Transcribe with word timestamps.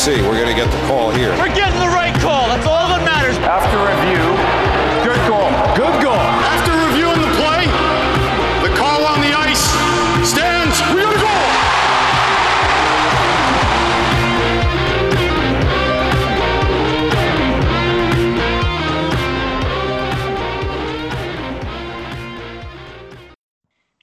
see. 0.00 0.22
We're 0.22 0.40
going 0.40 0.48
to 0.48 0.54
get 0.54 0.70
the 0.72 0.80
call 0.86 1.10
here. 1.10 1.28
We're 1.36 1.54
getting 1.54 1.78
the 1.78 1.92
right 1.92 2.14
call. 2.20 2.48
That's 2.48 2.66
all 2.66 2.88
that 2.88 3.04
matters. 3.04 3.36
After 3.44 3.76
review, 3.84 4.24
good 5.04 5.20
goal. 5.28 5.52
Good 5.76 5.92
goal. 6.00 6.16
After 6.16 6.72
reviewing 6.88 7.20
the 7.20 7.28
play, 7.36 7.68
the 8.64 8.72
call 8.80 9.04
on 9.04 9.20
the 9.20 9.36
ice 9.36 9.60
stands. 10.26 10.80
We 10.96 11.02
got 11.04 11.12
a 11.12 11.20
goal. 11.20 11.36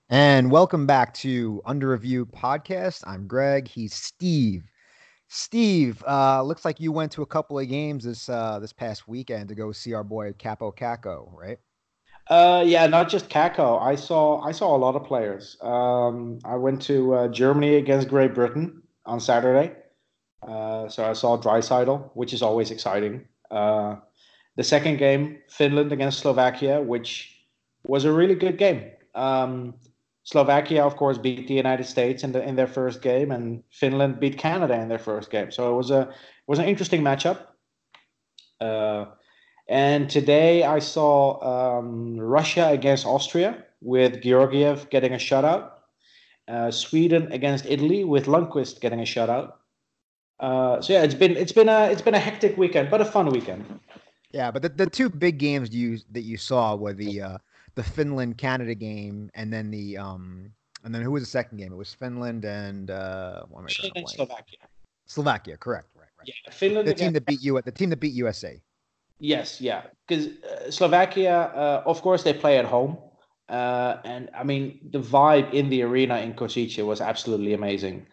And 0.09 0.51
welcome 0.51 0.85
back 0.85 1.15
to 1.15 1.59
Under 1.65 1.89
Review 1.89 2.27
Podcast. 2.27 3.03
I'm 3.07 3.25
Greg. 3.25 3.67
He's 3.67 3.95
Steve. 3.95 4.63
Steve, 5.29 6.03
uh, 6.07 6.41
looks 6.41 6.63
like 6.63 6.79
you 6.79 6.91
went 6.91 7.11
to 7.13 7.21
a 7.21 7.25
couple 7.25 7.59
of 7.59 7.67
games 7.67 8.05
this 8.05 8.29
uh, 8.29 8.59
this 8.59 8.71
past 8.71 9.07
weekend 9.07 9.49
to 9.49 9.55
go 9.55 9.71
see 9.71 9.93
our 9.93 10.03
boy 10.03 10.31
Kaapo 10.33 10.75
Kakko, 10.75 11.33
right? 11.33 11.59
Uh, 12.29 12.63
yeah, 12.65 12.87
not 12.87 13.09
just 13.09 13.29
Kakko. 13.29 13.81
I 13.81 13.95
saw 13.95 14.41
I 14.41 14.51
saw 14.51 14.75
a 14.75 14.79
lot 14.79 14.95
of 14.95 15.03
players. 15.03 15.57
Um, 15.61 16.39
I 16.45 16.55
went 16.55 16.81
to 16.83 17.13
uh, 17.13 17.27
Germany 17.27 17.75
against 17.75 18.07
Great 18.07 18.33
Britain 18.33 18.81
on 19.05 19.19
Saturday, 19.19 19.73
uh, 20.47 20.87
so 20.87 21.05
I 21.05 21.13
saw 21.13 21.37
Draisaitl, 21.37 22.09
which 22.13 22.33
is 22.33 22.41
always 22.41 22.71
exciting. 22.71 23.27
Uh, 23.51 23.97
the 24.55 24.63
second 24.63 24.97
game, 24.97 25.39
Finland 25.49 25.91
against 25.91 26.19
Slovakia, 26.19 26.81
which 26.81 27.33
was 27.85 28.05
a 28.05 28.11
really 28.11 28.35
good 28.35 28.57
game. 28.57 28.91
Um, 29.13 29.75
Slovakia, 30.27 30.83
of 30.83 30.97
course, 30.97 31.17
beat 31.17 31.47
the 31.47 31.53
United 31.53 31.85
States 31.85 32.21
in 32.21 32.33
the 32.33 32.43
in 32.43 32.57
their 32.57 32.67
first 32.67 33.01
game, 33.01 33.31
and 33.31 33.63
Finland 33.71 34.19
beat 34.19 34.37
Canada 34.37 34.73
in 34.73 34.89
their 34.89 34.99
first 34.99 35.31
game. 35.31 35.51
So 35.51 35.71
it 35.71 35.75
was 35.77 35.89
a 35.89 36.01
it 36.01 36.47
was 36.47 36.59
an 36.59 36.65
interesting 36.65 37.01
matchup. 37.01 37.37
Uh, 38.59 39.05
and 39.69 40.09
today 40.09 40.63
I 40.63 40.79
saw 40.79 41.39
um, 41.39 42.17
Russia 42.19 42.67
against 42.67 43.05
Austria 43.05 43.63
with 43.79 44.21
Georgiev 44.21 44.89
getting 44.89 45.13
a 45.13 45.17
shutout. 45.17 45.71
Uh, 46.49 46.71
Sweden 46.71 47.31
against 47.31 47.65
Italy 47.65 48.03
with 48.03 48.25
Lundqvist 48.25 48.81
getting 48.81 48.99
a 48.99 49.07
shutout. 49.07 49.53
Uh, 50.41 50.81
so 50.81 50.91
yeah, 50.91 51.03
it's 51.03 51.15
been 51.15 51.37
it's 51.37 51.53
been 51.53 51.69
a 51.69 51.85
it's 51.89 52.01
been 52.01 52.15
a 52.15 52.19
hectic 52.19 52.57
weekend, 52.57 52.89
but 52.89 52.99
a 52.99 53.05
fun 53.05 53.29
weekend. 53.29 53.63
Yeah, 54.33 54.51
but 54.51 54.61
the, 54.61 54.69
the 54.69 54.87
two 54.87 55.09
big 55.09 55.37
games 55.37 55.73
you 55.73 55.99
that 56.11 56.23
you 56.23 56.35
saw 56.35 56.75
were 56.75 56.93
the 56.93 57.21
uh, 57.21 57.37
the 57.77 57.83
Finland 57.83 58.37
Canada 58.37 58.73
game, 58.73 59.29
and 59.37 59.53
then 59.53 59.69
the 59.69 59.95
um, 59.97 60.51
and 60.83 60.93
then 60.93 61.01
who 61.05 61.11
was 61.11 61.23
the 61.23 61.29
second 61.29 61.57
game? 61.61 61.71
It 61.71 61.77
was 61.77 61.93
Finland 61.93 62.43
and 62.43 62.89
uh, 62.89 63.45
what 63.49 63.61
am 63.61 63.65
I 63.67 63.69
Finland? 63.69 64.09
Slovakia. 64.09 64.65
Slovakia, 65.05 65.55
correct, 65.61 65.87
right, 65.95 66.09
right. 66.17 66.27
Yeah, 66.27 66.51
Finland. 66.51 66.89
The 66.89 66.97
team 66.97 67.13
that 67.13 67.25
beat 67.25 67.39
you, 67.39 67.61
the 67.61 67.71
team 67.71 67.89
that 67.93 68.01
beat 68.01 68.17
USA. 68.17 68.59
Yes, 69.19 69.61
yeah, 69.61 69.81
because 70.05 70.27
uh, 70.41 70.69
Slovakia, 70.69 71.53
uh, 71.53 71.83
of 71.85 72.01
course, 72.01 72.23
they 72.25 72.33
play 72.33 72.57
at 72.57 72.65
home, 72.65 72.97
uh, 73.49 74.01
and 74.03 74.29
I 74.33 74.43
mean 74.43 74.81
the 74.89 74.99
vibe 74.99 75.53
in 75.53 75.69
the 75.69 75.85
arena 75.85 76.17
in 76.17 76.33
Kosice 76.33 76.81
was 76.83 76.99
absolutely 76.99 77.53
amazing. 77.53 78.09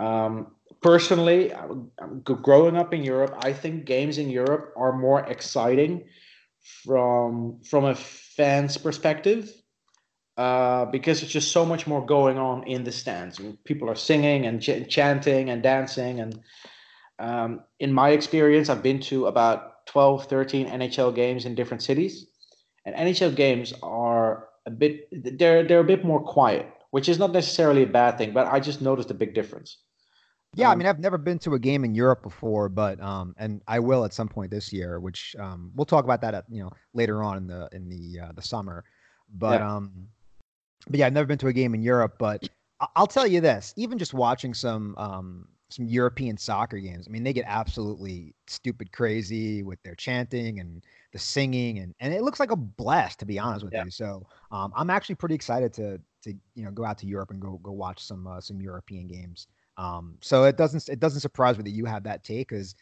Um, 0.00 0.56
personally, 0.80 1.52
I 1.52 1.64
would- 1.68 1.92
I'm 2.00 2.24
g- 2.24 2.40
growing 2.40 2.76
up 2.76 2.92
in 2.96 3.04
Europe, 3.04 3.36
I 3.44 3.52
think 3.52 3.84
games 3.84 4.16
in 4.18 4.28
Europe 4.32 4.72
are 4.76 4.96
more 4.96 5.20
exciting 5.28 6.08
from 6.82 7.60
from 7.68 7.84
a 7.84 7.94
fan's 8.36 8.76
perspective 8.76 9.52
uh, 10.36 10.86
because 10.86 11.22
it's 11.22 11.32
just 11.32 11.52
so 11.52 11.64
much 11.64 11.86
more 11.86 12.04
going 12.04 12.38
on 12.38 12.64
in 12.64 12.84
the 12.84 12.92
stands. 12.92 13.40
People 13.64 13.88
are 13.88 13.94
singing 13.94 14.46
and 14.46 14.60
ch- 14.60 14.88
chanting 14.88 15.50
and 15.50 15.62
dancing. 15.62 16.20
And 16.20 16.40
um, 17.18 17.60
in 17.78 17.92
my 17.92 18.10
experience, 18.10 18.68
I've 18.68 18.82
been 18.82 19.00
to 19.00 19.26
about 19.26 19.86
12, 19.86 20.26
13 20.26 20.66
NHL 20.68 21.14
games 21.14 21.44
in 21.44 21.54
different 21.54 21.82
cities. 21.82 22.26
And 22.84 22.94
NHL 22.96 23.34
games 23.34 23.72
are 23.82 24.48
a 24.66 24.70
bit, 24.70 25.08
they're, 25.38 25.62
they're 25.62 25.80
a 25.80 25.84
bit 25.84 26.04
more 26.04 26.20
quiet, 26.20 26.66
which 26.90 27.08
is 27.08 27.18
not 27.18 27.32
necessarily 27.32 27.82
a 27.82 27.86
bad 27.86 28.18
thing, 28.18 28.32
but 28.32 28.46
I 28.46 28.60
just 28.60 28.82
noticed 28.82 29.10
a 29.10 29.14
big 29.14 29.34
difference. 29.34 29.78
Yeah, 30.56 30.70
I 30.70 30.74
Um, 30.74 30.76
mean, 30.76 30.86
I've 30.86 31.00
never 31.00 31.18
been 31.18 31.38
to 31.40 31.54
a 31.54 31.58
game 31.58 31.84
in 31.84 31.94
Europe 31.94 32.22
before, 32.22 32.68
but 32.68 33.00
um, 33.00 33.34
and 33.38 33.62
I 33.66 33.80
will 33.80 34.04
at 34.04 34.12
some 34.14 34.28
point 34.28 34.50
this 34.50 34.72
year, 34.72 35.00
which 35.00 35.34
um, 35.38 35.72
we'll 35.74 35.84
talk 35.84 36.04
about 36.04 36.20
that 36.20 36.34
at 36.34 36.44
you 36.48 36.62
know 36.62 36.70
later 36.92 37.22
on 37.22 37.36
in 37.38 37.46
the 37.46 37.68
in 37.72 37.88
the 37.88 38.20
uh, 38.20 38.32
the 38.32 38.42
summer. 38.42 38.84
But 39.28 39.60
Yeah. 39.60 39.62
um, 39.62 40.08
but 40.88 40.98
yeah, 40.98 41.06
I've 41.06 41.12
never 41.12 41.26
been 41.26 41.38
to 41.38 41.48
a 41.48 41.52
game 41.52 41.74
in 41.74 41.82
Europe, 41.82 42.16
but 42.18 42.44
I- 42.80 42.88
I'll 42.96 43.06
tell 43.06 43.26
you 43.26 43.40
this: 43.40 43.74
even 43.76 43.98
just 43.98 44.14
watching 44.14 44.54
some 44.54 44.96
um 44.98 45.48
some 45.70 45.86
European 45.86 46.36
soccer 46.36 46.78
games, 46.78 47.08
I 47.08 47.10
mean, 47.10 47.24
they 47.24 47.32
get 47.32 47.46
absolutely 47.48 48.34
stupid 48.46 48.92
crazy 48.92 49.62
with 49.64 49.82
their 49.82 49.96
chanting 49.96 50.60
and 50.60 50.84
the 51.12 51.18
singing, 51.18 51.78
and 51.80 51.94
and 52.00 52.14
it 52.14 52.22
looks 52.22 52.40
like 52.40 52.50
a 52.52 52.56
blast, 52.56 53.18
to 53.20 53.26
be 53.26 53.38
honest 53.38 53.64
with 53.64 53.74
Yeah. 53.74 53.80
you. 53.80 53.90
So 53.90 54.26
um, 54.50 54.72
I'm 54.76 54.90
actually 54.90 55.16
pretty 55.16 55.34
excited 55.34 55.72
to 55.74 56.00
to 56.22 56.34
you 56.54 56.64
know 56.64 56.70
go 56.70 56.84
out 56.84 56.98
to 56.98 57.06
Europe 57.06 57.30
and 57.30 57.40
go 57.40 57.58
go 57.62 57.72
watch 57.72 58.02
some 58.04 58.26
uh, 58.26 58.40
some 58.40 58.60
European 58.60 59.06
games. 59.08 59.48
Um, 59.76 60.18
so 60.22 60.44
it 60.44 60.56
doesn't 60.56 60.88
it 60.88 61.00
doesn't 61.00 61.20
surprise 61.20 61.56
me 61.58 61.64
that 61.64 61.70
you 61.70 61.84
have 61.86 62.04
that 62.04 62.24
take 62.24 62.48
because 62.48 62.74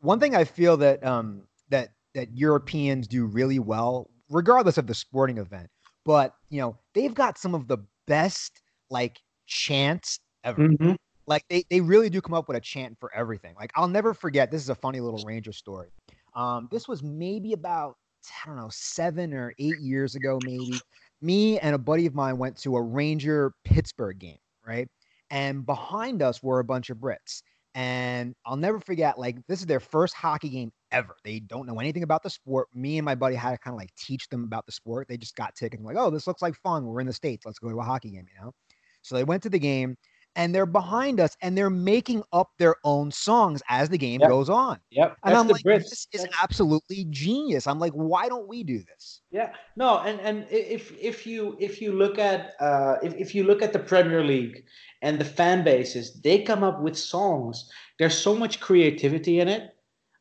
one 0.00 0.20
thing 0.20 0.34
I 0.34 0.44
feel 0.44 0.76
that 0.78 1.04
um, 1.04 1.48
that 1.70 1.90
that 2.14 2.36
Europeans 2.36 3.08
do 3.08 3.26
really 3.26 3.58
well, 3.58 4.10
regardless 4.30 4.78
of 4.78 4.86
the 4.86 4.94
sporting 4.94 5.38
event, 5.38 5.70
but 6.04 6.34
you 6.50 6.60
know 6.60 6.78
they've 6.94 7.14
got 7.14 7.38
some 7.38 7.54
of 7.54 7.68
the 7.68 7.78
best 8.06 8.62
like 8.90 9.20
chants 9.46 10.20
ever. 10.44 10.74
Mhm. 10.80 10.96
Like 11.26 11.44
they 11.48 11.64
they 11.70 11.80
really 11.80 12.10
do 12.10 12.20
come 12.20 12.34
up 12.34 12.48
with 12.48 12.56
a 12.56 12.60
chant 12.60 12.98
for 12.98 13.14
everything. 13.14 13.54
Like 13.56 13.72
I'll 13.76 13.88
never 13.88 14.14
forget. 14.14 14.50
This 14.50 14.62
is 14.62 14.68
a 14.70 14.74
funny 14.74 15.00
little 15.00 15.20
Ranger 15.20 15.52
story. 15.52 15.90
Um, 16.34 16.68
this 16.70 16.88
was 16.88 17.02
maybe 17.02 17.52
about 17.52 17.96
I 18.44 18.46
don't 18.46 18.56
know 18.56 18.70
seven 18.70 19.32
or 19.34 19.54
eight 19.58 19.78
years 19.78 20.14
ago, 20.14 20.40
maybe. 20.40 20.84
Me 21.20 21.58
and 21.60 21.74
a 21.74 21.78
buddy 21.78 22.06
of 22.06 22.14
mine 22.14 22.38
went 22.38 22.56
to 22.58 22.76
a 22.76 22.82
Ranger 22.82 23.54
Pittsburgh 23.64 24.18
game, 24.18 24.38
right? 24.66 24.88
And 25.32 25.66
behind 25.66 26.22
us 26.22 26.42
were 26.42 26.60
a 26.60 26.64
bunch 26.64 26.90
of 26.90 26.98
Brits. 26.98 27.42
And 27.74 28.34
I'll 28.44 28.58
never 28.58 28.78
forget, 28.78 29.18
like, 29.18 29.38
this 29.46 29.60
is 29.60 29.66
their 29.66 29.80
first 29.80 30.12
hockey 30.12 30.50
game 30.50 30.72
ever. 30.90 31.16
They 31.24 31.40
don't 31.40 31.66
know 31.66 31.80
anything 31.80 32.02
about 32.02 32.22
the 32.22 32.28
sport. 32.28 32.68
Me 32.74 32.98
and 32.98 33.04
my 33.04 33.14
buddy 33.14 33.34
had 33.34 33.52
to 33.52 33.58
kind 33.58 33.74
of 33.74 33.78
like 33.80 33.94
teach 33.96 34.28
them 34.28 34.44
about 34.44 34.66
the 34.66 34.72
sport. 34.72 35.08
They 35.08 35.16
just 35.16 35.34
got 35.34 35.54
tickets, 35.54 35.82
like, 35.82 35.96
oh, 35.98 36.10
this 36.10 36.26
looks 36.26 36.42
like 36.42 36.54
fun. 36.56 36.84
We're 36.84 37.00
in 37.00 37.06
the 37.06 37.14
States. 37.14 37.46
Let's 37.46 37.58
go 37.58 37.70
to 37.70 37.78
a 37.80 37.82
hockey 37.82 38.10
game, 38.10 38.26
you 38.32 38.44
know? 38.44 38.52
So 39.00 39.14
they 39.14 39.24
went 39.24 39.42
to 39.44 39.48
the 39.48 39.58
game 39.58 39.96
and 40.36 40.54
they're 40.54 40.66
behind 40.66 41.20
us 41.20 41.36
and 41.42 41.56
they're 41.56 41.70
making 41.70 42.22
up 42.32 42.50
their 42.58 42.76
own 42.84 43.10
songs 43.10 43.62
as 43.68 43.88
the 43.88 43.98
game 43.98 44.20
Yep. 44.20 44.30
goes 44.30 44.48
on. 44.48 44.78
Yep. 44.90 45.16
And 45.24 45.34
that's 45.34 45.40
I'm 45.40 45.48
like, 45.48 45.62
Brits. 45.62 45.90
this 45.90 46.06
is 46.12 46.22
That's- 46.22 46.38
absolutely 46.42 47.04
genius. 47.10 47.66
I'm 47.66 47.78
like, 47.78 47.92
why 47.92 48.28
don't 48.28 48.48
we 48.48 48.62
do 48.64 48.78
this? 48.78 49.20
Yeah, 49.30 49.52
no, 49.76 49.98
and 49.98 50.20
and 50.20 50.46
if 50.50 50.92
if 51.00 51.26
you 51.26 51.56
if 51.60 51.80
you 51.82 51.92
look 51.92 52.18
at 52.18 52.52
uh, 52.60 52.96
if 53.02 53.14
if 53.14 53.34
you 53.34 53.44
look 53.44 53.62
at 53.62 53.72
the 53.72 53.78
Premier 53.78 54.22
League 54.24 54.64
and 55.02 55.18
the 55.18 55.24
fan 55.24 55.64
bases, 55.64 56.20
they 56.22 56.42
come 56.42 56.62
up 56.64 56.80
with 56.80 56.96
songs. 56.96 57.70
There's 57.98 58.16
so 58.16 58.34
much 58.34 58.60
creativity 58.60 59.40
in 59.40 59.48
it, 59.48 59.70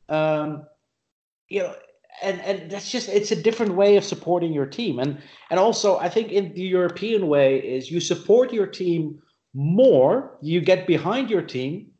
um, 0.09 0.66
you 1.50 1.59
know, 1.63 1.73
and 2.21 2.39
and 2.41 2.71
that's 2.71 2.89
just 2.91 3.09
it's 3.09 3.31
a 3.31 3.41
different 3.41 3.75
way 3.75 3.97
of 3.97 4.03
supporting 4.03 4.53
your 4.53 4.66
team, 4.66 5.00
and 5.00 5.21
and 5.50 5.59
also 5.59 5.97
I 5.97 6.09
think 6.09 6.31
in 6.31 6.53
the 6.53 6.61
European 6.61 7.27
way 7.27 7.57
is 7.59 7.91
you 7.91 8.00
support 8.00 8.53
your 8.53 8.67
team 8.67 9.19
more, 9.53 10.38
you 10.41 10.62
get 10.62 10.88
behind 10.88 11.29
your 11.29 11.41
team 11.41 11.91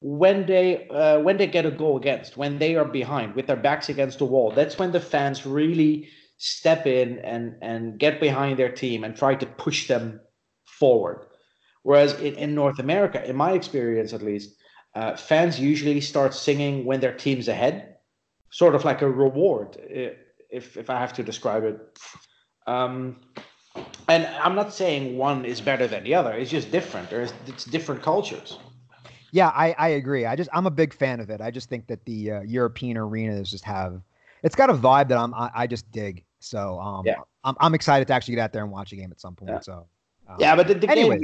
when 0.00 0.46
they 0.46 0.88
uh, 0.88 1.20
when 1.20 1.36
they 1.36 1.46
get 1.46 1.64
a 1.64 1.70
goal 1.70 1.96
against, 1.96 2.36
when 2.36 2.58
they 2.58 2.76
are 2.76 2.84
behind 2.84 3.34
with 3.34 3.46
their 3.46 3.56
backs 3.56 3.88
against 3.88 4.18
the 4.18 4.24
wall. 4.24 4.50
That's 4.50 4.78
when 4.78 4.92
the 4.92 5.00
fans 5.00 5.46
really 5.46 6.08
step 6.38 6.86
in 6.86 7.18
and 7.20 7.54
and 7.62 7.98
get 7.98 8.20
behind 8.20 8.58
their 8.58 8.72
team 8.72 9.04
and 9.04 9.16
try 9.16 9.34
to 9.36 9.46
push 9.46 9.86
them 9.86 10.20
forward. 10.64 11.26
Whereas 11.82 12.14
in, 12.20 12.34
in 12.34 12.54
North 12.54 12.78
America, 12.78 13.24
in 13.28 13.36
my 13.36 13.52
experience 13.52 14.12
at 14.12 14.22
least, 14.22 14.56
uh, 14.94 15.16
fans 15.16 15.58
usually 15.58 16.00
start 16.00 16.34
singing 16.34 16.84
when 16.84 17.00
their 17.00 17.14
team's 17.14 17.48
ahead, 17.48 17.96
sort 18.50 18.74
of 18.74 18.84
like 18.84 19.02
a 19.02 19.08
reward, 19.08 19.76
if 19.88 20.76
if 20.76 20.90
I 20.90 20.98
have 20.98 21.14
to 21.14 21.22
describe 21.22 21.64
it. 21.64 21.78
Um, 22.66 23.20
and 24.08 24.26
I'm 24.26 24.54
not 24.54 24.72
saying 24.72 25.16
one 25.16 25.44
is 25.44 25.60
better 25.60 25.86
than 25.86 26.04
the 26.04 26.14
other. 26.14 26.32
It's 26.32 26.50
just 26.50 26.70
different. 26.70 27.10
There's 27.10 27.32
it's 27.46 27.64
different 27.64 28.02
cultures. 28.02 28.58
Yeah, 29.32 29.48
I, 29.48 29.74
I 29.78 29.88
agree. 29.88 30.26
I 30.26 30.36
just 30.36 30.50
I'm 30.52 30.66
a 30.66 30.70
big 30.70 30.92
fan 30.92 31.20
of 31.20 31.30
it. 31.30 31.40
I 31.40 31.50
just 31.50 31.68
think 31.68 31.86
that 31.86 32.04
the 32.04 32.30
uh, 32.32 32.40
European 32.42 32.96
arenas 32.98 33.50
just 33.50 33.64
have 33.64 34.02
it's 34.42 34.54
got 34.54 34.70
a 34.70 34.74
vibe 34.74 35.08
that 35.08 35.18
I'm 35.18 35.34
I, 35.34 35.50
I 35.54 35.66
just 35.66 35.90
dig. 35.90 36.24
So 36.40 36.78
um 36.80 37.06
Yeah. 37.06 37.20
I'm 37.44 37.56
I'm 37.60 37.74
excited 37.74 38.06
to 38.08 38.14
actually 38.14 38.36
get 38.36 38.42
out 38.42 38.52
there 38.52 38.62
and 38.62 38.72
watch 38.72 38.92
a 38.92 38.96
game 38.96 39.10
at 39.10 39.20
some 39.20 39.34
point. 39.34 39.52
Yeah. 39.52 39.60
So 39.60 39.86
um, 40.28 40.36
Yeah, 40.38 40.56
but 40.56 40.68
the, 40.68 40.74
the 40.74 40.86
game, 40.86 41.20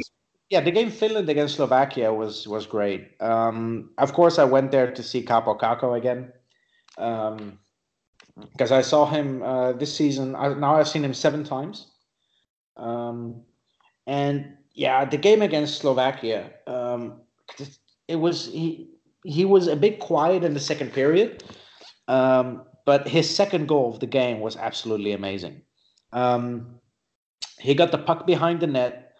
yeah, 0.51 0.61
the 0.61 0.71
game 0.71 0.91
Finland 0.91 1.29
against 1.29 1.57
Slovakia 1.57 2.13
was 2.13 2.49
was 2.49 2.67
great. 2.67 3.21
Um, 3.21 3.91
of 3.99 4.13
course, 4.13 4.39
I 4.39 4.45
went 4.45 4.71
there 4.71 4.91
to 4.91 5.03
see 5.03 5.23
Kaapo 5.23 5.59
Kakko 5.59 5.97
again, 5.97 6.33
because 8.53 8.73
I 8.73 8.83
saw 8.83 9.07
him 9.07 9.43
uh, 9.43 9.73
this 9.73 9.95
season. 9.95 10.35
I, 10.35 10.55
now 10.55 10.77
I've 10.77 10.89
seen 10.89 11.05
him 11.05 11.15
seven 11.15 11.45
times, 11.45 11.87
um, 12.79 13.43
and 14.07 14.57
yeah, 14.73 15.05
the 15.05 15.17
game 15.17 15.43
against 15.43 15.81
Slovakia, 15.81 16.51
um, 16.67 17.21
it 18.07 18.17
was 18.17 18.47
he 18.47 18.89
he 19.25 19.45
was 19.45 19.67
a 19.67 19.77
bit 19.77 19.99
quiet 19.99 20.45
in 20.45 20.55
the 20.55 20.61
second 20.61 20.93
period, 20.93 21.43
um, 22.07 22.65
but 22.87 23.09
his 23.09 23.29
second 23.29 23.67
goal 23.67 23.93
of 23.93 24.01
the 24.01 24.07
game 24.07 24.41
was 24.41 24.57
absolutely 24.57 25.13
amazing. 25.13 25.63
Um, 26.13 26.79
he 27.59 27.75
got 27.75 27.91
the 27.91 27.99
puck 27.99 28.27
behind 28.27 28.61
the 28.61 28.69
net, 28.69 29.13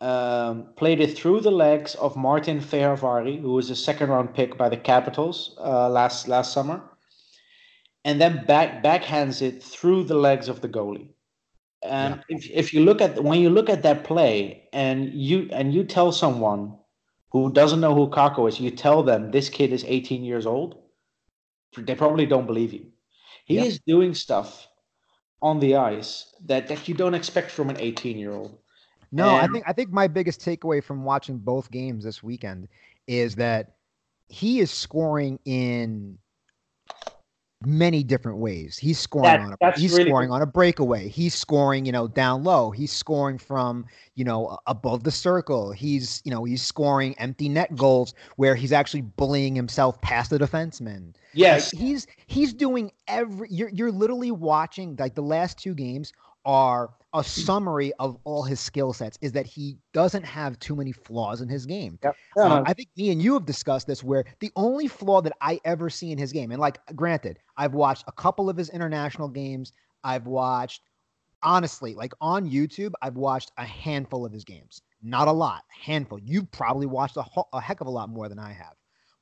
um, 0.00 0.68
played 0.76 1.00
it 1.00 1.16
through 1.18 1.40
the 1.40 1.50
legs 1.50 1.96
of 1.96 2.16
Martin 2.16 2.60
Fehervary, 2.60 3.40
who 3.40 3.52
was 3.52 3.70
a 3.70 3.76
second 3.76 4.10
round 4.10 4.32
pick 4.32 4.56
by 4.56 4.68
the 4.68 4.76
Capitals 4.76 5.56
uh, 5.58 5.88
last 5.88 6.28
last 6.28 6.52
summer, 6.52 6.82
and 8.04 8.20
then 8.20 8.46
back 8.46 8.82
backhands 8.82 9.42
it 9.42 9.62
through 9.62 10.04
the 10.04 10.14
legs 10.14 10.48
of 10.48 10.60
the 10.60 10.68
goalie. 10.68 11.13
And 11.84 12.24
if, 12.28 12.50
if 12.50 12.72
you 12.72 12.84
look 12.84 13.00
at 13.02 13.22
when 13.22 13.40
you 13.40 13.50
look 13.50 13.68
at 13.68 13.82
that 13.82 14.04
play 14.04 14.68
and 14.72 15.12
you 15.12 15.48
and 15.52 15.74
you 15.74 15.84
tell 15.84 16.12
someone 16.12 16.78
who 17.30 17.52
doesn't 17.52 17.80
know 17.80 17.94
who 17.94 18.08
Kakko 18.08 18.48
is, 18.48 18.58
you 18.58 18.70
tell 18.70 19.02
them 19.02 19.30
this 19.30 19.50
kid 19.50 19.72
is 19.72 19.84
18 19.86 20.24
years 20.24 20.46
old, 20.46 20.82
they 21.76 21.94
probably 21.94 22.26
don't 22.26 22.46
believe 22.46 22.72
you. 22.72 22.86
He 23.44 23.56
Yeah. 23.56 23.64
is 23.64 23.80
doing 23.86 24.14
stuff 24.14 24.66
on 25.42 25.60
the 25.60 25.76
ice 25.76 26.34
that, 26.46 26.68
that 26.68 26.88
you 26.88 26.94
don't 26.94 27.14
expect 27.14 27.50
from 27.50 27.68
an 27.68 27.76
18 27.78 28.16
year 28.18 28.32
old. 28.32 28.58
No, 29.12 29.34
I 29.34 29.46
think 29.46 29.64
I 29.66 29.72
think 29.72 29.92
my 29.92 30.08
biggest 30.08 30.40
takeaway 30.40 30.82
from 30.82 31.04
watching 31.04 31.38
both 31.38 31.70
games 31.70 32.04
this 32.04 32.22
weekend 32.22 32.68
is 33.06 33.36
that 33.36 33.76
he 34.28 34.60
is 34.60 34.70
scoring 34.70 35.38
in 35.44 36.18
many 37.66 38.02
different 38.02 38.38
ways. 38.38 38.78
He's 38.78 38.98
scoring 38.98 39.24
That- 39.24 39.40
on 39.40 39.56
a 39.74 39.78
he's 39.78 39.92
really 39.92 40.10
scoring 40.10 40.30
on 40.30 40.42
a 40.42 40.46
breakaway. 40.46 41.08
He's 41.08 41.34
scoring, 41.34 41.86
you 41.86 41.92
know, 41.92 42.08
down 42.08 42.44
low. 42.44 42.70
He's 42.70 42.92
scoring 42.92 43.38
from, 43.38 43.86
you 44.14 44.24
know, 44.24 44.58
above 44.66 45.04
the 45.04 45.10
circle. 45.10 45.72
He's, 45.72 46.22
you 46.24 46.30
know, 46.30 46.44
he's 46.44 46.62
scoring 46.62 47.14
empty 47.18 47.48
net 47.48 47.74
goals 47.76 48.14
where 48.36 48.54
he's 48.54 48.72
actually 48.72 49.02
bullying 49.02 49.54
himself 49.54 50.00
past 50.00 50.30
the 50.30 50.38
defenseman. 50.38 51.14
Yes. 51.32 51.72
Like, 51.72 51.82
he's 51.82 52.06
he's 52.26 52.52
doing 52.52 52.92
every 53.08 53.48
you're 53.50 53.70
you're 53.70 53.92
literally 53.92 54.30
watching 54.30 54.96
like 54.98 55.14
the 55.14 55.22
last 55.22 55.58
two 55.58 55.74
games 55.74 56.12
are 56.44 56.90
a 57.14 57.22
summary 57.22 57.92
of 58.00 58.18
all 58.24 58.42
his 58.42 58.58
skill 58.58 58.92
sets 58.92 59.16
is 59.22 59.32
that 59.32 59.46
he 59.46 59.78
doesn't 59.92 60.24
have 60.24 60.58
too 60.58 60.74
many 60.74 60.90
flaws 60.90 61.40
in 61.40 61.48
his 61.48 61.64
game. 61.64 61.98
Yep. 62.02 62.16
Um, 62.36 62.64
I 62.66 62.72
think 62.72 62.88
me 62.96 63.10
and 63.10 63.22
you 63.22 63.34
have 63.34 63.46
discussed 63.46 63.86
this 63.86 64.02
where 64.02 64.24
the 64.40 64.50
only 64.56 64.88
flaw 64.88 65.22
that 65.22 65.32
I 65.40 65.60
ever 65.64 65.88
see 65.88 66.10
in 66.10 66.18
his 66.18 66.32
game, 66.32 66.50
and 66.50 66.60
like 66.60 66.78
granted, 66.96 67.38
I've 67.56 67.72
watched 67.72 68.04
a 68.08 68.12
couple 68.12 68.50
of 68.50 68.56
his 68.56 68.68
international 68.70 69.28
games. 69.28 69.72
I've 70.02 70.26
watched 70.26 70.82
honestly, 71.44 71.94
like 71.94 72.12
on 72.20 72.50
YouTube, 72.50 72.92
I've 73.00 73.16
watched 73.16 73.52
a 73.58 73.64
handful 73.64 74.26
of 74.26 74.32
his 74.32 74.44
games. 74.44 74.82
Not 75.02 75.28
a 75.28 75.32
lot, 75.32 75.62
handful. 75.68 76.18
You've 76.18 76.50
probably 76.50 76.86
watched 76.86 77.16
a, 77.16 77.22
ho- 77.22 77.48
a 77.52 77.60
heck 77.60 77.80
of 77.80 77.86
a 77.86 77.90
lot 77.90 78.08
more 78.08 78.28
than 78.28 78.38
I 78.38 78.52
have. 78.52 78.74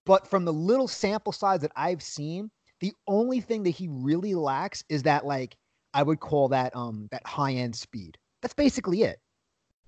But 0.06 0.26
from 0.26 0.44
the 0.44 0.52
little 0.52 0.88
sample 0.88 1.32
size 1.32 1.60
that 1.60 1.72
I've 1.76 2.02
seen, 2.02 2.50
the 2.80 2.92
only 3.06 3.40
thing 3.40 3.64
that 3.64 3.70
he 3.70 3.88
really 3.88 4.34
lacks 4.34 4.82
is 4.88 5.02
that 5.02 5.26
like 5.26 5.56
I 5.94 6.02
would 6.02 6.20
call 6.20 6.48
that 6.48 6.74
um 6.74 7.08
that 7.10 7.26
high 7.26 7.52
end 7.52 7.76
speed. 7.76 8.18
That's 8.40 8.54
basically 8.54 9.02
it. 9.02 9.20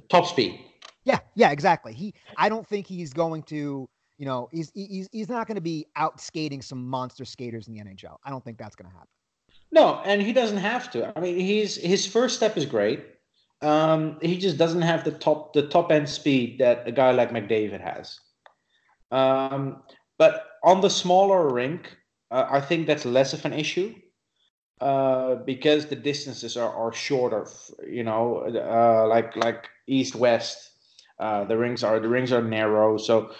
Top 0.08 0.26
speed. 0.26 0.60
Yeah, 1.04 1.18
yeah, 1.34 1.50
exactly. 1.50 1.92
He 1.92 2.14
I 2.36 2.48
don't 2.48 2.66
think 2.66 2.86
he's 2.86 3.12
going 3.12 3.42
to, 3.44 3.88
you 4.18 4.26
know, 4.26 4.48
he's 4.52 4.70
he's 4.74 5.08
he's 5.12 5.28
not 5.28 5.46
going 5.46 5.56
to 5.56 5.62
be 5.62 5.86
out 5.96 6.20
skating 6.20 6.62
some 6.62 6.86
monster 6.86 7.24
skaters 7.24 7.68
in 7.68 7.74
the 7.74 7.80
NHL. 7.80 8.16
I 8.24 8.30
don't 8.30 8.44
think 8.44 8.58
that's 8.58 8.76
going 8.76 8.90
to 8.90 8.94
happen. 8.94 9.08
No, 9.70 10.00
and 10.04 10.22
he 10.22 10.32
doesn't 10.32 10.58
have 10.58 10.90
to. 10.92 11.16
I 11.16 11.20
mean, 11.20 11.38
he's 11.38 11.76
his 11.76 12.06
first 12.06 12.36
step 12.36 12.56
is 12.56 12.66
great. 12.66 13.04
Um, 13.60 14.18
he 14.20 14.38
just 14.38 14.58
doesn't 14.58 14.82
have 14.82 15.04
the 15.04 15.12
top 15.12 15.52
the 15.52 15.68
top 15.68 15.90
end 15.90 16.08
speed 16.08 16.58
that 16.60 16.86
a 16.86 16.92
guy 16.92 17.12
like 17.12 17.30
McDavid 17.30 17.80
has. 17.80 18.18
Um, 19.10 19.82
but 20.18 20.46
on 20.62 20.80
the 20.80 20.90
smaller 20.90 21.52
rink, 21.52 21.96
uh, 22.30 22.46
I 22.50 22.60
think 22.60 22.86
that's 22.86 23.04
less 23.04 23.32
of 23.32 23.44
an 23.44 23.52
issue 23.52 23.94
uh, 24.80 25.36
because 25.36 25.86
the 25.86 25.96
distances 25.96 26.56
are, 26.56 26.72
are 26.74 26.92
shorter. 26.92 27.46
You 27.86 28.04
know, 28.04 28.38
uh, 28.46 29.06
like 29.08 29.36
like 29.36 29.68
east 29.86 30.14
west. 30.14 30.70
Uh, 31.18 31.44
the 31.44 31.56
rings 31.56 31.84
are 31.84 32.00
the 32.00 32.08
rings 32.08 32.32
are 32.32 32.42
narrow, 32.42 32.96
so 32.98 33.32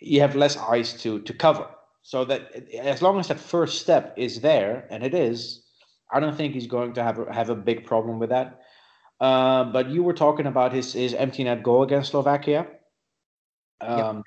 you 0.00 0.20
have 0.20 0.36
less 0.36 0.56
ice 0.56 0.92
to 1.02 1.20
to 1.22 1.32
cover. 1.32 1.66
So 2.02 2.24
that 2.26 2.52
as 2.74 3.00
long 3.00 3.18
as 3.20 3.28
that 3.28 3.38
first 3.40 3.80
step 3.80 4.14
is 4.16 4.40
there, 4.40 4.86
and 4.90 5.02
it 5.04 5.14
is, 5.14 5.62
I 6.12 6.20
don't 6.20 6.36
think 6.36 6.52
he's 6.54 6.66
going 6.66 6.92
to 6.94 7.02
have 7.02 7.18
a, 7.18 7.32
have 7.32 7.48
a 7.48 7.54
big 7.54 7.86
problem 7.86 8.18
with 8.18 8.30
that. 8.30 8.60
Uh, 9.20 9.64
but 9.64 9.88
you 9.88 10.02
were 10.02 10.12
talking 10.14 10.46
about 10.46 10.72
his 10.72 10.92
his 10.92 11.14
empty 11.14 11.44
net 11.44 11.62
goal 11.62 11.82
against 11.82 12.10
Slovakia. 12.10 12.66
Um, 13.80 14.24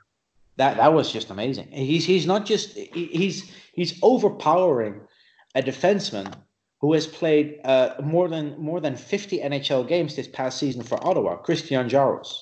That 0.58 0.78
that 0.78 0.94
was 0.94 1.12
just 1.12 1.32
amazing. 1.32 1.70
He's 1.72 2.06
he's 2.06 2.26
not 2.28 2.46
just 2.46 2.76
he- 2.76 3.12
he's 3.14 3.52
he's 3.74 4.00
overpowering 4.04 5.02
a 5.56 5.62
defenseman 5.62 6.34
who 6.82 6.94
has 6.94 7.08
played 7.08 7.60
uh, 7.64 7.96
more 8.04 8.28
than 8.28 8.60
more 8.60 8.80
than 8.80 8.96
50 8.96 9.40
NHL 9.40 9.88
games 9.88 10.16
this 10.16 10.28
past 10.28 10.60
season 10.60 10.84
for 10.84 11.04
Ottawa, 11.06 11.38
Christian 11.38 11.90
Jaros. 11.90 12.42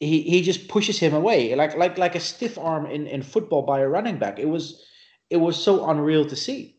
He 0.00 0.22
he 0.22 0.42
just 0.42 0.68
pushes 0.68 0.98
him 0.98 1.14
away 1.14 1.54
like 1.54 1.76
like 1.76 1.98
like 1.98 2.14
a 2.14 2.20
stiff 2.20 2.58
arm 2.58 2.86
in, 2.86 3.06
in 3.06 3.22
football 3.22 3.62
by 3.62 3.80
a 3.80 3.88
running 3.88 4.18
back. 4.18 4.38
It 4.38 4.48
was 4.48 4.84
it 5.30 5.36
was 5.36 5.62
so 5.62 5.88
unreal 5.88 6.24
to 6.26 6.36
see. 6.36 6.76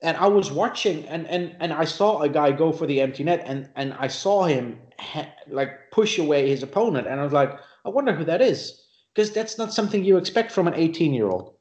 And 0.00 0.16
I 0.16 0.28
was 0.28 0.50
watching 0.52 1.06
and 1.06 1.26
and 1.26 1.56
and 1.60 1.72
I 1.72 1.84
saw 1.84 2.22
a 2.22 2.28
guy 2.28 2.52
go 2.52 2.72
for 2.72 2.86
the 2.86 3.00
empty 3.00 3.24
net 3.24 3.42
and 3.44 3.68
and 3.76 3.94
I 3.94 4.08
saw 4.08 4.44
him 4.44 4.78
ha- 4.98 5.34
like 5.48 5.90
push 5.90 6.18
away 6.18 6.48
his 6.48 6.62
opponent 6.62 7.06
and 7.06 7.20
I 7.20 7.24
was 7.24 7.32
like, 7.32 7.52
I 7.84 7.88
wonder 7.88 8.12
who 8.12 8.24
that 8.24 8.40
is 8.40 8.80
because 9.14 9.32
that's 9.32 9.58
not 9.58 9.72
something 9.72 10.04
you 10.04 10.16
expect 10.16 10.52
from 10.52 10.68
an 10.68 10.74
18 10.74 11.12
year 11.12 11.28
old. 11.28 11.57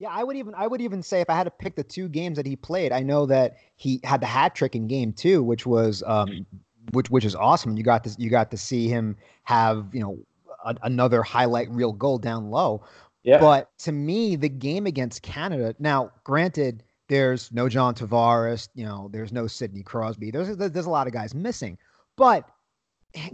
Yeah, 0.00 0.08
I 0.10 0.24
would 0.24 0.36
even 0.36 0.54
I 0.54 0.66
would 0.66 0.80
even 0.80 1.02
say 1.02 1.20
if 1.20 1.28
I 1.28 1.36
had 1.36 1.44
to 1.44 1.50
pick 1.50 1.76
the 1.76 1.84
two 1.84 2.08
games 2.08 2.36
that 2.36 2.46
he 2.46 2.56
played, 2.56 2.90
I 2.90 3.00
know 3.00 3.26
that 3.26 3.58
he 3.76 4.00
had 4.02 4.22
the 4.22 4.26
hat 4.26 4.54
trick 4.54 4.74
in 4.74 4.88
game 4.88 5.12
two, 5.12 5.42
which 5.42 5.66
was 5.66 6.02
um 6.06 6.46
which 6.92 7.10
which 7.10 7.24
is 7.26 7.34
awesome. 7.34 7.76
You 7.76 7.84
got 7.84 8.02
to 8.04 8.16
you 8.18 8.30
got 8.30 8.50
to 8.50 8.56
see 8.56 8.88
him 8.88 9.16
have, 9.44 9.86
you 9.92 10.00
know, 10.00 10.18
a, 10.64 10.74
another 10.84 11.22
highlight 11.22 11.70
reel 11.70 11.92
goal 11.92 12.16
down 12.16 12.50
low. 12.50 12.82
Yeah. 13.24 13.40
But 13.40 13.70
to 13.80 13.92
me, 13.92 14.36
the 14.36 14.48
game 14.48 14.86
against 14.86 15.20
Canada, 15.20 15.74
now 15.78 16.12
granted, 16.24 16.82
there's 17.08 17.52
no 17.52 17.68
John 17.68 17.94
Tavares, 17.94 18.70
you 18.74 18.86
know, 18.86 19.10
there's 19.12 19.32
no 19.32 19.46
Sidney 19.46 19.82
Crosby. 19.82 20.30
There's 20.30 20.56
there's 20.56 20.86
a 20.86 20.90
lot 20.90 21.08
of 21.08 21.12
guys 21.12 21.34
missing. 21.34 21.76
But 22.16 22.48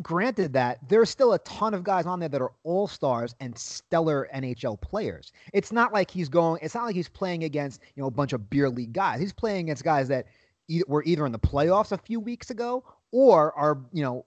granted 0.02 0.52
that 0.54 0.78
there's 0.88 1.10
still 1.10 1.32
a 1.34 1.38
ton 1.40 1.74
of 1.74 1.84
guys 1.84 2.06
on 2.06 2.20
there 2.20 2.28
that 2.28 2.40
are 2.40 2.52
all 2.64 2.86
stars 2.88 3.34
and 3.40 3.56
stellar 3.58 4.28
NHL 4.34 4.80
players. 4.80 5.32
It's 5.52 5.72
not 5.72 5.92
like 5.92 6.10
he's 6.10 6.28
going. 6.28 6.60
It's 6.62 6.74
not 6.74 6.84
like 6.84 6.94
he's 6.94 7.08
playing 7.08 7.44
against 7.44 7.82
you 7.94 8.02
know 8.02 8.06
a 8.06 8.10
bunch 8.12 8.32
of 8.32 8.48
beer 8.48 8.68
league 8.68 8.92
guys. 8.92 9.20
He's 9.20 9.32
playing 9.32 9.66
against 9.66 9.84
guys 9.84 10.08
that 10.08 10.26
e- 10.68 10.82
were 10.86 11.02
either 11.04 11.26
in 11.26 11.32
the 11.32 11.38
playoffs 11.38 11.92
a 11.92 11.98
few 11.98 12.20
weeks 12.20 12.50
ago 12.50 12.84
or 13.12 13.52
are 13.52 13.78
you 13.92 14.02
know 14.02 14.24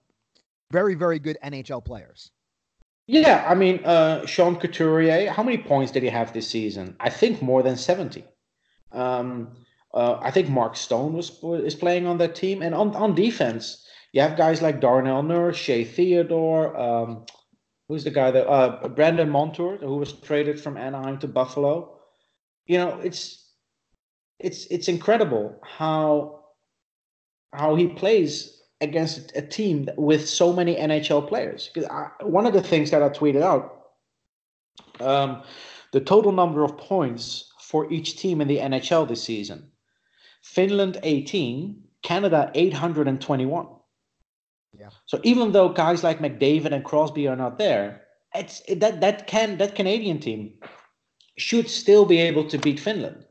very 0.71 0.95
very 0.95 1.19
good 1.19 1.37
NHL 1.43 1.83
players. 1.83 2.31
Yeah, 3.07 3.43
I 3.49 3.55
mean, 3.55 3.83
uh, 3.85 4.23
Sean 4.27 4.55
Couturier, 4.55 5.31
how 5.31 5.41
many 5.41 5.57
points 5.57 5.91
did 5.91 6.03
he 6.03 6.09
have 6.09 6.31
this 6.31 6.47
season? 6.47 6.95
I 6.99 7.09
think 7.09 7.41
more 7.41 7.63
than 7.63 7.75
70. 7.75 8.23
Um, 8.91 9.49
uh, 9.95 10.19
I 10.21 10.29
think 10.29 10.47
Mark 10.47 10.75
Stone 10.75 11.13
was 11.13 11.43
is 11.43 11.73
playing 11.73 12.05
on 12.05 12.19
that 12.19 12.35
team. 12.35 12.61
And 12.61 12.75
on, 12.75 12.95
on 12.95 13.15
defense, 13.15 13.83
you 14.11 14.21
have 14.21 14.37
guys 14.37 14.61
like 14.61 14.81
Darnell 14.81 15.23
Nurse, 15.23 15.55
Shea 15.55 15.83
Theodore, 15.83 16.75
um, 16.77 17.25
who's 17.87 18.03
the 18.03 18.11
guy 18.11 18.31
that, 18.31 18.47
uh, 18.47 18.87
Brandon 18.89 19.29
Montour, 19.29 19.77
who 19.77 19.97
was 19.97 20.13
traded 20.13 20.59
from 20.59 20.77
Anaheim 20.77 21.19
to 21.19 21.27
Buffalo. 21.27 21.99
You 22.65 22.77
know, 22.77 22.99
it's, 22.99 23.51
it's, 24.39 24.65
it's 24.67 24.87
incredible 24.87 25.59
how, 25.63 26.45
how 27.53 27.75
he 27.75 27.87
plays 27.87 28.61
against 28.81 29.35
a 29.35 29.41
team 29.41 29.89
with 29.97 30.27
so 30.27 30.53
many 30.53 30.75
NHL 30.75 31.27
players. 31.27 31.69
Because 31.73 31.89
one 32.21 32.45
of 32.45 32.53
the 32.53 32.63
things 32.63 32.91
that 32.91 33.03
I 33.03 33.09
tweeted 33.09 33.41
out, 33.41 33.75
um, 34.99 35.43
the 35.91 35.99
total 35.99 36.31
number 36.31 36.63
of 36.63 36.77
points 36.77 37.51
for 37.59 37.91
each 37.91 38.17
team 38.17 38.41
in 38.41 38.47
the 38.47 38.57
NHL 38.57 39.07
this 39.07 39.23
season: 39.23 39.71
Finland 40.41 40.99
18, 41.03 41.83
Canada 42.03 42.51
821. 42.53 43.67
Yeah. 44.77 44.89
So 45.05 45.19
even 45.23 45.51
though 45.51 45.69
guys 45.69 46.03
like 46.03 46.19
McDavid 46.19 46.71
and 46.71 46.83
Crosby 46.83 47.27
are 47.27 47.35
not 47.35 47.57
there, 47.57 48.01
it's 48.35 48.61
that 48.75 49.01
that 49.01 49.27
can 49.27 49.57
that 49.57 49.75
Canadian 49.75 50.19
team 50.19 50.53
should 51.37 51.69
still 51.69 52.05
be 52.05 52.19
able 52.19 52.43
to 52.49 52.57
beat 52.57 52.79
Finland 52.79 53.25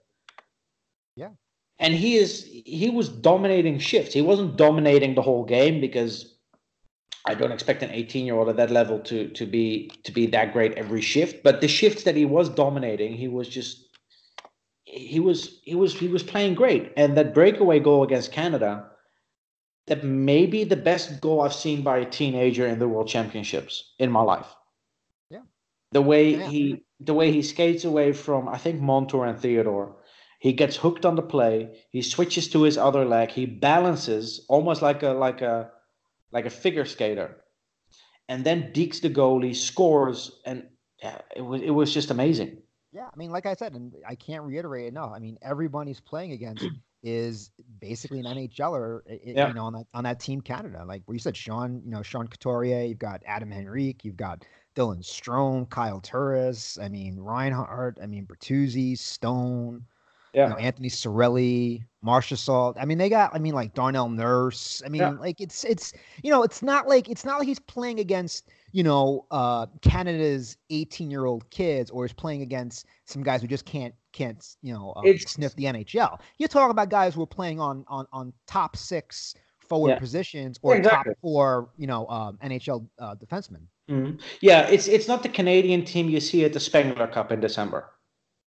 Yeah. 1.17 1.31
and 1.79 1.95
he 1.95 2.17
is 2.17 2.45
he 2.67 2.91
was 2.91 3.09
dominating 3.09 3.79
shifts. 3.79 4.15
He 4.15 4.23
wasn't 4.23 4.57
dominating 4.57 5.15
the 5.15 5.23
whole 5.23 5.45
game 5.45 5.81
because 5.81 6.35
I 7.27 7.35
don't 7.35 7.53
expect 7.53 7.83
an 7.83 7.91
18 7.91 8.25
year 8.27 8.35
old 8.37 8.49
at 8.49 8.57
that 8.57 8.71
level 8.71 8.99
to 9.01 9.29
to 9.29 9.47
be 9.47 9.91
to 10.05 10.13
be 10.13 10.27
that 10.29 10.53
great 10.53 10.75
every 10.75 11.01
shift. 11.03 11.45
But 11.45 11.61
the 11.61 11.69
shifts 11.69 12.03
that 12.05 12.17
he 12.17 12.25
was 12.25 12.49
dominating, 12.49 13.15
he 13.17 13.29
was 13.29 13.49
just 13.49 13.87
he 14.85 15.21
was 15.21 15.61
he 15.65 15.75
was 15.75 15.95
he 15.99 16.09
was 16.09 16.23
playing 16.23 16.55
great. 16.55 16.93
And 16.97 17.17
that 17.17 17.35
breakaway 17.35 17.79
goal 17.81 18.03
against 18.03 18.33
Canada, 18.33 18.91
that 19.89 20.05
may 20.05 20.47
be 20.47 20.65
the 20.65 20.77
best 20.77 21.21
goal 21.21 21.41
I've 21.43 21.55
seen 21.55 21.83
by 21.83 21.99
a 21.99 22.05
teenager 22.05 22.67
in 22.67 22.79
the 22.79 22.89
World 22.89 23.09
Championships 23.09 23.95
in 23.99 24.11
my 24.11 24.23
life. 24.23 24.55
Yeah. 25.31 25.43
The 25.93 26.03
way 26.03 26.37
Yeah. 26.37 26.49
he 26.49 26.85
the 27.01 27.15
way 27.15 27.31
he 27.31 27.43
skates 27.43 27.85
away 27.85 28.13
from 28.13 28.49
I 28.49 28.59
think 28.59 28.81
Montour 28.81 29.25
and 29.27 29.39
Theodore. 29.39 29.97
He 30.41 30.53
gets 30.53 30.77
hooked 30.77 31.05
on 31.05 31.17
the 31.17 31.23
play. 31.23 31.83
He 31.91 32.03
switches 32.03 32.49
to 32.51 32.63
his 32.63 32.79
other 32.79 33.05
leg. 33.05 33.31
He 33.31 33.47
balances 33.47 34.45
almost 34.49 34.83
like 34.83 35.03
a 35.03 35.11
like 35.11 35.43
a 35.43 35.71
like 36.31 36.47
a 36.47 36.51
figure 36.51 36.85
skater, 36.85 37.43
and 38.29 38.45
then 38.45 38.73
deeks 38.73 39.01
the 39.01 39.11
goalie, 39.11 39.57
scores, 39.57 40.41
and 40.45 40.69
yeah, 41.03 41.19
it 41.35 41.43
was 41.43 41.63
it 41.63 41.71
was 41.71 41.93
just 41.93 42.11
amazing. 42.11 42.63
Yeah, 42.93 43.09
I 43.13 43.17
mean, 43.17 43.31
like 43.31 43.47
I 43.47 43.55
said, 43.55 43.75
and 43.75 43.95
I 44.07 44.15
can't 44.15 44.45
reiterate 44.45 44.87
enough. 44.87 45.13
I 45.15 45.19
mean, 45.19 45.39
everybody's 45.43 46.01
playing 46.01 46.33
against 46.33 46.65
is 47.03 47.51
basically 47.81 48.21
an 48.21 48.27
NHLer, 48.27 49.01
Yeah. 49.25 49.49
you 49.49 49.55
know, 49.55 49.65
on 49.67 49.73
that 49.75 49.87
on 49.95 50.05
that 50.05 50.21
team 50.21 50.41
Canada. 50.41 50.85
Like 50.87 51.03
where 51.07 51.15
you 51.15 51.21
said, 51.21 51.37
Sean, 51.37 51.81
you 51.85 51.91
know, 51.91 52.03
Sean 52.03 52.27
Couturier, 52.27 52.83
you've 52.89 52.99
got 52.99 53.23
Adam 53.27 53.53
Henrique, 53.53 54.05
you've 54.05 54.17
got 54.17 54.45
Dylan 54.75 55.03
Strome, 55.03 55.69
Kyle 55.71 56.01
Turris, 56.01 56.79
I 56.79 56.89
mean 56.89 57.19
Reinhart, 57.19 57.99
I 58.03 58.07
mean 58.07 58.27
Bertuzzi, 58.27 58.97
Stone, 58.99 59.85
Yeah. 60.33 60.45
you 60.45 60.51
know, 60.51 60.57
Anthony 60.57 60.89
Cirelli, 60.89 61.85
Marcia 62.03 62.37
Salt. 62.37 62.77
I 62.81 62.85
mean, 62.85 62.99
they 62.99 63.09
got, 63.09 63.35
I 63.35 63.39
mean, 63.39 63.55
like 63.55 63.75
Darnell 63.75 64.09
Nurse. 64.09 64.83
I 64.85 64.89
mean, 64.89 65.01
Yeah. 65.03 65.11
like 65.11 65.41
it's 65.41 65.65
it's 65.65 65.93
you 66.23 66.31
know, 66.31 66.43
it's 66.43 66.63
not 66.63 66.89
like 66.89 67.09
it's 67.09 67.25
not 67.25 67.39
like 67.39 67.49
he's 67.49 67.61
playing 67.61 68.01
against, 68.01 68.49
you 68.73 68.83
know, 68.83 69.27
uh 69.31 69.67
Canada's 69.83 70.57
18-year-old 70.71 71.49
kids 71.51 71.91
or 71.91 72.05
is 72.05 72.13
playing 72.13 72.43
against 72.43 72.87
some 73.07 73.23
guys 73.23 73.41
who 73.43 73.49
just 73.49 73.65
can't 73.65 73.95
can't, 74.13 74.45
you 74.63 74.73
know, 74.73 74.95
It's- 75.05 75.31
sniff 75.33 75.55
the 75.57 75.65
NHL. 75.65 76.19
You're 76.39 76.49
talking 76.49 76.71
about 76.71 76.89
guys 76.91 77.15
who 77.15 77.23
are 77.23 77.27
playing 77.27 77.61
on 77.61 77.85
on 77.89 78.07
on 78.13 78.33
top 78.47 78.77
6 78.77 79.35
forward 79.61 79.91
Yeah. 79.91 79.99
positions 79.99 80.59
or 80.63 80.77
exactly. 80.77 81.13
top 81.15 81.21
4, 81.21 81.71
you 81.77 81.87
know, 81.87 82.07
um, 82.09 82.39
NHL 82.43 82.89
uh, 82.99 83.15
defensemen. 83.17 83.67
Mhm. 83.89 84.21
Yeah, 84.41 84.67
it's 84.69 84.87
it's 84.89 85.09
not 85.09 85.23
the 85.23 85.29
Canadian 85.29 85.85
team 85.85 86.09
you 86.09 86.21
see 86.21 86.45
at 86.45 86.53
the 86.53 86.61
Spengler 86.61 87.07
Cup 87.07 87.33
in 87.33 87.41
December. 87.41 87.91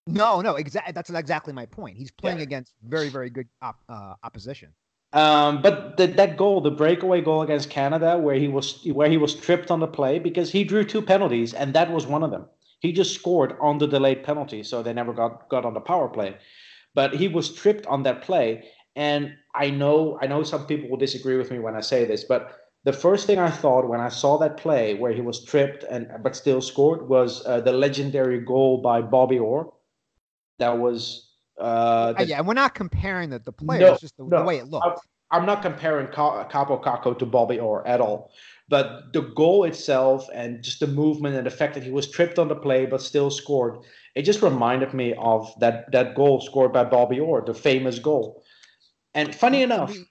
No, 0.07 0.41
no, 0.41 0.55
exactly. 0.55 0.93
That's 0.93 1.09
exactly 1.11 1.53
my 1.53 1.67
point. 1.67 1.95
He's 1.97 2.09
playing 2.11 2.37
Yeah. 2.37 2.43
against 2.43 2.73
very, 2.83 3.09
very 3.09 3.29
good 3.29 3.47
op- 3.61 3.83
uh, 3.87 4.15
opposition. 4.23 4.73
Um, 5.13 5.61
but 5.61 5.97
the, 5.97 6.07
that 6.07 6.37
goal, 6.37 6.61
the 6.61 6.71
breakaway 6.71 7.21
goal 7.21 7.41
against 7.41 7.69
Canada, 7.69 8.17
where 8.17 8.35
he 8.35 8.47
was 8.47 8.85
where 8.85 9.09
he 9.09 9.17
was 9.17 9.35
tripped 9.35 9.69
on 9.69 9.79
the 9.79 9.87
play 9.87 10.19
because 10.19 10.51
he 10.51 10.63
drew 10.63 10.85
two 10.85 11.01
penalties, 11.01 11.53
and 11.53 11.73
that 11.73 11.91
was 11.91 12.07
one 12.07 12.23
of 12.23 12.31
them. 12.31 12.45
He 12.79 12.93
just 12.93 13.13
scored 13.13 13.55
on 13.59 13.77
the 13.77 13.87
delayed 13.87 14.23
penalty, 14.23 14.63
so 14.63 14.81
they 14.81 14.93
never 14.93 15.13
got 15.13 15.49
got 15.49 15.65
on 15.65 15.73
the 15.73 15.81
power 15.81 16.07
play. 16.07 16.37
But 16.93 17.13
he 17.13 17.27
was 17.27 17.53
tripped 17.53 17.85
on 17.87 18.03
that 18.03 18.21
play, 18.21 18.69
and 18.95 19.33
I 19.53 19.69
know 19.69 20.17
I 20.21 20.27
know 20.27 20.43
some 20.43 20.65
people 20.65 20.89
will 20.89 20.97
disagree 20.97 21.37
with 21.37 21.51
me 21.51 21.59
when 21.59 21.75
I 21.75 21.81
say 21.81 22.05
this, 22.05 22.23
but 22.23 22.57
the 22.83 22.93
first 22.93 23.27
thing 23.27 23.37
I 23.37 23.49
thought 23.49 23.87
when 23.87 23.99
I 23.99 24.09
saw 24.09 24.37
that 24.37 24.57
play 24.57 24.95
where 24.95 25.11
he 25.11 25.21
was 25.21 25.43
tripped 25.43 25.83
and 25.83 26.09
but 26.23 26.35
still 26.35 26.61
scored 26.61 27.07
was 27.07 27.45
uh, 27.45 27.61
the 27.61 27.73
legendary 27.73 28.39
goal 28.39 28.81
by 28.81 29.01
Bobby 29.01 29.39
Orr. 29.39 29.73
That 30.57 30.79
was 30.79 31.30
uh, 31.61 32.13
Uh, 32.17 32.23
yeah, 32.27 32.37
and 32.39 32.47
we're 32.47 32.53
not 32.53 32.75
comparing 32.75 33.29
the, 33.29 33.39
the 33.39 33.51
players, 33.51 33.81
No, 33.81 33.97
just 33.97 34.17
the, 34.17 34.25
no. 34.25 34.39
the 34.39 34.43
way 34.43 34.57
it 34.57 34.67
looked. 34.67 34.99
I'm 35.33 35.45
not 35.45 35.61
comparing 35.61 36.07
Ca- 36.07 36.49
Kaapo 36.49 36.83
Kakko 36.83 37.17
to 37.17 37.25
Bobby 37.25 37.57
Orr 37.57 37.87
at 37.87 38.01
all, 38.01 38.31
but 38.67 39.13
the 39.13 39.21
goal 39.21 39.63
itself 39.63 40.27
and 40.33 40.61
just 40.61 40.81
the 40.81 40.87
movement 40.87 41.35
and 41.37 41.45
the 41.45 41.51
fact 41.51 41.73
that 41.75 41.83
he 41.83 41.89
was 41.89 42.11
tripped 42.11 42.37
on 42.37 42.49
the 42.49 42.55
play 42.55 42.85
but 42.85 43.01
still 43.01 43.31
scored, 43.31 43.77
it 44.15 44.23
just 44.23 44.41
reminded 44.41 44.93
me 44.93 45.13
of 45.17 45.49
that 45.61 45.89
that 45.93 46.15
goal 46.15 46.41
scored 46.41 46.73
by 46.73 46.83
Bobby 46.83 47.19
Orr, 47.21 47.45
the 47.45 47.53
famous 47.53 47.97
goal. 47.97 48.43
And 49.13 49.33
funny 49.33 49.61
enough, 49.61 49.91
me- 49.91 50.03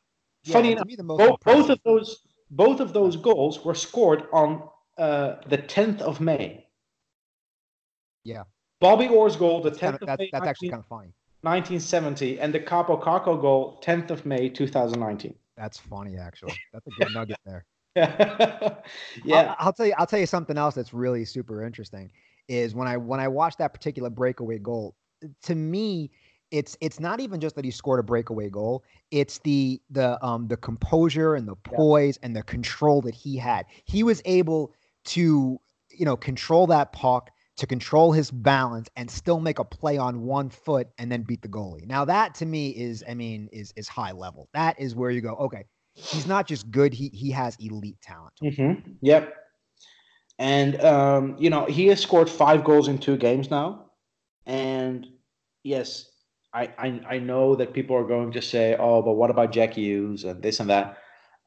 yeah, 0.45 0.53
funny 0.55 0.73
enough, 0.73 0.89
both, 0.99 1.41
both 1.45 1.69
of 1.69 1.79
those 1.85 2.21
both 2.51 2.81
of 2.81 2.95
those 2.95 3.17
goals 3.17 3.63
were 3.63 3.75
scored 3.75 4.25
on 4.33 4.63
uh, 4.97 5.37
the 5.49 5.59
10th 5.59 6.01
of 6.01 6.21
May. 6.21 6.67
Yeah. 8.25 8.45
Bobby 8.81 9.09
Orr's 9.09 9.37
goal, 9.37 9.61
the 9.61 9.71
10th 9.71 9.81
kind 9.81 9.95
of, 9.95 10.01
that's, 10.07 10.19
May, 10.19 10.31
that's 10.33 10.47
actually 10.47 10.71
kind 10.71 10.81
of 10.81 10.87
funny. 10.87 11.13
1970, 11.43 12.39
and 12.41 12.53
the 12.55 12.61
Kaapo 12.61 13.03
Kakko 13.03 13.41
goal, 13.41 13.81
10th 13.83 14.11
of 14.11 14.27
May, 14.27 14.49
2019. 14.49 15.35
That's 15.57 15.79
funny, 15.79 16.17
actually. 16.17 16.57
That's 16.73 16.87
a 16.87 16.91
good 16.91 17.13
nugget 17.13 17.39
there. 17.45 17.65
yeah. 17.97 18.77
I'll, 19.33 19.57
I'll 19.59 19.73
tell 19.73 19.87
you. 19.87 19.95
I'll 19.99 20.07
tell 20.07 20.21
you 20.21 20.27
something 20.27 20.57
else 20.57 20.75
that's 20.75 20.95
really 20.95 21.25
super 21.25 21.65
interesting. 21.65 22.11
Is 22.49 22.75
when 22.75 22.89
I 22.89 22.97
when 22.97 23.21
I 23.21 23.29
watched 23.29 23.59
that 23.59 23.75
particular 23.75 24.11
breakaway 24.11 24.59
goal. 24.59 24.95
To 25.43 25.55
me, 25.55 26.11
it's 26.51 26.77
it's 26.81 26.99
not 26.99 27.21
even 27.21 27.41
just 27.41 27.57
that 27.57 27.65
he 27.65 27.71
scored 27.71 28.01
a 28.01 28.03
breakaway 28.03 28.49
goal. 28.49 28.85
It's 29.11 29.39
the 29.41 29.81
the 29.91 30.25
um 30.25 30.49
the 30.49 30.57
composure 30.57 31.35
and 31.35 31.47
the 31.47 31.57
Yeah. 31.71 31.77
poise 31.77 32.17
and 32.23 32.35
the 32.35 32.43
control 32.43 33.03
that 33.03 33.15
he 33.15 33.37
had. 33.37 33.67
He 33.85 34.03
was 34.03 34.23
able 34.25 34.73
to 35.07 35.61
you 35.91 36.05
know 36.05 36.17
control 36.17 36.67
that 36.69 36.93
puck 36.93 37.31
to 37.61 37.67
control 37.67 38.11
his 38.13 38.31
balance 38.31 38.89
and 38.97 39.11
still 39.11 39.39
make 39.39 39.59
a 39.59 39.65
play 39.65 39.99
on 39.99 40.23
one 40.23 40.49
foot 40.49 40.89
and 40.99 41.13
then 41.13 41.23
beat 41.23 41.43
the 41.43 41.49
goalie. 41.49 41.87
Now 41.87 42.05
that 42.07 42.35
to 42.37 42.47
me 42.47 42.71
is 42.71 43.05
I 43.09 43.15
mean 43.15 43.49
is 43.53 43.73
is 43.77 43.87
high 43.87 44.13
level. 44.13 44.49
That 44.55 44.81
is 44.81 44.95
where 44.95 45.11
you 45.11 45.21
go, 45.21 45.35
okay, 45.37 45.65
he's 45.95 46.27
not 46.27 46.47
just 46.47 46.71
good, 46.71 46.95
he 46.95 47.09
he 47.13 47.31
has 47.33 47.57
elite 47.61 48.01
talent. 48.01 48.33
to 48.37 48.51
him. 48.51 48.77
hmm 48.77 48.91
Yep. 49.03 49.35
And 50.39 50.81
um, 50.83 51.37
you 51.39 51.51
know 51.51 51.67
he 51.67 51.87
has 51.89 52.01
scored 52.01 52.31
five 52.31 52.65
goals 52.65 52.89
in 52.89 52.97
two 52.97 53.19
games 53.19 53.51
now, 53.51 53.91
and 54.47 55.07
yes, 55.63 56.11
I, 56.55 56.71
I 56.79 57.01
I 57.07 57.19
know 57.19 57.55
that 57.57 57.75
people 57.75 57.95
are 57.95 58.05
going 58.07 58.33
to 58.33 58.41
say, 58.41 58.75
oh, 58.79 59.03
but 59.03 59.13
what 59.13 59.29
about 59.29 59.53
Jack 59.53 59.75
Hughes 59.75 60.25
and 60.25 60.43
this 60.43 60.61
and 60.61 60.71
that. 60.71 60.97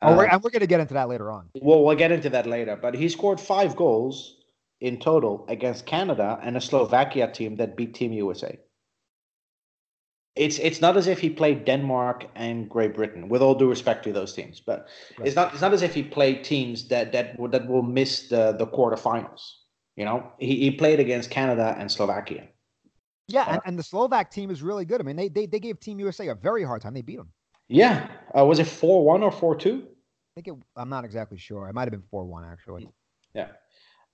Oh, 0.03 0.15
we're, 0.15 0.27
Uh, 0.27 0.33
and 0.33 0.43
we're 0.43 0.51
going 0.51 0.59
to 0.61 0.67
get 0.67 0.79
into 0.79 0.93
that 0.93 1.09
later 1.09 1.31
on. 1.31 1.49
well, 1.59 1.83
we'll 1.83 1.95
get 1.95 2.11
into 2.11 2.29
that 2.29 2.45
later. 2.45 2.75
But 2.79 2.93
he 2.93 3.09
scored 3.09 3.39
five 3.39 3.75
goals 3.75 4.42
in 4.83 4.99
total 4.99 5.45
against 5.47 5.85
Canada 5.85 6.37
and 6.43 6.57
a 6.57 6.61
Slovakia 6.61 7.31
team 7.31 7.55
that 7.55 7.77
beat 7.77 7.93
Team 7.95 8.11
USA. 8.11 8.59
It's 10.35 10.59
it's 10.59 10.81
not 10.81 10.97
as 10.97 11.07
if 11.07 11.19
he 11.19 11.29
played 11.29 11.63
Denmark 11.63 12.25
and 12.35 12.69
Great 12.69 12.93
Britain, 12.93 13.29
with 13.29 13.41
all 13.41 13.55
due 13.55 13.69
respect 13.69 14.03
to 14.03 14.11
those 14.11 14.33
teams, 14.33 14.59
but 14.59 14.87
it's 15.23 15.35
not 15.35 15.53
it's 15.53 15.61
not 15.61 15.73
as 15.73 15.83
if 15.83 15.93
he 15.93 16.03
played 16.03 16.43
teams 16.43 16.87
that 16.89 17.13
that 17.13 17.39
will, 17.39 17.49
that 17.49 17.67
will 17.67 17.83
miss 17.83 18.27
the 18.27 18.51
the 18.51 18.67
quarterfinals. 18.67 19.41
You 19.95 20.05
know, 20.05 20.31
he, 20.39 20.55
he 20.57 20.71
played 20.71 20.99
against 20.99 21.29
Canada 21.29 21.75
and 21.77 21.89
Slovakia. 21.89 22.49
Yeah, 23.27 23.45
and, 23.47 23.61
and 23.65 23.79
the 23.79 23.83
Slovak 23.83 24.31
team 24.31 24.49
is 24.49 24.63
really 24.63 24.85
good. 24.85 24.99
I 24.99 25.03
mean, 25.03 25.15
they, 25.15 25.29
they 25.29 25.45
they 25.45 25.59
gave 25.59 25.79
Team 25.79 25.99
USA 25.99 26.27
a 26.29 26.35
very 26.35 26.63
hard 26.65 26.81
time. 26.81 26.93
They 26.93 27.03
beat 27.03 27.17
them. 27.17 27.31
Yeah, 27.69 28.09
uh, 28.37 28.43
was 28.43 28.59
it 28.59 28.67
four 28.67 29.05
one 29.05 29.23
or 29.23 29.31
four 29.31 29.55
two? 29.55 29.85
I 29.85 30.41
think 30.41 30.47
it, 30.47 30.55
I'm 30.75 30.89
not 30.89 31.05
exactly 31.05 31.37
sure. 31.37 31.69
It 31.69 31.73
might 31.73 31.85
have 31.87 31.91
been 31.91 32.09
four 32.09 32.25
one 32.25 32.43
actually. 32.43 32.89
Yeah. 33.33 33.53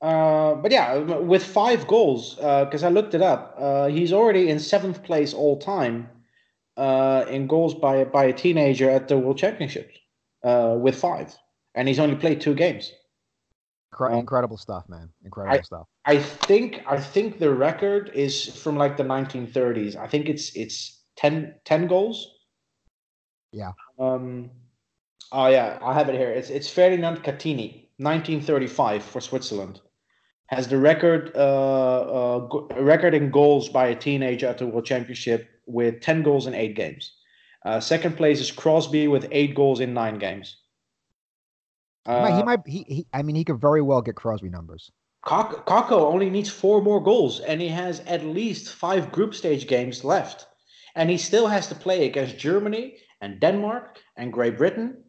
Uh, 0.01 0.55
but 0.55 0.71
yeah, 0.71 0.97
with 0.97 1.43
five 1.43 1.85
goals, 1.87 2.35
because 2.35 2.83
I 2.83 2.89
looked 2.89 3.13
it 3.13 3.21
up, 3.21 3.55
uh, 3.57 3.87
he's 3.87 4.13
already 4.13 4.49
in 4.49 4.59
seventh 4.59 5.03
place 5.03 5.33
all 5.33 5.57
time 5.57 6.09
uh, 6.77 7.25
in 7.29 7.45
goals 7.47 7.75
by 7.75 8.05
by 8.05 8.25
a 8.25 8.33
teenager 8.33 8.89
at 8.89 9.09
the 9.09 9.17
World 9.17 9.37
Championships 9.37 9.97
uh, 10.43 10.75
with 10.79 10.95
five, 10.95 11.35
and 11.75 11.87
he's 11.87 11.99
only 11.99 12.15
played 12.15 12.39
two 12.39 12.55
games. 12.55 12.93
Um, 13.99 14.13
incredible 14.13 14.57
stuff, 14.57 14.87
man. 14.87 15.09
Incredible 15.25 15.63
stuff. 15.63 15.87
I 16.05 16.19
think 16.19 16.81
I 16.87 16.97
think 16.99 17.39
the 17.39 17.53
record 17.53 18.11
is 18.13 18.45
from 18.61 18.77
like 18.77 18.95
the 18.95 19.03
1930s. 19.03 19.97
I 19.97 20.07
think 20.07 20.29
it's 20.29 20.55
it's 20.55 21.01
10, 21.17 21.55
10 21.65 21.87
goals. 21.87 22.35
Yeah. 23.51 23.71
Um. 23.99 24.51
Oh 25.31 25.47
yeah, 25.47 25.79
I 25.81 25.93
have 25.93 26.07
it 26.07 26.15
here. 26.15 26.29
It's 26.29 26.49
it's 26.49 26.69
Ferdinand 26.69 27.23
Cattini, 27.23 27.89
1935 27.97 29.03
for 29.03 29.19
Switzerland, 29.19 29.81
has 30.49 30.67
the 30.67 30.77
record 30.77 31.31
uh, 31.35 31.99
uh 32.19 32.39
go- 32.47 32.67
record 32.79 33.13
in 33.13 33.29
goals 33.29 33.69
by 33.69 33.87
a 33.87 33.95
teenager 33.95 34.47
at 34.47 34.57
the 34.57 34.65
World 34.65 34.85
Championship 34.85 35.47
with 35.67 36.01
10 36.01 36.23
goals 36.23 36.47
in 36.47 36.55
eight 36.55 36.75
games. 36.75 37.13
Uh, 37.65 37.79
second 37.79 38.17
place 38.17 38.39
is 38.39 38.51
Crosby 38.51 39.07
with 39.07 39.27
eight 39.31 39.53
goals 39.53 39.79
in 39.79 39.93
nine 39.93 40.17
games. 40.17 40.57
He 42.05 42.11
might, 42.11 42.33
he 42.33 42.41
Uh, 42.41 42.45
might 42.45 42.59
he, 42.65 42.83
he 42.87 43.05
I 43.13 43.21
mean 43.21 43.35
he 43.35 43.43
could 43.43 43.61
very 43.61 43.81
well 43.81 44.01
get 44.01 44.15
Crosby 44.15 44.49
numbers. 44.49 44.91
Kak- 45.27 45.65
Kakko 45.65 45.99
only 46.13 46.29
needs 46.29 46.49
four 46.49 46.81
more 46.81 47.03
goals, 47.03 47.41
and 47.41 47.61
he 47.61 47.67
has 47.67 47.99
at 48.07 48.23
least 48.25 48.73
five 48.73 49.11
group 49.11 49.35
stage 49.35 49.67
games 49.67 50.03
left. 50.03 50.47
And 50.95 51.09
he 51.09 51.17
still 51.17 51.47
has 51.47 51.67
to 51.67 51.75
play 51.75 52.07
against 52.07 52.39
Germany 52.39 52.97
and 53.21 53.39
Denmark 53.39 53.99
and 54.17 54.33
Great 54.33 54.57
Britain. 54.57 55.03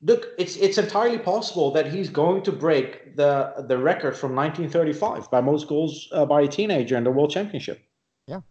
Look, 0.00 0.28
it's 0.38 0.56
it's 0.56 0.78
entirely 0.78 1.18
possible 1.18 1.72
that 1.72 1.90
he's 1.92 2.08
going 2.08 2.42
to 2.42 2.52
break 2.52 3.16
the 3.16 3.64
the 3.66 3.76
record 3.76 4.16
from 4.16 4.34
1935 4.34 5.30
by 5.30 5.40
most 5.40 5.66
goals 5.66 6.08
uh, 6.12 6.24
by 6.24 6.42
a 6.42 6.48
teenager 6.48 6.96
in 6.96 7.02
the 7.02 7.10
World 7.10 7.30
Championship. 7.30 7.80
Yeah. 8.28 8.42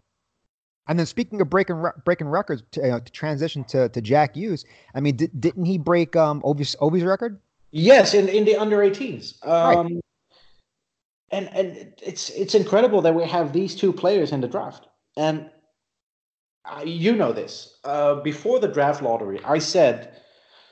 And 0.89 0.99
then 0.99 1.05
speaking 1.05 1.39
of 1.39 1.49
breaking 1.49 1.77
re- 1.77 1.91
breaking 2.03 2.27
records, 2.27 2.63
to, 2.71 2.81
uh, 2.95 2.99
to 2.99 3.11
transition 3.11 3.63
to, 3.65 3.87
to 3.89 4.01
Jack 4.01 4.35
Hughes. 4.35 4.65
I 4.93 4.99
mean, 4.99 5.15
di- 5.15 5.31
didn't 5.39 5.65
he 5.65 5.77
break 5.77 6.15
um 6.17 6.41
Ovi's 6.43 6.75
Ovi's 6.81 7.03
record? 7.03 7.39
Yes, 7.71 8.13
in, 8.13 8.27
in 8.29 8.43
the 8.45 8.55
under 8.57 8.77
18s. 8.79 9.43
Right. 9.45 9.75
Um, 9.77 9.99
And 11.31 11.49
and 11.53 11.93
it's 12.01 12.29
it's 12.29 12.55
incredible 12.55 13.01
that 13.01 13.15
we 13.15 13.23
have 13.23 13.51
these 13.51 13.75
two 13.75 13.91
players 13.93 14.31
in 14.31 14.41
the 14.41 14.47
draft. 14.47 14.87
And 15.17 15.49
uh, 16.65 16.83
you 16.85 17.15
know 17.15 17.31
this. 17.33 17.79
Uh, 17.83 18.15
before 18.21 18.59
the 18.59 18.67
draft 18.67 19.01
lottery, 19.01 19.39
I 19.45 19.59
said 19.59 20.21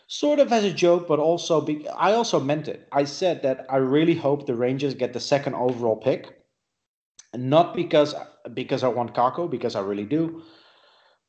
sort 0.08 0.40
of 0.40 0.52
as 0.52 0.64
a 0.64 0.72
joke, 0.72 1.08
but 1.08 1.20
also 1.20 1.62
be, 1.62 1.88
I 1.90 2.14
also 2.14 2.40
meant 2.40 2.68
it. 2.68 2.88
I 2.92 3.06
said 3.06 3.42
that 3.44 3.66
I 3.70 3.78
really 3.78 4.16
hope 4.16 4.46
the 4.46 4.56
Rangers 4.56 4.94
get 4.94 5.14
the 5.14 5.20
second 5.20 5.56
overall 5.56 5.96
pick, 5.98 6.38
not 7.34 7.76
because 7.76 8.16
because 8.54 8.84
I 8.84 8.88
want 8.90 9.16
Kakko, 9.16 9.50
because 9.50 9.76
I 9.76 9.82
really 9.82 10.06
do, 10.06 10.44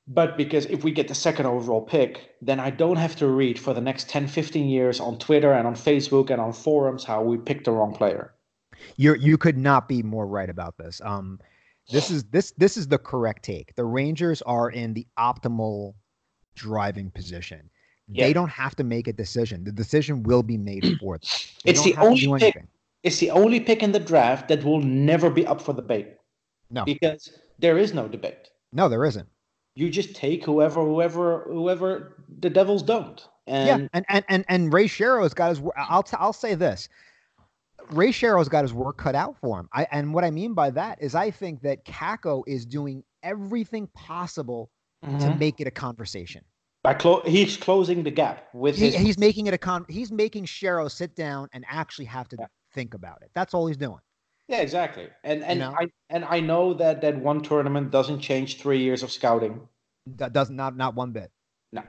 but 0.06 0.36
because 0.36 0.66
if 0.66 0.84
we 0.84 0.92
get 0.92 1.08
the 1.08 1.14
second 1.14 1.46
overall 1.46 1.80
pick, 1.80 2.34
then 2.42 2.60
I 2.60 2.70
don't 2.70 2.96
have 2.96 3.16
to 3.16 3.26
read 3.26 3.58
for 3.58 3.72
the 3.72 3.80
next 3.80 4.08
10, 4.10 4.28
15 4.28 4.68
years 4.68 5.00
on 5.00 5.18
Twitter 5.18 5.52
and 5.52 5.66
on 5.66 5.74
Facebook 5.74 6.30
and 6.30 6.40
on 6.40 6.52
forums 6.52 7.04
how 7.04 7.22
we 7.22 7.38
picked 7.38 7.64
the 7.64 7.72
wrong 7.72 7.94
player. 7.94 8.34
You 8.96 9.14
you 9.14 9.38
could 9.38 9.56
not 9.56 9.88
be 9.88 10.02
more 10.02 10.26
right 10.26 10.50
about 10.50 10.76
this. 10.76 11.00
Um, 11.02 11.40
this 11.90 12.10
is 12.10 12.24
this 12.24 12.52
this 12.58 12.76
is 12.76 12.88
the 12.88 12.98
correct 12.98 13.42
take. 13.42 13.74
The 13.74 13.84
Rangers 13.84 14.42
are 14.42 14.70
in 14.70 14.92
the 14.92 15.06
optimal 15.18 15.94
driving 16.54 17.10
position. 17.10 17.70
They 18.08 18.32
don't 18.32 18.48
have 18.50 18.76
to 18.76 18.84
make 18.84 19.08
a 19.08 19.12
decision. 19.12 19.64
The 19.64 19.72
decision 19.72 20.22
will 20.22 20.42
be 20.42 20.56
made 20.56 20.84
for 21.00 21.18
them. 21.18 21.28
They 21.64 21.70
It's 21.72 21.82
the 21.84 21.96
only 21.96 22.20
pick- 22.38 22.56
anything. 22.56 22.68
It's 23.02 23.18
the 23.18 23.30
only 23.30 23.60
pick 23.60 23.82
in 23.82 23.92
the 23.92 24.00
draft 24.00 24.48
that 24.48 24.64
will 24.64 24.80
never 24.80 25.30
be 25.30 25.46
up 25.46 25.60
for 25.60 25.72
debate 25.72 26.16
No, 26.70 26.84
because 26.84 27.30
there 27.58 27.78
is 27.78 27.94
no 27.94 28.08
debate. 28.08 28.48
no, 28.72 28.88
there 28.88 29.04
isn't. 29.04 29.28
You 29.76 29.90
just 29.90 30.16
take 30.16 30.44
whoever, 30.44 30.80
whoever, 30.82 31.44
whoever 31.48 32.16
the 32.40 32.48
Devils 32.50 32.82
don't. 32.82 33.24
And 33.46 33.68
yeah, 33.82 33.88
and 33.92 34.04
and 34.08 34.24
and 34.28 34.44
and 34.48 34.72
Ray 34.72 34.86
Shero's 34.88 35.34
got 35.34 35.50
his. 35.50 35.60
I'll 35.76 36.02
t- 36.02 36.16
I'll 36.18 36.32
say 36.32 36.54
this. 36.54 36.88
Ray 37.90 38.08
Shero's 38.08 38.48
got 38.48 38.62
his 38.64 38.72
work 38.74 38.96
cut 38.98 39.14
out 39.14 39.36
for 39.40 39.60
him. 39.60 39.68
I 39.72 39.86
and 39.92 40.12
what 40.14 40.24
I 40.24 40.30
mean 40.30 40.54
by 40.54 40.70
that 40.70 41.00
is 41.00 41.14
I 41.14 41.30
think 41.30 41.60
that 41.62 41.84
Kakko 41.84 42.42
is 42.46 42.64
doing 42.66 43.04
everything 43.22 43.86
possible 43.94 44.70
to 45.02 45.08
Mhm. 45.08 45.38
make 45.38 45.60
it 45.60 45.66
a 45.68 45.70
conversation. 45.70 46.42
By 46.86 46.94
clo- 46.94 47.22
he's 47.26 47.56
closing 47.56 48.04
the 48.04 48.12
gap 48.12 48.46
with 48.54 48.76
He, 48.76 48.92
his. 48.92 48.94
he's 48.94 49.18
making 49.18 49.48
it 49.48 49.54
a 49.54 49.58
con. 49.58 49.84
He's 49.88 50.12
making 50.12 50.44
Shero 50.44 50.88
sit 50.88 51.16
down 51.16 51.48
and 51.52 51.64
actually 51.68 52.04
have 52.04 52.28
to 52.28 52.36
Yeah. 52.38 52.46
think 52.74 52.94
about 52.94 53.22
it. 53.22 53.30
That's 53.34 53.54
all 53.54 53.66
he's 53.66 53.76
doing. 53.76 53.98
yeah, 54.46 54.58
exactly. 54.58 55.08
And 55.24 55.42
and 55.42 55.58
know? 55.58 55.74
I 55.76 55.88
and 56.10 56.24
I 56.24 56.38
know 56.38 56.74
that 56.74 57.00
that 57.00 57.16
one 57.18 57.40
tournament 57.42 57.90
doesn't 57.90 58.20
change 58.20 58.60
three 58.60 58.78
years 58.78 59.02
of 59.02 59.10
scouting. 59.10 59.66
That 60.06 60.32
does 60.32 60.48
not 60.48 60.76
not 60.76 60.94
one 60.94 61.10
bit. 61.10 61.32
No, 61.72 61.82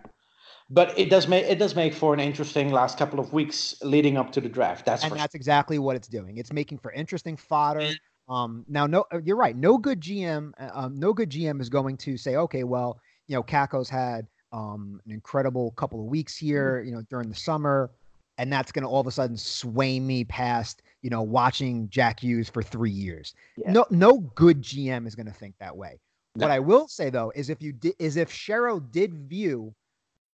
but 0.67 0.97
it 0.97 1.11
does 1.11 1.27
make 1.27 1.45
it 1.45 1.59
does 1.59 1.75
make 1.75 1.93
for 1.93 2.15
an 2.15 2.19
interesting 2.19 2.71
last 2.71 2.97
couple 2.97 3.19
of 3.19 3.31
weeks 3.31 3.75
leading 3.83 4.17
up 4.17 4.31
to 4.31 4.41
the 4.41 4.49
draft. 4.49 4.83
That's 4.87 5.03
and 5.03 5.13
that's 5.13 5.35
exactly 5.35 5.77
what 5.77 5.95
it's 5.95 6.07
doing. 6.07 6.37
It's 6.37 6.51
making 6.51 6.79
for 6.79 6.91
interesting 6.91 7.37
fodder. 7.37 7.87
Um, 8.27 8.65
now, 8.67 8.87
no, 8.87 9.05
you're 9.23 9.37
right. 9.37 9.55
No 9.55 9.77
good 9.77 10.01
GM, 10.01 10.53
uh, 10.59 10.71
um, 10.73 10.95
no 10.95 11.13
good 11.13 11.29
GM 11.29 11.61
is 11.61 11.69
going 11.69 11.97
to 11.97 12.17
say, 12.17 12.35
okay, 12.35 12.63
well, 12.63 12.99
you 13.27 13.35
know, 13.35 13.43
Kakko's 13.43 13.89
had 13.89 14.25
um, 14.51 15.01
an 15.05 15.11
incredible 15.11 15.71
couple 15.71 15.99
of 15.99 16.05
weeks 16.05 16.37
here, 16.37 16.81
you 16.81 16.91
know, 16.91 17.01
during 17.09 17.29
the 17.29 17.35
summer, 17.35 17.91
and 18.37 18.51
that's 18.51 18.71
going 18.71 18.83
to 18.83 18.89
all 18.89 19.01
of 19.01 19.07
a 19.07 19.11
sudden 19.11 19.37
sway 19.37 19.99
me 19.99 20.23
past, 20.23 20.81
you 21.01 21.09
know, 21.09 21.21
watching 21.21 21.89
Jack 21.89 22.19
Hughes 22.19 22.49
for 22.49 22.61
three 22.61 22.91
years. 22.91 23.33
Yeah. 23.57 23.71
No, 23.71 23.85
no 23.89 24.19
good 24.35 24.61
GM 24.61 25.07
is 25.07 25.15
going 25.15 25.25
to 25.25 25.33
think 25.33 25.55
that 25.59 25.75
way. 25.75 25.99
What 26.33 26.51
I 26.51 26.59
will 26.59 26.87
say 26.87 27.09
though 27.09 27.31
is 27.35 27.49
if 27.49 27.63
you 27.63 27.73
did, 27.73 27.95
is 27.97 28.15
if 28.15 28.29
Shero 28.29 28.79
did 28.91 29.27
view, 29.27 29.73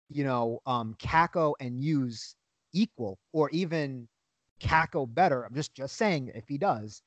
you 0.09 0.25
know, 0.25 0.59
um, 0.65 0.95
Kakko 0.99 1.53
and 1.61 1.81
Hughes 1.81 2.35
equal, 2.73 3.17
or 3.31 3.49
even 3.51 4.07
Kakko 4.59 5.11
better. 5.13 5.45
I'm 5.45 5.55
just 5.55 5.73
just 5.73 5.95
saying 5.95 6.31
if 6.35 6.47
he 6.47 6.57
does, 6.57 7.01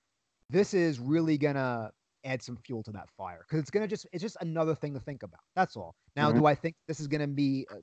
this 0.48 0.72
is 0.72 0.98
really 0.98 1.36
gonna 1.36 1.90
add 2.26 2.42
some 2.42 2.58
fuel 2.58 2.82
to 2.84 2.92
that 2.92 3.10
fire 3.16 3.44
because 3.48 3.60
it's 3.60 3.70
gonna 3.70 3.88
just 3.88 4.06
it's 4.12 4.22
just 4.22 4.36
another 4.42 4.74
thing 4.74 4.94
to 4.94 5.00
think 5.00 5.22
about. 5.22 5.40
That's 5.56 5.76
all. 5.76 5.96
Now, 6.16 6.32
Mhm. 6.32 6.36
do 6.36 6.46
I 6.46 6.54
think 6.54 6.76
this 6.88 7.00
is 7.00 7.08
gonna 7.08 7.28
be 7.28 7.66
uh, 7.72 7.76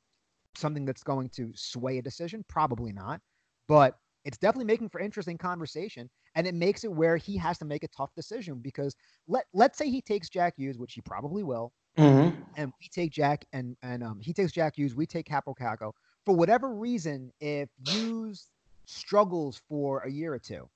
something 0.55 0.85
that's 0.85 1.03
going 1.03 1.29
to 1.31 1.51
sway 1.55 1.99
a 1.99 2.03
decision? 2.03 2.43
Probably 2.49 2.93
not, 2.93 3.21
but 3.67 3.97
it's 4.25 4.37
definitely 4.37 4.65
making 4.65 4.89
for 4.89 5.01
interesting 5.01 5.37
conversation, 5.37 6.09
and 6.35 6.47
it 6.47 6.55
makes 6.55 6.83
it 6.85 6.93
where 6.93 7.17
he 7.17 7.37
has 7.37 7.57
to 7.59 7.65
make 7.65 7.83
a 7.83 7.89
tough 7.89 8.13
decision 8.15 8.59
because 8.61 8.95
let 9.27 9.45
let's 9.53 9.77
say 9.77 9.89
he 9.89 10.01
takes 10.01 10.29
Jack 10.29 10.55
Hughes, 10.57 10.77
which 10.79 10.93
he 10.93 11.01
probably 11.01 11.43
will, 11.43 11.73
Mhm. 11.97 12.35
and 12.55 12.71
we 12.81 12.87
take 12.89 13.11
Jack 13.11 13.45
and 13.53 13.77
and 13.83 14.03
um, 14.03 14.19
he 14.21 14.33
takes 14.33 14.51
Jack 14.51 14.77
Hughes, 14.77 14.95
we 14.95 15.05
take 15.05 15.27
Kaapo 15.27 15.55
Kakko. 15.57 15.93
For 16.25 16.35
whatever 16.35 16.73
reason, 16.75 17.31
if 17.39 17.69
Hughes 17.83 18.49
struggles 18.85 19.61
for 19.69 19.99
a 20.01 20.11
year 20.11 20.33
or 20.33 20.39
two 20.39 20.69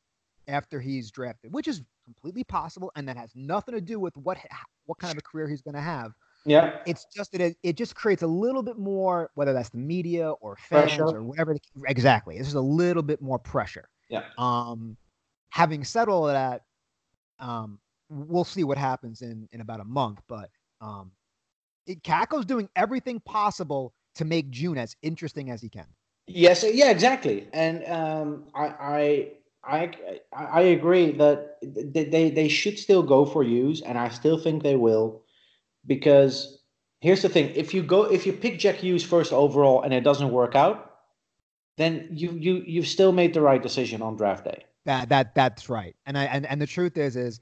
after 0.48 0.80
he's 0.80 1.12
drafted, 1.12 1.54
which 1.54 1.68
is 1.68 1.84
completely 2.08 2.43
possible, 2.46 2.91
and 2.96 3.08
that 3.08 3.17
has 3.17 3.32
nothing 3.36 3.76
to 3.76 3.82
do 3.82 4.00
with 4.00 4.15
what 4.17 4.38
what 4.86 4.98
kind 4.98 5.12
of 5.12 5.17
a 5.17 5.22
career 5.22 5.48
he's 5.50 5.62
going 5.62 5.76
to 5.76 5.82
have. 5.82 6.13
Yeah. 6.46 6.78
It's 6.86 7.06
just 7.13 7.34
that 7.34 7.41
it, 7.41 7.58
it 7.62 7.76
just 7.76 7.96
creates 7.96 8.24
a 8.24 8.28
little 8.28 8.63
bit 8.63 8.78
more, 8.78 9.30
whether 9.36 9.52
that's 9.52 9.70
the 9.70 9.78
media 9.78 10.32
or 10.32 10.56
fans 10.56 10.96
Pressure. 10.96 11.17
or 11.17 11.24
whatever. 11.24 11.54
the- 11.54 11.60
exactly, 11.88 12.38
it's 12.38 12.48
just 12.48 12.56
a 12.56 12.62
little 12.62 13.04
bit 13.04 13.22
more 13.22 13.38
pressure. 13.38 13.89
Yeah. 14.10 14.24
Um, 14.38 14.96
having 15.50 15.84
said 15.84 16.08
all 16.08 16.28
of 16.30 16.34
that, 16.34 16.62
um, 17.39 17.80
we'll 18.10 18.46
see 18.46 18.63
what 18.63 18.78
happens 18.78 19.22
in 19.22 19.50
in 19.52 19.60
about 19.60 19.82
a 19.82 19.86
month. 19.86 20.22
But 20.30 20.50
um, 20.80 21.12
it, 21.86 22.02
Kakko's 22.04 22.46
doing 22.46 22.70
everything 22.78 23.20
possible 23.20 23.93
to 24.15 24.24
make 24.26 24.50
June 24.50 24.78
as 24.78 24.96
interesting 25.02 25.52
as 25.52 25.62
he 25.62 25.67
can. 25.70 25.88
Yes, 26.28 26.63
yeah, 26.70 26.91
exactly. 26.91 27.48
And 27.54 27.86
um, 27.86 28.43
I, 28.54 28.65
I, 28.65 29.32
I, 29.67 29.91
I 30.32 30.62
agree 30.62 31.12
that 31.12 31.58
they 31.62 32.30
they 32.30 32.47
should 32.47 32.80
still 32.80 33.03
go 33.03 33.25
for 33.25 33.43
Hughes, 33.43 33.82
and 33.82 33.97
I 33.97 34.10
still 34.10 34.38
think 34.38 34.63
they 34.63 34.75
will, 34.77 35.23
because 35.86 36.60
here's 37.01 37.21
the 37.21 37.30
thing: 37.30 37.51
if 37.56 37.73
you 37.73 37.84
go, 37.84 38.03
if 38.03 38.25
you 38.25 38.34
pick 38.34 38.60
Jack 38.60 38.75
Hughes 38.75 39.03
first 39.03 39.34
overall 39.34 39.82
and 39.82 39.93
it 39.93 40.01
doesn't 40.01 40.32
work 40.32 40.56
out, 40.56 40.99
then 41.77 42.08
you 42.12 42.32
you 42.32 42.63
you've 42.65 42.88
still 42.88 43.12
made 43.12 43.34
the 43.34 43.41
right 43.41 43.62
decision 43.62 44.01
on 44.01 44.15
draft 44.15 44.45
day. 44.45 44.63
That 44.86 45.10
that 45.10 45.36
that's 45.36 45.69
right. 45.69 45.95
And 46.06 46.17
I 46.17 46.25
and, 46.25 46.45
and 46.45 46.62
the 46.62 46.67
truth 46.67 46.97
is 46.97 47.15
is 47.15 47.41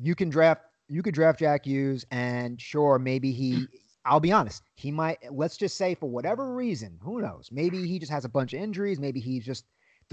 you 0.00 0.14
can 0.14 0.30
draft 0.30 0.62
you 0.88 1.02
could 1.02 1.14
draft 1.14 1.40
Jack 1.40 1.66
Hughes 1.66 2.06
and 2.10 2.60
sure 2.60 2.98
maybe 2.98 3.32
he 3.32 3.66
I'll 4.04 4.20
be 4.20 4.32
honest, 4.32 4.62
he 4.74 4.90
might 4.90 5.18
let's 5.32 5.56
just 5.56 5.76
say 5.76 5.94
for 5.94 6.08
whatever 6.08 6.54
reason, 6.54 6.98
who 7.02 7.20
knows? 7.20 7.48
Maybe 7.50 7.86
he 7.86 7.98
just 7.98 8.12
has 8.12 8.24
a 8.24 8.28
bunch 8.28 8.52
of 8.52 8.60
injuries, 8.60 9.00
maybe 9.00 9.18
he 9.18 9.40
just 9.40 9.64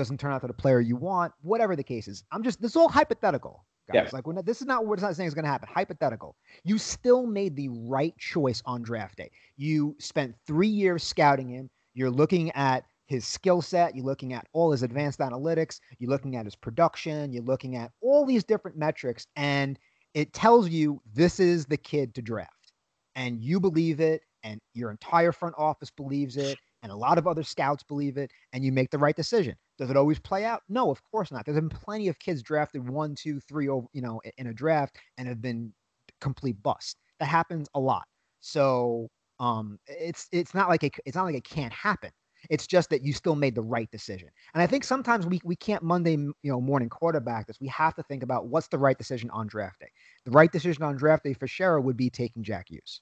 doesn't 0.02 0.20
turn 0.20 0.34
out 0.34 0.42
to 0.42 0.48
the 0.48 0.54
player 0.54 0.80
you 0.80 0.96
want, 0.96 1.32
whatever 1.42 1.76
the 1.76 1.84
case 1.84 2.08
is. 2.08 2.24
I'm 2.32 2.44
just 2.44 2.62
this 2.62 2.72
is 2.72 2.76
all 2.76 2.90
hypothetical. 2.90 3.66
Guys. 3.92 4.06
Yeah. 4.06 4.10
Like 4.12 4.28
when 4.28 4.38
this 4.46 4.62
is 4.62 4.68
not 4.68 4.86
what 4.86 4.94
it's 4.94 5.04
not 5.04 5.16
saying 5.16 5.28
is 5.28 5.34
going 5.34 5.46
to 5.46 5.52
happen. 5.52 5.70
Hypothetical. 5.72 6.36
You 6.64 6.78
still 6.78 7.26
made 7.26 7.56
the 7.56 7.70
right 7.70 8.16
choice 8.18 8.62
on 8.66 8.82
draft 8.82 9.18
day. 9.18 9.32
You 9.58 9.96
spent 10.00 10.36
3 10.48 10.68
years 10.68 11.04
scouting 11.04 11.50
him. 11.50 11.70
You're 11.94 12.12
looking 12.12 12.52
at 12.52 12.86
his 13.08 13.26
skill 13.26 13.62
set, 13.62 13.94
you're 13.94 14.06
looking 14.06 14.32
at 14.32 14.48
all 14.54 14.72
his 14.72 14.84
advanced 14.84 15.20
analytics, 15.20 15.82
you're 16.00 16.10
looking 16.10 16.38
at 16.38 16.46
his 16.46 16.56
production, 16.56 17.34
you're 17.34 17.44
looking 17.44 17.76
at 17.76 17.92
all 18.02 18.26
these 18.26 18.46
different 18.46 18.78
metrics, 18.78 19.28
and 19.36 19.78
it 20.14 20.32
tells 20.32 20.70
you 20.70 21.02
this 21.14 21.38
is 21.38 21.66
the 21.66 21.76
kid 21.76 22.16
to 22.16 22.22
draft. 22.22 22.72
And 23.16 23.42
you 23.42 23.60
believe 23.60 24.00
it, 24.00 24.22
and 24.44 24.62
your 24.74 24.92
entire 24.92 25.34
front 25.34 25.56
office 25.58 25.92
believes 25.92 26.38
it, 26.38 26.58
and 26.84 26.92
a 26.92 26.96
lot 26.96 27.18
of 27.18 27.28
other 27.28 27.44
scouts 27.44 27.84
believe 27.84 28.18
it, 28.18 28.32
and 28.54 28.64
you 28.64 28.72
make 28.72 28.90
the 28.92 28.98
right 28.98 29.16
decision. 29.16 29.56
Does 29.78 29.90
it 29.90 29.98
always 29.98 30.20
play 30.20 30.46
out? 30.46 30.62
No, 30.70 30.92
of 30.92 31.02
course 31.12 31.32
not. 31.32 31.46
There's 31.46 31.56
been 31.56 31.70
plenty 31.70 32.08
of 32.08 32.20
kids 32.20 32.42
drafted 32.42 32.88
one, 32.88 33.16
two, 33.16 33.40
three, 33.40 33.68
over, 33.68 33.88
you 33.94 34.02
know, 34.02 34.22
in 34.38 34.48
a 34.48 34.54
draft 34.54 34.98
and 35.18 35.28
have 35.28 35.42
been 35.42 35.74
complete 36.20 36.62
bust. 36.62 36.98
That 37.20 37.28
happens 37.28 37.68
a 37.76 37.80
lot. 37.80 38.06
So 38.42 39.10
um, 39.40 39.80
it's 39.88 40.28
it's 40.32 40.54
not 40.54 40.70
like 40.70 40.84
it, 40.84 40.94
it's 41.06 41.16
not 41.16 41.26
like 41.26 41.36
it 41.36 41.44
can't 41.44 41.74
happen. 41.74 42.12
It's 42.50 42.68
just 42.68 42.90
that 42.90 43.04
you 43.04 43.14
still 43.14 43.36
made 43.36 43.56
the 43.56 43.62
right 43.62 43.90
decision. 43.92 44.30
And 44.54 44.62
I 44.62 44.68
think 44.68 44.84
sometimes 44.84 45.26
we 45.26 45.42
we 45.44 45.56
can't 45.56 45.84
Monday 45.84 46.14
you 46.14 46.34
know 46.44 46.62
morning 46.62 46.90
quarterback 46.90 47.48
this. 47.48 47.60
We 47.60 47.68
have 47.68 47.96
to 47.96 48.04
think 48.04 48.24
about 48.24 48.48
what's 48.48 48.68
the 48.68 48.78
right 48.78 48.98
decision 48.98 49.30
on 49.32 49.48
draft 49.48 49.80
day. 49.80 49.92
The 50.26 50.32
right 50.32 50.52
decision 50.52 50.84
on 50.84 50.96
draft 50.96 51.24
day 51.24 51.34
for 51.34 51.48
Shero 51.48 51.82
would 51.82 51.98
be 51.98 52.10
taking 52.10 52.44
Jack 52.44 52.70
Hughes. 52.70 53.02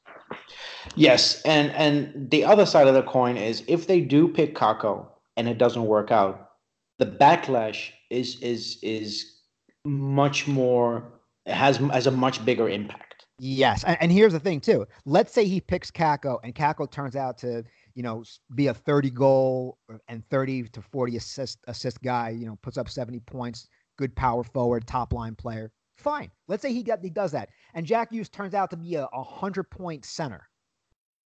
Yes, 0.95 1.41
and 1.43 1.71
and 1.71 2.29
the 2.29 2.43
other 2.43 2.65
side 2.65 2.87
of 2.87 2.93
the 2.93 3.03
coin 3.03 3.37
is 3.37 3.63
if 3.67 3.87
they 3.87 4.01
do 4.01 4.27
pick 4.27 4.55
Kakko 4.55 5.07
and 5.37 5.47
it 5.47 5.57
doesn't 5.57 5.85
work 5.85 6.11
out, 6.11 6.51
the 6.97 7.05
backlash 7.05 7.91
is 8.09 8.39
is 8.41 8.79
is 8.81 9.39
much 9.85 10.47
more 10.47 11.03
has 11.45 11.77
has 11.77 12.07
a 12.07 12.11
much 12.11 12.43
bigger 12.45 12.69
impact. 12.69 13.25
Yes, 13.39 13.85
and, 13.85 13.97
and 14.01 14.11
here's 14.11 14.33
the 14.33 14.39
thing 14.39 14.59
too. 14.59 14.85
Let's 15.05 15.33
say 15.33 15.45
he 15.45 15.61
picks 15.61 15.89
Kakko, 15.89 16.39
and 16.43 16.53
Kakko 16.53 16.91
turns 16.91 17.15
out 17.15 17.37
to 17.39 17.63
you 17.99 18.03
know 18.03 18.23
be 18.55 18.67
a 18.67 18.73
30 18.73 19.09
goal 19.09 19.77
uh, 19.93 19.97
and 20.07 20.23
30 20.29 20.69
to 20.69 20.81
40 20.81 21.17
assist 21.17 21.59
assist 21.67 22.01
guy. 22.01 22.29
You 22.29 22.45
know, 22.45 22.57
puts 22.61 22.77
up 22.77 22.87
70 22.87 23.19
points, 23.19 23.67
good 23.97 24.15
power 24.15 24.41
forward, 24.41 24.87
top 24.87 25.11
line 25.11 25.35
player. 25.35 25.69
Fine. 25.97 26.31
Let's 26.47 26.61
say 26.61 26.71
he 26.71 26.81
got 26.81 27.03
he 27.03 27.09
does 27.09 27.33
that, 27.33 27.49
and 27.73 27.85
Jack 27.85 28.11
Hughes 28.13 28.29
turns 28.29 28.53
out 28.53 28.69
to 28.69 28.77
be 28.77 28.95
a, 28.95 29.05
a 29.11 29.21
hundred 29.21 29.69
point 29.69 30.05
center. 30.05 30.47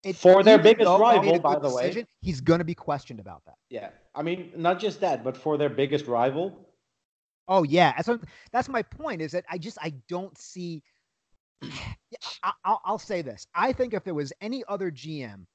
It- 0.03 0.15
For 0.15 0.41
their 0.41 0.57
biggest 0.57 0.85
though 0.85 0.97
he 0.97 1.19
made 1.19 1.27
rival, 1.27 1.39
by 1.39 1.59
the 1.59 1.69
way. 1.69 2.05
he's 2.21 2.41
gonna 2.41 2.63
be 2.63 2.73
questioned 2.73 3.19
about 3.19 3.43
that. 3.45 3.53
Yeah, 3.69 3.89
I 4.15 4.23
mean 4.23 4.51
not 4.55 4.79
just 4.79 4.99
that, 5.01 5.23
but 5.23 5.37
for 5.37 5.59
their 5.59 5.69
biggest 5.69 6.07
rival, 6.07 6.57
Oh 7.47 7.61
yeah, 7.61 7.93
that's 7.95 8.07
what, 8.07 8.21
that's 8.51 8.67
my 8.67 8.81
point. 8.81 9.21
Is 9.21 9.33
that 9.33 9.45
I 9.47 9.59
just 9.59 9.77
I 9.79 9.93
don't 10.09 10.35
see. 10.39 10.81
I, 11.61 12.51
I'll, 12.65 12.81
I'll 12.83 12.97
say 12.97 13.21
this. 13.21 13.45
I 13.53 13.73
think 13.73 13.93
if 13.93 14.03
there 14.03 14.15
was 14.15 14.33
any 14.41 14.63
other 14.67 14.89
GM, 14.89 15.45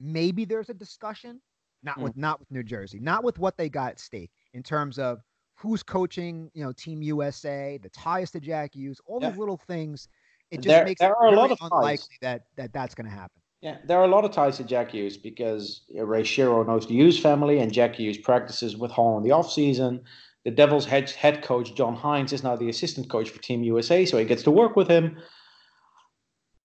maybe 0.00 0.44
there's 0.44 0.70
a 0.70 0.74
discussion. 0.74 1.40
not 1.82 1.96
Mm. 1.98 2.02
with 2.02 2.16
not 2.18 2.38
with 2.38 2.50
New 2.50 2.62
Jersey, 2.62 2.98
not 3.00 3.24
with 3.24 3.38
what 3.38 3.56
they 3.56 3.70
got 3.70 3.92
at 3.92 3.98
stake 3.98 4.30
in 4.52 4.62
terms 4.62 4.98
of 4.98 5.22
who's 5.54 5.82
coaching, 5.82 6.50
you 6.52 6.62
know, 6.62 6.72
Team 6.72 7.00
USA, 7.02 7.78
the 7.82 7.88
ties 7.88 8.30
to 8.32 8.38
Jack 8.40 8.74
Hughes, 8.74 9.00
all 9.06 9.18
Yeah. 9.18 9.30
these 9.30 9.38
little 9.38 9.56
things. 9.56 10.06
It 10.50 10.58
just 10.58 10.66
There- 10.66 10.84
makes 10.84 11.00
there 11.00 11.12
it 11.12 11.16
are 11.18 11.28
a 11.28 11.30
lot 11.30 11.44
very 11.48 11.52
of 11.52 11.58
ties. 11.60 11.68
unlikely 11.72 12.16
that 12.20 12.42
that 12.56 12.74
that's 12.74 12.94
going 12.94 13.06
to 13.06 13.10
happen. 13.16 13.40
Yeah, 13.62 13.78
there 13.86 13.98
are 13.98 14.04
a 14.04 14.08
lot 14.08 14.26
of 14.26 14.30
ties 14.30 14.58
to 14.58 14.64
Jack 14.64 14.90
Hughes 14.90 15.16
because 15.16 15.86
Ray 15.94 16.22
Shero 16.22 16.66
knows 16.66 16.86
the 16.86 16.92
Hughes 16.96 17.18
family, 17.18 17.58
and 17.60 17.72
Jack 17.72 17.94
Hughes 17.94 18.18
practices 18.18 18.76
with 18.76 18.90
Hall 18.90 19.16
in 19.16 19.22
the 19.22 19.30
offseason. 19.30 20.02
The 20.44 20.50
Devils' 20.50 20.84
head, 20.84 21.08
head 21.08 21.42
coach, 21.42 21.74
John 21.74 21.96
Hynes, 21.96 22.34
is 22.34 22.42
now 22.42 22.56
the 22.56 22.68
assistant 22.68 23.08
coach 23.08 23.30
for 23.30 23.40
Team 23.40 23.62
USA, 23.62 24.04
so 24.04 24.18
he 24.18 24.26
gets 24.26 24.42
to 24.42 24.50
work 24.50 24.76
with 24.76 24.88
him. 24.88 25.16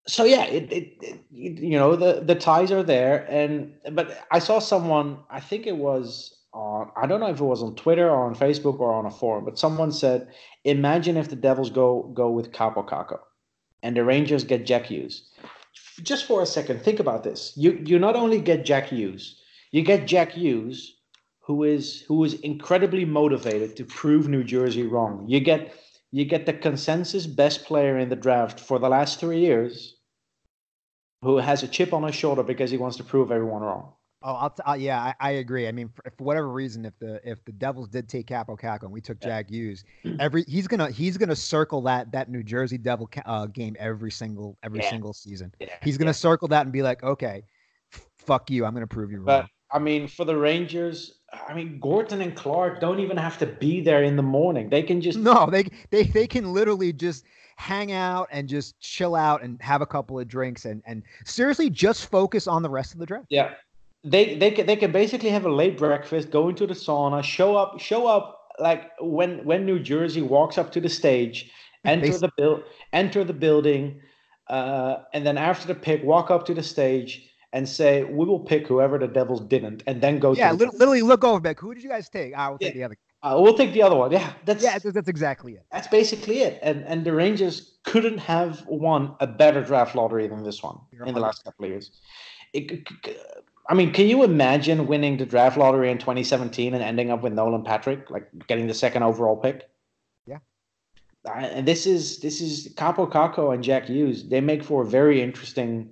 So 0.08 0.24
yeah, 0.24 0.46
it, 0.46 0.72
it, 0.72 0.94
it 1.02 1.20
you 1.32 1.78
know 1.78 1.96
the 1.96 2.22
the 2.22 2.36
ties 2.36 2.72
are 2.72 2.84
there, 2.84 3.26
and 3.30 3.74
but 3.92 4.26
I 4.32 4.40
saw 4.40 4.60
someone, 4.60 5.18
I 5.30 5.40
think 5.40 5.66
it 5.66 5.78
was 5.78 6.36
on, 6.54 6.92
I 6.96 7.08
don't 7.08 7.20
know 7.20 7.30
if 7.32 7.40
it 7.40 7.44
was 7.44 7.64
on 7.64 7.76
Twitter 7.76 8.10
or 8.10 8.26
on 8.26 8.36
Facebook 8.36 8.80
or 8.80 8.94
on 8.94 9.06
a 9.06 9.12
forum, 9.12 9.46
but 9.46 9.58
someone 9.58 9.92
said, 9.92 10.28
imagine 10.64 11.18
if 11.18 11.30
the 11.30 11.36
Devils 11.36 11.72
go 11.72 12.12
go 12.14 12.30
with 12.30 12.52
Kaapo 12.52 12.88
Kakko, 12.88 13.20
and 13.82 13.98
the 13.98 14.04
Rangers 14.04 14.44
get 14.44 14.66
Jack 14.66 14.86
Hughes 14.86 15.32
just 16.04 16.26
for 16.26 16.42
a 16.42 16.46
second, 16.46 16.82
think 16.82 17.00
about 17.00 17.24
this. 17.24 17.54
You 17.56 17.82
you 17.86 18.00
not 18.00 18.16
only 18.16 18.40
get 18.40 18.66
Jack 18.66 18.88
Hughes, 18.88 19.40
you 19.72 19.82
get 19.82 20.08
Jack 20.08 20.32
Hughes, 20.32 20.98
who 21.40 21.64
is 21.64 22.02
who 22.08 22.24
is 22.24 22.34
incredibly 22.36 23.06
motivated 23.06 23.76
to 23.78 23.86
prove 23.86 24.28
New 24.28 24.44
Jersey 24.44 24.84
wrong. 24.84 25.26
You 25.28 25.40
get 25.40 25.74
you 26.12 26.26
get 26.26 26.46
the 26.46 26.54
consensus 26.54 27.26
best 27.28 27.66
player 27.66 27.98
in 27.98 28.10
the 28.10 28.16
draft 28.16 28.60
for 28.60 28.80
the 28.80 28.90
last 28.90 29.20
three 29.20 29.40
years, 29.40 29.98
who 31.22 31.38
has 31.38 31.64
a 31.64 31.68
chip 31.68 31.94
on 31.94 32.04
his 32.04 32.16
shoulder 32.16 32.44
because 32.44 32.72
he 32.72 32.78
wants 32.78 32.98
to 32.98 33.04
prove 33.04 33.32
everyone 33.32 33.62
wrong. 33.62 33.94
Oh, 34.24 34.34
I'll 34.34 34.50
t- 34.50 34.64
uh, 34.66 34.74
yeah, 34.74 35.00
I, 35.00 35.14
I 35.20 35.32
agree. 35.34 35.68
I 35.68 35.72
mean, 35.72 35.90
for, 35.90 36.04
for 36.18 36.24
whatever 36.24 36.50
reason, 36.50 36.84
if 36.86 36.98
the 36.98 37.20
if 37.30 37.44
the 37.46 37.52
Devils 37.52 37.90
did 37.90 38.10
take 38.10 38.28
Kaapo 38.28 38.60
Kakko 38.60 38.84
and 38.84 38.92
we 38.92 39.00
took 39.02 39.18
Yeah. 39.22 39.28
Jack 39.30 39.50
Hughes, 39.52 39.84
every 40.20 40.44
he's 40.48 40.68
gonna 40.68 40.90
he's 40.90 41.16
gonna 41.18 41.36
circle 41.36 41.82
that 41.82 42.12
that 42.12 42.30
New 42.30 42.42
Jersey 42.42 42.80
Devil 42.80 43.10
uh, 43.26 43.46
game 43.48 43.76
every 43.78 44.10
single 44.10 44.58
every 44.64 44.80
Yeah. 44.80 44.90
single 44.90 45.14
season. 45.14 45.54
Yeah, 45.60 45.68
He's 45.84 45.98
gonna 45.98 46.14
circle 46.14 46.48
that 46.48 46.62
and 46.66 46.72
be 46.72 46.82
like, 46.82 47.04
okay, 47.04 47.44
f- 47.94 48.08
fuck 48.18 48.50
you, 48.50 48.66
I'm 48.66 48.74
gonna 48.74 48.88
prove 48.88 49.12
you 49.12 49.18
wrong. 49.18 49.26
But 49.42 49.50
I 49.72 49.78
mean, 49.80 50.08
for 50.08 50.26
the 50.26 50.36
Rangers, 50.38 51.20
I 51.48 51.54
mean, 51.54 51.80
Gorton 51.80 52.22
and 52.22 52.36
Clark 52.36 52.80
don't 52.80 53.00
even 53.00 53.18
have 53.18 53.38
to 53.40 53.46
be 53.46 53.82
there 53.82 54.04
in 54.04 54.16
the 54.16 54.24
morning. 54.24 54.70
They 54.70 54.84
can 54.84 55.02
just 55.02 55.18
No, 55.18 55.48
they 55.50 55.66
they 55.90 56.04
they 56.04 56.28
can 56.28 56.54
literally 56.54 56.92
just 56.92 57.26
hang 57.58 57.92
out 57.92 58.28
and 58.32 58.50
just 58.50 58.80
chill 58.80 59.16
out 59.16 59.42
and 59.42 59.62
have 59.62 59.82
a 59.82 59.86
couple 59.86 60.20
of 60.20 60.28
drinks 60.28 60.66
and 60.66 60.82
and 60.86 61.04
seriously 61.24 61.70
just 61.70 62.10
focus 62.10 62.48
on 62.48 62.64
the 62.64 62.70
rest 62.70 62.94
of 62.94 63.00
the 63.00 63.06
draft. 63.06 63.26
Yeah, 63.30 63.54
they 64.04 64.36
they 64.36 64.52
can 64.52 64.66
they 64.66 64.76
can 64.76 64.92
basically 64.92 65.30
have 65.30 65.46
a 65.46 65.52
late 65.52 65.78
breakfast, 65.78 66.32
go 66.32 66.50
into 66.50 66.66
the 66.66 66.74
sauna, 66.74 67.24
show 67.24 67.56
up 67.56 67.80
show 67.80 68.08
up 68.08 68.42
like 68.60 68.92
when 69.00 69.44
when 69.46 69.66
New 69.66 69.80
Jersey 69.80 70.22
walks 70.22 70.58
up 70.58 70.72
to 70.74 70.82
the 70.82 70.90
stage, 70.90 71.52
enter 71.86 72.18
the 72.18 72.32
build 72.38 72.64
enter 72.92 73.24
the 73.24 73.34
building, 73.34 74.02
uh, 74.48 74.98
and 75.14 75.26
then 75.26 75.38
after 75.38 75.68
the 75.68 75.76
pick, 75.76 76.04
walk 76.04 76.32
up 76.32 76.46
to 76.48 76.54
the 76.54 76.64
stage 76.64 77.30
and 77.56 77.68
say, 77.68 78.04
"We 78.04 78.26
will 78.26 78.42
pick 78.52 78.68
whoever 78.68 78.96
the 79.00 79.08
Devils 79.08 79.42
didn't," 79.54 79.82
and 79.88 80.02
then 80.04 80.20
go. 80.20 80.34
Yeah, 80.36 80.52
to 80.52 80.58
the, 80.58 80.66
literally 80.82 81.02
look 81.02 81.24
over 81.24 81.40
back. 81.40 81.58
Who 81.60 81.74
did 81.74 81.82
you 81.84 81.90
guys 81.90 82.10
take? 82.10 82.36
I 82.36 82.50
will 82.50 82.60
take 82.60 82.74
the 82.74 82.84
other. 82.84 82.98
uh, 83.24 83.38
we'll 83.42 83.58
take 83.62 83.72
the 83.74 83.82
other 83.82 83.96
one. 83.96 84.12
Yeah, 84.12 84.34
that's 84.46 84.64
Yeah, 84.64 84.78
that's, 84.78 85.08
exactly 85.08 85.54
it. 85.54 85.64
that's 85.72 85.88
basically 85.88 86.38
it. 86.48 86.60
And 86.62 86.84
and 86.92 87.06
the 87.08 87.14
Rangers 87.14 87.56
couldn't 87.84 88.20
have 88.20 88.64
won 88.68 89.16
a 89.22 89.28
better 89.44 89.62
draft 89.64 89.96
lottery 89.96 90.28
than 90.28 90.44
this 90.44 90.62
one 90.62 90.78
You're 90.92 91.06
in 91.08 91.14
the 91.16 91.22
last 91.28 91.44
couple 91.46 91.66
of 91.66 91.72
years. 91.72 91.92
It, 92.54 92.66
I 93.68 93.74
mean, 93.74 93.92
can 93.94 94.08
you 94.08 94.24
imagine 94.24 94.86
winning 94.86 95.18
the 95.18 95.26
draft 95.26 95.58
lottery 95.58 95.90
in 95.92 95.98
2017 95.98 96.74
and 96.76 96.84
ending 96.84 97.10
up 97.10 97.24
with 97.24 97.34
Nolan 97.34 97.64
Patrick, 97.64 98.10
like 98.12 98.28
getting 98.48 98.68
the 98.68 98.74
second 98.74 99.02
overall 99.04 99.38
pick? 99.38 99.58
Yeah. 100.28 100.40
I- 101.26 101.48
And 101.58 101.66
this 101.68 101.88
is 101.88 102.20
this 102.20 102.42
is 102.42 102.54
Kaapo 102.76 103.10
Kakko 103.16 103.54
and 103.54 103.64
Jack 103.64 103.86
Hughes. 103.86 104.28
They 104.30 104.42
make 104.42 104.62
for 104.64 104.84
a 104.84 104.86
very 105.00 105.22
interesting 105.22 105.90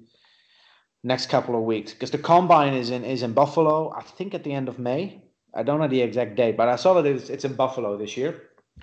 next 1.03 1.29
couple 1.29 1.55
of 1.55 1.63
weeks 1.63 1.93
because 1.93 2.11
the 2.11 2.17
combine 2.17 2.73
is 2.73 2.89
in 2.89 3.03
is 3.03 3.23
in 3.23 3.33
Buffalo. 3.33 3.93
I 3.95 4.01
think 4.01 4.33
at 4.33 4.43
the 4.43 4.53
end 4.53 4.67
of 4.67 4.79
May. 4.79 5.21
I 5.55 5.61
don't 5.61 5.79
know 5.79 5.87
the 5.87 6.01
exact 6.01 6.35
date, 6.35 6.57
but 6.57 6.67
I 6.67 6.75
saw 6.77 6.99
that 6.99 7.05
it's, 7.05 7.29
it's 7.29 7.45
in 7.45 7.53
Buffalo 7.53 7.95
this 7.95 8.17
year. 8.17 8.41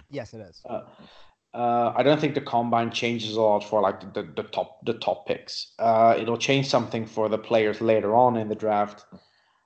Yes, 0.09 0.33
it 0.35 0.41
is. 0.41 0.63
Uh, 0.69 0.83
uh, 1.53 1.93
I 1.97 2.05
don't 2.05 2.21
think 2.21 2.37
the 2.37 2.41
combine 2.41 2.93
changes 2.93 3.35
a 3.35 3.41
lot 3.41 3.65
for 3.65 3.81
like 3.81 4.15
the, 4.15 4.23
the 4.37 4.45
top 4.45 4.85
the 4.85 4.95
top 4.95 5.27
picks. 5.27 5.73
Uh, 5.79 6.15
it'll 6.17 6.39
change 6.39 6.69
something 6.69 7.07
for 7.07 7.29
the 7.29 7.39
players 7.39 7.81
later 7.81 8.15
on 8.15 8.37
in 8.37 8.49
the 8.49 8.55
draft. 8.55 9.05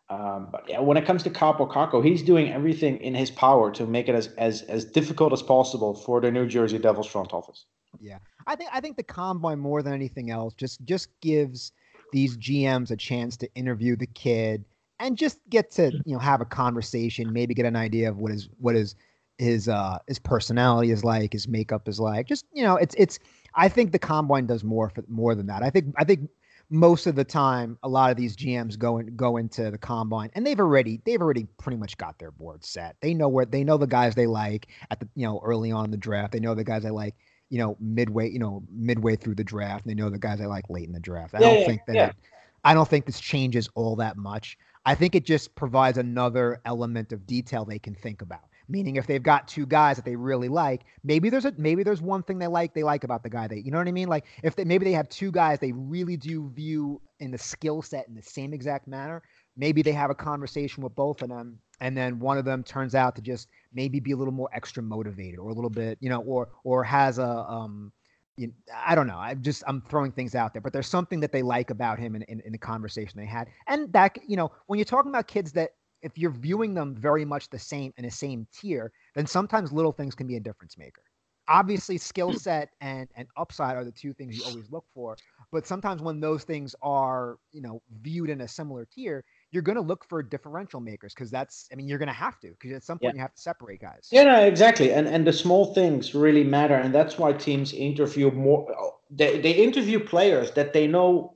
Um, 0.09 0.49
but 0.51 0.64
yeah, 0.69 0.81
when 0.81 0.97
it 0.97 1.05
comes 1.05 1.23
to 1.25 1.31
Kaapo 1.31 1.71
Kakko, 1.71 2.03
he's 2.05 2.23
doing 2.23 2.51
everything 2.51 2.99
in 2.99 3.14
his 3.14 3.31
power 3.31 3.71
to 3.73 3.87
make 3.87 4.09
it 4.09 4.14
as, 4.14 4.29
as 4.38 4.62
as 4.62 4.85
difficult 4.85 5.33
as 5.33 5.43
possible 5.43 5.95
for 5.95 6.21
the 6.21 6.31
New 6.31 6.47
Jersey 6.47 6.79
Devils 6.79 7.07
front 7.07 7.35
office. 7.35 7.67
Yeah, 8.01 8.19
I 8.47 8.57
think 8.57 8.71
I 8.73 8.81
think 8.81 8.97
the 8.97 9.03
combine 9.03 9.59
more 9.59 9.83
than 9.83 9.93
anything 9.93 10.31
else 10.31 10.55
just 10.55 10.83
just 10.87 11.09
gives 11.21 11.73
these 12.14 12.38
GMs 12.38 12.92
a 12.92 12.96
chance 12.96 13.37
to 13.38 13.53
interview 13.57 13.96
the 13.96 14.07
kid 14.07 14.64
and 15.00 15.18
just 15.18 15.40
get 15.50 15.72
to 15.72 15.90
you 16.07 16.14
know 16.14 16.20
have 16.20 16.40
a 16.40 16.44
conversation, 16.44 17.33
maybe 17.33 17.55
get 17.55 17.66
an 17.66 17.74
idea 17.74 18.09
of 18.09 18.18
what 18.18 18.31
his 18.31 18.48
what 18.59 18.77
his 18.77 18.94
his 19.38 19.68
uh 19.68 19.98
his 20.07 20.20
personality 20.20 20.92
is 20.92 21.03
like, 21.03 21.33
his 21.33 21.48
makeup 21.48 21.88
is 21.88 21.98
like. 21.98 22.27
Just 22.27 22.46
you 22.53 22.62
know, 22.62 22.77
it's 22.77 22.94
it's. 22.96 23.18
I 23.57 23.68
think 23.68 23.90
the 23.90 23.98
combine 23.98 24.46
does 24.46 24.62
more 24.62 24.88
for 24.90 25.05
more 25.09 25.35
than 25.35 25.46
that. 25.46 25.64
I 25.64 25.70
think 25.70 25.92
I 25.98 26.05
think 26.05 26.31
most 26.70 27.07
of 27.09 27.16
the 27.16 27.24
time, 27.24 27.79
a 27.83 27.88
lot 27.88 28.12
of 28.12 28.16
these 28.16 28.37
GMs 28.37 28.79
go 28.79 28.98
in, 28.98 29.14
go 29.16 29.37
into 29.37 29.70
the 29.72 29.79
combine 29.79 30.31
and 30.35 30.46
they've 30.46 30.61
already 30.61 31.00
they've 31.05 31.20
already 31.20 31.46
pretty 31.59 31.77
much 31.77 31.98
got 31.98 32.20
their 32.20 32.31
board 32.31 32.64
set. 32.64 32.94
They 33.00 33.12
know 33.12 33.29
where 33.29 33.44
they 33.44 33.64
know 33.64 33.77
the 33.77 33.88
guys 33.88 34.14
they 34.14 34.29
like 34.29 34.68
at 34.88 35.00
the 35.00 35.09
you 35.16 35.27
know 35.27 35.40
early 35.44 35.72
on 35.72 35.87
in 35.87 35.90
the 35.90 35.96
draft. 35.96 36.33
They 36.33 36.40
know 36.40 36.55
the 36.55 36.62
guys 36.62 36.85
they 36.85 36.90
like 36.90 37.16
you 37.55 37.62
know 37.62 37.79
midway 37.81 38.31
you 38.31 38.40
know 38.40 38.64
midway 38.73 39.17
through 39.17 39.37
the 39.37 39.45
draft. 39.45 39.87
And 39.87 39.99
they 39.99 40.03
know 40.03 40.11
the 40.11 40.19
guys 40.19 40.40
I 40.40 40.47
like 40.47 40.71
late 40.71 40.88
in 40.88 40.93
the 40.95 41.01
draft. 41.01 41.35
I 41.35 41.40
Yeah, 41.43 41.51
don't 41.51 41.61
yeah, 41.61 41.73
think 41.73 41.87
that 41.87 42.01
yeah. 42.01 42.11
it- 42.11 42.17
I 42.64 42.75
don't 42.75 42.88
think 42.88 43.07
this 43.07 43.21
changes 43.21 43.69
all 43.75 43.97
that 43.97 44.17
much. 44.17 44.59
I 44.87 44.95
think 44.95 45.14
it 45.14 45.25
just 45.25 45.55
provides 45.57 45.99
another 45.99 46.61
element 46.64 47.12
of 47.12 47.27
detail 47.27 47.64
they 47.64 47.79
can 47.79 47.95
think 47.95 48.23
about. 48.23 48.43
Meaning, 48.69 48.97
if 48.97 49.07
they've 49.07 49.23
got 49.23 49.49
two 49.49 49.67
guys 49.67 49.97
that 49.97 50.05
they 50.05 50.17
really 50.17 50.49
like, 50.49 50.85
maybe 51.05 51.31
there's 51.31 51.45
a 51.47 51.55
maybe 51.59 51.83
there's 51.85 52.03
one 52.03 52.23
thing 52.23 52.38
they 52.38 52.47
like 52.49 52.75
they 52.75 52.83
like 52.85 53.05
about 53.05 53.23
the 53.23 53.31
guy 53.31 53.49
they 53.49 53.59
you 53.59 53.71
know 53.71 53.79
what 53.79 53.88
I 53.88 53.93
mean. 53.93 54.09
Like 54.09 54.27
if 54.43 54.57
they 54.57 54.64
maybe 54.64 54.85
they 54.85 54.93
have 54.93 55.09
two 55.09 55.31
guys 55.33 55.59
they 55.61 55.73
really 55.73 56.17
do 56.17 56.51
view 56.51 57.01
in 57.21 57.31
the 57.33 57.38
skill 57.38 57.83
set 57.83 58.09
in 58.09 58.14
the 58.14 58.23
same 58.23 58.53
exact 58.55 58.87
manner. 58.88 59.23
Maybe 59.57 59.83
they 59.83 59.93
have 59.93 60.11
a 60.11 60.14
conversation 60.14 60.83
with 60.83 60.95
both 60.95 61.23
of 61.23 61.29
them, 61.29 61.59
and 61.80 61.96
then 61.96 62.18
one 62.18 62.38
of 62.38 62.44
them 62.44 62.62
turns 62.62 62.94
out 62.94 63.16
to 63.16 63.22
just 63.22 63.48
maybe 63.72 64.00
be 64.00 64.12
a 64.12 64.16
little 64.16 64.32
more 64.32 64.48
extra 64.52 64.82
motivated 64.82 65.38
or 65.38 65.50
a 65.50 65.54
little 65.54 65.70
bit 65.70 65.98
you 66.00 66.08
know 66.08 66.20
or 66.20 66.48
or 66.64 66.84
has 66.84 67.18
a 67.18 67.28
um 67.28 67.92
you 68.37 68.52
I 68.74 68.94
don't 68.94 69.06
know. 69.06 69.18
I'm 69.18 69.42
just 69.42 69.62
I'm 69.66 69.80
throwing 69.82 70.12
things 70.12 70.34
out 70.34 70.52
there, 70.52 70.62
but 70.62 70.72
there's 70.72 70.88
something 70.88 71.20
that 71.20 71.32
they 71.32 71.42
like 71.42 71.70
about 71.70 71.98
him 71.98 72.16
in, 72.16 72.22
in, 72.22 72.40
in 72.40 72.52
the 72.52 72.58
conversation 72.58 73.18
they 73.18 73.26
had, 73.26 73.48
and 73.68 73.92
that 73.92 74.16
you 74.26 74.37
know 74.37 74.50
when 74.66 74.78
you're 74.78 74.84
talking 74.84 75.10
about 75.10 75.28
kids 75.28 75.52
that 75.52 75.70
if 76.02 76.18
you're 76.18 76.30
viewing 76.30 76.74
them 76.74 76.94
very 76.94 77.24
much 77.24 77.48
the 77.50 77.58
same 77.58 77.92
in 77.96 78.04
the 78.04 78.10
same 78.10 78.46
tier, 78.52 78.92
then 79.14 79.26
sometimes 79.26 79.72
little 79.72 79.92
things 79.92 80.14
can 80.14 80.26
be 80.26 80.37
a 80.37 80.40
difference 80.40 80.76
maker. 80.76 81.02
Obviously, 81.48 81.98
skill 81.98 82.32
set 82.32 82.70
and 82.80 83.08
and 83.16 83.28
upside 83.37 83.76
are 83.76 83.84
the 83.84 83.92
two 83.92 84.12
things 84.12 84.34
you 84.34 84.44
always 84.44 84.70
look 84.70 84.84
for, 84.94 85.18
but 85.52 85.66
sometimes 85.66 86.02
when 86.02 86.20
those 86.20 86.42
things 86.44 86.74
are 86.82 87.38
you 87.52 87.60
know 87.60 87.82
viewed 88.02 88.30
in 88.30 88.40
a 88.40 88.48
similar 88.48 88.87
tier, 88.87 89.24
you're 89.55 89.62
going 89.62 89.77
to 89.77 89.83
look 89.83 90.05
for 90.05 90.23
differential 90.23 90.81
makers 90.81 91.14
because 91.14 91.31
that's 91.31 91.69
I 91.73 91.77
mean 91.77 91.87
you're 91.88 91.99
going 91.99 92.09
to 92.09 92.12
have 92.27 92.40
to 92.40 92.51
because 92.51 92.73
at 92.73 92.83
some 92.83 92.99
point 92.99 93.14
Yeah. 93.14 93.14
you 93.14 93.21
have 93.21 93.35
to 93.35 93.40
separate 93.40 93.81
guys. 93.81 94.09
Yeah, 94.11 94.25
no, 94.25 94.40
exactly. 94.45 94.93
And 94.93 95.07
and 95.07 95.27
the 95.27 95.33
small 95.33 95.73
things 95.75 96.14
really 96.14 96.45
matter, 96.45 96.75
and 96.75 96.93
that's 96.93 97.19
why 97.19 97.33
teams 97.33 97.73
interview 97.73 98.31
more. 98.33 98.67
They 99.11 99.40
they 99.40 99.53
interview 99.53 100.01
players 100.01 100.51
that 100.53 100.73
they 100.73 100.87
know 100.88 101.35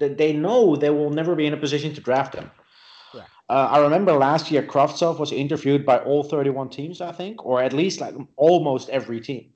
that 0.00 0.16
they 0.18 0.32
know 0.32 0.76
they 0.76 0.90
will 0.90 1.10
never 1.10 1.34
be 1.34 1.46
in 1.46 1.52
a 1.52 1.56
position 1.56 1.94
to 1.94 2.00
draft 2.00 2.32
them. 2.34 2.50
Correct. 3.12 3.30
Uh, 3.48 3.68
I 3.72 3.78
remember 3.80 4.12
last 4.12 4.50
year 4.50 4.62
Kravtsov 4.62 5.18
was 5.18 5.32
interviewed 5.32 5.84
by 5.86 5.98
all 5.98 6.22
31 6.22 6.68
teams, 6.70 7.00
I 7.00 7.12
think, 7.12 7.44
or 7.44 7.62
at 7.62 7.72
least 7.72 8.00
like 8.00 8.14
almost 8.36 8.88
every 8.90 9.20
team. 9.20 9.52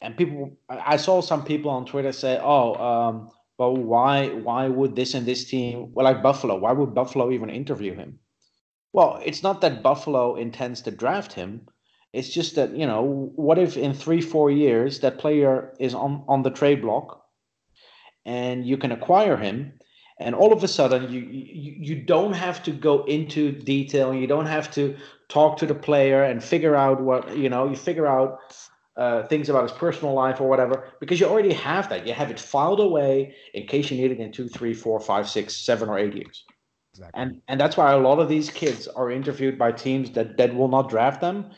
And 0.00 0.16
people, 0.16 0.56
I 0.68 0.94
I 0.94 0.96
saw 0.96 1.20
some 1.22 1.44
people 1.44 1.70
on 1.70 1.84
Twitter 1.86 2.12
say, 2.12 2.38
"Oh, 2.42 2.74
um, 2.74 3.30
well, 3.60 3.76
why 3.76 4.28
why 4.28 4.68
would 4.68 4.96
this 4.96 5.12
and 5.14 5.26
this 5.26 5.44
team, 5.44 5.92
well, 5.92 6.04
like 6.04 6.22
Buffalo, 6.22 6.56
why 6.56 6.72
would 6.72 6.94
Buffalo 6.94 7.30
even 7.30 7.50
interview 7.50 7.94
him?" 7.94 8.18
Well, 8.94 9.20
it's 9.24 9.42
not 9.42 9.60
that 9.60 9.82
Buffalo 9.82 10.36
intends 10.36 10.82
to 10.82 10.90
draft 10.90 11.34
him. 11.34 11.66
It's 12.12 12.30
just 12.30 12.56
that, 12.56 12.74
you 12.76 12.86
know, 12.86 13.02
what 13.36 13.58
if 13.58 13.76
in 13.76 13.92
three, 13.94 14.22
four 14.22 14.50
years 14.50 15.00
that 15.00 15.18
player 15.18 15.74
is 15.78 15.94
on, 15.94 16.24
on 16.26 16.42
the 16.42 16.50
trade 16.50 16.80
block 16.82 17.22
and 18.24 18.66
you 18.66 18.76
can 18.78 18.92
acquire 18.92 19.36
him 19.36 19.74
and 20.18 20.34
all 20.34 20.52
of 20.52 20.62
a 20.62 20.68
sudden 20.68 21.10
you, 21.12 21.20
you 21.20 21.72
you 21.88 22.02
don't 22.02 22.34
have 22.34 22.62
to 22.62 22.70
go 22.70 23.04
into 23.04 23.52
detail 23.52 24.12
you 24.14 24.26
don't 24.26 24.46
have 24.46 24.70
to 24.70 24.94
talk 25.28 25.56
to 25.56 25.66
the 25.66 25.74
player 25.74 26.22
and 26.22 26.44
figure 26.44 26.76
out 26.76 27.00
what 27.00 27.36
you 27.36 27.48
know 27.48 27.68
you 27.70 27.76
figure 27.76 28.06
out 28.06 28.38
uh, 28.96 29.22
things 29.28 29.48
about 29.48 29.62
his 29.62 29.72
personal 29.72 30.14
life 30.14 30.40
or 30.40 30.48
whatever 30.48 30.88
because 31.00 31.20
you 31.20 31.26
already 31.26 31.52
have 31.52 31.88
that 31.88 32.06
you 32.06 32.12
have 32.12 32.30
it 32.30 32.40
filed 32.40 32.80
away 32.80 33.34
in 33.54 33.66
case 33.66 33.90
you 33.90 33.96
need 34.00 34.10
it 34.10 34.20
in 34.20 34.32
two 34.32 34.48
three 34.48 34.74
four 34.74 35.00
five 35.00 35.28
six 35.28 35.56
seven 35.56 35.88
or 35.88 35.98
eight 35.98 36.14
years 36.14 36.44
Exactly. 36.94 37.22
and 37.22 37.40
and 37.48 37.60
that's 37.60 37.76
why 37.76 37.92
a 37.92 37.98
lot 37.98 38.18
of 38.18 38.28
these 38.28 38.50
kids 38.50 38.88
are 38.88 39.10
interviewed 39.10 39.58
by 39.58 39.72
teams 39.72 40.10
that 40.12 40.36
that 40.36 40.54
will 40.54 40.68
not 40.68 40.88
draft 40.88 41.20
them 41.20 41.50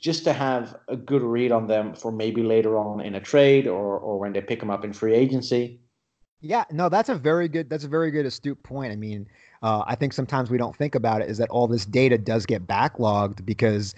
just 0.00 0.24
to 0.24 0.32
have 0.32 0.76
a 0.88 0.96
good 0.96 1.22
read 1.22 1.52
on 1.52 1.66
them 1.66 1.94
for 1.94 2.12
maybe 2.12 2.42
later 2.42 2.78
on 2.78 3.00
in 3.00 3.14
a 3.16 3.20
trade 3.20 3.66
or 3.66 3.98
or 3.98 4.18
when 4.18 4.32
they 4.32 4.40
pick 4.40 4.60
them 4.60 4.70
up 4.70 4.84
in 4.84 4.92
free 4.92 5.14
agency 5.14 5.80
Yeah, 6.42 6.64
no, 6.70 6.88
that's 6.88 7.10
a 7.10 7.14
very 7.14 7.48
good. 7.48 7.68
That's 7.68 7.84
a 7.84 7.88
very 7.88 8.10
good 8.10 8.24
astute 8.24 8.62
point. 8.62 8.92
I 8.92 8.96
mean, 8.96 9.28
uh, 9.62 9.84
I 9.86 9.94
think 9.94 10.14
sometimes 10.14 10.50
we 10.50 10.56
don't 10.56 10.74
think 10.74 10.94
about 10.94 11.20
it 11.20 11.28
is 11.28 11.36
that 11.38 11.50
all 11.50 11.68
this 11.68 11.84
data 11.84 12.16
does 12.16 12.46
get 12.46 12.66
backlogged 12.66 13.44
because 13.44 13.94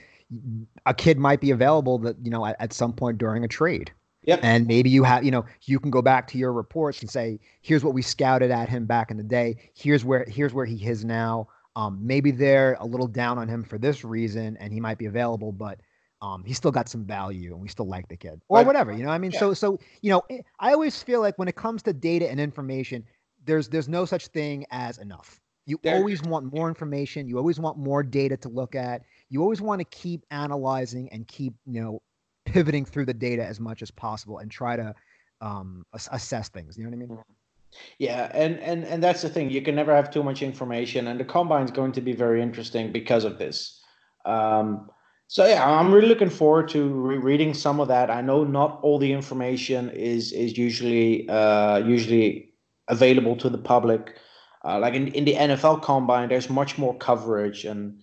a 0.87 0.95
kid 0.95 1.19
might 1.19 1.41
be 1.41 1.51
available 1.51 1.99
that 1.99 2.17
you 2.23 2.31
know 2.31 2.45
at, 2.47 2.57
at 2.61 2.73
some 2.73 2.93
point 2.93 3.19
during 3.19 3.45
a 3.45 3.49
trade. 3.49 3.91
Yep. 4.25 4.39
And 4.45 4.69
maybe 4.69 4.89
you 4.89 5.03
have, 5.03 5.25
you 5.25 5.33
know, 5.33 5.45
you 5.63 5.81
can 5.81 5.91
go 5.91 6.01
back 6.01 6.29
to 6.29 6.39
your 6.39 6.53
reports 6.53 7.01
and 7.01 7.11
say, 7.11 7.41
here's 7.61 7.83
what 7.83 7.93
we 7.93 8.03
scouted 8.03 8.53
at 8.53 8.69
him 8.69 8.87
back 8.87 9.11
in 9.11 9.17
the 9.17 9.25
day. 9.25 9.57
Here's 9.75 10.05
where 10.05 10.25
here's 10.29 10.55
where 10.55 10.65
he 10.65 10.77
is 10.87 11.05
now. 11.05 11.49
Um, 11.75 11.99
maybe 12.01 12.31
they're 12.31 12.77
a 12.79 12.87
little 12.87 13.09
down 13.09 13.39
on 13.39 13.49
him 13.49 13.65
for 13.65 13.79
this 13.79 14.05
reason, 14.05 14.57
and 14.59 14.73
he 14.73 14.79
might 14.79 14.99
be 14.99 15.07
available, 15.07 15.51
but 15.51 15.81
um, 16.21 16.45
he's 16.45 16.57
still 16.57 16.71
got 16.71 16.89
some 16.89 17.05
value, 17.05 17.53
and 17.53 17.61
we 17.61 17.67
still 17.69 17.89
like 17.89 18.07
the 18.07 18.17
kid, 18.17 18.41
or 18.49 18.59
Right. 18.59 18.67
whatever. 18.67 18.93
You 18.93 19.03
know, 19.03 19.09
what 19.09 19.15
I 19.15 19.19
mean, 19.19 19.33
Yeah. 19.33 19.41
so 19.41 19.55
so 19.55 19.81
you 20.03 20.11
know, 20.11 20.23
eh, 20.31 20.43
I 20.61 20.73
always 20.73 21.03
feel 21.03 21.21
like 21.21 21.37
when 21.37 21.49
it 21.49 21.57
comes 21.57 21.83
to 21.83 21.93
data 21.93 22.31
and 22.31 22.39
information, 22.39 23.05
there's 23.45 23.69
there's 23.69 23.89
no 23.89 24.05
such 24.05 24.29
thing 24.29 24.65
as 24.71 24.99
enough. 24.99 25.41
You 25.67 25.81
There- 25.83 25.97
always 25.97 26.23
want 26.23 26.53
more 26.55 26.69
information. 26.69 27.27
You 27.27 27.39
always 27.39 27.59
want 27.59 27.77
more 27.77 28.05
data 28.05 28.37
to 28.37 28.49
look 28.49 28.77
at. 28.77 29.03
You 29.33 29.41
always 29.41 29.63
want 29.63 29.81
to 29.81 29.87
keep 29.87 30.27
analyzing 30.31 31.09
and 31.11 31.27
keep 31.27 31.55
you 31.67 31.81
know 31.81 32.03
pivoting 32.45 32.85
through 32.85 33.07
the 33.07 33.15
data 33.15 33.45
as 33.45 33.59
much 33.59 33.81
as 33.81 33.91
possible 33.91 34.39
and 34.39 34.51
try 34.51 34.77
to 34.77 34.95
um, 35.41 35.85
ass- 35.95 36.11
assess 36.13 36.51
things. 36.51 36.77
You 36.77 36.85
know 36.85 36.91
what 36.91 36.97
I 36.97 36.99
mean? 36.99 37.19
Yeah, 37.99 38.31
and, 38.35 38.59
and 38.61 38.85
and 38.85 39.03
that's 39.03 39.23
the 39.23 39.31
thing. 39.31 39.51
You 39.51 39.63
can 39.63 39.75
never 39.75 39.95
have 39.95 40.11
too 40.11 40.23
much 40.23 40.43
information, 40.43 41.09
and 41.09 41.19
the 41.19 41.25
combine 41.25 41.65
is 41.65 41.71
going 41.71 41.93
to 41.93 42.03
be 42.03 42.13
very 42.13 42.43
interesting 42.43 42.93
because 42.93 43.25
of 43.25 43.39
this. 43.39 43.81
Um, 44.27 44.91
so 45.29 45.47
yeah, 45.47 45.67
I'm 45.67 45.91
really 45.91 46.09
looking 46.09 46.29
forward 46.29 46.69
to 46.71 46.87
re- 46.89 47.17
reading 47.17 47.55
some 47.55 47.81
of 47.81 47.89
that. 47.89 48.11
I 48.11 48.21
know 48.21 48.45
not 48.45 48.81
all 48.83 48.99
the 48.99 49.11
information 49.11 49.89
is 49.89 50.33
is 50.33 50.59
usually 50.59 51.27
uh, 51.31 51.79
usually 51.79 52.53
available 52.89 53.37
to 53.37 53.49
the 53.49 53.57
public. 53.57 54.19
Uh, 54.63 54.79
like 54.79 54.95
in, 54.95 55.09
in 55.09 55.25
the 55.25 55.35
NFL 55.35 55.83
combine, 55.83 56.29
there's 56.29 56.51
much 56.51 56.77
more 56.77 56.95
coverage, 56.99 57.65
and 57.65 58.03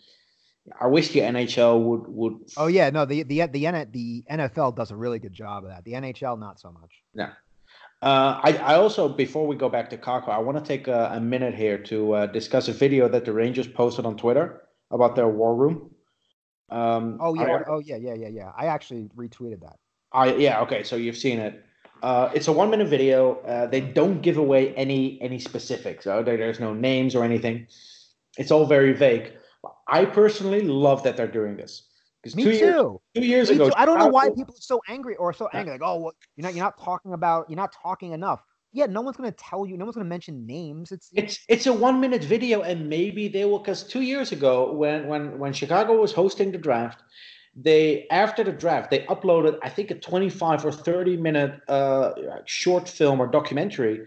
I 0.80 0.88
wish 0.88 1.10
the 1.10 1.20
NHL 1.20 1.82
would 1.84 2.08
would 2.08 2.34
Oh 2.58 2.68
yeah, 2.68 2.90
no, 2.90 3.06
the 3.06 3.24
the 3.24 3.46
the 3.48 3.88
the 3.92 4.24
NFL 4.30 4.76
does 4.76 4.92
a 4.92 4.96
really 4.96 5.20
good 5.20 5.34
job 5.34 5.64
of 5.64 5.70
that. 5.70 5.84
The 5.84 5.94
NHL 5.94 6.40
not 6.40 6.60
so 6.60 6.72
much. 6.72 6.92
Yeah. 7.14 7.32
Uh, 8.02 8.40
I, 8.42 8.54
I 8.64 8.76
also, 8.76 9.10
before 9.10 9.46
we 9.46 9.58
go 9.58 9.68
back 9.68 9.90
to 9.90 9.98
Kakko, 9.98 10.30
I 10.30 10.38
want 10.38 10.58
to 10.58 10.64
take 10.64 10.88
a, 10.88 11.12
a 11.14 11.20
minute 11.20 11.54
here 11.54 11.78
to 11.84 12.14
uh, 12.14 12.26
discuss 12.28 12.70
a 12.70 12.72
video 12.74 13.10
that 13.10 13.26
the 13.26 13.34
Rangers 13.34 13.68
posted 13.68 14.06
on 14.06 14.16
Twitter 14.16 14.62
about 14.90 15.18
their 15.18 15.28
war 15.28 15.54
room. 15.54 15.92
Um, 16.70 17.18
Oh 17.20 17.34
yeah, 17.36 17.42
I- 17.44 17.64
oh 17.68 17.80
yeah, 17.80 17.98
yeah, 17.98 18.14
yeah, 18.14 18.30
yeah. 18.30 18.52
I 18.58 18.68
actually 18.68 19.10
retweeted 19.18 19.62
that. 19.62 19.78
I 20.12 20.34
yeah 20.36 20.62
okay, 20.62 20.84
so 20.84 20.96
you've 20.96 21.18
seen 21.18 21.40
it. 21.40 21.64
Uh, 22.02 22.32
it's 22.34 22.48
a 22.48 22.52
one 22.52 22.70
minute 22.70 22.88
video. 22.88 23.36
Uh, 23.42 23.68
they 23.68 23.82
don't 23.82 24.22
give 24.22 24.38
away 24.38 24.74
any 24.76 25.22
any 25.22 25.38
specifics. 25.40 26.06
So 26.06 26.24
there's 26.24 26.60
no 26.60 26.74
names 26.74 27.16
or 27.16 27.24
anything. 27.26 27.68
It's 28.38 28.52
all 28.52 28.66
very 28.66 28.94
vague. 28.94 29.34
I 29.88 30.06
personally 30.06 30.62
love 30.62 31.04
that 31.04 31.18
they're 31.18 31.28
doing 31.28 31.58
this 31.58 31.88
because 32.22 32.36
Me 32.36 32.44
two 32.44 32.52
years 32.52 32.76
too. 32.76 33.02
two 33.16 33.26
years 33.26 33.50
Me 33.50 33.56
ago 33.56 33.70
too. 33.70 33.76
I 33.76 33.86
don't 33.86 34.00
know 34.00 34.08
why 34.08 34.30
people 34.30 34.54
are 34.54 34.62
so 34.62 34.82
angry 34.88 35.16
or 35.16 35.34
so 35.34 35.50
angry. 35.54 35.74
Like, 35.74 35.82
oh, 35.84 36.00
well, 36.00 36.14
you're 36.36 36.44
not 36.44 36.56
you're 36.56 36.64
not 36.64 36.80
talking 36.80 37.14
about 37.14 37.50
you're 37.50 37.58
not 37.58 37.74
talking 37.74 38.12
enough. 38.12 38.44
Yeah, 38.72 38.86
no 38.86 39.02
one's 39.02 39.18
gonna 39.18 39.32
tell 39.32 39.66
you. 39.66 39.78
No 39.78 39.86
one's 39.86 39.96
gonna 39.96 40.08
mention 40.08 40.46
names. 40.46 40.92
It's 40.92 41.10
It's 41.14 41.40
it's 41.48 41.66
a 41.66 41.74
one 41.74 42.00
minute 42.00 42.24
video, 42.24 42.62
and 42.62 42.88
maybe 42.88 43.28
they 43.28 43.46
will. 43.46 43.60
Because 43.60 43.84
two 43.84 44.02
years 44.02 44.32
ago, 44.32 44.72
when 44.74 45.08
when 45.08 45.40
when 45.40 45.54
Chicago 45.54 46.00
was 46.00 46.14
hosting 46.14 46.52
the 46.52 46.58
draft, 46.58 47.02
they 47.56 48.08
after 48.12 48.44
the 48.44 48.52
draft 48.52 48.92
they 48.92 49.00
uploaded 49.06 49.58
I 49.64 49.70
think 49.70 49.92
a 49.92 49.96
twenty 49.96 50.30
five 50.30 50.66
or 50.66 50.72
thirty 50.72 51.18
minute 51.18 51.60
uh, 51.68 52.12
short 52.46 52.88
film 52.88 53.20
or 53.20 53.28
documentary 53.28 54.06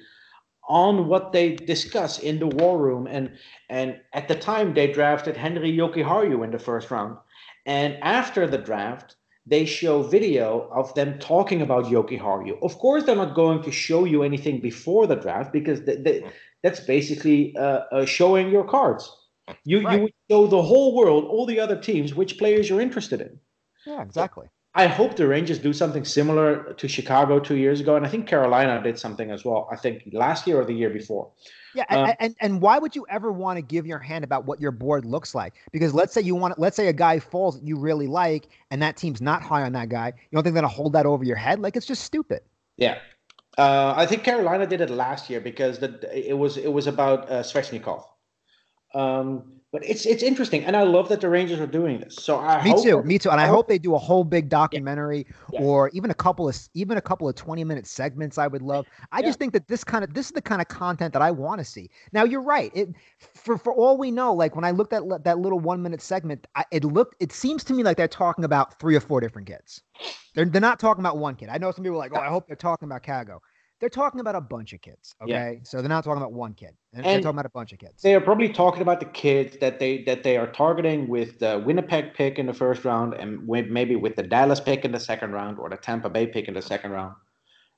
on 0.68 1.09
what 1.09 1.33
they 1.33 1.57
discuss 1.57 2.18
in 2.18 2.38
the 2.38 2.46
war 2.46 2.79
room, 2.79 3.07
and 3.07 3.31
and 3.68 4.01
at 4.12 4.29
the 4.29 4.35
time 4.35 4.75
they 4.75 4.92
drafted 4.92 5.37
Henri 5.37 5.72
Jokiharju 5.77 6.44
in 6.44 6.51
the 6.51 6.59
first 6.59 6.90
round, 6.90 7.16
and 7.66 7.96
after 8.03 8.46
the 8.46 8.59
draft. 8.59 9.16
They 9.44 9.64
show 9.64 10.05
video 10.05 10.68
of 10.72 10.94
them 10.94 11.18
talking 11.18 11.62
about 11.62 11.87
Jokiharju. 11.87 12.62
Of 12.62 12.79
course, 12.79 13.03
they're 13.03 13.16
not 13.16 13.35
going 13.35 13.61
to 13.64 13.72
show 13.72 14.05
you 14.05 14.22
anything 14.22 14.61
before 14.61 15.09
the 15.09 15.16
draft 15.16 15.53
because 15.53 15.83
they, 15.83 15.96
they, 15.96 16.22
that's 16.62 16.79
basically 16.79 17.57
uh, 17.57 17.81
uh, 17.90 18.05
showing 18.05 18.51
your 18.53 18.62
cards. 18.62 19.11
You 19.64 19.83
Right. 19.83 19.96
you 19.96 20.03
would 20.03 20.12
show 20.31 20.46
the 20.46 20.62
whole 20.62 20.94
world, 20.94 21.25
all 21.25 21.46
the 21.46 21.59
other 21.59 21.77
teams, 21.77 22.14
which 22.14 22.38
players 22.38 22.68
you're 22.68 22.81
interested 22.81 23.20
in. 23.20 23.38
yeah, 23.85 24.03
exactly. 24.03 24.46
I 24.74 24.87
hope 24.87 25.16
the 25.16 25.26
Rangers 25.26 25.58
do 25.58 25.72
something 25.72 26.04
similar 26.04 26.72
to 26.72 26.88
Chicago 26.88 27.38
two 27.38 27.56
years 27.56 27.80
ago, 27.80 27.96
and 27.96 28.06
I 28.06 28.08
think 28.08 28.26
Carolina 28.26 28.82
did 28.82 28.98
something 28.98 29.30
as 29.30 29.44
well. 29.44 29.68
I 29.70 29.76
think 29.76 30.08
last 30.12 30.46
year 30.46 30.61
or 30.61 30.64
the 30.64 30.72
year 30.72 30.88
before. 30.88 31.30
Yeah, 31.74 31.85
Um, 31.90 32.06
and, 32.06 32.16
and 32.20 32.37
and 32.40 32.61
why 32.61 32.78
would 32.78 32.96
you 32.96 33.06
ever 33.11 33.32
want 33.32 33.58
to 33.58 33.62
give 33.62 33.87
your 33.87 33.98
hand 33.98 34.24
about 34.24 34.46
what 34.46 34.61
your 34.61 34.70
board 34.70 35.04
looks 35.04 35.35
like? 35.35 35.54
Because 35.72 35.92
let's 35.92 36.14
say 36.14 36.22
you 36.22 36.35
want, 36.35 36.58
let's 36.58 36.76
say 36.76 36.88
a 36.88 36.92
guy 36.92 37.18
falls 37.18 37.58
that 37.58 37.66
you 37.66 37.76
really 37.76 38.06
like, 38.06 38.48
and 38.70 38.80
that 38.82 38.96
team's 38.96 39.20
not 39.20 39.42
high 39.42 39.62
on 39.62 39.72
that 39.72 39.90
guy. 39.90 40.08
You 40.08 40.37
don't 40.37 40.42
think 40.42 40.54
they're 40.54 40.62
gonna 40.62 40.72
hold 40.72 40.94
that 40.94 41.06
over 41.06 41.24
your 41.24 41.37
head? 41.37 41.61
Like 41.61 41.76
it's 41.76 41.87
just 41.87 42.04
stupid. 42.04 42.40
Yeah, 42.78 42.98
uh, 43.58 43.92
I 43.94 44.06
think 44.06 44.24
Carolina 44.24 44.66
did 44.66 44.80
it 44.80 44.90
last 44.90 45.28
year 45.28 45.40
because 45.40 45.78
the, 45.78 46.08
it 46.12 46.37
was 46.37 46.56
it 46.56 46.72
was 46.72 46.87
about 46.87 47.30
uh, 47.30 47.42
Svechnikov. 47.42 48.04
Um, 48.94 49.61
but 49.72 49.82
it's 49.85 50.04
it's 50.04 50.22
interesting, 50.22 50.64
and 50.64 50.76
I 50.76 50.82
love 50.82 51.08
that 51.08 51.22
the 51.22 51.30
Rangers 51.30 51.58
are 51.58 51.66
doing 51.66 51.98
this. 51.98 52.14
So 52.16 52.38
I 52.38 52.62
Me 52.62 52.70
hope 52.70 52.82
too, 52.82 52.96
that- 52.96 53.06
me 53.06 53.18
too. 53.18 53.30
And 53.30 53.40
I 53.40 53.44
I 53.44 53.46
hope 53.48 53.66
they 53.68 53.78
do 53.78 53.94
a 53.94 53.98
whole 53.98 54.22
big 54.22 54.48
documentary 54.50 55.26
Yeah. 55.50 55.62
or 55.62 55.88
even 55.94 56.11
a 56.11 56.14
couple 56.14 56.46
of 56.48 56.56
even 56.74 56.98
a 56.98 57.00
couple 57.00 57.26
of 57.28 57.35
20 57.35 57.64
minute 57.64 57.87
segments 57.87 58.37
I 58.38 58.46
would 58.46 58.61
love. 58.62 58.87
I 59.11 59.20
Yeah. 59.20 59.26
just 59.26 59.38
think 59.38 59.52
that 59.54 59.66
this 59.68 59.82
kind 59.82 60.04
of 60.04 60.12
this 60.12 60.26
is 60.26 60.32
the 60.32 60.42
kind 60.42 60.61
of 60.61 60.68
content 60.68 61.14
that 61.14 61.22
I 61.22 61.30
want 61.30 61.58
to 61.58 61.64
see. 61.64 61.88
Now 62.12 62.24
you're 62.24 62.42
right. 62.42 62.70
It 62.74 62.90
for 63.35 63.56
for 63.56 63.72
all 63.72 63.96
we 63.96 64.11
know, 64.11 64.35
like 64.35 64.54
when 64.54 64.64
I 64.64 64.70
looked 64.72 64.92
at 64.92 65.02
that 65.24 65.38
little 65.38 65.58
1 65.58 65.82
minute 65.82 66.02
segment, 66.02 66.46
I, 66.54 66.64
it 66.70 66.85
looked 66.85 67.16
it 67.20 67.32
seems 67.32 67.64
to 67.64 67.72
me 67.72 67.82
like 67.82 67.96
they're 67.96 68.08
talking 68.08 68.44
about 68.44 68.78
three 68.78 68.94
or 68.94 69.00
four 69.00 69.20
different 69.22 69.48
kids. 69.48 69.80
They're 70.35 70.44
they're 70.44 70.61
not 70.61 70.80
talking 70.80 71.00
about 71.02 71.16
one 71.16 71.35
kid. 71.35 71.48
I 71.48 71.56
know 71.58 71.70
some 71.72 71.82
people 71.82 71.96
are 71.96 72.00
like, 72.06 72.12
"Oh, 72.14 72.20
I 72.20 72.28
hope 72.28 72.46
they're 72.46 72.56
talking 72.56 72.87
about 72.88 73.02
Kakko." 73.02 73.38
They're 73.83 73.88
talking 73.88 74.21
about 74.21 74.37
a 74.37 74.40
bunch 74.40 74.73
of 74.73 74.81
kids, 74.81 75.16
Yeah. 75.27 75.38
okay? 75.38 75.61
So 75.64 75.83
they're 75.83 75.88
not 75.88 76.05
talking 76.05 76.23
about 76.23 76.33
one 76.33 76.55
kid. 76.55 76.71
They're, 76.92 77.03
talking 77.03 77.27
about 77.27 77.47
a 77.47 77.49
bunch 77.49 77.73
of 77.73 77.81
kids. 77.81 78.01
They 78.01 78.14
are 78.14 78.21
probably 78.21 78.49
talking 78.49 78.81
about 78.81 79.01
the 79.01 79.07
kids 79.07 79.57
that 79.61 79.81
they 79.81 80.05
that 80.05 80.23
they 80.23 80.37
are 80.37 80.47
targeting 80.47 81.09
with 81.09 81.40
the 81.40 81.61
Winnipeg 81.66 82.14
pick 82.14 82.38
in 82.38 82.47
the 82.47 82.55
first 82.55 82.85
round, 82.85 83.14
and 83.14 83.45
with, 83.49 83.66
maybe 83.66 83.97
with 83.97 84.14
the 84.14 84.23
Dallas 84.23 84.61
pick 84.61 84.85
in 84.85 84.92
the 84.92 85.01
second 85.01 85.33
round 85.33 85.59
or 85.59 85.68
the 85.68 85.77
Tampa 85.77 86.09
Bay 86.09 86.29
pick 86.29 86.47
in 86.47 86.55
the 86.55 86.62
second 86.62 86.92
round. 86.92 87.16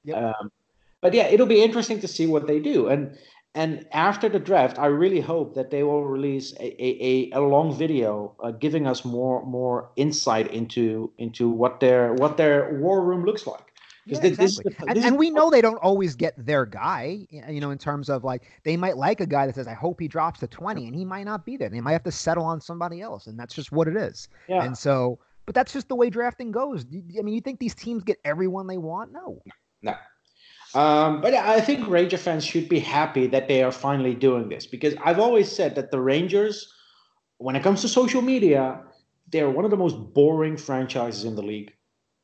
Yep. 0.05 0.17
Um, 0.23 0.53
but 1.01 1.15
yeah, 1.15 1.27
it'll 1.29 1.47
be 1.47 1.63
interesting 1.63 2.01
to 2.01 2.09
see 2.17 2.27
what 2.27 2.47
they 2.47 2.61
do. 2.61 2.89
And 2.89 3.17
and 3.55 3.87
after 3.93 4.29
the 4.29 4.39
draft, 4.39 4.79
I 4.79 4.89
really 5.05 5.21
hope 5.23 5.55
that 5.55 5.71
they 5.71 5.85
will 5.85 6.05
release 6.05 6.53
a 6.61 6.67
a, 6.87 6.91
a, 7.13 7.39
a 7.39 7.41
long 7.41 7.75
video 7.75 8.35
uh, 8.45 8.51
giving 8.51 8.87
us 8.87 9.07
more 9.07 9.43
more 9.47 9.89
insight 9.97 10.53
into 10.53 11.13
into 11.17 11.49
what 11.49 11.81
their 11.81 12.13
what 12.13 12.37
their 12.37 12.75
war 12.75 13.03
room 13.03 13.25
looks 13.25 13.47
like. 13.47 13.64
Yeah, 14.07 14.19
thi- 14.21 14.31
this 14.31 14.53
is 14.53 14.59
exactly. 14.59 14.87
the- 14.87 14.91
and, 14.91 15.05
and 15.05 15.19
we 15.19 15.31
know 15.31 15.51
they 15.51 15.61
don't 15.61 15.79
always 15.79 16.15
get 16.15 16.35
their 16.37 16.67
guy, 16.67 17.27
you 17.31 17.61
know, 17.61 17.71
in 17.71 17.79
terms 17.79 18.11
of 18.11 18.25
like 18.25 18.43
they 18.65 18.77
might 18.77 18.97
like 18.97 19.21
a 19.21 19.27
guy 19.27 19.47
that 19.47 19.55
says, 19.55 19.67
I 19.67 19.75
hope 19.75 20.01
he 20.01 20.09
drops 20.09 20.41
to 20.41 20.47
20, 20.47 20.87
and 20.87 20.95
he 20.95 21.05
might 21.05 21.25
not 21.25 21.45
be 21.47 21.57
there. 21.57 21.69
They 21.69 21.81
might 21.81 21.93
have 21.93 22.03
to 22.05 22.13
settle 22.13 22.45
on 22.45 22.61
somebody 22.61 23.01
else, 23.01 23.27
and 23.27 23.39
that's 23.39 23.55
just 23.55 23.73
what 23.73 23.89
it 23.89 23.97
is. 23.97 24.29
Yeah. 24.49 24.63
And 24.65 24.77
so, 24.77 25.19
but 25.47 25.55
that's 25.55 25.73
just 25.73 25.89
the 25.89 25.97
way 25.97 26.11
drafting 26.11 26.51
goes. 26.53 26.85
I 26.93 27.23
mean, 27.23 27.35
you 27.35 27.41
think 27.41 27.61
these 27.61 27.75
teams 27.75 28.03
get 28.03 28.19
everyone 28.25 28.67
they 28.67 28.79
want? 28.79 29.13
No. 29.13 29.43
No. 29.83 29.95
Um, 30.75 31.21
but 31.21 31.35
I 31.35 31.61
think 31.61 31.87
Ranger 31.89 32.19
fans 32.19 32.45
should 32.45 32.69
be 32.69 32.81
happy 32.81 33.29
that 33.29 33.47
they 33.47 33.63
are 33.63 33.71
finally 33.71 34.15
doing 34.15 34.49
this 34.49 34.67
because 34.67 34.95
I've 35.05 35.21
always 35.21 35.51
said 35.51 35.77
that 35.77 35.93
the 35.93 36.01
Rangers, 36.01 36.73
when 37.39 37.55
it 37.55 37.63
comes 37.63 37.81
to 37.83 37.89
social 37.89 38.23
media, 38.23 38.81
they're 39.31 39.51
one 39.51 39.65
of 39.65 39.71
the 39.71 39.77
most 39.77 39.95
boring 40.15 40.57
franchises 40.57 41.25
in 41.25 41.37
the 41.37 41.43
league. 41.43 41.73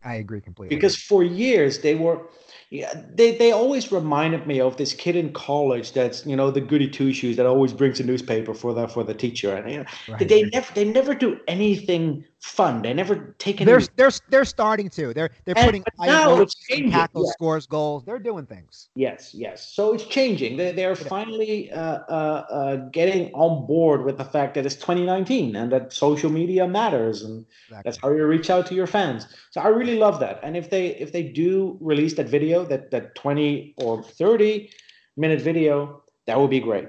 I 0.02 0.14
agree 0.14 0.40
completely. 0.40 0.74
Because 0.76 0.96
for 0.96 1.22
years 1.22 1.80
they 1.80 1.94
were, 1.94 2.28
yeah, 2.70 2.92
they 3.14 3.36
they 3.36 3.52
always 3.52 3.92
reminded 3.92 4.46
me 4.46 4.60
of 4.60 4.76
this 4.76 4.94
kid 4.94 5.16
in 5.16 5.32
college 5.32 5.92
that's 5.92 6.24
you 6.24 6.36
know 6.36 6.50
the 6.50 6.60
goody 6.60 6.88
two 6.88 7.12
shoes 7.12 7.36
that 7.36 7.46
always 7.46 7.72
brings 7.72 8.00
a 8.00 8.04
newspaper 8.04 8.54
for 8.54 8.72
the 8.72 8.88
for 8.88 9.04
the 9.04 9.14
teacher 9.14 9.54
and 9.54 9.70
you 9.70 9.78
know, 9.78 9.84
Right, 10.08 10.28
they 10.28 10.44
never 10.44 10.72
they 10.74 10.84
never 10.84 11.14
do 11.14 11.38
anything 11.48 12.24
fun. 12.40 12.82
They 12.82 12.92
never 12.94 13.34
take 13.38 13.60
any. 13.60 13.70
they're 13.70 13.80
they're 13.96 14.10
they're 14.30 14.44
starting 14.44 14.88
to. 14.90 15.12
They're 15.14 15.30
they're 15.44 15.56
And- 15.56 15.66
putting 15.66 15.84
now 16.00 16.40
it's 16.40 16.54
changing, 16.66 16.90
tackles, 16.90 17.26
yeah. 17.28 17.32
scores 17.32 17.66
goals. 17.66 18.04
They're 18.04 18.18
doing 18.18 18.46
things. 18.46 18.88
Yes, 18.94 19.34
yes. 19.34 19.72
So 19.72 19.92
it's 19.94 20.04
changing. 20.04 20.56
They 20.56 20.72
they're 20.72 20.96
finally 20.96 21.70
uh, 21.72 21.80
uh, 22.08 22.46
uh, 22.50 22.76
getting 22.90 23.32
on 23.34 23.66
board 23.66 24.04
with 24.04 24.16
the 24.18 24.24
fact 24.24 24.54
that 24.54 24.64
it's 24.66 24.74
2019 24.76 25.54
and 25.56 25.70
that 25.72 25.92
social 25.92 26.30
media 26.30 26.66
matters, 26.66 27.22
and 27.22 27.44
Exactly. 27.68 27.82
that's 27.84 27.98
how 28.02 28.10
you 28.10 28.24
reach 28.26 28.48
out 28.50 28.66
to 28.66 28.74
your 28.74 28.86
fans. 28.86 29.26
So 29.50 29.60
I 29.60 29.68
really 29.68 29.96
love 29.98 30.18
that. 30.20 30.40
And 30.42 30.56
if 30.56 30.70
they 30.70 30.88
if 30.96 31.12
they 31.12 31.22
do 31.22 31.76
release 31.80 32.14
that 32.14 32.28
video, 32.28 32.64
that 32.64 32.90
that 32.90 33.14
20 33.14 33.74
or 33.78 34.02
30 34.02 34.70
minute 35.16 35.40
video, 35.42 36.02
that 36.26 36.38
would 36.40 36.50
be 36.50 36.60
great. 36.60 36.88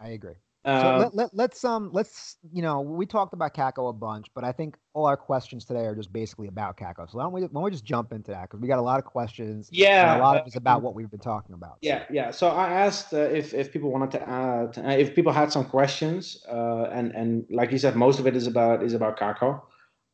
I 0.00 0.08
agree. 0.10 0.34
So 0.66 0.72
Uh, 0.72 0.98
let, 0.98 1.14
let, 1.14 1.30
let's 1.32 1.64
um 1.64 1.90
let's 1.92 2.38
you 2.52 2.60
know 2.60 2.80
we 2.80 3.06
talked 3.06 3.32
about 3.32 3.54
Kakko 3.54 3.88
a 3.88 3.92
bunch, 3.92 4.26
but 4.34 4.42
I 4.42 4.50
think 4.50 4.76
all 4.94 5.06
our 5.06 5.16
questions 5.16 5.64
today 5.64 5.86
are 5.86 5.94
just 5.94 6.12
basically 6.12 6.48
about 6.48 6.76
Kakko. 6.76 7.08
So 7.08 7.18
why 7.18 7.22
don't 7.22 7.32
we 7.32 7.42
why 7.42 7.48
don't 7.52 7.62
we 7.62 7.70
just 7.70 7.84
jump 7.84 8.12
into 8.12 8.32
that 8.32 8.42
because 8.42 8.60
we 8.60 8.66
got 8.66 8.80
a 8.80 8.82
lot 8.82 8.98
of 8.98 9.04
questions. 9.04 9.68
and 9.68 9.78
Yeah, 9.78 10.18
a 10.18 10.20
lot 10.20 10.36
of 10.38 10.42
uh, 10.42 10.46
it's 10.46 10.56
about 10.56 10.82
what 10.82 10.96
we've 10.96 11.08
been 11.08 11.20
talking 11.20 11.54
about. 11.54 11.76
Yeah, 11.82 12.02
yeah. 12.10 12.32
So 12.32 12.48
I 12.48 12.72
asked 12.72 13.14
uh, 13.14 13.18
if 13.18 13.54
if 13.54 13.72
people 13.72 13.92
wanted 13.92 14.10
to 14.12 14.28
add, 14.28 14.76
uh, 14.78 14.88
if 14.90 15.14
people 15.14 15.32
had 15.32 15.52
some 15.52 15.64
questions, 15.64 16.44
uh, 16.48 16.88
and 16.90 17.12
and 17.12 17.46
like 17.48 17.70
you 17.70 17.78
said, 17.78 17.94
most 17.94 18.18
of 18.18 18.26
it 18.26 18.34
is 18.34 18.48
about 18.48 18.82
is 18.82 18.92
about 18.92 19.20
Kakko. 19.20 19.62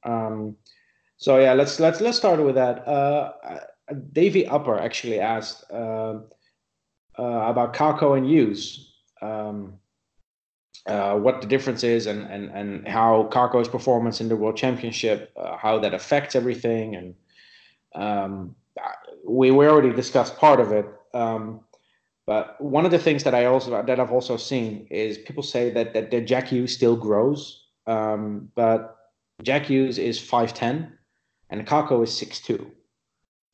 Um, 0.04 0.56
so 1.16 1.38
yeah, 1.38 1.54
let's 1.54 1.80
let's 1.80 2.02
let's 2.02 2.18
start 2.18 2.44
with 2.44 2.56
that. 2.56 2.86
Uh, 2.86 3.32
uh, 3.42 3.60
Davey 4.12 4.46
Upper 4.46 4.78
actually 4.78 5.18
asked 5.18 5.64
uh, 5.72 6.20
uh, 7.18 7.42
about 7.48 7.72
Kakko 7.72 8.18
and 8.18 8.26
Hughes. 8.26 8.92
Um, 9.22 9.78
uh, 10.86 11.16
what 11.16 11.40
the 11.40 11.46
difference 11.46 11.84
is 11.84 12.06
and, 12.06 12.22
and, 12.30 12.50
and 12.50 12.88
how 12.88 13.28
Kakko's 13.30 13.68
performance 13.68 14.20
in 14.20 14.28
the 14.28 14.36
World 14.36 14.56
Championship, 14.56 15.32
uh, 15.36 15.56
how 15.56 15.78
that 15.78 15.94
affects 15.94 16.34
everything, 16.34 16.96
and 16.96 17.14
um, 17.94 18.56
we 19.26 19.50
we 19.50 19.66
already 19.66 19.92
discussed 19.92 20.36
part 20.36 20.60
of 20.60 20.72
it. 20.72 20.86
Um, 21.14 21.60
but 22.26 22.60
one 22.60 22.84
of 22.84 22.90
the 22.90 22.98
things 22.98 23.22
that 23.24 23.34
I 23.34 23.44
also 23.44 23.82
that 23.82 24.00
I've 24.00 24.12
also 24.12 24.36
seen 24.36 24.86
is 24.90 25.18
people 25.18 25.42
say 25.42 25.70
that 25.70 25.94
that, 25.94 26.10
that 26.10 26.26
Jack 26.26 26.48
Hughes 26.48 26.74
still 26.74 26.96
grows, 26.96 27.66
um, 27.86 28.50
but 28.54 28.96
Jack 29.42 29.66
Hughes 29.66 29.98
is 29.98 30.18
five 30.18 30.52
ten, 30.52 30.98
and 31.50 31.66
Kakko 31.66 32.02
is 32.02 32.16
six 32.16 32.40
two, 32.40 32.72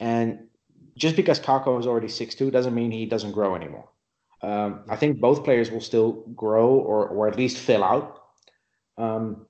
and 0.01 0.49
just 0.97 1.17
because 1.17 1.41
Kakko 1.41 1.79
is 1.79 1.87
already 1.87 2.09
six 2.09 2.35
two 2.35 2.51
doesn't 2.51 2.75
mean 2.75 2.91
he 2.91 3.07
doesn't 3.07 3.33
grow 3.33 3.55
anymore. 3.55 3.89
Um, 4.43 4.85
I 4.89 4.97
think 4.97 5.21
both 5.21 5.45
players 5.45 5.71
will 5.71 5.81
still 5.81 6.13
grow 6.35 6.69
or 6.69 7.09
or 7.09 7.29
at 7.29 7.37
least 7.37 7.59
fill 7.59 7.83
out. 7.83 8.23
Um, 8.97 9.47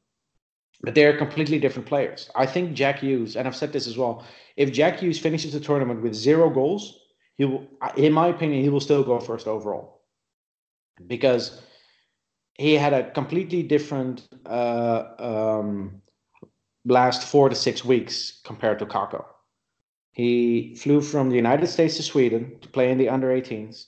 but 0.83 0.95
they're 0.95 1.17
completely 1.17 1.59
different 1.59 1.89
players. 1.89 2.31
I 2.37 2.47
think 2.47 2.75
Jack 2.75 3.01
Hughes, 3.01 3.37
and 3.37 3.49
I've 3.49 3.57
said 3.57 3.73
this 3.73 3.87
as 3.87 3.99
well, 3.99 4.25
if 4.57 4.73
Jack 4.73 5.01
Hughes 5.01 5.19
finishes 5.19 5.53
the 5.53 5.61
tournament 5.61 6.03
with 6.03 6.15
zero 6.15 6.51
goals, 6.51 7.01
he 7.35 7.45
will, 7.45 7.67
in 7.97 8.13
my 8.13 8.29
opinion, 8.29 8.63
he 8.63 8.69
will 8.69 8.81
still 8.81 9.03
go 9.03 9.19
first 9.19 9.47
overall 9.47 10.03
because 11.07 11.61
he 12.55 12.75
had 12.75 12.93
a 12.93 13.11
completely 13.11 13.63
different 13.63 14.29
uh, 14.47 15.05
um, 15.19 16.03
last 16.85 17.27
four 17.27 17.49
to 17.49 17.55
six 17.55 17.85
weeks 17.85 18.41
compared 18.45 18.79
to 18.81 18.87
Kakko. 18.87 19.25
He 20.13 20.75
flew 20.75 21.01
from 21.01 21.29
the 21.31 21.37
United 21.37 21.69
States 21.69 21.97
to 21.97 22.03
Sweden 22.03 22.59
to 22.61 22.69
play 22.69 22.91
in 22.91 22.99
the 22.99 23.09
under 23.09 23.29
18s, 23.29 23.87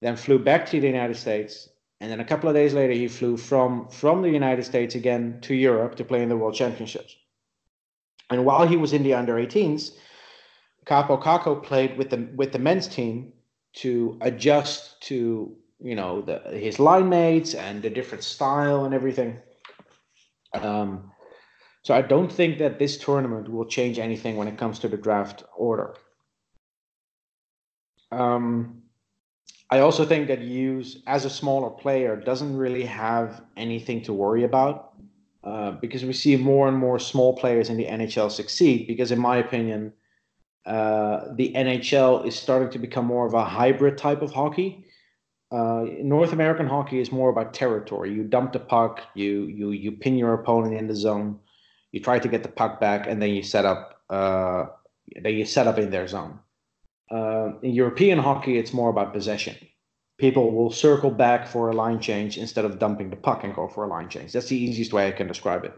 then 0.00 0.16
flew 0.16 0.38
back 0.38 0.66
to 0.66 0.80
the 0.80 0.86
United 0.86 1.16
States, 1.16 1.68
and 2.00 2.10
then 2.10 2.20
a 2.20 2.24
couple 2.24 2.48
of 2.48 2.54
days 2.54 2.72
later 2.74 2.92
he 2.92 3.08
flew 3.08 3.36
from 3.36 3.88
from 3.88 4.22
the 4.22 4.30
United 4.30 4.64
States 4.64 4.94
again 4.94 5.38
to 5.42 5.54
Europe 5.54 5.96
to 5.96 6.04
play 6.04 6.22
in 6.22 6.28
the 6.28 6.36
World 6.36 6.54
Championships. 6.54 7.16
And 8.30 8.44
while 8.44 8.66
he 8.66 8.76
was 8.76 8.92
in 8.92 9.02
the 9.02 9.14
under 9.14 9.34
18s, 9.34 9.92
Kaapo 10.86 11.22
Kakko 11.22 11.62
played 11.62 11.98
with 11.98 12.10
the 12.10 12.28
with 12.34 12.52
the 12.52 12.58
men's 12.58 12.88
team 12.88 13.32
to 13.74 14.18
adjust 14.20 15.00
to 15.02 15.56
you 15.78 15.94
know 15.94 16.22
the 16.22 16.38
his 16.58 16.78
line 16.78 17.08
mates 17.08 17.54
and 17.54 17.82
the 17.82 17.90
different 17.90 18.24
style 18.24 18.84
and 18.84 18.94
everything. 18.94 19.38
Um, 20.54 21.12
so 21.82 21.94
I 21.94 22.02
don't 22.02 22.30
think 22.30 22.58
that 22.58 22.78
this 22.78 22.98
tournament 22.98 23.48
will 23.48 23.64
change 23.64 23.98
anything 23.98 24.36
when 24.36 24.48
it 24.48 24.58
comes 24.58 24.78
to 24.80 24.88
the 24.88 24.96
draft 24.96 25.44
order. 25.56 25.94
Um, 28.10 28.82
I 29.70 29.78
also 29.78 30.04
think 30.04 30.26
that 30.28 30.40
Hughes, 30.40 30.98
as 31.06 31.24
a 31.24 31.30
smaller 31.30 31.70
player, 31.70 32.16
doesn't 32.16 32.56
really 32.56 32.84
have 32.84 33.42
anything 33.56 34.02
to 34.02 34.12
worry 34.12 34.42
about 34.42 34.94
uh, 35.44 35.72
because 35.72 36.04
we 36.04 36.12
see 36.12 36.36
more 36.36 36.66
and 36.66 36.76
more 36.76 36.98
small 36.98 37.36
players 37.36 37.70
in 37.70 37.76
the 37.76 37.86
NHL 37.86 38.30
succeed. 38.32 38.88
Because, 38.88 39.12
in 39.12 39.20
my 39.20 39.36
opinion, 39.36 39.92
uh, 40.66 41.32
the 41.36 41.52
NHL 41.54 42.26
is 42.26 42.36
starting 42.36 42.70
to 42.70 42.78
become 42.78 43.06
more 43.06 43.26
of 43.26 43.34
a 43.34 43.44
hybrid 43.44 43.96
type 43.96 44.22
of 44.22 44.32
hockey. 44.32 44.84
Uh, 45.52 45.84
North 46.02 46.32
American 46.32 46.66
hockey 46.66 47.00
is 47.00 47.12
more 47.12 47.30
about 47.30 47.54
territory. 47.54 48.12
You 48.12 48.24
dump 48.24 48.52
the 48.52 48.60
puck, 48.60 49.00
you 49.14 49.46
you 49.46 49.70
you 49.70 49.92
pin 49.92 50.16
your 50.16 50.34
opponent 50.34 50.74
in 50.74 50.86
the 50.86 50.94
zone, 50.94 51.40
you 51.90 52.00
try 52.00 52.18
to 52.18 52.28
get 52.28 52.42
the 52.42 52.48
puck 52.48 52.80
back, 52.80 53.06
and 53.08 53.20
then 53.20 53.30
you 53.30 53.42
set 53.42 53.64
up. 53.64 54.00
Uh, 54.10 54.66
then 55.22 55.34
you 55.34 55.44
set 55.44 55.66
up 55.66 55.78
in 55.78 55.90
their 55.90 56.06
zone. 56.06 56.38
Uh, 57.10 57.52
in 57.62 57.72
European 57.72 58.18
hockey, 58.18 58.58
it's 58.58 58.72
more 58.72 58.90
about 58.90 59.12
possession. 59.12 59.56
People 60.18 60.52
will 60.52 60.70
circle 60.70 61.10
back 61.10 61.48
for 61.48 61.70
a 61.70 61.72
line 61.72 61.98
change 62.00 62.38
instead 62.38 62.64
of 62.64 62.78
dumping 62.78 63.10
the 63.10 63.16
puck 63.16 63.42
and 63.44 63.54
go 63.54 63.66
for 63.68 63.84
a 63.84 63.88
line 63.88 64.08
change. 64.08 64.32
That's 64.32 64.48
the 64.48 64.56
easiest 64.56 64.92
way 64.92 65.08
I 65.08 65.12
can 65.12 65.26
describe 65.26 65.64
it. 65.64 65.74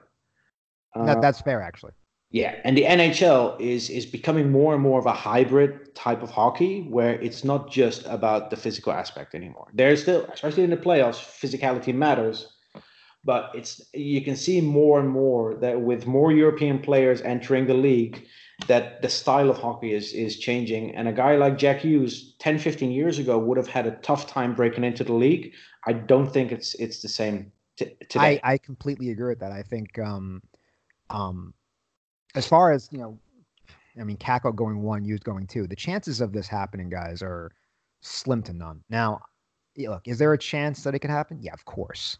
Uh, 0.95 1.07
That, 1.07 1.23
that's 1.23 1.41
fair, 1.41 1.63
actually. 1.63 1.93
yeah, 2.31 2.57
and 2.65 2.77
the 2.77 2.85
NHL 2.85 3.61
is 3.61 3.89
is 3.91 4.05
becoming 4.07 4.51
more 4.51 4.75
and 4.75 4.83
more 4.83 4.99
of 4.99 5.07
a 5.07 5.13
hybrid 5.13 5.95
type 5.95 6.23
of 6.23 6.31
hockey 6.31 6.83
where 6.91 7.15
it's 7.21 7.45
not 7.45 7.71
just 7.71 8.05
about 8.07 8.51
the 8.51 8.57
physical 8.57 8.93
aspect 8.93 9.35
anymore. 9.35 9.69
There's 9.75 10.03
still, 10.03 10.25
especially 10.33 10.65
in 10.65 10.71
the 10.71 10.77
playoffs, 10.89 11.21
physicality 11.43 11.95
matters, 11.95 12.39
but 13.25 13.51
it's 13.55 13.81
you 13.95 14.21
can 14.23 14.37
see 14.37 14.61
more 14.61 14.99
and 15.01 15.09
more 15.09 15.55
that 15.63 15.81
with 15.81 16.07
more 16.07 16.33
European 16.33 16.79
players 16.79 17.21
entering 17.23 17.67
the 17.67 17.75
league, 17.89 18.17
that 18.67 19.03
the 19.03 19.09
style 19.09 19.51
of 19.51 19.59
hockey 19.59 19.93
is 19.93 20.13
is 20.13 20.39
changing. 20.39 20.95
And 20.95 21.09
a 21.09 21.13
guy 21.13 21.37
like 21.37 21.59
Jack 21.59 21.81
Hughes, 21.81 22.35
10, 22.39 22.59
15 22.59 22.91
years 22.91 23.19
ago, 23.19 23.39
would 23.39 23.57
have 23.57 23.69
had 23.69 23.87
a 23.87 23.93
tough 24.03 24.27
time 24.27 24.55
breaking 24.55 24.85
into 24.85 25.05
the 25.05 25.13
league. 25.13 25.53
I 25.87 25.93
don't 25.93 26.33
think 26.33 26.53
it's 26.53 26.75
it's 26.75 27.03
the 27.03 27.09
same 27.09 27.53
t- 27.77 27.97
today. 28.09 28.41
I, 28.43 28.53
I 28.55 28.59
completely 28.59 29.11
agree 29.11 29.31
with 29.31 29.41
that. 29.41 29.53
I 29.53 29.63
think 29.63 29.99
um 29.99 30.43
um 31.11 31.55
as 32.35 32.47
far 32.47 32.73
as 32.73 32.89
you 32.93 32.99
know, 32.99 33.19
I 34.01 34.05
mean 34.05 34.17
Kakko 34.17 34.55
going 34.55 34.83
one, 34.83 35.05
Hughes 35.05 35.21
going 35.21 35.47
two, 35.47 35.67
the 35.67 35.77
chances 35.77 36.21
of 36.21 36.33
this 36.33 36.49
happening, 36.49 36.89
guys, 36.89 37.23
are 37.23 37.53
slim 38.01 38.43
to 38.45 38.53
none. 38.53 38.83
Now, 38.91 39.21
look, 39.77 40.07
is 40.07 40.19
there 40.19 40.33
a 40.33 40.39
chance 40.39 40.85
that 40.85 40.95
it 40.95 41.01
could 41.01 41.11
happen? 41.11 41.39
Yeah, 41.41 41.53
of 41.53 41.65
course. 41.65 42.19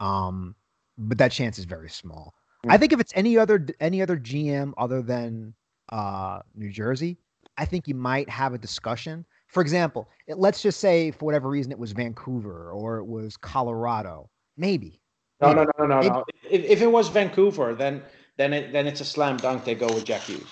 Um, 0.00 0.54
but 0.98 1.18
that 1.18 1.32
chance 1.32 1.58
is 1.58 1.64
very 1.64 1.90
small. 1.90 2.34
I 2.68 2.78
think 2.78 2.92
if 2.92 3.00
it's 3.00 3.12
any 3.14 3.38
other 3.38 3.66
any 3.80 4.02
other 4.02 4.16
GM 4.16 4.72
other 4.76 5.02
than 5.02 5.54
uh 5.90 6.40
New 6.54 6.70
Jersey, 6.70 7.18
I 7.58 7.64
think 7.64 7.88
you 7.88 7.94
might 7.94 8.28
have 8.28 8.54
a 8.54 8.58
discussion. 8.58 9.24
For 9.48 9.60
example, 9.60 10.08
it, 10.26 10.38
let's 10.38 10.62
just 10.62 10.80
say 10.80 11.10
for 11.10 11.24
whatever 11.24 11.48
reason 11.48 11.72
it 11.72 11.78
was 11.78 11.92
Vancouver 11.92 12.70
or 12.72 12.98
it 12.98 13.06
was 13.06 13.36
Colorado, 13.36 14.28
maybe. 14.56 15.00
No, 15.40 15.52
no, 15.52 15.60
Maybe. 15.60 15.70
no, 15.78 15.86
no, 15.86 15.94
no, 15.94 16.00
Maybe- 16.00 16.14
no. 16.14 16.24
If, 16.50 16.64
if 16.64 16.82
it 16.82 16.86
was 16.86 17.08
Vancouver, 17.08 17.74
then 17.74 18.02
then 18.36 18.52
it 18.52 18.72
then 18.72 18.86
it's 18.86 19.00
a 19.00 19.04
slam 19.04 19.36
dunk. 19.36 19.64
They 19.64 19.74
go 19.74 19.86
with 19.86 20.04
Jack 20.04 20.22
Hughes. 20.22 20.50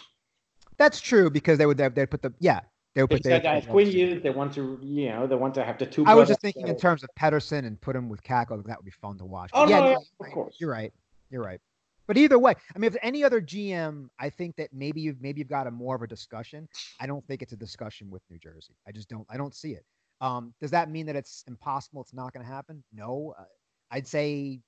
That's 0.76 1.00
true 1.00 1.30
because 1.30 1.58
they 1.58 1.66
would 1.66 1.78
they 1.78 2.06
put 2.06 2.22
the 2.22 2.32
yeah 2.38 2.60
they 2.94 3.02
would 3.02 3.10
put 3.10 3.22
the, 3.24 3.40
they 3.40 3.64
Quinn 3.68 3.90
Hughes. 3.90 4.22
They 4.22 4.30
want 4.30 4.54
to, 4.54 4.78
you 4.80 5.08
know, 5.08 5.26
they 5.26 5.34
want 5.34 5.54
to 5.54 5.64
have 5.64 5.78
the 5.78 5.86
two. 5.86 6.04
I 6.06 6.14
was 6.14 6.28
just 6.28 6.40
thinking 6.40 6.68
in 6.68 6.76
terms 6.76 7.02
of 7.02 7.10
Pettersson 7.18 7.66
and 7.66 7.80
put 7.80 7.96
him 7.96 8.08
with 8.08 8.22
Kakko. 8.22 8.64
That 8.64 8.78
would 8.78 8.84
be 8.84 8.92
fun 8.92 9.18
to 9.18 9.24
watch. 9.24 9.50
Oh, 9.52 9.68
yeah, 9.68 9.78
no, 9.78 9.84
yeah, 9.84 9.90
you're 9.90 9.98
of 9.98 10.04
right. 10.20 10.32
course. 10.32 10.56
You're 10.60 10.70
right. 10.70 10.92
You're 11.30 11.42
right. 11.42 11.60
But 12.06 12.18
either 12.18 12.38
way, 12.38 12.54
I 12.74 12.78
mean, 12.78 12.90
if 12.90 12.96
any 13.02 13.24
other 13.24 13.40
GM, 13.40 14.08
I 14.18 14.28
think 14.28 14.56
that 14.56 14.70
maybe 14.72 15.00
you've 15.00 15.20
maybe 15.20 15.40
you've 15.40 15.48
got 15.48 15.66
a 15.66 15.70
more 15.70 15.96
of 15.96 16.02
a 16.02 16.06
discussion. 16.06 16.68
I 17.00 17.06
don't 17.06 17.26
think 17.26 17.40
it's 17.42 17.52
a 17.52 17.56
discussion 17.56 18.10
with 18.10 18.22
New 18.30 18.38
Jersey. 18.38 18.74
I 18.86 18.92
just 18.92 19.08
don't. 19.08 19.26
I 19.30 19.36
don't 19.36 19.54
see 19.54 19.72
it. 19.72 19.84
Um, 20.20 20.54
does 20.60 20.70
that 20.70 20.90
mean 20.90 21.06
that 21.06 21.16
it's 21.16 21.44
impossible? 21.46 22.02
It's 22.02 22.14
not 22.14 22.32
going 22.32 22.44
to 22.44 22.50
happen? 22.50 22.84
No. 22.92 23.34
Uh, 23.38 23.44
I'd 23.90 24.06
say 24.06 24.60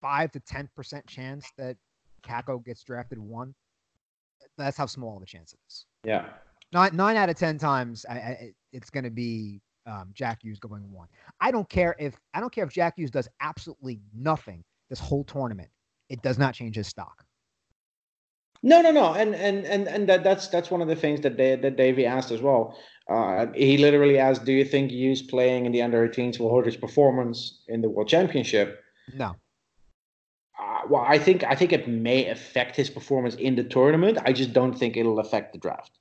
five 0.00 0.30
to 0.32 0.40
ten 0.40 0.68
percent 0.76 1.06
chance 1.06 1.50
that 1.58 1.76
Kakko 2.22 2.64
gets 2.64 2.82
drafted 2.82 3.18
one. 3.18 3.54
That's 4.56 4.76
how 4.76 4.86
small 4.86 5.18
the 5.18 5.26
chance 5.26 5.52
it 5.52 5.58
is. 5.68 5.86
Yeah. 6.04 6.26
Nine 6.72 6.94
nine 6.94 7.16
out 7.16 7.30
of 7.30 7.36
ten 7.36 7.58
times, 7.58 8.04
I, 8.08 8.14
I, 8.14 8.52
it's 8.72 8.90
going 8.90 9.04
to 9.04 9.10
be 9.10 9.60
um, 9.86 10.10
Jack 10.12 10.42
Hughes 10.42 10.60
going 10.60 10.92
one. 10.92 11.08
I 11.40 11.50
don't 11.50 11.68
care 11.68 11.96
if 11.98 12.14
I 12.34 12.40
don't 12.40 12.52
care 12.52 12.64
if 12.64 12.70
Jack 12.70 12.94
Hughes 12.96 13.10
does 13.10 13.28
absolutely 13.40 14.00
nothing 14.14 14.62
this 14.90 15.00
whole 15.00 15.24
tournament. 15.24 15.70
It 16.08 16.22
does 16.22 16.38
not 16.38 16.54
change 16.54 16.76
his 16.76 16.86
stock. 16.86 17.24
No, 18.62 18.80
no, 18.82 18.90
no, 18.90 19.14
and 19.14 19.34
and 19.36 19.64
and 19.66 19.86
and 19.86 20.08
that 20.08 20.24
that's 20.24 20.48
that's 20.48 20.70
one 20.70 20.82
of 20.82 20.88
the 20.88 20.96
things 20.96 21.20
that 21.20 21.36
they, 21.36 21.54
that 21.54 21.76
Davey 21.76 22.04
asked 22.06 22.32
as 22.32 22.42
well. 22.42 22.76
Uh, 23.08 23.46
he 23.54 23.78
literally 23.78 24.18
asked, 24.18 24.44
"Do 24.44 24.52
you 24.52 24.64
think 24.64 24.90
Hughes 24.90 25.22
playing 25.22 25.64
in 25.66 25.72
the 25.72 25.80
under 25.82 26.06
18s 26.08 26.38
will 26.40 26.54
hurt 26.54 26.66
his 26.66 26.76
performance 26.76 27.62
in 27.68 27.82
the 27.82 27.88
World 27.88 28.08
Championship?" 28.08 28.82
No, 29.14 29.36
Uh, 30.58 30.80
well, 30.90 31.04
I 31.06 31.18
think 31.18 31.44
I 31.44 31.54
think 31.54 31.72
it 31.72 31.86
may 31.86 32.26
affect 32.28 32.74
his 32.74 32.90
performance 32.90 33.36
in 33.36 33.54
the 33.54 33.62
tournament. 33.62 34.18
I 34.24 34.32
just 34.32 34.52
don't 34.52 34.74
think 34.76 34.96
it'll 34.96 35.20
affect 35.20 35.52
the 35.52 35.58
draft. 35.58 35.92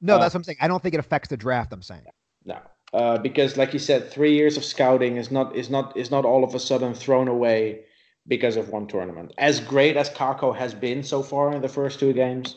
no, 0.00 0.16
Uh, 0.16 0.18
that's 0.18 0.34
what 0.34 0.40
I'm 0.40 0.44
saying. 0.44 0.58
I 0.60 0.66
don't 0.68 0.82
think 0.82 0.94
it 0.94 1.00
affects 1.00 1.28
the 1.28 1.36
draft. 1.36 1.72
I'm 1.72 1.80
saying. 1.82 2.02
No, 2.44 2.58
uh, 2.92 3.18
because 3.18 3.56
like 3.56 3.72
you 3.72 3.78
said, 3.78 4.10
three 4.10 4.34
years 4.34 4.56
of 4.56 4.64
scouting 4.64 5.16
is 5.16 5.30
not 5.30 5.54
is 5.54 5.70
not 5.70 5.96
is 5.96 6.10
not 6.10 6.24
all 6.24 6.42
of 6.42 6.56
a 6.56 6.58
sudden 6.58 6.92
thrown 6.92 7.28
away 7.28 7.85
because 8.28 8.56
of 8.56 8.68
one 8.70 8.86
tournament. 8.86 9.32
As 9.38 9.60
great 9.60 9.96
as 9.96 10.10
Kakko 10.10 10.56
has 10.56 10.74
been 10.74 11.02
so 11.02 11.22
far 11.22 11.54
in 11.54 11.62
the 11.62 11.68
first 11.68 12.00
two 12.00 12.12
games, 12.12 12.56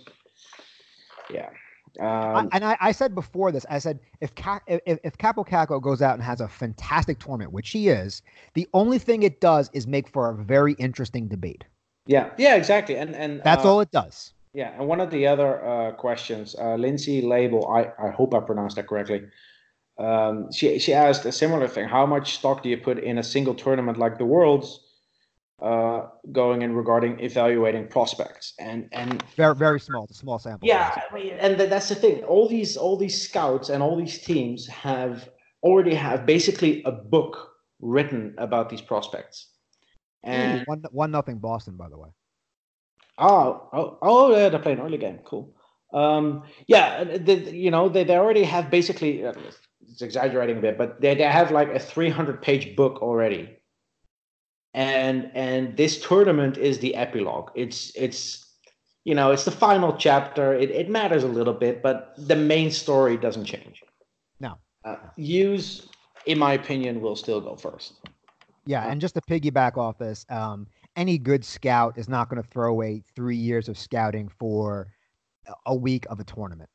yeah, 1.29 1.49
I- 1.99 2.39
Um, 2.39 2.49
and 2.51 2.63
I, 2.63 2.77
I 2.79 2.91
said 2.91 3.13
before 3.15 3.51
this, 3.51 3.65
I 3.69 3.79
said 3.79 3.99
if 4.21 4.33
Ca- 4.35 4.61
if, 4.67 4.99
if 5.03 5.17
Kaapo 5.17 5.45
Kakko 5.47 5.81
goes 5.81 6.01
out 6.01 6.13
and 6.13 6.23
has 6.23 6.39
a 6.41 6.47
fantastic 6.47 7.19
tournament, 7.19 7.51
which 7.51 7.69
he 7.71 7.89
is, 7.89 8.21
the 8.53 8.67
only 8.73 8.99
thing 8.99 9.23
it 9.23 9.41
does 9.41 9.69
is 9.73 9.87
make 9.87 10.07
for 10.09 10.29
a 10.29 10.35
very 10.35 10.73
interesting 10.73 11.27
debate. 11.27 11.65
yeah, 12.05 12.29
yeah, 12.37 12.55
exactly. 12.55 12.95
And 12.97 13.15
and 13.15 13.41
That's 13.43 13.65
uh, 13.65 13.69
all 13.73 13.81
it 13.81 13.91
does. 13.91 14.33
Yeah, 14.53 14.71
and 14.79 14.87
one 14.87 14.99
of 15.01 15.11
the 15.11 15.27
other 15.27 15.63
uh, 15.63 15.91
questions, 15.91 16.55
uh, 16.59 16.75
Lindsay 16.75 17.21
Label, 17.21 17.67
I, 17.67 17.91
I 18.03 18.09
hope 18.09 18.33
I 18.33 18.39
pronounced 18.39 18.77
that 18.77 18.87
correctly. 18.87 19.21
Um, 19.99 20.51
she 20.51 20.79
she 20.79 20.93
asked 20.93 21.25
a 21.25 21.31
similar 21.31 21.67
thing. 21.67 21.87
How 21.87 22.05
much 22.05 22.35
stock 22.37 22.63
do 22.63 22.69
you 22.69 22.77
put 22.77 22.97
in 22.99 23.17
a 23.17 23.23
single 23.23 23.53
tournament 23.53 23.97
like 23.97 24.17
the 24.17 24.25
Worlds, 24.25 24.79
uh, 25.61 26.07
going 26.31 26.61
in 26.61 26.73
regarding 26.75 27.19
evaluating 27.19 27.87
prospects? 27.87 28.53
And 28.59 28.89
and 28.91 29.23
Very 29.35 29.55
very 29.55 29.79
small. 29.79 30.05
It's 30.05 30.17
a 30.17 30.19
small 30.19 30.39
sample. 30.39 30.67
yeah. 30.67 31.01
I 31.09 31.13
mean, 31.13 31.33
and 31.33 31.57
th- 31.57 31.69
that's 31.69 31.89
the 31.89 31.95
thing. 31.95 32.23
All 32.23 32.47
these 32.47 32.77
all 32.77 32.97
these 32.97 33.21
scouts 33.21 33.69
and 33.69 33.83
all 33.83 33.95
these 33.97 34.19
teams 34.19 34.67
have 34.67 35.29
already 35.63 35.95
have 35.95 36.25
basically 36.25 36.83
a 36.83 36.91
book 36.91 37.51
written 37.81 38.35
about 38.37 38.69
these 38.69 38.81
prospects. 38.81 39.47
And 40.23 40.63
one 40.65 40.83
one 40.91 41.11
nothing 41.11 41.37
Boston, 41.39 41.77
by 41.77 41.89
the 41.89 41.97
way. 41.97 42.09
Oh, 43.17 43.69
oh, 43.73 43.97
oh, 44.01 44.35
yeah, 44.35 44.49
they're 44.49 44.59
playing 44.59 44.79
early 44.79 44.97
game. 44.97 45.19
Cool. 45.25 45.53
Um, 45.93 46.43
yeah, 46.67 47.01
and 47.01 47.25
they, 47.25 47.51
you 47.51 47.71
know, 47.71 47.89
they, 47.89 48.03
they 48.03 48.15
already 48.15 48.43
have 48.43 48.69
basically, 48.69 49.25
uh, 49.25 49.33
it's 49.89 50.01
exaggerating 50.01 50.57
a 50.57 50.61
bit, 50.61 50.77
but 50.77 51.01
they, 51.01 51.15
they 51.15 51.23
have 51.23 51.51
like 51.51 51.69
a 51.69 51.79
300 51.79 52.41
page 52.41 52.75
book 52.75 53.01
already. 53.01 53.57
And, 54.73 55.31
and 55.33 55.75
this 55.75 55.99
tournament 56.01 56.57
is 56.57 56.79
the 56.79 56.95
epilogue. 56.95 57.49
It's, 57.55 57.91
it's, 57.95 58.45
you 59.03 59.15
know, 59.15 59.31
it's 59.31 59.45
the 59.45 59.51
final 59.51 59.95
chapter. 59.97 60.53
It, 60.53 60.69
it 60.71 60.89
matters 60.89 61.23
a 61.23 61.27
little 61.27 61.53
bit, 61.53 61.81
but 61.81 62.13
the 62.17 62.35
main 62.35 62.69
story 62.71 63.17
doesn't 63.17 63.45
change. 63.45 63.83
No. 64.39 64.57
Uh, 64.85 64.97
Hughes, 65.17 65.87
in 66.25 66.37
my 66.37 66.53
opinion, 66.53 67.01
will 67.01 67.15
still 67.15 67.41
go 67.41 67.55
first. 67.55 67.93
Yeah, 68.65 68.87
and 68.87 69.01
just 69.01 69.15
to 69.15 69.21
piggyback 69.21 69.77
off 69.77 69.97
this, 69.97 70.25
um, 70.29 70.67
any 70.95 71.17
good 71.17 71.43
scout 71.43 71.97
is 71.97 72.07
not 72.07 72.29
going 72.29 72.41
to 72.41 72.47
throw 72.47 72.69
away 72.69 73.01
three 73.15 73.35
years 73.35 73.67
of 73.67 73.77
scouting 73.77 74.29
for 74.29 74.93
a- 75.65 75.75
week 75.75 76.05
of 76.09 76.19
a 76.19 76.23
tournament. 76.23 76.69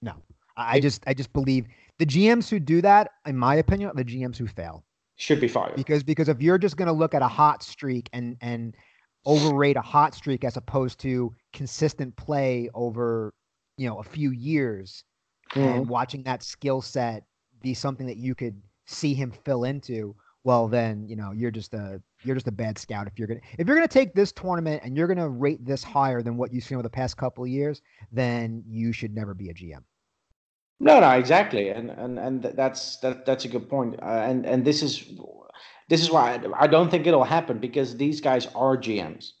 No. 0.00 0.14
I 0.56 0.76
I 0.76 0.80
just 0.80 1.02
I 1.06 1.14
just 1.14 1.32
believe 1.32 1.66
the 1.98 2.06
GMs 2.06 2.48
who 2.48 2.58
do 2.58 2.80
that, 2.82 3.10
in 3.26 3.36
my 3.36 3.56
opinion, 3.56 3.90
are 3.90 3.94
the 3.94 4.04
GMs 4.04 4.36
who 4.36 4.46
fail. 4.46 4.84
Should 5.18 5.40
be 5.40 5.48
fired. 5.48 5.76
Because 5.76 6.02
because 6.02 6.28
if 6.28 6.40
you're 6.40 6.58
just 6.58 6.76
going 6.76 6.86
to 6.86 6.92
look 6.92 7.12
at 7.12 7.22
a 7.22 7.28
hot 7.28 7.62
streak 7.62 8.08
and 8.12 8.36
and 8.40 8.74
overrate 9.26 9.76
a 9.76 9.82
hot 9.82 10.14
streak 10.14 10.44
as 10.44 10.56
opposed 10.56 11.00
to 11.00 11.34
consistent 11.52 12.16
play 12.16 12.70
over 12.72 13.34
you 13.76 13.88
know 13.88 13.98
a 13.98 14.02
few 14.02 14.30
years 14.30 15.04
and 15.54 15.82
mm-hmm. 15.82 15.90
watching 15.90 16.22
that 16.22 16.42
skill 16.42 16.80
set 16.80 17.24
be 17.60 17.74
something 17.74 18.06
that 18.06 18.16
you 18.16 18.34
could 18.34 18.60
see 18.86 19.12
him 19.12 19.32
fill 19.44 19.64
into 19.64 20.14
well 20.44 20.68
then 20.68 21.06
you 21.08 21.16
know 21.16 21.32
you're 21.32 21.50
just 21.50 21.74
a 21.74 22.00
you're 22.22 22.36
just 22.36 22.48
a 22.48 22.52
bad 22.52 22.78
scout 22.78 23.06
if 23.06 23.18
you're 23.18 23.28
gonna 23.28 23.40
if 23.58 23.66
you're 23.66 23.76
gonna 23.76 23.88
take 23.88 24.14
this 24.14 24.32
tournament 24.32 24.80
and 24.84 24.96
you're 24.96 25.08
gonna 25.08 25.28
rate 25.28 25.64
this 25.64 25.82
higher 25.82 26.22
than 26.22 26.36
what 26.36 26.52
you've 26.52 26.64
seen 26.64 26.76
over 26.76 26.82
the 26.82 26.88
past 26.88 27.16
couple 27.16 27.44
of 27.44 27.50
years 27.50 27.82
then 28.12 28.62
you 28.66 28.92
should 28.92 29.14
never 29.14 29.34
be 29.34 29.50
a 29.50 29.54
gm 29.54 29.82
No, 30.80 31.00
no, 31.00 31.10
exactly, 31.10 31.70
and 31.70 31.90
and 31.90 32.18
and 32.18 32.42
that's 32.42 32.98
that 32.98 33.26
that's 33.26 33.44
a 33.44 33.48
good 33.48 33.68
point. 33.68 33.96
Uh, 34.00 34.22
and 34.28 34.46
and 34.46 34.64
this 34.64 34.82
is 34.82 35.04
this 35.88 36.00
is 36.00 36.10
why 36.10 36.34
I, 36.34 36.64
I 36.64 36.66
don't 36.68 36.88
think 36.90 37.06
it'll 37.06 37.24
happen 37.24 37.58
because 37.58 37.96
these 37.96 38.20
guys 38.20 38.46
are 38.54 38.76
GMs, 38.76 39.32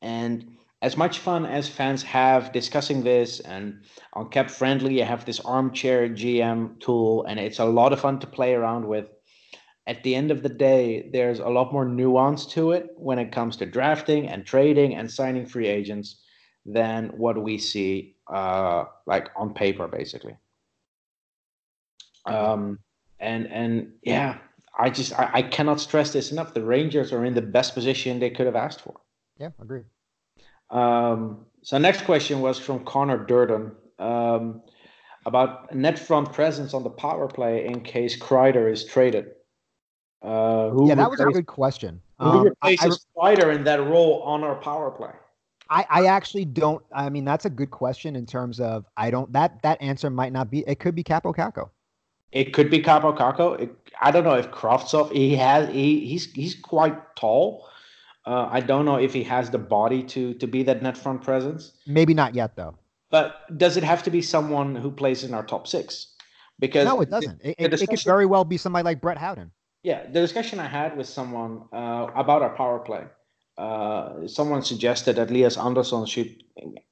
and 0.00 0.56
as 0.80 0.96
much 0.96 1.18
fun 1.18 1.44
as 1.44 1.68
fans 1.68 2.02
have 2.04 2.52
discussing 2.52 3.02
this, 3.02 3.40
and 3.40 3.82
on 4.14 4.30
Cap 4.30 4.48
Friendly, 4.50 4.98
you 4.98 5.04
have 5.04 5.26
this 5.26 5.40
armchair 5.40 6.08
GM 6.08 6.80
tool, 6.80 7.24
and 7.24 7.38
it's 7.38 7.58
a 7.58 7.64
lot 7.66 7.92
of 7.92 8.00
fun 8.00 8.18
to 8.20 8.26
play 8.26 8.54
around 8.54 8.86
with. 8.86 9.10
At 9.86 10.02
the 10.02 10.14
end 10.14 10.30
of 10.30 10.42
the 10.42 10.50
day, 10.50 11.08
there's 11.14 11.38
a 11.38 11.48
lot 11.48 11.72
more 11.72 11.86
nuance 11.86 12.44
to 12.48 12.72
it 12.72 12.90
when 12.96 13.18
it 13.18 13.32
comes 13.32 13.56
to 13.56 13.66
drafting 13.66 14.28
and 14.28 14.44
trading 14.44 14.94
and 14.94 15.10
signing 15.10 15.46
free 15.46 15.66
agents 15.66 16.20
than 16.66 17.08
what 17.16 17.42
we 17.42 17.56
see 17.56 18.16
uh, 18.30 18.84
like 19.06 19.30
on 19.34 19.54
paper, 19.54 19.88
basically 19.88 20.36
um 22.28 22.78
and 23.20 23.46
and 23.46 23.92
yeah 24.02 24.38
i 24.78 24.88
just 24.90 25.18
I, 25.18 25.30
I 25.34 25.42
cannot 25.42 25.80
stress 25.80 26.12
this 26.12 26.30
enough. 26.32 26.54
The 26.54 26.62
rangers 26.62 27.12
are 27.12 27.24
in 27.24 27.34
the 27.34 27.42
best 27.42 27.74
position 27.74 28.20
they 28.20 28.30
could 28.30 28.46
have 28.46 28.56
asked 28.56 28.80
for. 28.80 28.94
Yeah 29.38 29.50
agreed. 29.60 29.84
Um 30.70 31.46
so 31.62 31.78
next 31.78 32.04
question 32.04 32.40
was 32.40 32.58
from 32.58 32.84
connor 32.84 33.18
durden 33.24 33.72
um 33.98 34.62
about 35.26 35.74
net 35.74 35.98
front 35.98 36.32
presence 36.32 36.72
on 36.74 36.84
the 36.84 36.90
power 36.90 37.26
play 37.28 37.66
in 37.66 37.80
case 37.80 38.18
Kreider 38.18 38.70
is 38.70 38.84
traded. 38.84 39.26
Uh 40.22 40.70
who 40.70 40.88
yeah 40.88 40.94
that 40.94 41.10
was 41.10 41.20
a 41.20 41.26
good 41.26 41.46
question. 41.46 42.00
who 42.18 42.26
um, 42.26 42.52
I, 42.62 42.68
I, 42.68 42.70
replaces 42.72 43.06
Kreider 43.16 43.54
in 43.54 43.64
that 43.64 43.80
role 43.80 44.22
on 44.22 44.44
our 44.44 44.56
power 44.56 44.90
play? 44.90 45.12
I, 45.70 45.86
I 45.90 46.06
actually 46.06 46.44
don't 46.44 46.82
i 46.92 47.08
mean 47.08 47.24
that's 47.24 47.44
a 47.44 47.50
good 47.50 47.70
question 47.70 48.16
in 48.16 48.24
terms 48.24 48.58
of 48.58 48.86
i 48.96 49.10
don't 49.10 49.30
that 49.32 49.60
that 49.62 49.80
answer 49.82 50.08
might 50.08 50.32
not 50.32 50.50
be 50.50 50.60
it 50.66 50.78
could 50.80 50.94
be 50.94 51.04
Kaapo 51.04 51.34
Kakko 51.34 51.68
It 52.32 52.52
could 52.52 52.70
be 52.70 52.80
Kaapo 52.80 53.16
Kakko. 53.16 53.60
It, 53.60 53.74
I 54.00 54.10
don't 54.10 54.24
know 54.24 54.34
if 54.34 54.50
Kravtsov. 54.50 55.12
He 55.12 55.34
has. 55.36 55.68
He 55.70 56.06
he's 56.06 56.32
he's 56.32 56.54
quite 56.54 57.16
tall. 57.16 57.66
Uh, 58.26 58.48
I 58.50 58.60
don't 58.60 58.84
know 58.84 58.96
if 58.96 59.14
he 59.14 59.22
has 59.24 59.50
the 59.50 59.58
body 59.58 60.02
to 60.02 60.34
to 60.34 60.46
be 60.46 60.62
that 60.64 60.82
net 60.82 60.96
front 60.96 61.22
presence. 61.22 61.72
maybe 61.86 62.12
not 62.12 62.34
yet 62.34 62.56
though 62.56 62.76
But 63.10 63.56
does 63.56 63.78
it 63.78 63.84
have 63.84 64.02
to 64.02 64.10
be 64.10 64.20
someone 64.20 64.76
who 64.76 64.90
plays 64.90 65.24
in 65.24 65.32
our 65.32 65.42
top 65.42 65.66
six? 65.66 66.14
Because 66.58 66.84
no 66.84 67.00
it 67.00 67.08
doesn't 67.08 67.40
it, 67.42 67.56
the 67.56 67.64
it, 67.64 67.82
it 67.82 67.88
could 67.88 68.02
very 68.02 68.26
well 68.26 68.44
be 68.44 68.58
somebody 68.58 68.84
like 68.84 69.00
brett 69.00 69.16
howden 69.16 69.50
Yeah, 69.82 70.04
the 70.12 70.20
discussion 70.20 70.60
I 70.60 70.66
had 70.66 70.96
with 70.98 71.08
someone 71.08 71.62
uh, 71.72 72.08
about 72.14 72.42
our 72.42 72.54
power 72.54 72.80
play. 72.80 73.04
Uh, 73.56 74.26
someone 74.26 74.62
suggested 74.62 75.16
that 75.16 75.30
Elias 75.30 75.56
Andersson 75.56 76.04
should 76.06 76.30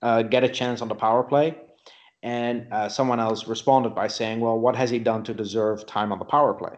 uh, 0.03 0.23
get 0.23 0.43
a 0.45 0.49
chance 0.49 0.81
on 0.81 0.89
the 0.89 0.95
power 0.95 1.23
play, 1.23 1.55
and 2.23 2.73
uh, 2.73 2.89
someone 2.89 3.21
else 3.21 3.47
responded 3.47 3.95
by 3.95 4.09
saying, 4.09 4.41
"Well, 4.41 4.59
what 4.59 4.77
has 4.77 4.91
he 4.91 4.99
done 4.99 5.25
to 5.25 5.35
deserve 5.35 5.87
time 5.87 6.13
on 6.13 6.19
the 6.19 6.25
power 6.25 6.55
play?" 6.55 6.77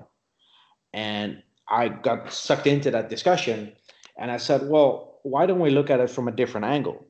And 0.93 1.43
I 1.69 1.89
got 1.89 2.33
sucked 2.33 2.67
into 2.67 2.91
that 2.91 3.09
discussion, 3.09 3.73
and 4.17 4.31
I 4.31 4.37
said, 4.37 4.69
"Well, 4.69 5.21
why 5.23 5.47
don't 5.47 5.61
we 5.61 5.71
look 5.71 5.91
at 5.91 6.01
it 6.01 6.11
from 6.11 6.29
a 6.29 6.33
different 6.33 6.67
angle? 6.67 7.07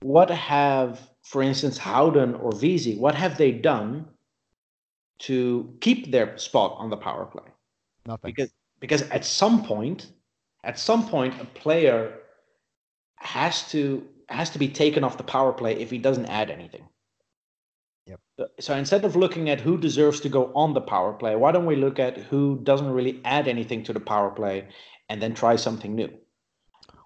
What 0.00 0.30
have, 0.30 1.10
for 1.22 1.42
instance, 1.42 1.78
Howden 1.78 2.34
or 2.36 2.52
Vesey, 2.52 2.96
what 2.96 3.14
have 3.14 3.36
they 3.36 3.52
done 3.52 4.08
to 5.20 5.76
keep 5.80 6.12
their 6.12 6.38
spot 6.38 6.76
on 6.78 6.90
the 6.90 6.96
power 6.96 7.26
play?" 7.26 7.50
nothing 8.06 8.30
because 8.30 8.50
because 8.80 9.02
at 9.10 9.24
some 9.24 9.64
point 9.64 10.10
at 10.64 10.78
some 10.78 11.06
point 11.06 11.40
a 11.40 11.44
player 11.44 12.18
has 13.16 13.70
to 13.70 14.04
has 14.28 14.50
to 14.50 14.58
be 14.58 14.68
taken 14.68 15.04
off 15.04 15.16
the 15.16 15.22
power 15.22 15.52
play 15.52 15.74
if 15.80 15.90
he 15.90 15.98
doesn't 15.98 16.26
add 16.26 16.50
anything. 16.50 16.86
So- 18.60 18.74
instead 18.74 19.04
of 19.04 19.16
looking 19.16 19.50
at 19.50 19.60
who 19.60 19.76
deserves 19.78 20.20
to 20.20 20.28
go 20.28 20.52
on 20.54 20.74
the 20.74 20.80
power 20.80 21.12
play 21.12 21.36
why 21.36 21.52
don't 21.52 21.66
we 21.66 21.76
look 21.76 21.98
at 21.98 22.16
who 22.16 22.60
doesn't 22.62 22.90
really 22.90 23.20
add 23.24 23.48
anything 23.48 23.82
to 23.84 23.92
the 23.92 24.00
power 24.00 24.30
play 24.30 24.68
and 25.08 25.20
then 25.22 25.34
try 25.34 25.56
something 25.56 25.94
new 25.94 26.10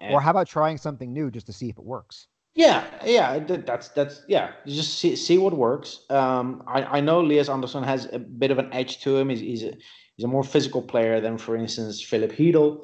or 0.01 0.19
how 0.19 0.31
about 0.31 0.47
trying 0.47 0.77
something 0.77 1.13
new 1.13 1.31
just 1.31 1.45
to 1.45 1.53
see 1.53 1.69
if 1.69 1.77
it 1.77 1.83
works 1.83 2.27
yeah, 2.55 2.85
yeah, 3.03 3.39
that's 3.39 3.87
that's 3.89 4.21
yeah. 4.27 4.51
You 4.65 4.75
just 4.75 4.99
see 4.99 5.15
see 5.15 5.39
what 5.39 5.53
works. 5.53 6.01
Um, 6.11 6.61
I 6.67 6.83
I 6.83 6.99
know 7.01 7.21
Elias 7.21 7.49
Andersson 7.49 7.83
has 7.83 8.07
a 8.13 8.19
bit 8.19 8.51
of 8.51 8.59
an 8.59 8.71
edge 8.71 9.01
to 9.01 9.17
him. 9.17 9.29
He's 9.29 9.39
he's 9.39 9.63
a 9.63 9.73
he's 10.15 10.25
a 10.25 10.27
more 10.27 10.43
physical 10.43 10.81
player 10.83 11.19
than, 11.19 11.39
for 11.39 11.55
instance, 11.55 12.01
Filip 12.01 12.33
Chytil. 12.33 12.83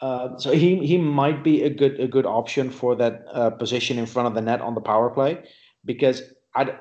Uh, 0.00 0.38
so 0.38 0.52
he 0.52 0.86
he 0.86 0.96
might 0.96 1.44
be 1.44 1.62
a 1.62 1.68
good 1.68 2.00
a 2.00 2.08
good 2.08 2.24
option 2.24 2.70
for 2.70 2.96
that 2.96 3.24
uh, 3.34 3.50
position 3.50 3.98
in 3.98 4.06
front 4.06 4.26
of 4.26 4.34
the 4.34 4.40
net 4.40 4.62
on 4.62 4.74
the 4.74 4.80
power 4.80 5.10
play, 5.10 5.44
because 5.84 6.22
I 6.54 6.72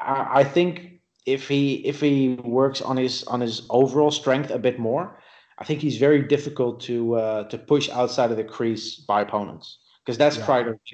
I 0.00 0.40
I 0.40 0.44
think 0.44 1.00
if 1.26 1.48
he 1.48 1.74
if 1.86 2.00
he 2.00 2.34
works 2.44 2.80
on 2.80 2.96
his 2.96 3.24
on 3.24 3.40
his 3.40 3.66
overall 3.70 4.10
strength 4.10 4.50
a 4.50 4.58
bit 4.58 4.78
more, 4.78 5.20
I 5.58 5.64
think 5.64 5.80
he's 5.80 5.98
very 5.98 6.22
difficult 6.22 6.80
to 6.82 7.14
uh, 7.14 7.44
to 7.44 7.58
push 7.58 7.88
outside 7.90 8.30
of 8.30 8.36
the 8.36 8.44
crease 8.44 8.96
by 8.96 9.20
opponents 9.22 9.78
because 10.04 10.18
that's 10.18 10.36
Yeah. 10.36 10.44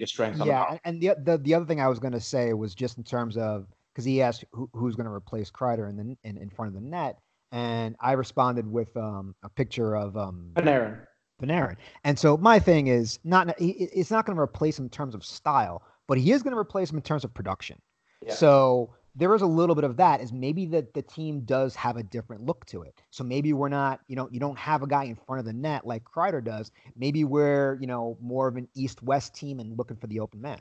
Strength. 0.04 0.44
Yeah, 0.44 0.78
and, 0.84 1.00
the, 1.00 1.16
the 1.22 1.38
the 1.38 1.54
other 1.54 1.64
thing 1.64 1.80
I 1.80 1.88
was 1.88 1.98
going 1.98 2.12
to 2.12 2.20
say 2.20 2.52
was 2.52 2.74
just 2.74 2.98
in 2.98 3.04
terms 3.04 3.36
of 3.36 3.66
because 3.92 4.04
he 4.04 4.20
asked 4.20 4.44
who, 4.52 4.68
who's 4.72 4.94
going 4.94 5.06
to 5.06 5.12
replace 5.12 5.50
Kreider 5.50 5.88
in 5.88 5.96
the 5.96 6.16
in, 6.24 6.36
in 6.36 6.50
front 6.50 6.68
of 6.68 6.74
the 6.74 6.86
net, 6.86 7.18
and 7.52 7.96
I 8.00 8.12
responded 8.12 8.70
with 8.70 8.94
um, 8.96 9.34
a 9.42 9.48
picture 9.48 9.96
of 9.96 10.16
um, 10.16 10.50
Panarin. 10.54 11.00
Panarin. 11.40 11.76
And 12.04 12.18
so 12.18 12.36
my 12.36 12.58
thing 12.58 12.88
is 12.88 13.18
not 13.24 13.58
he- 13.58 13.88
it's 13.94 14.10
not 14.10 14.26
going 14.26 14.36
to 14.36 14.42
replace 14.42 14.78
him 14.78 14.86
in 14.86 14.90
terms 14.90 15.14
of 15.14 15.24
style, 15.24 15.82
but 16.08 16.18
he 16.18 16.32
is 16.32 16.42
going 16.42 16.52
to 16.52 16.58
replace 16.58 16.90
him 16.90 16.96
in 16.96 17.02
terms 17.02 17.24
of 17.24 17.32
production. 17.32 17.80
Yeah. 18.24 18.34
So 18.34 18.90
there 19.14 19.34
is 19.34 19.42
a 19.42 19.46
little 19.46 19.74
bit 19.74 19.84
of 19.84 19.96
that. 19.96 20.20
Is 20.20 20.32
maybe 20.32 20.66
that 20.66 20.94
the 20.94 21.02
team 21.02 21.40
does 21.40 21.74
have 21.74 21.96
a 21.96 22.02
different 22.02 22.44
look 22.44 22.64
to 22.66 22.82
it. 22.82 23.00
So 23.10 23.24
maybe 23.24 23.52
we're 23.52 23.68
not, 23.68 24.00
you 24.08 24.16
know, 24.16 24.28
you 24.30 24.40
don't 24.40 24.58
have 24.58 24.82
a 24.82 24.86
guy 24.86 25.04
in 25.04 25.16
front 25.16 25.40
of 25.40 25.46
the 25.46 25.52
net 25.52 25.86
like 25.86 26.04
Kreider 26.04 26.44
does. 26.44 26.70
Maybe 26.96 27.24
we're, 27.24 27.78
you 27.80 27.86
know, 27.86 28.16
more 28.20 28.48
of 28.48 28.56
an 28.56 28.68
east-west 28.74 29.34
team 29.34 29.60
and 29.60 29.76
looking 29.76 29.96
for 29.96 30.06
the 30.06 30.20
open 30.20 30.40
man. 30.42 30.60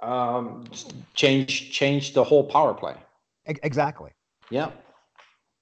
Um, 0.00 0.64
change 1.14 1.72
change 1.72 2.14
the 2.14 2.22
whole 2.22 2.44
power 2.44 2.72
play. 2.72 2.94
E- 3.48 3.54
exactly. 3.62 4.12
Yeah. 4.50 4.70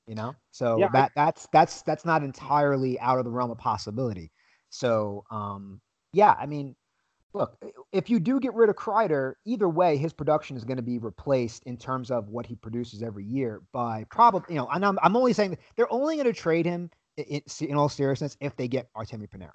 You 0.07 0.15
know, 0.15 0.37
so 0.53 0.79
Yeah, 0.79 0.87
I- 0.87 0.93
that 0.93 1.13
that's 1.17 1.49
that's 1.53 1.83
that's 1.83 2.05
not 2.05 2.23
entirely 2.23 3.01
out 3.01 3.19
of 3.19 3.25
the 3.25 3.31
realm 3.31 3.51
of 3.51 3.59
possibility. 3.59 4.31
So, 4.69 5.25
um, 5.31 5.81
yeah, 6.13 6.35
I 6.39 6.47
mean, 6.47 6.77
look, 7.37 7.59
if 7.93 8.09
you 8.09 8.19
do 8.19 8.41
get 8.41 8.55
rid 8.55 8.71
of 8.71 8.77
Kreider, 8.77 9.35
either 9.45 9.69
way, 9.69 9.97
his 9.97 10.13
production 10.13 10.57
is 10.57 10.65
going 10.65 10.79
to 10.79 10.83
be 10.83 10.99
replaced 10.99 11.63
in 11.65 11.77
terms 11.77 12.11
of 12.11 12.29
what 12.29 12.47
he 12.47 12.57
produces 12.57 13.03
every 13.03 13.25
year 13.25 13.63
by 13.73 14.05
probably, 14.11 14.55
you 14.55 14.61
know, 14.61 14.69
and 14.73 14.85
I'm, 14.85 14.99
I'm 15.03 15.17
only 15.17 15.35
saying 15.35 15.59
they're 15.77 15.93
only 15.93 16.17
going 16.17 16.27
to 16.27 16.33
trade 16.33 16.65
him 16.65 16.91
in, 17.17 17.25
in, 17.25 17.43
in 17.69 17.77
all 17.77 17.91
seriousness 17.91 18.37
if 18.41 18.57
they 18.57 18.69
get 18.69 18.89
Artemi 18.97 19.29
Panarin. 19.29 19.51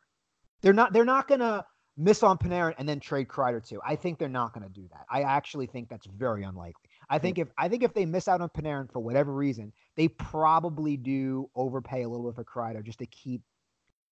They're 0.62 0.74
not, 0.74 0.94
they're 0.94 1.06
not 1.06 1.28
going 1.28 1.40
to 1.40 1.66
miss 1.98 2.24
on 2.24 2.38
Panarin 2.38 2.76
and 2.78 2.88
then 2.88 3.00
trade 3.00 3.28
Kreider 3.28 3.68
too. 3.68 3.82
I 3.86 3.96
think 3.96 4.20
they're 4.20 4.30
not 4.30 4.54
going 4.54 4.66
to 4.66 4.74
do 4.74 4.88
that. 4.92 5.06
I 5.10 5.24
actually 5.24 5.66
think 5.68 5.90
that's 5.90 6.08
very 6.08 6.44
unlikely. 6.44 6.90
I 7.10 7.18
think 7.18 7.40
if 7.40 7.50
I 7.58 7.68
think 7.68 7.84
if 7.84 7.94
they 7.94 8.06
miss 8.06 8.28
out 8.28 8.42
on 8.42 8.50
Panarin 8.50 8.92
for 8.92 9.00
whatever 9.00 9.34
reason, 9.34 9.74
they 9.98 10.08
probably 10.08 10.98
do 10.98 11.50
overpay 11.56 12.04
a 12.04 12.10
little 12.10 12.32
bit 12.32 12.36
for 12.36 12.46
Kreider 12.46 12.84
just 12.84 13.00
to 13.00 13.06
keep, 13.08 13.42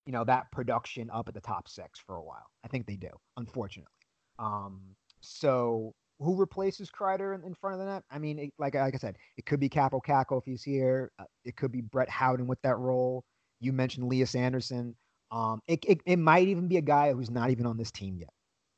you 0.05 0.11
know, 0.11 0.23
that 0.23 0.51
production 0.51 1.09
up 1.11 1.27
at 1.27 1.33
the 1.33 1.41
top 1.41 1.67
six 1.67 1.99
for 1.99 2.15
a 2.15 2.23
while. 2.23 2.45
I 2.63 2.67
think 2.67 2.87
they 2.87 2.95
do, 2.95 3.09
unfortunately. 3.37 3.91
Um, 4.37 4.95
so 5.21 5.93
who 6.19 6.35
replaces 6.35 6.89
Kreider 6.89 7.35
in, 7.35 7.43
in 7.43 7.53
front 7.53 7.75
of 7.75 7.79
the 7.79 7.85
net? 7.85 8.03
I 8.11 8.19
mean, 8.19 8.39
it, 8.39 8.53
like 8.59 8.75
like 8.75 8.93
I 8.93 8.97
said, 8.97 9.17
it 9.37 9.45
could 9.45 9.59
be 9.59 9.69
Kaapo 9.69 10.01
Kakko 10.05 10.39
if 10.39 10.45
he's 10.45 10.63
here. 10.63 11.11
Uh, 11.19 11.25
it 11.45 11.55
could 11.55 11.71
be 11.71 11.81
Brett 11.81 12.09
Howden 12.09 12.47
with 12.47 12.61
that 12.61 12.77
role. 12.77 13.23
You 13.59 13.73
mentioned 13.73 14.05
Elias 14.05 14.35
Andersson. 14.35 14.95
Um, 15.31 15.61
it, 15.67 15.83
it 15.87 16.01
it 16.05 16.17
might 16.17 16.47
even 16.47 16.67
be 16.67 16.77
a 16.77 16.81
guy 16.81 17.11
who's 17.13 17.29
not 17.29 17.51
even 17.51 17.65
on 17.65 17.77
this 17.77 17.91
team 17.91 18.17
yet. 18.17 18.29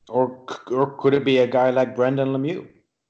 Or 0.08 0.44
or 0.70 0.96
could 0.98 1.14
it 1.14 1.24
be 1.24 1.38
a 1.38 1.46
guy 1.46 1.70
like 1.70 1.96
Brendan 1.96 2.28
Lemieux? 2.28 2.68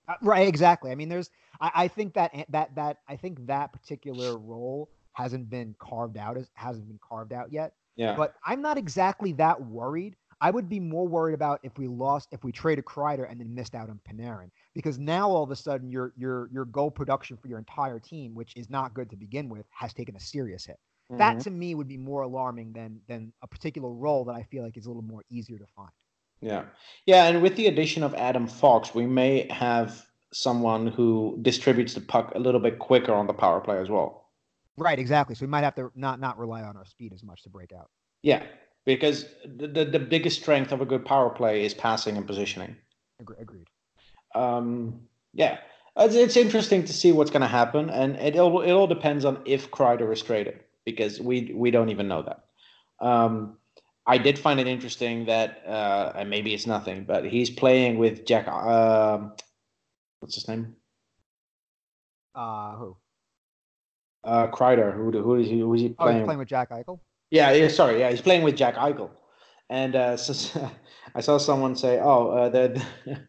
Uh, 0.08 0.14
right, 0.22 0.46
exactly. 0.46 0.90
I 0.90 0.94
mean, 0.94 1.08
there's 1.08 1.30
I, 1.60 1.70
I 1.74 1.88
think 1.88 2.14
that 2.14 2.32
that 2.50 2.74
that 2.74 2.98
I 3.08 3.16
think 3.16 3.46
that 3.46 3.72
particular 3.72 4.38
role 4.38 4.90
hasn't 5.12 5.50
been 5.50 5.74
carved 5.78 6.16
out 6.16 6.36
as 6.36 6.50
hasn't 6.54 6.88
been 6.88 7.00
carved 7.06 7.32
out 7.32 7.52
yet. 7.52 7.72
Yeah. 7.96 8.16
But 8.16 8.34
I'm 8.44 8.62
not 8.62 8.78
exactly 8.78 9.32
that 9.34 9.60
worried. 9.60 10.16
I 10.40 10.50
would 10.50 10.68
be 10.68 10.80
more 10.80 11.06
worried 11.06 11.34
about 11.34 11.60
if 11.62 11.78
we 11.78 11.86
lost, 11.86 12.28
if 12.32 12.42
we 12.42 12.50
traded 12.50 12.84
Kreider 12.84 13.30
and 13.30 13.38
then 13.38 13.54
missed 13.54 13.76
out 13.76 13.88
on 13.88 14.00
Panarin, 14.08 14.50
because 14.74 14.98
now 14.98 15.28
all 15.28 15.44
of 15.44 15.50
a 15.52 15.56
sudden 15.56 15.88
your 15.90 16.12
your 16.16 16.48
your 16.52 16.64
goal 16.64 16.90
production 16.90 17.36
for 17.36 17.46
your 17.48 17.58
entire 17.58 18.00
team, 18.00 18.34
which 18.34 18.56
is 18.56 18.68
not 18.68 18.92
good 18.92 19.08
to 19.10 19.16
begin 19.16 19.48
with, 19.48 19.66
has 19.70 19.94
taken 19.94 20.16
a 20.16 20.20
serious 20.20 20.66
hit. 20.66 20.78
That 21.10 21.36
Mhm. 21.36 21.42
to 21.44 21.50
me 21.50 21.74
would 21.74 21.86
be 21.88 21.98
more 21.98 22.22
alarming 22.22 22.72
than 22.72 23.00
than 23.06 23.32
a 23.42 23.46
particular 23.46 23.90
role 23.90 24.24
that 24.24 24.34
I 24.34 24.42
feel 24.44 24.64
like 24.64 24.76
is 24.76 24.86
a 24.86 24.88
little 24.88 25.02
more 25.02 25.22
easier 25.30 25.58
to 25.58 25.66
find. 25.76 25.90
Yeah. 26.40 26.64
Yeah, 27.06 27.26
and 27.28 27.40
with 27.40 27.54
the 27.54 27.66
addition 27.68 28.02
of 28.02 28.12
Adam 28.14 28.48
Fox, 28.48 28.94
we 28.96 29.06
may 29.06 29.46
have 29.48 30.04
someone 30.32 30.88
who 30.88 31.38
distributes 31.42 31.94
the 31.94 32.00
puck 32.00 32.32
a 32.34 32.38
little 32.40 32.60
bit 32.60 32.80
quicker 32.80 33.12
on 33.14 33.26
the 33.28 33.34
power 33.34 33.60
play 33.60 33.78
as 33.78 33.88
well. 33.90 34.21
Right, 34.76 34.98
exactly. 34.98 35.34
So 35.34 35.44
we 35.44 35.50
might 35.50 35.64
have 35.64 35.74
to 35.76 35.92
not 35.94 36.20
not 36.20 36.38
rely 36.38 36.62
on 36.62 36.76
our 36.76 36.84
speed 36.84 37.12
as 37.12 37.22
much 37.22 37.42
to 37.42 37.50
break 37.50 37.72
out. 37.72 37.90
Yeah, 38.22 38.42
because 38.84 39.26
the, 39.44 39.66
the, 39.68 39.84
the 39.84 39.98
biggest 39.98 40.40
strength 40.40 40.72
of 40.72 40.80
a 40.80 40.86
good 40.86 41.04
power 41.04 41.30
play 41.30 41.64
is 41.64 41.74
passing 41.74 42.16
and 42.16 42.26
positioning. 42.26 42.76
Agre- 43.22 43.40
Agreed. 43.40 43.66
Um, 44.34 45.02
yeah, 45.34 45.58
it's, 45.96 46.14
it's 46.14 46.36
interesting 46.36 46.84
to 46.84 46.92
see 46.92 47.12
what's 47.12 47.30
going 47.30 47.42
to 47.42 47.48
happen, 47.48 47.90
and 47.90 48.16
it 48.16 48.38
all 48.38 48.62
it 48.62 48.72
all 48.72 48.86
depends 48.86 49.24
on 49.24 49.40
if 49.44 49.70
Kreider 49.70 50.12
is 50.12 50.22
traded 50.22 50.60
because 50.84 51.20
we 51.20 51.52
we 51.54 51.70
don't 51.70 51.90
even 51.90 52.08
know 52.08 52.22
that. 52.22 52.44
Um, 53.06 53.58
I 54.06 54.18
did 54.18 54.38
find 54.38 54.58
it 54.58 54.66
interesting 54.66 55.26
that, 55.26 55.62
uh, 55.66 56.12
and 56.16 56.28
maybe 56.28 56.54
it's 56.54 56.66
nothing, 56.66 57.04
but 57.04 57.24
he's 57.24 57.50
playing 57.50 57.98
with 57.98 58.26
Jack. 58.26 58.48
Um, 58.48 59.34
what's 60.18 60.34
his 60.34 60.48
name? 60.48 60.74
Uh, 62.34 62.76
who? 62.76 62.96
Uh, 64.24 64.46
Kreider. 64.48 64.94
Who 64.94 65.10
who 65.10 65.34
is 65.36 65.48
he? 65.48 65.58
Who 65.60 65.74
is 65.74 65.80
he 65.80 65.94
Oh, 65.98 66.04
playing? 66.04 66.18
he's 66.18 66.24
playing 66.26 66.38
with 66.38 66.48
Jack 66.48 66.70
Eichel. 66.70 67.00
Yeah, 67.30 67.50
yeah, 67.52 67.68
sorry, 67.68 67.98
yeah, 68.00 68.10
he's 68.10 68.20
playing 68.20 68.42
with 68.42 68.56
Jack 68.56 68.74
Eichel, 68.76 69.10
and 69.70 69.96
uh, 69.96 70.16
so, 70.18 70.70
I 71.14 71.20
saw 71.22 71.38
someone 71.38 71.74
say, 71.76 71.98
"Oh, 72.00 72.28
uh, 72.28 72.48
they're 72.50 72.74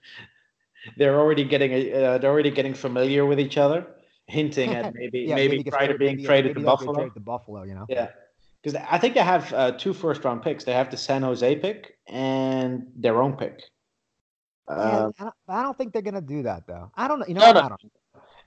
they're 0.97 1.19
already 1.19 1.43
getting 1.43 1.71
a, 1.71 1.93
uh, 1.93 2.17
they're 2.17 2.31
already 2.31 2.51
getting 2.51 2.73
familiar 2.73 3.25
with 3.25 3.39
each 3.39 3.57
other," 3.57 3.87
hinting 4.27 4.71
at 4.75 4.93
maybe 4.99 5.19
Yeah, 5.21 5.35
maybe 5.35 5.63
gets 5.63 5.75
Kreider 5.75 5.97
being 5.97 6.17
maybe- 6.17 6.25
traded 6.25 6.51
maybe 6.51 6.61
to 6.61 6.65
Buffalo. 6.65 6.93
traded 6.93 7.13
to 7.15 7.19
Buffalo, 7.21 7.63
you 7.63 7.73
know. 7.75 7.85
Yeah, 7.89 8.09
because 8.61 8.79
I 8.89 8.97
think 8.97 9.15
they 9.15 9.21
have 9.23 9.51
uh, 9.53 9.71
two 9.71 9.93
first 9.93 10.23
round 10.25 10.41
picks. 10.43 10.63
They 10.63 10.73
have 10.73 10.91
the 10.91 10.97
San 10.97 11.21
Jose 11.23 11.55
pick 11.57 11.95
and 12.07 12.87
their 12.95 13.21
own 13.23 13.33
pick. 13.37 13.61
Yeah, 14.69 14.75
Uh, 14.75 15.11
I, 15.19 15.23
don't, 15.23 15.33
I 15.47 15.63
don't 15.63 15.77
think 15.77 15.93
they're 15.93 16.01
gonna 16.01 16.21
do 16.21 16.43
that 16.43 16.67
though. 16.67 16.91
I 16.95 17.07
don't 17.07 17.19
know. 17.19 17.25
You 17.27 17.33
know, 17.35 17.41
No, 17.41 17.51
no. 17.53 17.59
I 17.61 17.69
don't. 17.69 17.81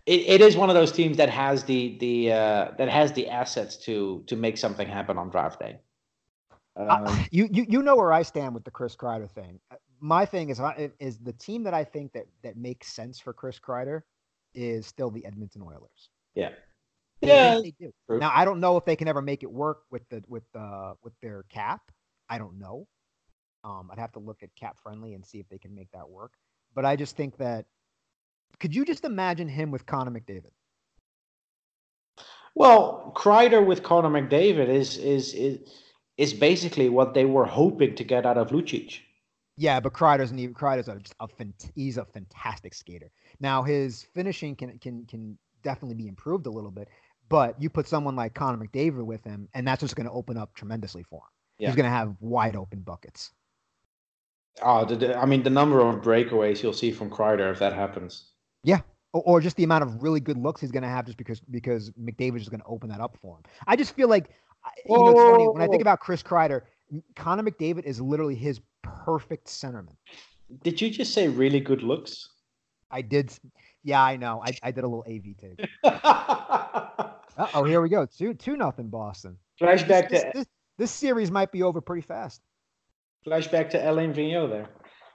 It, 0.06 0.20
it 0.20 0.40
is 0.40 0.56
one 0.56 0.70
of 0.70 0.74
those 0.74 0.92
teams 0.92 1.16
that 1.16 1.28
has 1.30 1.64
the 1.64 1.96
the 1.98 2.32
uh, 2.32 2.70
that 2.78 2.88
has 2.88 3.12
the 3.12 3.28
assets 3.28 3.76
to 3.78 4.22
to 4.26 4.36
make 4.36 4.56
something 4.56 4.88
happen 4.88 5.18
on 5.18 5.28
draft 5.30 5.60
day. 5.60 5.80
Um, 6.76 6.88
I- 6.90 7.28
you, 7.30 7.48
you 7.50 7.66
you 7.68 7.82
know 7.82 7.96
where 7.96 8.12
I 8.12 8.22
stand 8.22 8.54
with 8.54 8.64
the 8.64 8.70
Chris 8.70 8.94
Kreider 8.96 9.30
thing. 9.30 9.60
Uh, 9.70 9.76
My 10.00 10.24
thing 10.26 10.50
is 10.50 10.60
is 11.00 11.18
the 11.18 11.32
team 11.32 11.64
that 11.64 11.74
I 11.74 11.84
think 11.84 12.12
that 12.12 12.26
that 12.42 12.56
makes 12.56 12.88
sense 12.92 13.18
for 13.18 13.32
Chris 13.32 13.58
Kreider 13.58 14.02
is 14.54 14.86
still 14.86 15.10
the 15.10 15.24
Edmonton 15.26 15.62
Oilers. 15.62 16.10
yeah, 17.20 17.58
yeah. 17.78 17.90
Now 18.20 18.30
I 18.34 18.44
don't 18.44 18.60
know 18.60 18.76
if 18.76 18.84
they 18.84 18.96
can 18.96 19.08
ever 19.08 19.22
make 19.22 19.42
it 19.42 19.50
work 19.50 19.82
with 19.90 20.08
the 20.10 20.22
with 20.28 20.44
the 20.52 20.94
with 21.02 21.14
their 21.20 21.44
cap. 21.44 21.80
I 22.28 22.38
don't 22.38 22.58
know. 22.58 22.86
Um, 23.64 23.90
I'd 23.90 23.98
have 23.98 24.12
to 24.12 24.18
look 24.20 24.42
at 24.42 24.54
cap 24.54 24.78
friendly 24.78 25.14
and 25.14 25.24
see 25.24 25.38
if 25.40 25.48
they 25.48 25.58
can 25.58 25.74
make 25.74 25.90
that 25.92 26.08
work. 26.08 26.32
But 26.74 26.84
I 26.84 26.94
just 26.96 27.16
think 27.16 27.36
that 27.38 27.66
could 28.60 28.74
you 28.74 28.84
just 28.84 29.04
imagine 29.04 29.48
him 29.48 29.70
with 29.70 29.86
Connor 29.86 30.10
McDavid? 30.10 30.50
Well, 32.54 33.12
Kreider 33.14 33.64
with 33.64 33.82
Connor 33.82 34.08
McDavid 34.08 34.68
is 34.68 34.96
is 34.96 35.34
is 35.34 35.58
is 36.16 36.32
basically 36.32 36.88
what 36.88 37.12
they 37.14 37.26
were 37.26 37.44
hoping 37.44 37.94
to 37.96 38.04
get 38.04 38.24
out 38.24 38.38
of 38.38 38.48
Lucic. 38.48 39.00
Yeah, 39.58 39.80
but 39.80 39.92
Kreider's 39.92 40.30
an 40.30 40.38
even 40.38 40.54
Kreider's 40.54 40.88
a, 40.88 40.96
just 40.98 41.14
a 41.20 41.28
fant- 41.28 41.70
he's 41.74 41.98
a 41.98 42.04
fantastic 42.04 42.74
skater. 42.74 43.10
Now 43.40 43.62
his 43.62 44.02
finishing 44.14 44.56
can 44.56 44.78
can 44.78 45.04
can 45.06 45.38
definitely 45.62 45.96
be 45.96 46.08
improved 46.08 46.46
a 46.46 46.50
little 46.50 46.70
bit, 46.70 46.88
but 47.28 47.60
you 47.60 47.68
put 47.68 47.88
someone 47.88 48.16
like 48.16 48.34
Connor 48.34 48.64
McDavid 48.64 49.04
with 49.04 49.22
him, 49.24 49.48
and 49.52 49.66
that's 49.66 49.80
just 49.82 49.96
going 49.96 50.06
to 50.06 50.12
open 50.12 50.36
up 50.38 50.54
tremendously 50.54 51.02
for 51.02 51.16
him. 51.16 51.28
Yeah. 51.58 51.68
He's 51.68 51.76
going 51.76 51.84
to 51.84 51.90
have 51.90 52.14
wide 52.20 52.54
open 52.56 52.80
buckets. 52.80 53.32
Oh, 54.62 54.84
the, 54.86 54.96
the- 54.96 55.18
I 55.18 55.26
mean, 55.26 55.42
the 55.42 55.50
number 55.50 55.80
of 55.80 55.96
breakaways 55.96 56.62
you'll 56.62 56.72
see 56.72 56.92
from 56.92 57.10
Kreider 57.10 57.50
if 57.52 57.58
that 57.58 57.72
happens. 57.74 58.30
Or, 59.12 59.22
or 59.24 59.40
just 59.40 59.56
the 59.56 59.64
amount 59.64 59.84
of 59.84 60.02
really 60.02 60.20
good 60.20 60.36
looks 60.36 60.60
he's 60.60 60.72
going 60.72 60.82
to 60.82 60.88
have 60.88 61.06
just 61.06 61.16
because 61.16 61.40
because 61.40 61.90
McDavid 61.92 62.40
is 62.40 62.48
going 62.48 62.60
to 62.60 62.66
open 62.66 62.88
that 62.90 63.00
up 63.00 63.16
for 63.22 63.36
him. 63.36 63.44
I 63.66 63.76
just 63.76 63.94
feel 63.94 64.08
like 64.08 64.28
you 64.86 64.96
know 64.96 65.10
it's 65.10 65.20
funny 65.20 65.48
when 65.48 65.62
I 65.62 65.68
think 65.68 65.80
about 65.80 66.00
Chris 66.00 66.22
Kreider, 66.22 66.62
Connor 67.14 67.42
McDavid 67.42 67.84
is 67.84 68.00
literally 68.00 68.34
his 68.34 68.60
perfect 68.82 69.46
centerman. 69.46 69.96
Did 70.62 70.80
you 70.80 70.90
just 70.90 71.12
say 71.12 71.28
really 71.28 71.60
good 71.60 71.82
looks? 71.82 72.30
I 72.90 73.02
did, 73.02 73.32
yeah, 73.82 74.02
I 74.02 74.16
know. 74.16 74.42
I, 74.44 74.56
I 74.62 74.70
did 74.70 74.84
a 74.84 74.88
little 74.88 75.04
AV. 75.08 75.34
Flashback 75.84 77.12
Uh 77.38 77.48
oh, 77.52 77.64
here 77.64 77.82
we 77.82 77.90
go. 77.90 78.06
Two 78.06 78.32
two 78.32 78.56
nothing 78.56 78.88
Boston. 78.88 79.36
This, 80.08 80.22
to 80.22 80.30
this, 80.34 80.46
this, 80.78 80.90
series 80.90 81.30
might 81.30 81.52
be 81.52 81.62
over 81.62 81.80
pretty 81.82 82.00
fast. 82.00 82.40
flashback 83.26 83.68
to 83.70 83.90
Alain 83.90 84.14
Vigneault 84.14 84.48
there. 84.48 84.68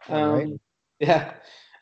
Yeah, 0.08 0.24
right. 0.26 0.46
Um, 0.46 0.60
Yeah. 1.00 1.34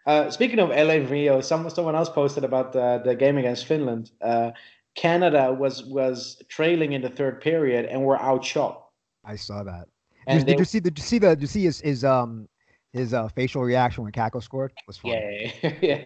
Uh, 0.09 0.31
speaking 0.31 0.57
of 0.57 0.71
Alain 0.71 1.05
Vigneault, 1.05 1.43
some, 1.43 1.69
someone 1.69 1.95
else 1.95 2.09
posted 2.09 2.43
about 2.43 2.73
the, 2.73 2.99
the 3.05 3.13
game 3.13 3.37
against 3.37 3.65
Finland. 3.67 4.09
Uh, 4.21 4.49
Canada 4.95 5.53
was 5.53 5.83
was 5.85 6.41
trailing 6.49 6.93
in 6.93 7.01
the 7.03 7.09
third 7.09 7.41
period 7.41 7.85
and 7.85 8.03
were 8.03 8.19
outshot. 8.19 8.87
I 9.23 9.35
saw 9.35 9.63
that. 9.63 9.85
And 10.25 10.39
Did, 10.39 10.47
they- 10.47 10.53
did 10.53 10.59
you 10.59 10.65
see? 10.65 10.79
Did 10.79 10.97
you 10.97 11.03
see 11.03 11.19
the? 11.19 11.29
Did 11.29 11.41
you 11.41 11.47
see 11.47 11.63
his 11.63 11.79
his 11.79 12.03
um 12.03 12.49
his 12.91 13.13
uh, 13.13 13.27
facial 13.27 13.61
reaction 13.61 14.03
when 14.03 14.11
Kakko 14.11 14.41
scored? 14.41 14.71
It 14.75 14.87
was 14.87 14.97
fun. 14.97 15.11
Yeah, 15.11 15.73
yeah. 15.89 16.03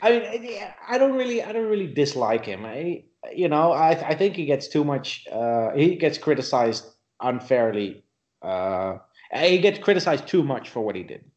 I 0.00 0.10
mean, 0.10 0.22
I- 0.24 0.74
I 0.94 0.98
don't 0.98 1.14
really, 1.14 1.42
I 1.42 1.52
don't 1.52 1.68
really 1.68 1.92
dislike 1.92 2.46
him. 2.46 2.64
I, 2.64 3.04
you 3.34 3.48
know, 3.48 3.72
I, 3.72 3.90
I 3.90 4.14
think 4.14 4.34
he 4.34 4.46
gets 4.46 4.66
too 4.66 4.82
much. 4.82 5.26
Uh, 5.30 5.72
he 5.72 5.96
gets 5.96 6.16
criticized 6.16 6.86
unfairly. 7.20 8.02
Uh, 8.40 8.96
he 9.34 9.58
gets 9.58 9.78
criticized 9.78 10.26
too 10.26 10.42
much 10.42 10.70
for 10.70 10.80
what 10.80 10.96
he 10.96 11.02
did. 11.02 11.29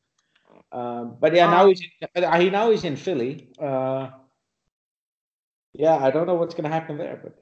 Um, 0.74 1.18
but 1.20 1.34
yeah, 1.36 1.46
now 1.50 1.64
Um, 1.64 1.70
he's 1.70 1.82
in, 1.82 2.42
he 2.42 2.50
now 2.50 2.72
he's 2.72 2.84
in 2.84 2.96
Philly. 2.96 3.50
Uh, 3.62 4.10
yeah, 5.74 5.96
I 5.96 6.10
don't 6.12 6.26
know 6.28 6.36
what's 6.36 6.56
going 6.56 6.64
to 6.70 6.76
happen 6.80 6.98
there, 6.98 7.20
but 7.24 7.34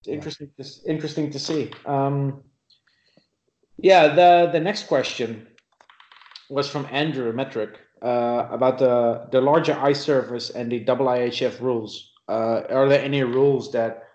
it's 0.00 0.08
Yeah. 0.08 0.14
interesting. 0.14 0.50
To, 0.58 0.64
interesting 0.86 1.30
to 1.30 1.38
see. 1.38 1.70
Um, 1.86 2.42
yeah, 3.78 4.14
the 4.14 4.50
the 4.52 4.60
next 4.60 4.86
question 4.88 5.48
was 6.50 6.68
from 6.68 6.86
Andrew 6.90 7.32
Metric 7.32 7.78
uh, 8.02 8.46
about 8.50 8.78
the 8.78 9.26
the 9.32 9.40
larger 9.40 9.74
ice 9.90 10.00
surface 10.00 10.50
and 10.50 10.70
the 10.70 10.84
IIHF 10.84 11.60
rules. 11.60 12.12
Uh, 12.28 12.62
are 12.70 12.88
there 12.88 13.02
any 13.02 13.22
rules 13.22 13.72
that 13.72 14.05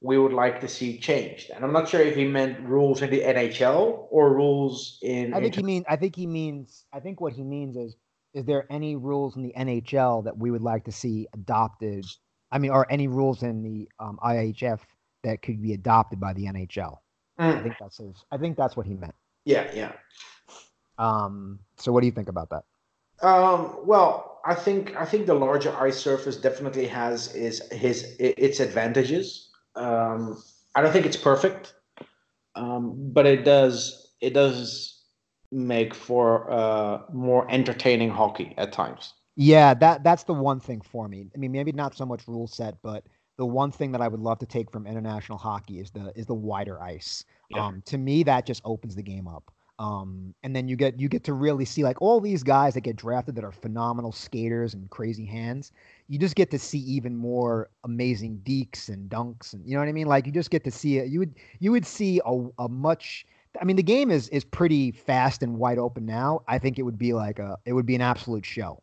we 0.00 0.18
would 0.18 0.32
like 0.32 0.60
to 0.60 0.68
see 0.68 0.98
changed? 0.98 1.50
And 1.50 1.64
I'm 1.64 1.72
not 1.72 1.88
sure 1.88 2.00
if 2.00 2.16
he 2.16 2.26
meant 2.26 2.60
rules 2.60 3.02
in 3.02 3.10
the 3.10 3.22
NHL 3.22 4.06
or 4.10 4.34
rules 4.34 4.98
in. 5.02 5.34
I 5.34 5.40
think 5.40 5.54
he 5.54 5.60
in- 5.60 5.66
mean. 5.66 5.84
I 5.88 5.96
think 5.96 6.16
he 6.16 6.26
means. 6.26 6.86
I 6.92 7.00
think 7.00 7.20
what 7.20 7.32
he 7.32 7.42
means 7.44 7.76
is 7.76 7.96
is 8.34 8.44
there 8.44 8.66
any 8.70 8.96
rules 8.96 9.36
in 9.36 9.42
the 9.42 9.52
NHL 9.56 10.24
that 10.24 10.36
we 10.38 10.50
would 10.50 10.62
like 10.62 10.84
to 10.84 10.92
see 10.92 11.26
adopted? 11.34 12.04
I 12.52 12.58
mean, 12.58 12.70
are 12.70 12.86
any 12.90 13.08
rules 13.08 13.42
in 13.42 13.62
the 13.62 13.88
um, 13.98 14.18
IHF 14.22 14.80
that 15.22 15.42
could 15.42 15.60
be 15.62 15.74
adopted 15.74 16.18
by 16.20 16.32
the 16.32 16.46
NHL? 16.46 16.98
I 17.38 17.42
Mm, 17.42 17.62
think 17.62 17.76
that's 17.78 17.98
his. 17.98 18.24
I 18.30 18.36
think 18.38 18.56
that's 18.56 18.76
what 18.76 18.86
he 18.86 18.94
meant. 18.94 19.14
yeah, 19.44 19.70
yeah. 19.74 19.92
Um, 20.98 21.60
so 21.76 21.92
what 21.92 22.00
do 22.00 22.06
you 22.06 22.12
think 22.12 22.28
about 22.28 22.50
that? 22.50 22.64
Um, 23.22 23.86
well, 23.86 24.40
I 24.44 24.54
think 24.54 24.96
I 24.96 25.04
think 25.04 25.26
the 25.26 25.34
larger 25.34 25.74
ice 25.76 25.98
surface 25.98 26.36
definitely 26.36 26.86
has 26.86 27.34
is 27.34 27.62
his 27.72 28.16
its 28.18 28.60
advantages. 28.60 29.49
Um, 29.76 30.42
I 30.74 30.82
don't 30.82 30.92
think 30.92 31.06
it's 31.06 31.16
perfect, 31.16 31.74
um, 32.54 33.12
but 33.12 33.26
it 33.26 33.44
does 33.44 34.14
it 34.20 34.34
does 34.34 35.02
make 35.52 35.94
for 35.94 36.50
uh, 36.50 37.02
more 37.12 37.50
entertaining 37.50 38.10
hockey 38.10 38.54
at 38.56 38.72
times. 38.72 39.14
Yeah, 39.36 39.74
that 39.74 40.04
that's 40.04 40.24
the 40.24 40.34
one 40.34 40.60
thing 40.60 40.80
for 40.80 41.08
me. 41.08 41.26
I 41.34 41.38
mean, 41.38 41.52
maybe 41.52 41.72
not 41.72 41.96
so 41.96 42.04
much 42.04 42.26
rule 42.28 42.46
set, 42.46 42.76
but 42.82 43.04
the 43.38 43.46
one 43.46 43.72
thing 43.72 43.92
that 43.92 44.02
I 44.02 44.08
would 44.08 44.20
love 44.20 44.38
to 44.40 44.46
take 44.46 44.70
from 44.70 44.86
international 44.86 45.38
hockey 45.38 45.80
is 45.80 45.90
the 45.90 46.12
is 46.14 46.26
the 46.26 46.34
wider 46.34 46.80
ice. 46.82 47.24
Yeah. 47.48 47.66
Um, 47.66 47.82
to 47.86 47.98
me, 47.98 48.22
that 48.24 48.44
just 48.46 48.60
opens 48.64 48.94
the 48.94 49.02
game 49.02 49.26
up. 49.26 49.50
Um, 49.80 50.34
and 50.42 50.54
then 50.54 50.68
you 50.68 50.76
get 50.76 51.00
you 51.00 51.08
get 51.08 51.24
to 51.24 51.32
really 51.32 51.64
see 51.64 51.82
like 51.84 52.02
all 52.02 52.20
these 52.20 52.42
guys 52.42 52.74
that 52.74 52.82
get 52.82 52.96
drafted 52.96 53.34
that 53.36 53.44
are 53.44 53.50
phenomenal 53.50 54.12
skaters 54.12 54.74
and 54.74 54.90
crazy 54.90 55.24
hands. 55.24 55.72
You 56.06 56.18
just 56.18 56.36
get 56.36 56.50
to 56.50 56.58
see 56.58 56.80
even 56.80 57.16
more 57.16 57.70
amazing 57.84 58.42
deeks 58.44 58.90
and 58.90 59.08
dunks, 59.08 59.54
and 59.54 59.66
you 59.66 59.72
know 59.72 59.80
what 59.80 59.88
I 59.88 59.92
mean. 59.92 60.06
Like 60.06 60.26
you 60.26 60.32
just 60.32 60.50
get 60.50 60.64
to 60.64 60.70
see 60.70 60.98
it. 60.98 61.08
You 61.08 61.20
would 61.20 61.34
you 61.60 61.72
would 61.72 61.86
see 61.86 62.20
a, 62.26 62.46
a 62.58 62.68
much. 62.68 63.24
I 63.58 63.64
mean, 63.64 63.76
the 63.76 63.82
game 63.82 64.10
is 64.10 64.28
is 64.28 64.44
pretty 64.44 64.90
fast 64.90 65.42
and 65.42 65.56
wide 65.56 65.78
open 65.78 66.04
now. 66.04 66.42
I 66.46 66.58
think 66.58 66.78
it 66.78 66.82
would 66.82 66.98
be 66.98 67.14
like 67.14 67.38
a 67.38 67.56
it 67.64 67.72
would 67.72 67.86
be 67.86 67.94
an 67.94 68.02
absolute 68.02 68.44
show. 68.44 68.82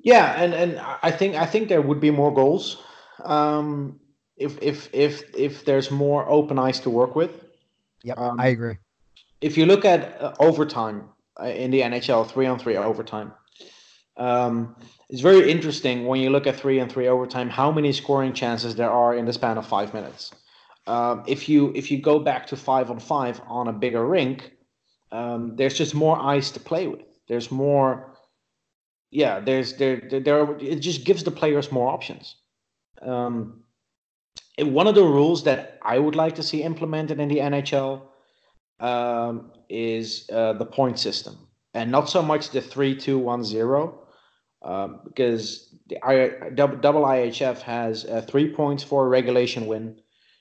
Yeah, 0.00 0.32
and 0.32 0.52
and 0.52 0.80
I 0.80 1.12
think 1.12 1.36
I 1.36 1.46
think 1.46 1.68
there 1.68 1.80
would 1.80 2.00
be 2.00 2.10
more 2.10 2.34
goals 2.34 2.82
um, 3.24 4.00
if 4.36 4.60
if 4.60 4.92
if 4.92 5.32
if 5.32 5.64
there's 5.64 5.92
more 5.92 6.28
open 6.28 6.58
ice 6.58 6.80
to 6.80 6.90
work 6.90 7.14
with. 7.14 7.44
Yep, 8.02 8.18
Um, 8.18 8.40
I 8.40 8.48
agree. 8.48 8.78
If 9.40 9.56
you 9.56 9.66
look 9.66 9.84
at 9.84 10.20
uh, 10.20 10.34
overtime 10.38 11.08
uh, 11.40 11.46
in 11.46 11.70
the 11.70 11.80
NHL, 11.80 12.30
three 12.30 12.46
on 12.46 12.58
three 12.58 12.76
overtime, 12.76 13.32
um, 14.16 14.76
it's 15.08 15.22
very 15.22 15.50
interesting 15.50 16.06
when 16.06 16.20
you 16.20 16.30
look 16.30 16.46
at 16.46 16.56
three 16.56 16.78
on 16.80 16.88
three 16.88 17.08
overtime 17.08 17.48
how 17.48 17.72
many 17.72 17.92
scoring 17.92 18.32
chances 18.32 18.74
there 18.74 18.90
are 18.90 19.14
in 19.14 19.24
the 19.24 19.32
span 19.32 19.56
of 19.56 19.66
five 19.66 19.94
minutes. 19.94 20.32
Um, 20.86 21.24
if 21.26 21.48
you 21.48 21.72
if 21.74 21.90
you 21.90 22.00
go 22.00 22.18
back 22.18 22.46
to 22.48 22.56
five 22.56 22.90
on 22.90 22.98
five 22.98 23.40
on 23.46 23.68
a 23.68 23.72
bigger 23.72 24.04
rink, 24.06 24.52
um, 25.12 25.56
there's 25.56 25.76
just 25.76 25.94
more 25.94 26.20
ice 26.20 26.50
to 26.52 26.60
play 26.60 26.86
with. 26.86 27.02
There's 27.28 27.50
more, 27.50 28.16
yeah. 29.10 29.40
There's 29.40 29.74
there 29.74 30.02
there, 30.10 30.20
there 30.20 30.56
it 30.58 30.80
just 30.80 31.04
gives 31.04 31.24
the 31.24 31.30
players 31.30 31.70
more 31.72 31.88
options. 31.88 32.36
Um, 33.00 33.62
one 34.58 34.86
of 34.86 34.94
the 34.94 35.04
rules 35.04 35.44
that 35.44 35.78
I 35.82 35.98
would 35.98 36.16
like 36.16 36.34
to 36.34 36.42
see 36.42 36.62
implemented 36.62 37.18
in 37.18 37.28
the 37.28 37.38
NHL 37.38 38.09
um, 38.80 39.52
is 39.68 40.28
uh, 40.32 40.54
the 40.54 40.66
point 40.66 40.98
system, 40.98 41.36
and 41.74 41.90
not 41.90 42.08
so 42.08 42.22
much 42.22 42.50
the 42.50 42.60
three, 42.60 42.96
two, 42.96 43.18
one, 43.18 43.44
zero, 43.44 44.06
um, 44.62 45.00
because 45.04 45.74
the 45.88 46.04
I, 46.04 46.50
double, 46.50 47.04
IHF 47.04 47.60
has 47.62 48.04
uh, 48.04 48.22
three 48.22 48.52
points 48.52 48.82
for 48.82 49.06
a 49.06 49.08
regulation 49.08 49.66
win, 49.66 50.00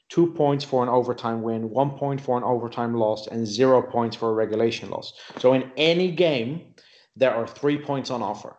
two 0.10 0.34
points 0.34 0.66
for 0.66 0.84
an 0.84 0.90
overtime 0.90 1.42
win, 1.42 1.70
one 1.70 1.92
point 1.92 2.20
for 2.20 2.38
an 2.38 2.44
overtime 2.44 2.96
loss, 2.96 3.28
and 3.28 3.46
zero 3.46 3.82
points 3.82 4.16
for 4.16 4.30
a 4.30 4.34
regulation 4.34 4.90
loss. 4.90 5.14
So 5.38 5.54
in 5.54 5.72
any 5.78 6.12
game, 6.12 6.74
there 7.16 7.34
are 7.34 7.48
three 7.48 7.78
points 7.78 8.10
on 8.10 8.22
offer. 8.22 8.56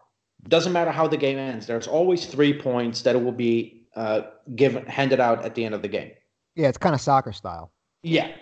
Doesn't 0.49 0.73
matter 0.73 0.91
how 0.91 1.07
the 1.07 1.17
game 1.17 1.39
ends. 1.39 1.67
There's 1.67 1.87
always 1.87 2.27
three 2.27 2.59
points 2.59 3.03
that 3.03 3.23
will 3.23 3.33
be 3.33 3.87
uh, 3.95 4.23
given 4.55 4.87
handed 4.87 5.21
out 5.21 5.45
at 5.45 5.55
the 5.55 5.65
end 5.65 5.75
of 5.75 5.83
the 5.83 5.89
game. 5.89 6.13
Yeah, 6.55 6.69
it's 6.69 6.79
kind 6.79 6.95
of 6.95 7.01
soccer 7.01 7.33
style. 7.33 7.73
Yeah, 8.03 8.33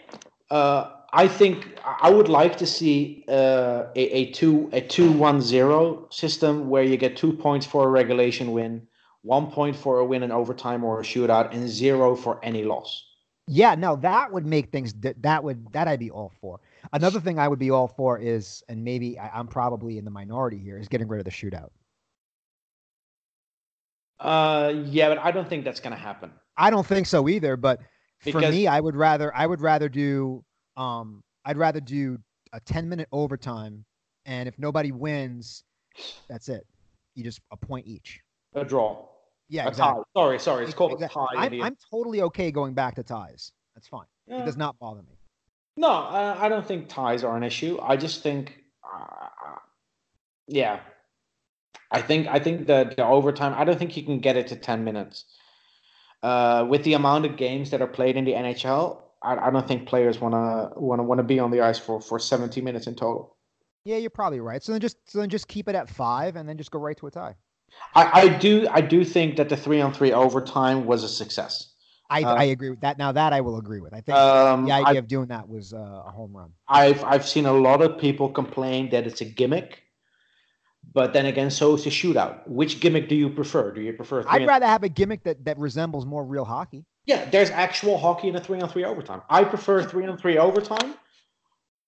uh, 0.51 0.93
I 1.13 1.27
think 1.27 1.79
I 1.85 2.11
would 2.11 2.29
like 2.29 2.59
to 2.59 2.67
see 2.67 3.25
uh, 3.29 3.85
a, 3.97 4.01
a 4.01 4.31
two 4.33 4.69
a 4.73 4.81
two 4.81 5.11
one 5.11 5.41
zero 5.41 6.07
system 6.11 6.69
where 6.69 6.83
you 6.83 6.97
get 6.97 7.17
two 7.17 7.33
points 7.33 7.65
for 7.65 7.85
a 7.85 7.89
regulation 7.89 8.53
win, 8.53 8.87
one 9.23 9.51
point 9.51 9.75
for 9.75 10.01
a 10.01 10.05
win 10.05 10.23
in 10.23 10.31
overtime 10.31 10.85
or 10.85 11.01
a 11.01 11.03
shootout, 11.03 11.55
and 11.55 11.67
zero 11.69 12.15
for 12.15 12.39
any 12.45 12.63
loss. 12.63 13.05
Yeah, 13.47 13.75
no, 13.75 13.97
that 13.97 14.31
would 14.31 14.45
make 14.45 14.71
things 14.71 14.93
that 15.01 15.43
would 15.43 15.73
that 15.73 15.89
I'd 15.89 15.99
be 15.99 16.11
all 16.11 16.31
for. 16.43 16.61
Another 16.93 17.21
thing 17.21 17.39
I 17.39 17.49
would 17.49 17.59
be 17.59 17.71
all 17.71 17.89
for 17.89 18.19
is, 18.19 18.63
and 18.69 18.85
maybe 18.85 19.19
I, 19.19 19.31
I'm 19.31 19.47
probably 19.49 19.97
in 19.97 20.05
the 20.05 20.11
minority 20.11 20.59
here, 20.59 20.79
is 20.79 20.89
getting 20.89 21.09
rid 21.09 21.21
of 21.21 21.25
the 21.25 21.31
shootout. 21.31 21.71
Uh, 24.21 24.75
yeah, 24.85 25.09
but 25.09 25.19
I 25.19 25.31
don't 25.31 25.49
think 25.49 25.65
that's 25.65 25.81
gonna 25.81 25.97
happen. 25.97 26.33
I 26.59 26.69
don't 26.69 26.87
think 26.87 27.07
so 27.07 27.29
either, 27.31 27.57
but 27.57 27.81
for 28.19 28.33
Because- 28.33 28.55
me, 28.55 28.67
I 28.67 28.79
would 28.79 28.97
rather 28.97 29.35
I 29.35 29.47
would 29.47 29.63
rather 29.63 29.89
do 29.89 30.45
um 30.79 31.23
I'd 31.45 31.57
rather 31.59 31.81
do 31.81 32.19
a 32.53 32.61
10 32.61 32.89
minute 32.89 33.09
overtime, 33.13 33.85
and 34.27 34.49
if 34.49 34.59
nobody 34.59 34.93
wins, 34.93 35.65
that's 36.29 36.49
it. 36.49 36.67
You 37.15 37.25
just 37.25 37.41
a 37.51 37.57
point 37.57 37.87
each. 37.87 38.21
A 38.55 38.65
draw. 38.65 39.07
Yeah, 39.49 39.65
a 39.65 39.69
exactly. 39.69 40.03
tie. 40.15 40.21
Sorry, 40.21 40.39
sorry. 40.39 40.65
It's 40.65 40.75
called 40.75 40.93
Exactly. 40.93 41.23
a 41.23 41.37
tie. 41.37 41.45
I'm, 41.47 41.63
I'm 41.63 41.77
totally 41.91 42.23
okay 42.23 42.51
going 42.51 42.75
back 42.75 42.95
to 42.97 43.03
ties. 43.03 43.53
That's 43.75 43.89
fine. 43.89 44.07
Yeah. 44.27 44.43
It 44.43 44.47
does 44.47 44.57
not 44.57 44.79
bother 44.79 45.03
me. 45.03 45.19
No, 45.77 45.89
uh, 45.91 46.37
I 46.39 46.49
don't 46.49 46.67
think 46.67 46.89
ties 46.89 47.25
are 47.25 47.37
an 47.37 47.43
issue. 47.43 47.79
I 47.81 47.97
just 47.97 48.23
think, 48.23 48.59
uh, 48.85 49.29
yeah, 50.47 50.81
I 51.91 52.03
think 52.03 52.27
I 52.27 52.39
think 52.39 52.67
that 52.67 52.97
the 52.97 53.07
overtime. 53.07 53.55
I 53.57 53.65
don't 53.65 53.79
think 53.79 53.97
you 53.97 54.03
can 54.03 54.19
get 54.19 54.37
it 54.37 54.49
to 54.49 54.57
ten 54.57 54.85
minutes. 54.85 55.25
Uh, 56.23 56.67
with 56.69 56.83
the 56.83 56.95
amount 56.95 57.25
of 57.25 57.37
games 57.37 57.71
that 57.71 57.81
are 57.81 57.87
played 57.87 58.17
in 58.17 58.25
the 58.25 58.33
NHL, 58.33 59.01
I, 59.23 59.49
I 59.49 59.51
don't 59.51 59.67
think 59.67 59.89
players 59.89 60.21
wanna 60.21 60.71
wanna 60.77 61.03
wanna 61.03 61.23
be 61.23 61.39
on 61.39 61.51
the 61.51 61.61
ice 61.61 61.79
for 61.79 62.01
for 62.01 62.19
seventy 62.19 62.61
minutes 62.61 62.87
in 62.87 62.95
total. 62.95 63.37
Yeah, 63.85 63.97
you're 63.97 64.11
probably 64.11 64.41
right. 64.41 64.63
So 64.63 64.73
then 64.73 64.81
just 64.81 64.97
so 65.11 65.19
then 65.19 65.29
just 65.31 65.49
keep 65.49 65.69
it 65.69 65.75
at 65.75 65.89
five, 65.89 66.37
and 66.37 66.49
then 66.49 66.57
just 66.59 66.71
go 66.71 66.79
right 66.79 66.97
to 66.99 67.07
a 67.07 67.11
tie. 67.11 67.35
I, 67.95 68.23
I 68.23 68.29
do 68.39 68.67
I 68.71 68.81
do 68.81 69.05
think 69.05 69.37
that 69.37 69.49
the 69.49 69.57
three 69.57 69.81
on 69.81 69.93
three 69.93 70.13
overtime 70.13 70.87
was 70.87 71.05
a 71.05 71.09
success. 71.09 71.75
I, 72.11 72.23
Uh, 72.23 72.35
I 72.35 72.45
agree 72.45 72.71
with 72.71 72.81
that. 72.81 72.97
Now 72.97 73.13
that 73.13 73.35
I 73.35 73.43
will 73.43 73.59
agree 73.59 73.81
with. 73.81 73.93
I 73.93 74.01
think 74.01 74.17
Um, 74.17 74.65
the 74.65 74.73
I- 74.73 74.83
idea 74.83 74.99
of 75.01 75.09
doing 75.09 75.29
that 75.29 75.47
was 75.49 75.75
uh, 75.75 75.77
a 76.07 76.11
home 76.11 76.35
run. 76.37 76.53
I've 76.69 77.03
I've 77.05 77.27
seen 77.29 77.45
a 77.47 77.53
lot 77.53 77.83
of 77.83 77.99
people 77.99 78.31
complain 78.31 78.89
that 78.91 79.07
it's 79.07 79.21
a 79.21 79.27
gimmick, 79.27 79.83
but 80.95 81.13
then 81.13 81.27
again, 81.27 81.51
so 81.51 81.75
is 81.75 81.85
the 81.85 81.91
shootout. 81.91 82.49
Which 82.49 82.81
gimmick 82.81 83.09
do 83.09 83.15
you 83.15 83.29
prefer? 83.29 83.73
Do 83.73 83.81
you 83.83 83.93
prefer? 83.93 84.25
I'd 84.29 84.47
rather 84.47 84.67
have 84.67 84.85
a 84.85 84.89
gimmick 84.89 85.25
that, 85.25 85.45
that 85.45 85.59
resembles 85.59 86.07
more 86.07 86.25
real 86.25 86.45
hockey. 86.47 86.87
Yeah, 87.09 87.25
there's 87.25 87.49
actual 87.49 87.97
hockey 87.97 88.29
in 88.29 88.37
a 88.37 88.41
three 88.41 88.61
on 88.61 88.69
three 88.69 88.85
overtime. 88.85 89.23
I 89.31 89.43
prefer 89.43 89.83
three 89.83 90.07
on 90.07 90.19
three 90.19 90.37
overtime 90.37 90.93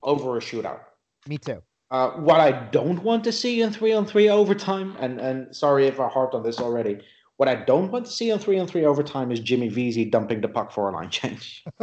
over 0.03 0.39
a 0.39 0.41
shootout. 0.41 0.81
Me 1.29 1.37
too. 1.37 1.63
Uh, 1.91 2.13
what 2.13 2.41
I 2.41 2.53
don't 2.71 3.03
want 3.03 3.25
to 3.25 3.33
see 3.33 3.61
in 3.61 3.71
three 3.71 3.93
on 3.93 4.07
three 4.07 4.31
overtime, 4.31 4.97
and 4.99 5.21
and 5.21 5.55
sorry 5.55 5.87
if 5.87 6.01
I 6.01 6.09
harped 6.09 6.35
on 6.35 6.43
this 6.43 6.59
already. 6.59 7.01
What 7.37 7.51
I 7.51 7.55
don't 7.55 7.91
want 7.91 8.07
to 8.07 8.11
see 8.11 8.31
in 8.31 8.39
three 8.39 8.59
on 8.59 8.67
three 8.67 8.87
overtime 8.87 9.31
is 9.31 9.41
Jimmy 9.41 9.69
Vesey 9.69 10.07
dumping 10.07 10.41
the 10.41 10.49
puck 10.49 10.73
for 10.73 10.89
a 10.89 10.93
line 10.93 11.11
change. 11.11 11.65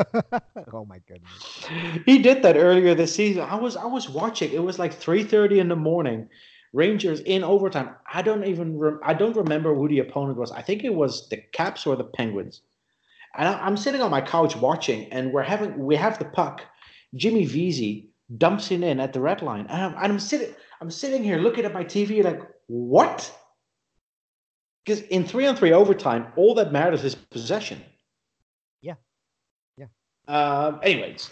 oh 0.73 0.85
my 0.85 0.99
goodness. 1.07 1.67
he 2.07 2.17
did 2.17 2.41
that 2.41 2.57
earlier 2.57 2.95
this 2.95 3.13
season. 3.13 3.43
I 3.43 3.55
was 3.55 3.77
I 3.77 3.85
was 3.85 4.09
watching. 4.09 4.51
It 4.51 4.63
was 4.63 4.79
like 4.79 4.93
three 4.93 5.23
thirty 5.23 5.59
in 5.59 5.67
the 5.67 5.75
morning. 5.75 6.27
Rangers 6.73 7.19
in 7.19 7.43
overtime. 7.43 7.91
I 8.11 8.23
don't 8.23 8.45
even 8.45 8.79
rem- 8.79 8.99
I 9.03 9.13
don't 9.13 9.35
remember 9.35 9.75
who 9.75 9.87
the 9.87 9.99
opponent 9.99 10.39
was. 10.39 10.51
I 10.51 10.63
think 10.63 10.83
it 10.83 10.95
was 10.95 11.29
the 11.29 11.37
Caps 11.53 11.85
or 11.85 11.95
the 11.95 12.03
Penguins. 12.03 12.61
And 13.37 13.47
I'm 13.47 13.77
sitting 13.77 14.01
on 14.01 14.09
my 14.11 14.21
couch 14.21 14.55
watching, 14.55 15.11
and 15.13 15.31
we're 15.31 15.43
having 15.43 15.77
we 15.77 15.95
have 15.95 16.17
the 16.19 16.25
puck. 16.25 16.63
Jimmy 17.15 17.45
Vesey 17.45 18.09
dumps 18.37 18.71
it 18.71 18.83
in 18.83 18.99
at 18.99 19.13
the 19.13 19.21
red 19.21 19.41
line, 19.41 19.67
and 19.69 19.81
I'm, 19.81 19.93
and 20.03 20.11
I'm 20.13 20.19
sitting 20.19 20.53
I'm 20.81 20.91
sitting 20.91 21.23
here 21.23 21.37
looking 21.37 21.63
at 21.65 21.73
my 21.73 21.83
TV 21.83 22.23
like 22.23 22.41
what? 22.67 23.31
Because 24.85 25.01
in 25.03 25.25
three 25.25 25.45
on 25.45 25.55
three 25.55 25.71
overtime, 25.73 26.27
all 26.35 26.55
that 26.55 26.71
matters 26.71 27.03
is 27.03 27.13
possession. 27.15 27.81
Yeah. 28.81 28.95
Yeah. 29.77 29.85
Um. 30.27 30.79
Anyways, 30.81 31.29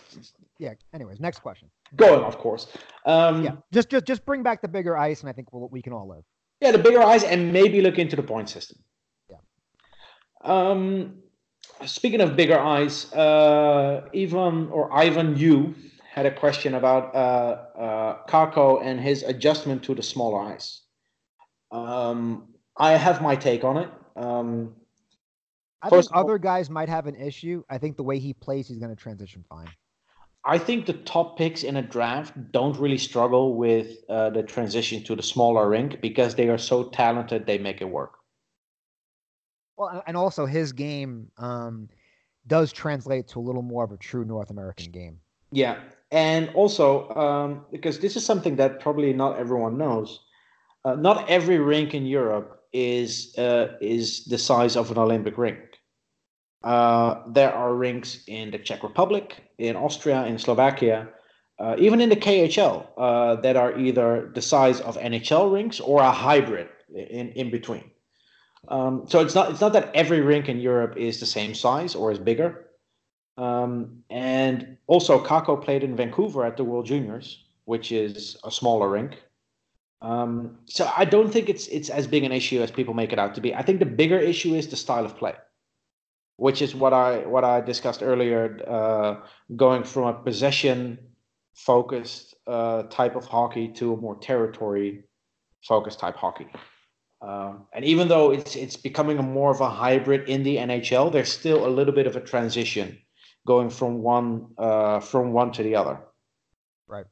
Yeah. 0.60 0.74
Anyways, 0.94 1.20
next 1.20 1.40
question. 1.40 1.70
going 1.96 2.24
off 2.24 2.38
course. 2.38 2.68
Um, 3.06 3.44
Yeah. 3.44 3.52
Just 3.74 3.90
just 3.90 4.06
just 4.06 4.26
bring 4.26 4.44
back 4.44 4.62
the 4.62 4.68
bigger 4.68 4.96
ice, 4.98 5.22
and 5.22 5.30
I 5.30 5.34
think 5.34 5.52
we'll, 5.52 5.70
we 5.70 5.82
can 5.82 5.94
all 5.94 6.08
live. 6.08 6.24
Yeah, 6.62 6.72
the 6.72 6.80
bigger 6.80 7.02
eyes 7.02 7.24
and 7.24 7.52
maybe 7.52 7.82
look 7.82 7.98
into 8.00 8.16
the 8.16 8.24
point 8.24 8.50
system. 8.50 8.78
Yeah. 9.30 9.38
Um, 10.42 11.18
speaking 11.86 12.22
of 12.22 12.36
bigger 12.36 12.60
eyes, 12.60 13.12
uh, 13.14 14.08
Ivan 14.16 14.70
or 14.70 14.92
Ivan 14.94 15.36
Yu 15.36 15.76
had 16.10 16.26
a 16.26 16.32
question 16.32 16.76
about 16.76 17.14
uh, 17.14 17.18
uh, 17.78 18.26
Kakko 18.28 18.82
and 18.82 19.00
his 19.00 19.24
adjustment 19.24 19.84
to 19.84 19.94
the 19.94 20.04
smaller 20.04 20.40
eyes. 20.40 20.82
Um, 21.72 22.54
I 22.78 22.94
have 22.94 23.22
my 23.22 23.36
take 23.36 23.64
on 23.64 23.78
it. 23.78 23.90
Um, 24.16 24.76
I 25.82 25.90
think 25.90 26.06
of 26.06 26.12
all- 26.14 26.24
other 26.24 26.38
guys 26.38 26.70
might 26.70 26.90
have 26.90 27.08
an 27.08 27.16
issue. 27.16 27.64
I 27.70 27.78
think 27.78 27.98
the 27.98 28.04
way 28.04 28.20
he 28.20 28.34
plays, 28.34 28.68
he's 28.68 28.80
going 28.80 28.96
to 28.96 29.02
transition 29.02 29.44
fine. 29.50 29.68
I 30.48 30.60
think 30.60 30.86
the 30.86 30.94
top 30.94 31.38
picks 31.38 31.64
in 31.64 31.76
a 31.76 31.82
draft 31.82 32.34
don't 32.52 32.78
really 32.78 33.00
struggle 33.00 33.56
with 33.56 33.98
uh, 34.10 34.30
the 34.30 34.44
transition 34.44 35.04
to 35.04 35.16
the 35.16 35.24
smaller 35.24 35.68
rink 35.68 36.02
because 36.02 36.36
they 36.36 36.50
are 36.50 36.58
so 36.60 36.90
talented 36.90 37.48
they 37.48 37.58
make 37.58 37.82
it 37.82 37.90
work. 37.90 38.14
Well, 39.78 40.04
and 40.08 40.16
also 40.16 40.46
his 40.46 40.72
game 40.72 41.32
um, 41.38 41.90
does 42.48 42.72
translate 42.72 43.28
to 43.30 43.40
a 43.40 43.44
little 43.44 43.62
more 43.62 43.84
of 43.84 43.92
a 43.92 43.98
true 43.98 44.26
North 44.26 44.50
American 44.50 44.92
game. 44.92 45.20
Yeah, 45.52 45.80
and 46.12 46.50
also 46.50 47.10
um, 47.10 47.66
because 47.72 48.00
this 48.00 48.16
is 48.16 48.26
something 48.26 48.56
that 48.58 48.80
probably 48.80 49.14
not 49.14 49.38
everyone 49.38 49.78
knows. 49.78 50.20
Uh, 50.84 50.96
not 50.96 51.30
every 51.30 51.60
rink 51.60 51.94
in 51.94 52.06
Europe 52.06 52.64
is 52.72 53.36
uh, 53.38 53.78
is 53.82 54.26
the 54.26 54.38
size 54.38 54.76
of 54.76 54.92
an 54.92 54.98
Olympic 54.98 55.38
rink. 55.38 55.60
Uh, 56.64 57.22
there 57.28 57.54
are 57.54 57.76
rinks 57.76 58.24
in 58.28 58.52
the 58.52 58.58
Czech 58.58 58.84
Republic, 58.84 59.44
in 59.60 59.76
Austria, 59.76 60.26
in 60.26 60.38
Slovakia, 60.38 61.08
uh, 61.60 61.76
even 61.78 62.02
in 62.02 62.10
the 62.10 62.16
KHL 62.16 62.88
uh, 62.98 63.36
that 63.42 63.56
are 63.56 63.78
either 63.78 64.32
the 64.34 64.42
size 64.42 64.82
of 64.82 64.98
NHL 64.98 65.54
rinks 65.54 65.80
or 65.80 66.02
a 66.02 66.12
hybrid 66.12 66.68
in, 66.94 67.30
in 67.30 67.52
between. 67.52 67.92
Um, 68.68 69.04
so 69.08 69.20
it's 69.20 69.36
not 69.36 69.52
it's 69.52 69.62
not 69.62 69.74
that 69.74 69.92
every 69.94 70.22
rink 70.22 70.50
in 70.50 70.60
Europe 70.60 70.98
is 70.98 71.20
the 71.20 71.26
same 71.26 71.54
size 71.54 71.96
or 71.96 72.12
is 72.12 72.20
bigger. 72.20 72.68
Um, 73.38 74.04
and 74.10 74.78
also, 74.88 75.24
Kakko 75.24 75.62
played 75.62 75.84
in 75.84 75.96
Vancouver 75.96 76.46
at 76.46 76.58
the 76.58 76.64
World 76.64 76.86
Juniors, 76.86 77.46
which 77.66 77.92
is 77.92 78.38
a 78.44 78.52
smaller 78.52 78.90
rink. 78.90 79.22
Um, 80.02 80.60
so 80.66 80.90
I 80.96 81.06
don't 81.06 81.32
think 81.32 81.50
it's 81.50 81.68
it's 81.68 81.90
as 81.90 82.08
big 82.08 82.24
an 82.24 82.32
issue 82.32 82.62
as 82.62 82.72
people 82.72 82.94
make 82.94 83.12
it 83.14 83.20
out 83.20 83.36
to 83.36 83.42
be. 83.42 83.54
I 83.54 83.62
think 83.62 83.80
the 83.80 83.86
bigger 83.86 84.20
issue 84.20 84.56
is 84.56 84.68
the 84.68 84.76
style 84.76 85.06
of 85.06 85.18
play 85.18 85.36
which 86.38 86.62
is 86.62 86.76
what 86.76 86.94
I 86.94 87.26
what 87.26 87.44
I 87.44 87.62
discussed 87.62 88.04
earlier, 88.04 88.60
uh, 88.68 89.28
going 89.56 89.84
from 89.84 90.04
a 90.08 90.14
possession 90.14 91.00
focused 91.54 92.36
uh, 92.48 92.84
type 92.84 93.16
of 93.16 93.26
hockey 93.26 93.70
to 93.70 93.94
a 93.94 93.98
more 93.98 94.18
territory 94.18 95.04
focused 95.64 96.00
type 96.00 96.16
hockey. 96.16 96.48
Um, 97.26 97.66
and 97.74 97.84
even 97.84 98.08
though 98.08 98.32
it's 98.32 98.56
it's 98.56 98.76
becoming 98.78 99.18
a 99.18 99.24
more 99.24 99.52
of 99.52 99.60
a 99.60 99.70
hybrid 99.70 100.30
in 100.30 100.44
the 100.44 100.58
NHL, 100.58 101.12
there's 101.12 101.32
still 101.32 101.66
a 101.66 101.72
little 101.78 101.94
bit 101.94 102.06
of 102.06 102.16
a 102.16 102.22
transition 102.22 103.00
going 103.48 103.70
from 103.70 104.04
one 104.04 104.48
uh, 104.58 105.00
from 105.00 105.34
one 105.34 105.52
to 105.54 105.64
the 105.64 105.76
other. 105.76 105.98
Right. 106.88 107.08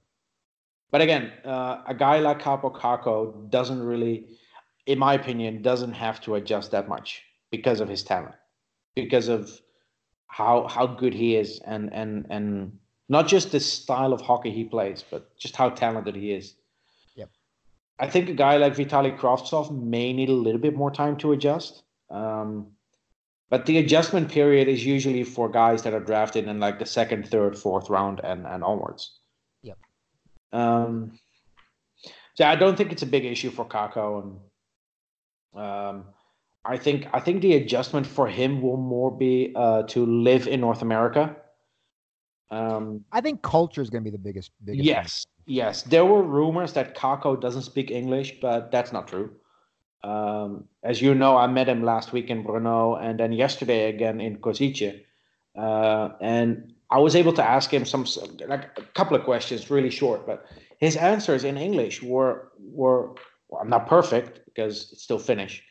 But 0.92 1.02
again, 1.02 1.32
uh, 1.44 1.82
a 1.88 1.96
guy 1.96 2.20
like 2.20 2.40
Kaapo 2.42 2.76
Kakko 2.76 3.50
doesn't 3.50 3.82
really, 3.82 4.28
in 4.86 5.00
my 5.00 5.16
opinion, 5.16 5.64
doesn't 5.64 5.94
have 5.94 6.22
to 6.22 6.36
adjust 6.36 6.70
that 6.72 6.88
much 6.88 7.24
because 7.50 7.80
of 7.80 7.90
his 7.90 8.04
talent 8.04 8.36
because 8.96 9.28
of 9.28 9.50
how 10.28 10.68
how 10.68 10.86
good 10.86 11.14
he 11.14 11.36
is 11.36 11.60
and 11.66 11.92
and 11.94 12.28
and 12.30 12.78
not 13.10 13.28
just 13.28 13.52
the 13.52 13.60
style 13.60 14.14
of 14.14 14.22
hockey 14.22 14.52
he 14.52 14.64
plays, 14.64 15.04
but 15.10 15.36
just 15.38 15.56
how 15.56 15.70
talented 15.70 16.16
he 16.16 16.32
is. 16.32 16.56
I 18.00 18.08
think 18.08 18.30
a 18.30 18.34
guy 18.34 18.58
like 18.58 18.76
Vitali 18.76 19.12
Kravtsov 19.12 19.72
may 19.72 20.14
need 20.14 20.30
a 20.30 20.34
little 20.34 20.60
bit 20.60 20.76
more 20.76 20.92
time 20.92 21.18
to 21.18 21.32
adjust. 21.32 21.84
Um, 22.10 22.68
but 23.50 23.66
the 23.66 23.78
adjustment 23.78 24.30
period 24.30 24.68
is 24.68 24.86
usually 24.86 25.24
for 25.24 25.48
guys 25.50 25.84
that 25.84 25.94
are 25.94 26.00
drafted 26.00 26.48
in 26.48 26.60
like 26.60 26.80
the 26.80 26.86
second, 26.86 27.28
third, 27.28 27.58
fourth 27.58 27.90
round 27.90 28.20
and, 28.24 28.48
and 28.48 28.64
onwards. 28.64 29.20
Yep. 29.62 29.78
Um, 30.52 31.20
so 32.36 32.46
I 32.46 32.56
don't 32.56 32.76
think 32.76 32.92
it's 32.92 33.04
a 33.04 33.08
big 33.08 33.26
issue 33.26 33.52
for 33.52 33.66
Kakko 33.66 34.24
and 34.24 34.40
um, 35.56 36.06
I 36.66 36.78
think 36.78 37.08
I 37.14 37.20
think 37.20 37.42
the 37.42 37.56
adjustment 37.56 38.08
for 38.08 38.28
him 38.28 38.62
will 38.62 38.78
more 38.78 39.16
be 39.16 39.54
uh, 39.56 39.84
to 39.84 40.06
live 40.06 40.48
in 40.48 40.62
North 40.62 40.82
America. 40.82 41.36
Um, 42.50 43.04
I 43.12 43.22
think 43.22 43.42
culture 43.42 43.82
is 43.82 43.90
going 43.90 44.04
to 44.04 44.10
be 44.10 44.16
the 44.16 44.22
biggest. 44.22 44.52
biggest 44.64 44.86
yes. 44.86 45.26
Yes. 45.46 45.84
There 45.84 46.06
were 46.06 46.24
rumors 46.24 46.74
that 46.74 46.96
Kakko 46.96 47.40
doesn't 47.40 47.64
speak 47.64 47.92
English, 47.92 48.40
but 48.42 48.72
that's 48.72 48.92
not 48.94 49.08
true. 49.08 49.32
Um, 50.04 50.66
as 50.84 51.02
you 51.02 51.16
know, 51.16 51.38
I 51.38 51.48
met 51.48 51.70
him 51.70 51.84
last 51.84 52.12
week 52.12 52.30
in 52.30 52.44
Brno, 52.44 53.02
and 53.02 53.20
then 53.20 53.32
yesterday 53.32 53.90
again 53.90 54.20
in 54.20 54.38
Košice, 54.38 55.02
uh, 55.58 56.10
and 56.20 56.74
I 56.90 57.00
was 57.00 57.16
able 57.16 57.34
to 57.34 57.44
ask 57.44 57.74
him 57.74 57.86
some 57.86 58.06
like 58.48 58.78
a 58.78 58.82
couple 58.94 59.16
of 59.16 59.24
questions, 59.24 59.70
really 59.70 59.90
short, 59.90 60.26
but 60.28 60.46
his 60.80 60.98
answers 60.98 61.46
in 61.46 61.58
English 61.58 62.04
were 62.04 62.52
were 62.60 63.16
well, 63.48 63.64
not 63.66 63.88
perfect 63.88 64.42
because 64.46 64.92
it's 64.92 65.04
still 65.04 65.20
Finnish 65.20 65.64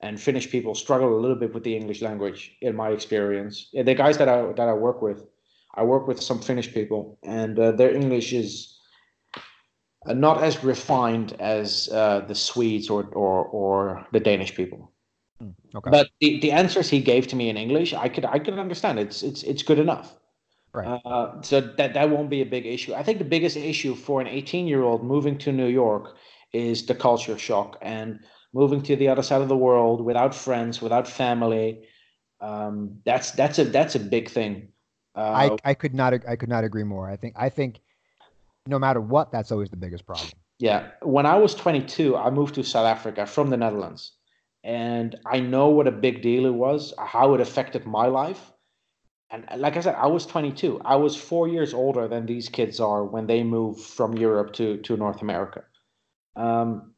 and 0.00 0.20
Finnish 0.20 0.50
people 0.50 0.74
struggle 0.74 1.16
a 1.16 1.20
little 1.20 1.36
bit 1.36 1.52
with 1.52 1.64
the 1.64 1.76
English 1.76 2.02
language, 2.02 2.56
in 2.60 2.76
my 2.76 2.90
experience. 2.90 3.68
The 3.72 3.94
guys 3.94 4.18
that 4.18 4.28
I 4.28 4.52
that 4.52 4.68
I 4.68 4.72
work 4.72 5.02
with, 5.02 5.24
I 5.74 5.82
work 5.82 6.06
with 6.06 6.22
some 6.22 6.40
Finnish 6.40 6.72
people, 6.72 7.18
and 7.22 7.58
uh, 7.58 7.72
their 7.72 7.94
English 7.94 8.32
is 8.32 8.77
uh, 10.06 10.12
not 10.12 10.42
as 10.42 10.62
refined 10.62 11.34
as 11.40 11.88
uh, 11.92 12.20
the 12.20 12.34
Swedes 12.34 12.88
or, 12.90 13.04
or 13.06 13.44
or 13.46 14.06
the 14.12 14.20
Danish 14.20 14.54
people. 14.54 14.92
Hmm, 15.40 15.50
okay. 15.74 15.90
But 15.90 16.08
the, 16.20 16.40
the 16.40 16.52
answers 16.52 16.88
he 16.88 17.00
gave 17.00 17.26
to 17.28 17.36
me 17.36 17.48
in 17.48 17.56
English, 17.56 17.94
I 17.94 18.08
could 18.08 18.24
I 18.24 18.38
could 18.38 18.58
understand. 18.58 18.98
It's 18.98 19.22
it's 19.22 19.42
it's 19.42 19.62
good 19.62 19.78
enough. 19.78 20.14
Right. 20.72 21.00
Uh, 21.04 21.40
so 21.42 21.60
that 21.60 21.94
that 21.94 22.10
won't 22.10 22.30
be 22.30 22.42
a 22.42 22.46
big 22.46 22.66
issue. 22.66 22.94
I 22.94 23.02
think 23.02 23.18
the 23.18 23.24
biggest 23.24 23.56
issue 23.56 23.94
for 23.94 24.20
an 24.20 24.26
18 24.26 24.66
year 24.66 24.82
old 24.82 25.04
moving 25.04 25.38
to 25.38 25.52
New 25.52 25.66
York 25.66 26.16
is 26.52 26.86
the 26.86 26.94
culture 26.94 27.36
shock 27.38 27.76
and 27.82 28.20
moving 28.54 28.82
to 28.82 28.96
the 28.96 29.08
other 29.08 29.22
side 29.22 29.42
of 29.42 29.48
the 29.48 29.56
world 29.56 30.04
without 30.04 30.34
friends, 30.34 30.80
without 30.80 31.08
family. 31.08 31.86
Um, 32.40 33.00
that's 33.04 33.32
that's 33.32 33.58
a 33.58 33.64
that's 33.64 33.94
a 33.94 34.00
big 34.00 34.30
thing. 34.30 34.68
Uh, 35.16 35.56
I 35.64 35.70
I 35.70 35.74
could 35.74 35.94
not 35.94 36.14
I 36.28 36.36
could 36.36 36.48
not 36.48 36.64
agree 36.64 36.84
more. 36.84 37.10
I 37.10 37.16
think 37.16 37.34
I 37.36 37.48
think 37.48 37.80
no 38.68 38.78
matter 38.78 39.00
what, 39.00 39.32
that's 39.32 39.50
always 39.50 39.70
the 39.70 39.76
biggest 39.76 40.06
problem. 40.06 40.30
Yeah, 40.58 40.90
when 41.02 41.26
I 41.26 41.36
was 41.36 41.54
22, 41.54 42.16
I 42.16 42.30
moved 42.30 42.54
to 42.56 42.62
South 42.64 42.86
Africa 42.86 43.26
from 43.26 43.50
the 43.50 43.56
Netherlands, 43.56 44.12
and 44.64 45.16
I 45.26 45.40
know 45.40 45.68
what 45.68 45.86
a 45.86 45.92
big 45.92 46.22
deal 46.22 46.46
it 46.46 46.54
was, 46.54 46.94
how 46.98 47.34
it 47.34 47.40
affected 47.40 47.86
my 47.86 48.06
life. 48.06 48.52
And 49.30 49.44
like 49.56 49.76
I 49.76 49.80
said, 49.80 49.94
I 49.94 50.06
was 50.06 50.26
22. 50.26 50.80
I 50.84 50.96
was 50.96 51.14
four 51.16 51.48
years 51.48 51.74
older 51.74 52.08
than 52.08 52.26
these 52.26 52.48
kids 52.48 52.80
are 52.80 53.04
when 53.04 53.26
they 53.26 53.42
move 53.42 53.80
from 53.80 54.16
Europe 54.16 54.52
to 54.54 54.78
to 54.78 54.96
North 54.96 55.22
America. 55.22 55.64
Um, 56.36 56.94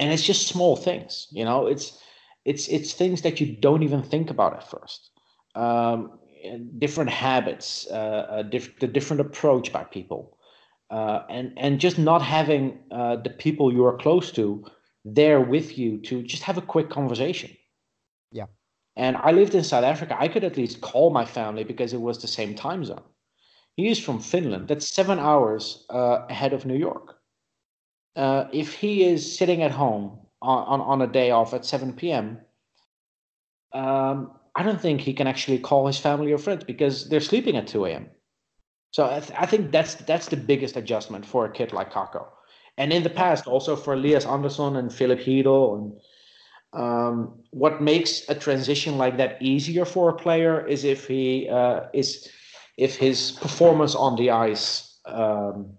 and 0.00 0.12
it's 0.12 0.24
just 0.24 0.48
small 0.48 0.74
things 0.74 1.28
you 1.30 1.44
know 1.44 1.66
it's 1.66 1.98
it's 2.44 2.66
it's 2.68 2.92
things 2.92 3.22
that 3.22 3.40
you 3.40 3.56
don't 3.60 3.84
even 3.84 4.02
think 4.02 4.30
about 4.30 4.54
at 4.54 4.68
first 4.68 5.10
um, 5.54 6.18
different 6.78 7.10
habits 7.10 7.88
uh, 7.90 8.42
diff- 8.50 8.78
the 8.80 8.88
different 8.88 9.20
approach 9.20 9.72
by 9.72 9.84
people 9.84 10.36
uh, 10.90 11.22
and 11.28 11.52
and 11.56 11.80
just 11.80 11.98
not 11.98 12.22
having 12.22 12.78
uh, 12.90 13.16
the 13.16 13.30
people 13.30 13.72
you 13.72 13.84
are 13.84 13.96
close 13.96 14.32
to 14.32 14.64
there 15.04 15.40
with 15.40 15.78
you 15.78 15.98
to 15.98 16.22
just 16.22 16.42
have 16.42 16.58
a 16.58 16.62
quick 16.62 16.90
conversation. 16.90 17.50
Yeah. 18.32 18.46
And 18.96 19.16
i 19.16 19.30
lived 19.30 19.54
in 19.54 19.64
south 19.64 19.84
africa. 19.84 20.16
I 20.18 20.28
could 20.28 20.44
at 20.44 20.56
least 20.56 20.80
call 20.80 21.10
my 21.10 21.24
family 21.24 21.64
because 21.64 21.92
it 21.92 22.00
was 22.00 22.20
the 22.20 22.28
same 22.28 22.54
time 22.54 22.84
zone. 22.84 23.02
He 23.76 23.88
is 23.88 23.98
from 23.98 24.20
finland. 24.20 24.68
That's 24.68 24.88
seven 24.88 25.18
hours 25.18 25.86
uh, 25.90 26.26
ahead 26.28 26.52
of 26.52 26.66
new 26.66 26.76
york. 26.76 27.16
Uh, 28.16 28.44
if 28.52 28.74
he 28.74 29.04
is 29.04 29.38
sitting 29.38 29.62
at 29.62 29.70
home 29.70 30.18
on, 30.42 30.64
on, 30.64 30.80
on 30.80 31.02
a 31.02 31.06
day 31.06 31.30
off 31.30 31.54
at 31.54 31.64
7 31.64 31.92
p.m., 31.92 32.40
um, 33.72 34.32
I 34.56 34.64
don't 34.64 34.80
think 34.80 35.00
he 35.00 35.14
can 35.14 35.28
actually 35.28 35.58
call 35.58 35.86
his 35.86 35.98
family 35.98 36.32
or 36.32 36.38
friends 36.38 36.64
because 36.64 37.08
they're 37.08 37.20
sleeping 37.20 37.56
at 37.56 37.68
2 37.68 37.86
a.m. 37.86 38.10
So 38.90 39.06
I, 39.06 39.20
th- 39.20 39.38
I 39.38 39.46
think 39.46 39.70
that's 39.70 39.94
that's 39.94 40.26
the 40.26 40.36
biggest 40.36 40.76
adjustment 40.76 41.24
for 41.24 41.44
a 41.44 41.52
kid 41.52 41.72
like 41.72 41.92
Kakko. 41.92 42.26
And 42.76 42.92
in 42.92 43.02
the 43.02 43.10
past, 43.10 43.46
also 43.46 43.76
for 43.76 43.94
Elias 43.94 44.24
Andersson 44.24 44.76
and 44.76 44.92
Filip 44.92 45.20
Chytil, 45.20 45.74
and 45.78 46.00
um, 46.72 47.42
what 47.50 47.82
makes 47.82 48.28
a 48.28 48.34
transition 48.34 48.96
like 48.98 49.16
that 49.18 49.40
easier 49.40 49.84
for 49.84 50.10
a 50.10 50.14
player 50.14 50.66
is 50.66 50.84
if 50.84 51.06
he 51.06 51.48
uh, 51.48 51.82
is 51.92 52.28
if 52.76 52.96
his 52.96 53.32
performance 53.32 53.94
on 53.94 54.16
the 54.16 54.30
ice 54.30 54.98
um, 55.04 55.72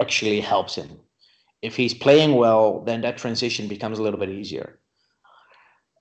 actually 0.00 0.40
helps 0.40 0.74
him 0.74 1.00
if 1.62 1.76
he's 1.76 1.94
playing 1.94 2.34
well, 2.36 2.80
then 2.80 3.00
that 3.00 3.16
transition 3.18 3.66
becomes 3.68 3.98
a 3.98 4.02
little 4.02 4.20
bit 4.20 4.28
easier. 4.28 4.78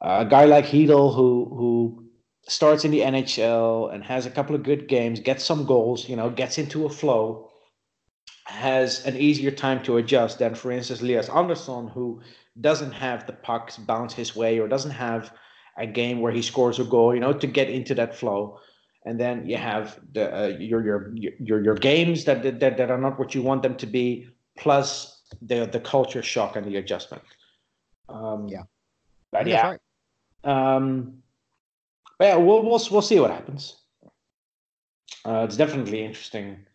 Uh, 0.02 0.24
a 0.26 0.26
guy 0.26 0.46
like 0.46 0.66
Chytil, 0.66 1.16
who 1.16 1.46
who 1.58 2.05
starts 2.48 2.86
in 2.86 2.92
the 2.92 3.00
NHL 3.00 3.94
and 3.94 4.04
has 4.04 4.26
a 4.26 4.30
couple 4.30 4.56
of 4.56 4.64
good 4.64 4.88
games, 4.88 5.20
gets 5.20 5.44
some 5.44 5.66
goals, 5.66 6.08
you 6.08 6.16
know, 6.16 6.30
gets 6.30 6.58
into 6.58 6.86
a 6.86 6.90
flow, 6.90 7.50
has 8.46 9.06
an 9.06 9.18
easier 9.18 9.52
time 9.52 9.82
to 9.84 9.98
adjust 9.98 10.40
than, 10.40 10.54
for 10.54 10.72
instance, 10.72 11.02
Elias 11.02 11.30
Andersson, 11.30 11.88
who 11.88 12.22
doesn't 12.62 12.92
have 12.92 13.26
the 13.26 13.34
pucks 13.34 13.78
bounce 13.78 14.14
his 14.14 14.36
way 14.36 14.60
or 14.60 14.68
doesn't 14.68 14.92
have 14.92 15.34
a 15.78 15.88
game 15.88 16.22
where 16.22 16.32
he 16.32 16.42
scores 16.42 16.80
a 16.80 16.84
goal, 16.84 17.14
you 17.14 17.20
know, 17.20 17.34
to 17.34 17.48
get 17.48 17.70
into 17.70 17.96
that 17.96 18.16
flow. 18.16 18.60
And 19.06 19.20
then 19.20 19.48
you 19.48 19.58
have 19.58 20.00
the 20.14 20.36
uh, 20.36 20.48
your, 20.58 20.84
your 20.84 21.14
your 21.16 21.64
your 21.64 21.76
games 21.76 22.26
that, 22.26 22.42
that 22.42 22.60
that 22.60 22.90
are 22.90 22.98
not 22.98 23.20
what 23.20 23.36
you 23.36 23.44
want 23.44 23.62
them 23.62 23.76
to 23.76 23.86
be, 23.86 24.28
plus 24.58 25.22
the 25.44 25.68
the 25.68 25.80
culture 25.80 26.24
shock 26.24 26.56
and 26.56 26.66
the 26.66 26.78
adjustment. 26.78 27.22
Um, 28.10 28.48
yeah, 28.48 28.64
but 29.32 29.46
yeah. 29.46 29.78
Right. 30.44 30.76
Um, 30.76 31.22
yeah, 32.20 32.36
we'll 32.36 32.64
we'll 32.64 32.82
we'll 32.92 33.02
see 33.02 33.20
what 33.20 33.32
happens. 33.32 33.76
uh, 35.26 35.44
it's 35.46 35.58
definitely 35.58 36.04
interesting 36.04 36.66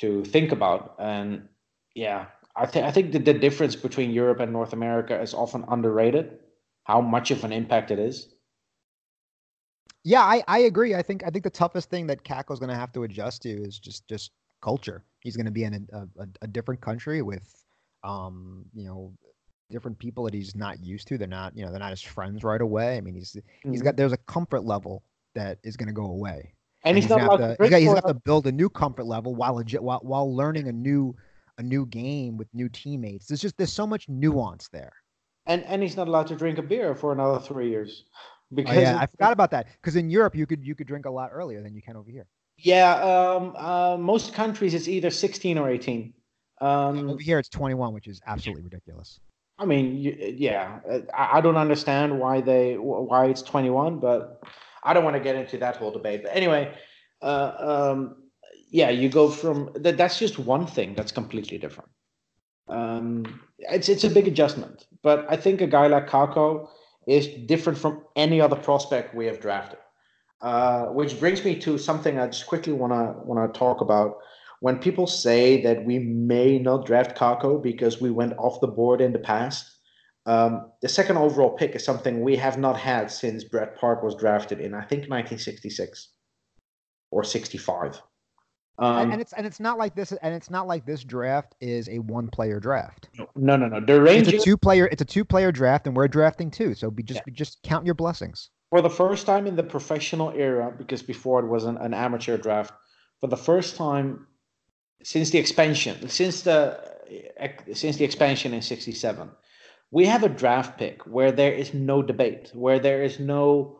to 0.00 0.24
think 0.24 0.52
about. 0.52 0.96
And 0.98 1.48
yeah, 1.94 2.26
I 2.56 2.66
think 2.66 2.86
I 2.86 2.90
think 2.90 3.12
that 3.12 3.24
the 3.24 3.34
difference 3.34 3.76
between 3.76 4.10
Europe 4.10 4.40
and 4.40 4.52
North 4.52 4.72
America 4.72 5.20
is 5.20 5.34
often 5.34 5.64
underrated. 5.68 6.38
How 6.84 7.00
much 7.00 7.30
of 7.30 7.44
an 7.44 7.52
impact 7.52 7.90
it 7.90 7.98
is. 7.98 8.34
Yeah, 10.04 10.22
I, 10.22 10.42
I 10.48 10.58
agree. 10.60 10.94
I 10.94 11.02
think 11.02 11.24
I 11.24 11.30
think 11.30 11.44
the 11.44 11.50
toughest 11.50 11.90
thing 11.90 12.06
that 12.08 12.24
Kakko's 12.24 12.58
going 12.58 12.70
to 12.70 12.76
have 12.76 12.92
to 12.92 13.04
adjust 13.04 13.42
to 13.42 13.50
is 13.50 13.78
just 13.78 14.06
just 14.08 14.32
culture. 14.62 15.04
He's 15.20 15.36
going 15.36 15.46
to 15.46 15.52
be 15.52 15.64
in 15.64 15.88
a, 15.92 15.98
a, 15.98 16.28
a 16.42 16.46
different 16.46 16.80
country 16.80 17.22
with, 17.22 17.64
um, 18.02 18.66
you 18.74 18.84
know, 18.86 19.14
different 19.70 19.98
people 19.98 20.24
that 20.24 20.34
he's 20.34 20.54
not 20.54 20.82
used 20.82 21.08
to. 21.08 21.18
They're 21.18 21.28
not, 21.28 21.56
you 21.56 21.64
know, 21.64 21.70
they're 21.70 21.80
not 21.80 21.90
his 21.90 22.02
friends 22.02 22.44
right 22.44 22.60
away. 22.60 22.96
I 22.96 23.00
mean, 23.00 23.14
he's 23.14 23.32
mm-hmm. 23.32 23.72
he's 23.72 23.82
got 23.82 23.96
there's 23.96 24.12
a 24.12 24.18
comfort 24.18 24.64
level 24.64 25.02
that 25.34 25.58
is 25.62 25.76
going 25.76 25.88
to 25.88 25.92
go 25.92 26.06
away. 26.06 26.54
And, 26.84 26.90
and 26.90 26.98
he's, 26.98 27.04
he's, 27.04 27.16
not 27.16 27.36
to, 27.38 27.56
he's 27.60 27.70
got, 27.70 27.80
he's 27.80 27.94
got 27.94 28.06
to 28.06 28.14
build 28.14 28.46
a 28.46 28.52
new 28.52 28.68
comfort 28.68 29.04
level 29.06 29.34
while 29.34 29.54
legit, 29.54 29.82
while 29.82 30.00
while 30.02 30.34
learning 30.34 30.68
a 30.68 30.72
new 30.72 31.14
a 31.58 31.62
new 31.62 31.86
game 31.86 32.36
with 32.36 32.48
new 32.52 32.68
teammates. 32.68 33.26
There's 33.26 33.40
just 33.40 33.56
there's 33.56 33.72
so 33.72 33.86
much 33.86 34.08
nuance 34.08 34.68
there. 34.68 34.92
And 35.46 35.64
and 35.64 35.82
he's 35.82 35.96
not 35.96 36.08
allowed 36.08 36.26
to 36.28 36.36
drink 36.36 36.58
a 36.58 36.62
beer 36.62 36.94
for 36.94 37.12
another 37.12 37.38
three 37.38 37.68
years. 37.68 38.04
Because 38.52 38.76
oh, 38.76 38.80
yeah, 38.80 38.98
I 38.98 39.06
forgot 39.06 39.32
about 39.32 39.50
that. 39.52 39.68
Because 39.80 39.96
in 39.96 40.10
Europe, 40.10 40.34
you 40.34 40.46
could 40.46 40.64
you 40.64 40.74
could 40.74 40.86
drink 40.86 41.06
a 41.06 41.10
lot 41.10 41.30
earlier 41.32 41.62
than 41.62 41.74
you 41.74 41.82
can 41.82 41.96
over 41.96 42.10
here. 42.10 42.26
Yeah, 42.58 42.94
um, 42.96 43.54
uh, 43.56 43.96
most 43.96 44.32
countries 44.32 44.74
it's 44.74 44.86
either 44.86 45.10
16 45.10 45.58
or 45.58 45.70
18. 45.70 46.14
Um, 46.60 47.10
over 47.10 47.20
here, 47.20 47.40
it's 47.40 47.48
21, 47.48 47.92
which 47.92 48.06
is 48.06 48.20
absolutely 48.26 48.62
ridiculous. 48.62 49.18
I 49.58 49.66
mean, 49.66 50.34
yeah, 50.36 50.80
I 51.16 51.40
don't 51.40 51.56
understand 51.56 52.18
why 52.18 52.40
they 52.40 52.74
why 52.74 53.26
it's 53.26 53.42
21, 53.42 54.00
but 54.00 54.42
I 54.82 54.92
don't 54.92 55.04
want 55.04 55.14
to 55.14 55.22
get 55.22 55.36
into 55.36 55.58
that 55.58 55.76
whole 55.76 55.92
debate. 55.92 56.24
But 56.24 56.34
anyway, 56.34 56.74
uh, 57.22 57.52
um, 57.92 58.16
yeah, 58.70 58.90
you 58.90 59.08
go 59.08 59.28
from 59.28 59.70
that. 59.76 59.96
That's 59.96 60.18
just 60.18 60.38
one 60.38 60.66
thing 60.66 60.94
that's 60.94 61.12
completely 61.12 61.58
different. 61.58 61.90
Um, 62.68 63.40
it's 63.58 63.88
it's 63.88 64.02
a 64.02 64.10
big 64.10 64.26
adjustment, 64.26 64.86
but 65.02 65.24
I 65.28 65.36
think 65.36 65.60
a 65.60 65.68
guy 65.68 65.86
like 65.86 66.08
Kakko 66.08 66.68
is 67.06 67.28
different 67.46 67.78
from 67.78 68.02
any 68.16 68.40
other 68.40 68.56
prospect 68.56 69.14
we 69.14 69.26
have 69.26 69.40
drafted. 69.40 69.78
Uh, 70.40 70.86
which 70.86 71.18
brings 71.20 71.44
me 71.44 71.58
to 71.58 71.78
something 71.78 72.18
I 72.18 72.26
just 72.26 72.46
quickly 72.46 72.72
want 72.72 72.92
to 72.92 73.14
want 73.24 73.52
to 73.52 73.58
talk 73.58 73.80
about. 73.80 74.18
When 74.60 74.78
people 74.78 75.06
say 75.06 75.62
that 75.62 75.84
we 75.84 75.98
may 75.98 76.58
not 76.58 76.86
draft 76.86 77.16
Kakko 77.16 77.62
because 77.62 78.00
we 78.00 78.10
went 78.10 78.34
off 78.38 78.60
the 78.60 78.68
board 78.68 79.00
in 79.00 79.12
the 79.12 79.18
past, 79.18 79.70
um, 80.26 80.70
the 80.80 80.88
second 80.88 81.18
overall 81.18 81.50
pick 81.50 81.74
is 81.74 81.84
something 81.84 82.22
we 82.22 82.36
have 82.36 82.58
not 82.58 82.78
had 82.78 83.10
since 83.10 83.44
Brad 83.44 83.74
Park 83.76 84.02
was 84.02 84.14
drafted 84.14 84.60
in 84.60 84.74
I 84.74 84.80
think 84.80 85.02
1966 85.10 86.08
or 87.10 87.24
65. 87.24 88.00
Um, 88.76 89.12
and 89.12 89.20
it's 89.20 89.32
and 89.34 89.46
it's 89.46 89.60
not 89.60 89.78
like 89.78 89.94
this 89.94 90.12
and 90.20 90.34
it's 90.34 90.50
not 90.50 90.66
like 90.66 90.84
this 90.84 91.04
draft 91.04 91.54
is 91.60 91.88
a 91.88 91.98
one 92.00 92.28
player 92.28 92.58
draft. 92.58 93.08
No, 93.36 93.56
no, 93.56 93.68
no. 93.68 93.78
The 93.78 94.00
range 94.00 94.26
it's 94.26 94.42
a 94.42 94.44
two 94.44 94.56
player 94.56 94.88
it's 94.90 95.02
a 95.02 95.04
two 95.04 95.24
player 95.24 95.52
draft 95.52 95.86
and 95.86 95.94
we're 95.94 96.08
drafting 96.08 96.50
two. 96.50 96.74
So 96.74 96.90
be 96.90 97.04
just 97.04 97.20
yeah. 97.26 97.34
just 97.34 97.62
count 97.62 97.86
your 97.86 97.94
blessings. 97.94 98.50
For 98.70 98.80
the 98.80 98.90
first 98.90 99.26
time 99.26 99.46
in 99.46 99.54
the 99.54 99.62
professional 99.62 100.30
era, 100.30 100.74
because 100.76 101.02
before 101.02 101.38
it 101.38 101.46
was 101.46 101.64
an, 101.64 101.76
an 101.76 101.94
amateur 101.94 102.36
draft, 102.36 102.72
for 103.20 103.28
the 103.28 103.36
first 103.36 103.76
time 103.76 104.26
since 105.04 105.30
the 105.30 105.38
expansion, 105.38 106.08
since 106.08 106.42
the 106.42 106.80
since 107.74 107.96
the 107.96 108.04
expansion 108.04 108.54
in 108.54 108.62
'67, 108.62 109.30
we 109.90 110.06
have 110.06 110.24
a 110.24 110.28
draft 110.28 110.78
pick 110.78 111.06
where 111.06 111.30
there 111.30 111.52
is 111.52 111.74
no 111.74 112.02
debate, 112.02 112.50
where 112.54 112.78
there 112.78 113.02
is 113.02 113.20
no 113.20 113.78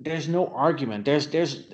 there's 0.00 0.28
no 0.28 0.46
argument. 0.48 1.04
There's 1.04 1.26
there's 1.28 1.66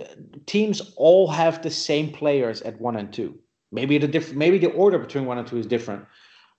teams 0.46 0.94
all 0.96 1.28
have 1.28 1.62
the 1.62 1.70
same 1.70 2.10
players 2.12 2.62
at 2.62 2.80
one 2.80 2.96
and 2.96 3.12
two. 3.12 3.38
Maybe 3.70 3.98
the 3.98 4.08
diff- 4.08 4.34
maybe 4.34 4.58
the 4.58 4.72
order 4.72 4.98
between 4.98 5.26
one 5.26 5.38
and 5.38 5.46
two 5.46 5.58
is 5.58 5.66
different, 5.66 6.06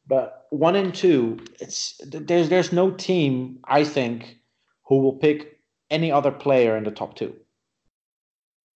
but 0.08 0.46
one 0.52 0.76
and 0.76 0.94
two, 0.94 1.40
it's 1.60 2.00
there's 2.06 2.50
there's 2.50 2.72
no 2.72 2.92
team 2.92 3.60
I 3.66 3.84
think 3.84 4.38
who 4.88 5.00
will 5.00 5.14
pick 5.18 5.60
any 5.90 6.12
other 6.12 6.32
player 6.32 6.78
in 6.78 6.84
the 6.84 6.92
top 6.92 7.16
two. 7.16 7.36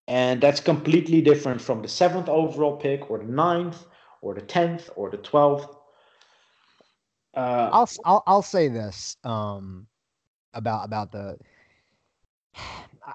And 0.09 0.41
that's 0.41 0.59
completely 0.59 1.21
different 1.21 1.61
from 1.61 1.83
the 1.83 1.89
seventh 1.89 2.29
overall 2.29 2.77
pick 2.77 3.11
or 3.11 3.19
the 3.19 3.25
ninth 3.25 3.85
or 4.23 4.35
the 4.35 4.41
tenth 4.41 4.91
or 4.97 5.11
the 5.11 5.19
twelfth. 5.19 5.77
Uh, 7.37 7.71
I'll, 7.73 7.89
I'll 8.05 8.23
I'll 8.27 8.43
say 8.43 8.69
this 8.69 9.17
um, 9.23 9.87
about 10.55 10.87
about 10.87 11.13
the 11.13 11.37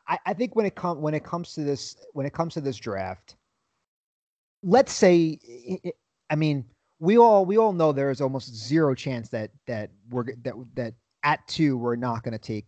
I, 0.07 0.19
I 0.25 0.33
think 0.33 0.55
when 0.55 0.65
it 0.65 0.75
comes 0.75 0.99
when 0.99 1.13
it 1.13 1.23
comes 1.23 1.53
to 1.53 1.61
this 1.61 1.95
when 2.13 2.25
it 2.25 2.33
comes 2.33 2.53
to 2.53 2.61
this 2.61 2.77
draft, 2.77 3.35
let's 4.61 4.93
say, 4.93 5.39
I 6.29 6.35
mean, 6.35 6.65
we 6.99 7.17
all 7.17 7.45
we 7.45 7.57
all 7.57 7.73
know 7.73 7.91
there 7.91 8.11
is 8.11 8.21
almost 8.21 8.55
zero 8.55 8.95
chance 8.95 9.29
that 9.29 9.51
that 9.67 9.91
we're 10.09 10.25
that 10.43 10.53
that 10.75 10.93
at 11.23 11.45
two 11.47 11.77
we're 11.77 11.95
not 11.95 12.23
going 12.23 12.33
to 12.33 12.37
take 12.37 12.65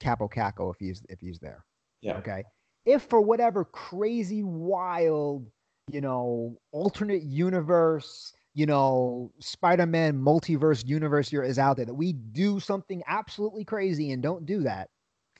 Kaapo 0.00 0.32
Kakko 0.32 0.72
if 0.72 0.78
he's 0.78 1.02
if 1.08 1.20
he's 1.20 1.38
there. 1.38 1.64
Yeah. 2.00 2.16
Okay. 2.18 2.42
If 2.86 3.02
for 3.02 3.20
whatever 3.20 3.64
crazy 3.64 4.42
wild, 4.42 5.46
you 5.90 6.00
know, 6.00 6.56
alternate 6.72 7.22
universe, 7.22 8.32
you 8.54 8.64
know, 8.64 9.32
Spider-Man 9.40 10.14
multiverse 10.14 10.86
universe 10.86 11.28
here 11.28 11.42
is 11.42 11.58
out 11.58 11.76
there 11.76 11.84
that 11.84 11.94
we 11.94 12.12
do 12.12 12.58
something 12.60 13.02
absolutely 13.06 13.64
crazy 13.64 14.12
and 14.12 14.22
don't 14.22 14.46
do 14.46 14.62
that, 14.62 14.88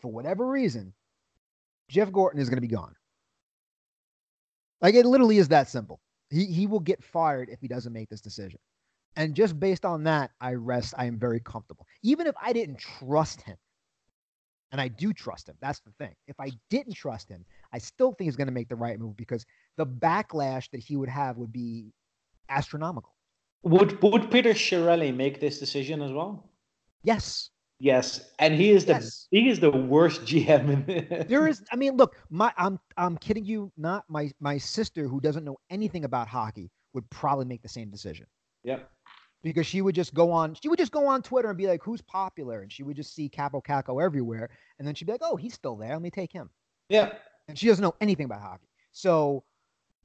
for 0.00 0.12
whatever 0.12 0.46
reason, 0.46 0.92
Jeff 1.88 2.12
Gorton 2.12 2.40
is 2.40 2.50
going 2.50 2.58
to 2.58 2.68
be 2.68 2.74
gone. 2.74 2.94
Like 4.82 4.94
it 4.94 5.06
literally 5.06 5.38
is 5.38 5.48
that 5.48 5.68
simple. 5.68 6.00
He 6.30 6.44
he 6.46 6.66
will 6.66 6.80
get 6.80 7.02
fired 7.02 7.48
if 7.48 7.60
he 7.60 7.68
doesn't 7.68 7.92
make 7.92 8.08
this 8.08 8.20
decision. 8.20 8.58
And 9.16 9.34
just 9.34 9.58
based 9.58 9.86
on 9.86 10.04
that, 10.04 10.32
I 10.40 10.54
rest. 10.54 10.92
I 10.98 11.06
am 11.06 11.18
very 11.18 11.40
comfortable. 11.40 11.86
Even 12.02 12.26
if 12.26 12.34
I 12.42 12.52
didn't 12.52 12.78
trust 12.78 13.40
him, 13.40 13.56
and 14.72 14.80
I 14.80 14.88
do 14.88 15.12
trust 15.12 15.48
him, 15.48 15.56
that's 15.60 15.80
the 15.80 15.92
thing. 15.98 16.14
If 16.26 16.38
I 16.40 16.50
didn't 16.70 16.94
trust 16.94 17.28
him, 17.28 17.44
I 17.72 17.78
still 17.78 18.12
think 18.12 18.26
he's 18.28 18.36
going 18.36 18.48
to 18.48 18.52
make 18.52 18.68
the 18.68 18.76
right 18.76 18.98
move 18.98 19.16
because 19.16 19.44
the 19.76 19.86
backlash 19.86 20.70
that 20.70 20.80
he 20.80 20.96
would 20.96 21.08
have 21.08 21.36
would 21.36 21.52
be 21.52 21.92
astronomical. 22.48 23.14
Would 23.62 24.02
Would 24.02 24.30
Peter 24.30 24.50
Chiarelli 24.50 25.14
make 25.14 25.40
this 25.40 25.58
decision 25.58 26.02
as 26.02 26.12
well? 26.12 26.50
Yes. 27.02 27.50
Yes, 27.78 28.32
and 28.38 28.54
he 28.54 28.70
is 28.70 28.86
the 28.86 28.94
yes. 28.94 29.28
he 29.30 29.50
is 29.50 29.60
the 29.60 29.70
worst 29.70 30.22
GM. 30.22 30.88
In 30.88 31.26
there 31.28 31.46
is, 31.46 31.62
I 31.70 31.76
mean, 31.76 31.96
look, 31.96 32.16
my 32.30 32.50
I'm 32.56 32.78
I'm 32.96 33.18
kidding 33.18 33.44
you 33.44 33.70
not. 33.76 34.04
My 34.08 34.30
my 34.40 34.56
sister, 34.56 35.06
who 35.06 35.20
doesn't 35.20 35.44
know 35.44 35.58
anything 35.68 36.06
about 36.06 36.26
hockey, 36.26 36.70
would 36.94 37.08
probably 37.10 37.44
make 37.44 37.60
the 37.60 37.68
same 37.68 37.90
decision. 37.90 38.26
Yep. 38.64 38.90
Because 39.42 39.66
she 39.66 39.80
would 39.80 39.94
just 39.94 40.12
go 40.12 40.32
on, 40.32 40.54
she 40.54 40.68
would 40.68 40.78
just 40.78 40.92
go 40.92 41.06
on 41.06 41.22
Twitter 41.22 41.48
and 41.48 41.58
be 41.58 41.66
like, 41.66 41.82
"Who's 41.82 42.02
popular?" 42.02 42.62
And 42.62 42.72
she 42.72 42.82
would 42.82 42.96
just 42.96 43.14
see 43.14 43.28
Kaapo 43.28 43.62
Kakko 43.62 44.02
everywhere, 44.02 44.50
and 44.78 44.86
then 44.86 44.94
she'd 44.94 45.04
be 45.04 45.12
like, 45.12 45.22
"Oh, 45.24 45.36
he's 45.36 45.54
still 45.54 45.76
there. 45.76 45.92
Let 45.92 46.02
me 46.02 46.10
take 46.10 46.32
him." 46.32 46.50
Yeah. 46.88 47.12
And 47.48 47.56
she 47.56 47.68
doesn't 47.68 47.82
know 47.82 47.94
anything 48.00 48.24
about 48.24 48.40
hockey, 48.40 48.66
so 48.90 49.44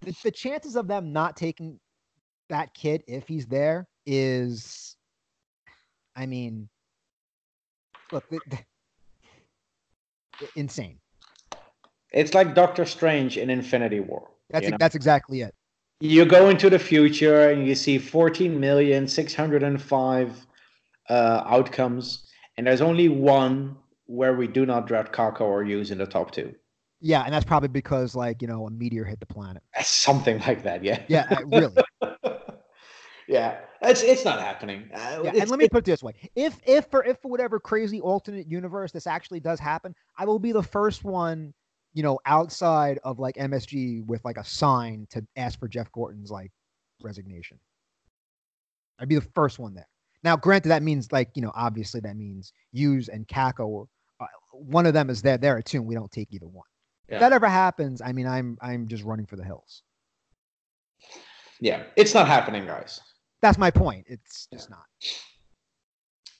the, 0.01 0.15
the 0.23 0.31
chances 0.31 0.75
of 0.75 0.87
them 0.87 1.11
not 1.13 1.35
taking 1.35 1.79
that 2.49 2.73
kid 2.73 3.03
if 3.07 3.27
he's 3.27 3.47
there 3.47 3.87
is, 4.05 4.95
I 6.15 6.25
mean, 6.25 6.69
look, 8.11 8.29
the, 8.29 8.39
the, 8.49 8.59
insane. 10.55 10.99
It's 12.11 12.33
like 12.33 12.53
Doctor 12.53 12.85
Strange 12.85 13.37
in 13.37 13.49
Infinity 13.49 14.01
War. 14.01 14.29
That's 14.49 14.69
that's 14.77 14.95
exactly 14.95 15.41
it. 15.41 15.55
You 16.01 16.25
go 16.25 16.49
into 16.49 16.67
the 16.67 16.79
future 16.79 17.51
and 17.51 17.67
you 17.67 17.75
see 17.75 17.99
14 17.99 18.59
million 18.59 19.07
605 19.07 20.47
uh, 21.09 21.43
outcomes, 21.45 22.27
and 22.57 22.65
there's 22.65 22.81
only 22.81 23.07
one 23.07 23.77
where 24.07 24.33
we 24.33 24.47
do 24.47 24.65
not 24.65 24.87
draft 24.87 25.13
Kakko 25.13 25.41
or 25.41 25.63
Hughes 25.63 25.91
in 25.91 25.99
the 25.99 26.07
top 26.07 26.31
two. 26.31 26.55
Yeah, 27.01 27.21
and 27.21 27.31
that's 27.31 27.45
probably 27.45 27.69
because 27.69 28.15
like 28.15 28.41
you 28.41 28.47
know 28.47 28.65
a 28.65 28.71
meteor 28.71 29.03
hit 29.03 29.19
the 29.19 29.27
planet. 29.27 29.61
Something 29.83 30.39
like 30.39 30.63
that. 30.63 30.83
Yeah. 30.83 31.03
Yeah, 31.07 31.27
uh, 31.29 31.45
really. 31.45 31.75
yeah, 33.27 33.59
it's 33.83 34.01
it's 34.01 34.25
not 34.25 34.39
happening. 34.39 34.89
Uh, 34.91 35.21
yeah, 35.23 35.33
and 35.39 35.51
let 35.51 35.59
me 35.59 35.69
put 35.69 35.79
it 35.79 35.85
this 35.85 36.01
way: 36.01 36.13
if 36.35 36.59
if 36.65 36.87
for 36.87 37.03
if 37.05 37.19
for 37.19 37.29
whatever 37.29 37.59
crazy 37.59 38.01
alternate 38.01 38.47
universe 38.47 38.91
this 38.91 39.05
actually 39.05 39.39
does 39.39 39.59
happen, 39.59 39.95
I 40.17 40.25
will 40.25 40.39
be 40.39 40.51
the 40.51 40.63
first 40.63 41.03
one, 41.03 41.53
you 41.93 42.03
know, 42.03 42.19
outside 42.25 42.99
of 43.03 43.19
like 43.19 43.35
MSG 43.35 44.05
with 44.05 44.23
like 44.23 44.37
a 44.37 44.45
sign 44.45 45.07
to 45.09 45.25
ask 45.35 45.59
for 45.59 45.67
Jeff 45.67 45.91
Gorton's 45.91 46.31
like 46.31 46.51
resignation. 47.01 47.59
I'd 48.99 49.09
be 49.09 49.15
the 49.15 49.27
first 49.35 49.59
one 49.59 49.73
there. 49.73 49.87
Now, 50.23 50.35
granted, 50.35 50.69
that 50.69 50.83
means 50.83 51.11
like 51.11 51.29
you 51.35 51.41
know, 51.41 51.51
obviously 51.55 51.99
that 52.01 52.15
means 52.15 52.53
Hughes 52.71 53.09
and 53.09 53.27
Kakko. 53.27 53.87
Uh, 54.19 54.25
one 54.51 54.85
of 54.85 54.93
them 54.93 55.09
is 55.09 55.21
there 55.21 55.37
there 55.37 55.61
too. 55.61 55.79
And 55.79 55.87
we 55.87 55.95
don't 55.95 56.11
take 56.11 56.27
either 56.31 56.47
one. 56.47 56.65
Yeah. 57.09 57.15
If 57.15 57.19
that 57.21 57.33
ever 57.33 57.49
happens, 57.49 58.01
I 58.01 58.11
mean, 58.11 58.27
I'm 58.27 58.57
I'm 58.61 58.87
just 58.87 59.03
running 59.03 59.25
for 59.25 59.35
the 59.35 59.43
hills. 59.43 59.83
Yeah, 61.59 61.83
it's 61.95 62.13
not 62.13 62.27
happening, 62.27 62.65
guys. 62.65 62.99
That's 63.41 63.57
my 63.57 63.71
point. 63.71 64.05
It's 64.07 64.47
just 64.51 64.69
not. 64.69 64.85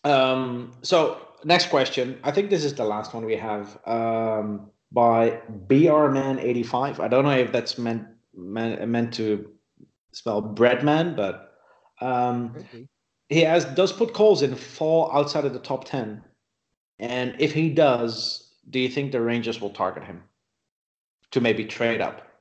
Um, 0.04 0.72
so 0.82 1.28
next 1.43 1.70
question. 1.70 2.20
I 2.24 2.32
think 2.32 2.49
this 2.49 2.64
is 2.64 2.74
the 2.74 2.86
last 2.86 3.14
one 3.14 3.26
we 3.26 3.36
have. 3.36 3.78
Um, 3.86 4.72
by 4.92 5.42
BRman85. 5.68 7.00
I 7.00 7.08
don't 7.08 7.24
know 7.24 7.32
if 7.32 7.52
that's 7.52 7.78
meant 7.78 8.08
meant, 8.34 8.88
meant 8.88 9.14
to 9.16 9.50
spell 10.12 10.42
breadman, 10.42 11.16
but 11.16 11.54
um, 12.02 12.56
be. 12.72 12.88
he 13.30 13.42
has 13.42 13.66
does 13.66 13.94
Podkolzin 13.94 14.58
fall 14.58 15.12
outside 15.14 15.46
of 15.46 15.54
the 15.54 15.60
top 15.60 15.86
10 15.86 16.24
and 17.00 17.36
if 17.39 17.54
he 17.54 17.70
does 17.70 18.54
do 18.70 18.80
you 18.80 18.89
think 18.89 19.12
the 19.12 19.22
rangers 19.22 19.60
will 19.62 19.70
target 19.70 20.04
him 20.04 20.24
to 21.32 21.42
maybe 21.42 21.66
trade 21.66 22.02
up 22.02 22.32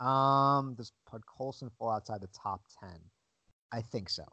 Um, 0.00 0.74
does 0.74 0.92
Podkolzin 1.12 1.70
fall 1.78 1.90
outside 1.90 2.22
the 2.22 2.28
top 2.28 2.62
ten? 2.80 2.98
I 3.70 3.82
think 3.82 4.08
so. 4.08 4.24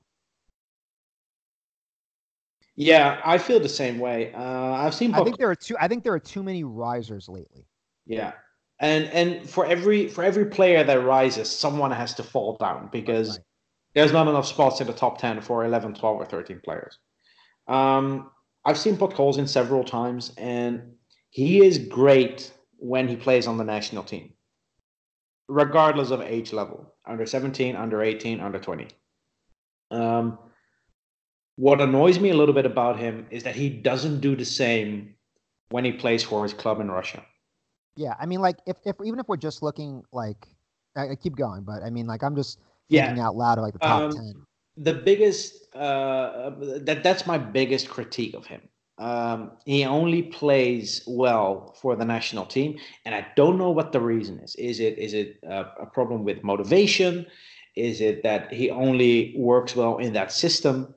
Yeah 2.78 3.20
i 3.26 3.38
feel 3.38 3.60
the 3.60 3.68
same 3.68 3.98
way 4.00 4.32
uh, 4.34 4.74
i've 4.74 4.94
seen 4.94 5.14
I 5.14 5.24
think 5.24 5.38
there 5.38 5.50
are 5.50 5.56
too. 5.56 5.76
I 5.80 5.88
think 5.88 6.04
there 6.04 6.14
are 6.14 6.20
too 6.20 6.44
many 6.44 6.64
risers 6.64 7.28
lately. 7.28 7.66
yeah 8.06 8.34
and 8.80 9.06
and 9.06 9.50
for 9.50 9.66
every 9.66 10.08
for 10.08 10.24
every 10.24 10.46
player 10.46 10.84
that 10.84 11.04
rises 11.04 11.50
someone 11.50 11.92
has 11.92 12.14
to 12.16 12.24
fall 12.24 12.56
down 12.60 12.90
because 12.92 13.30
Right. 13.32 13.40
there's 13.96 14.14
not 14.14 14.28
enough 14.28 14.46
spots 14.46 14.80
in 14.80 14.88
the 14.88 14.94
top 14.94 15.18
10 15.18 15.42
for 15.42 15.66
11 15.66 15.96
12 15.96 16.22
or 16.22 16.26
13 16.26 16.62
players 16.64 17.00
um, 17.68 18.30
i've 18.64 18.78
seen 18.78 18.96
Podkolzin 18.96 19.50
several 19.50 19.84
times 19.84 20.32
and 20.38 20.94
he 21.32 21.66
is 21.66 21.80
great 21.80 22.54
when 22.78 23.08
he 23.08 23.16
plays 23.16 23.48
on 23.48 23.58
the 23.58 23.64
national 23.64 24.04
team 24.04 24.34
regardless 25.48 26.12
of 26.12 26.22
age 26.22 26.54
level 26.54 26.94
under 27.08 27.26
17 27.26 27.76
under 27.76 28.04
18 28.04 28.40
under 28.40 28.60
20 28.60 28.88
um, 29.90 30.38
what 31.58 31.82
annoys 31.82 32.20
me 32.20 32.30
a 32.32 32.36
little 32.36 32.56
bit 32.56 32.66
about 32.66 33.00
him 33.00 33.28
is 33.32 33.44
that 33.44 33.56
he 33.56 33.70
doesn't 33.70 34.22
do 34.22 34.36
the 34.38 34.46
same 34.46 35.16
when 35.70 35.86
he 35.86 35.94
plays 35.94 36.24
for 36.24 36.44
his 36.44 36.54
club 36.54 36.80
in 36.82 36.90
russia 36.92 37.26
Yeah, 37.96 38.16
I 38.20 38.26
mean, 38.26 38.42
like 38.42 38.58
if, 38.68 38.78
if 38.86 38.96
even 39.04 39.20
if 39.20 39.28
we're 39.28 39.38
just 39.38 39.64
looking 39.64 40.04
like, 40.14 40.48
I, 40.96 41.12
I 41.12 41.16
keep 41.16 41.36
going, 41.36 41.64
but 41.64 41.84
I 41.84 41.90
mean, 41.90 42.08
like 42.08 42.24
I'm 42.24 42.36
just 42.36 42.60
Yeah. 42.90 43.08
thinking 43.08 43.20
out 43.20 43.36
loud 43.36 43.58
of 43.58 43.64
like 43.64 43.74
the 43.74 43.80
top 43.80 44.10
Um, 44.10 44.12
ten. 44.12 44.46
the 44.78 44.94
biggest 44.94 45.74
uh, 45.76 46.52
that 46.82 47.02
that's 47.04 47.28
my 47.28 47.38
biggest 47.38 47.90
critique 47.90 48.36
of 48.36 48.46
him. 48.46 48.62
Um, 49.00 49.52
he 49.66 49.86
only 49.86 50.24
plays 50.24 51.04
well 51.08 51.76
for 51.82 51.96
the 51.96 52.06
national 52.06 52.46
team, 52.46 52.80
and 53.06 53.14
I 53.14 53.28
don't 53.36 53.58
know 53.58 53.72
what 53.72 53.92
the 53.92 54.02
reason 54.02 54.40
is. 54.40 54.56
Is 54.56 54.80
it 54.80 54.98
is 54.98 55.14
it 55.14 55.40
uh, 55.50 55.66
a 55.80 55.86
problem 55.86 56.24
with 56.24 56.44
motivation? 56.44 57.28
Is 57.76 58.02
it 58.02 58.24
that 58.24 58.52
he 58.52 58.72
only 58.72 59.36
works 59.38 59.76
well 59.76 59.98
in 60.00 60.14
that 60.14 60.32
system? 60.32 60.96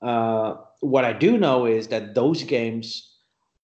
Uh, 0.00 0.56
what 0.80 1.04
I 1.04 1.12
do 1.12 1.38
know 1.38 1.66
is 1.66 1.88
that 1.88 2.14
those 2.14 2.42
games 2.44 3.16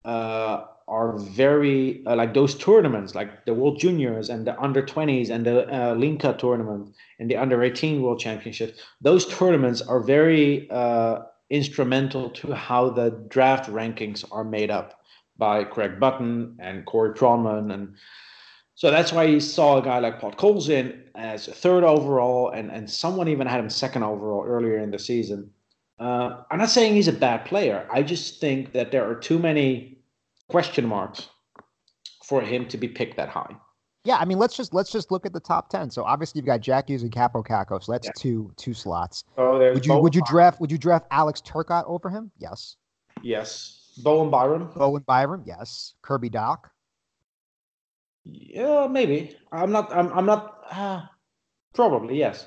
uh, 0.04 0.64
are 0.86 1.18
very 1.18 2.04
uh, 2.06 2.16
like 2.16 2.34
those 2.34 2.54
tournaments, 2.54 3.14
like 3.14 3.46
the 3.46 3.54
World 3.54 3.78
Juniors 3.78 4.28
and 4.28 4.46
the 4.46 4.60
Under 4.60 4.82
20s 4.82 5.30
and 5.30 5.46
the 5.46 5.66
uh, 5.68 5.94
Hlinka 5.94 6.36
tournament 6.38 6.94
and 7.18 7.30
the 7.30 7.36
Under 7.36 7.62
18 7.62 8.02
World 8.02 8.20
Championships. 8.20 8.80
Those 9.00 9.26
tournaments 9.26 9.80
are 9.80 10.00
very 10.00 10.68
uh, 10.70 11.20
instrumental 11.50 12.30
to 12.30 12.54
how 12.54 12.90
the 12.90 13.10
draft 13.28 13.70
rankings 13.70 14.24
are 14.30 14.44
made 14.44 14.70
up 14.70 15.00
by 15.38 15.64
Craig 15.64 15.98
Button 15.98 16.56
and 16.60 16.84
Corey 16.86 17.14
Pronman 17.14 17.72
and 17.72 17.94
so 18.76 18.90
that's 18.90 19.12
why 19.12 19.24
you 19.24 19.38
saw 19.38 19.78
a 19.78 19.82
guy 19.82 20.00
like 20.00 20.20
Podkolzin 20.20 21.04
as 21.14 21.46
third 21.46 21.84
overall, 21.84 22.50
and, 22.50 22.72
and 22.72 22.90
someone 22.90 23.28
even 23.28 23.46
had 23.46 23.60
him 23.60 23.70
second 23.70 24.02
overall 24.02 24.44
earlier 24.44 24.78
in 24.78 24.90
the 24.90 24.98
season. 24.98 25.50
Uh, 25.98 26.42
I'm 26.50 26.58
not 26.58 26.70
saying 26.70 26.94
he's 26.94 27.08
a 27.08 27.12
bad 27.12 27.44
player. 27.44 27.88
I 27.92 28.02
just 28.02 28.40
think 28.40 28.72
that 28.72 28.90
there 28.90 29.08
are 29.08 29.14
too 29.14 29.38
many 29.38 29.98
question 30.48 30.86
marks 30.86 31.28
for 32.24 32.40
him 32.40 32.66
to 32.68 32.76
be 32.76 32.88
picked 32.88 33.16
that 33.16 33.28
high. 33.28 33.56
Yeah, 34.04 34.16
I 34.16 34.24
mean, 34.26 34.38
let's 34.38 34.56
just 34.56 34.74
let's 34.74 34.90
just 34.92 35.10
look 35.10 35.24
at 35.24 35.32
the 35.32 35.40
top 35.40 35.70
ten. 35.70 35.90
So 35.90 36.04
obviously 36.04 36.38
you've 36.38 36.46
got 36.46 36.60
Jack 36.60 36.88
Hughes 36.88 37.02
and 37.02 37.12
Kaapo 37.12 37.46
Kakko, 37.46 37.82
so 37.82 37.92
that's 37.92 38.08
Yeah. 38.08 38.12
two 38.16 38.52
two 38.56 38.74
slots. 38.74 39.24
Oh, 39.38 39.58
there's 39.58 39.74
Would 39.74 39.86
you 39.86 39.96
would 39.96 40.14
you 40.14 40.22
draft 40.26 40.60
would 40.60 40.70
you 40.70 40.76
draft 40.78 41.06
Alex 41.10 41.40
Turcotte 41.40 41.84
over 41.86 42.10
him? 42.10 42.30
Yes. 42.38 42.76
Yes, 43.22 43.98
Bowen 44.02 44.30
Byram. 44.30 44.70
Bowen 44.76 45.02
Byram? 45.06 45.42
Yes. 45.46 45.94
Kirby 46.02 46.28
Dach? 46.28 46.58
Yeah, 48.24 48.88
maybe. 48.90 49.36
I'm 49.52 49.70
not. 49.70 49.94
I'm. 49.94 50.12
I'm 50.12 50.26
not. 50.26 50.64
Uh, 50.70 51.02
probably 51.74 52.18
yes. 52.18 52.46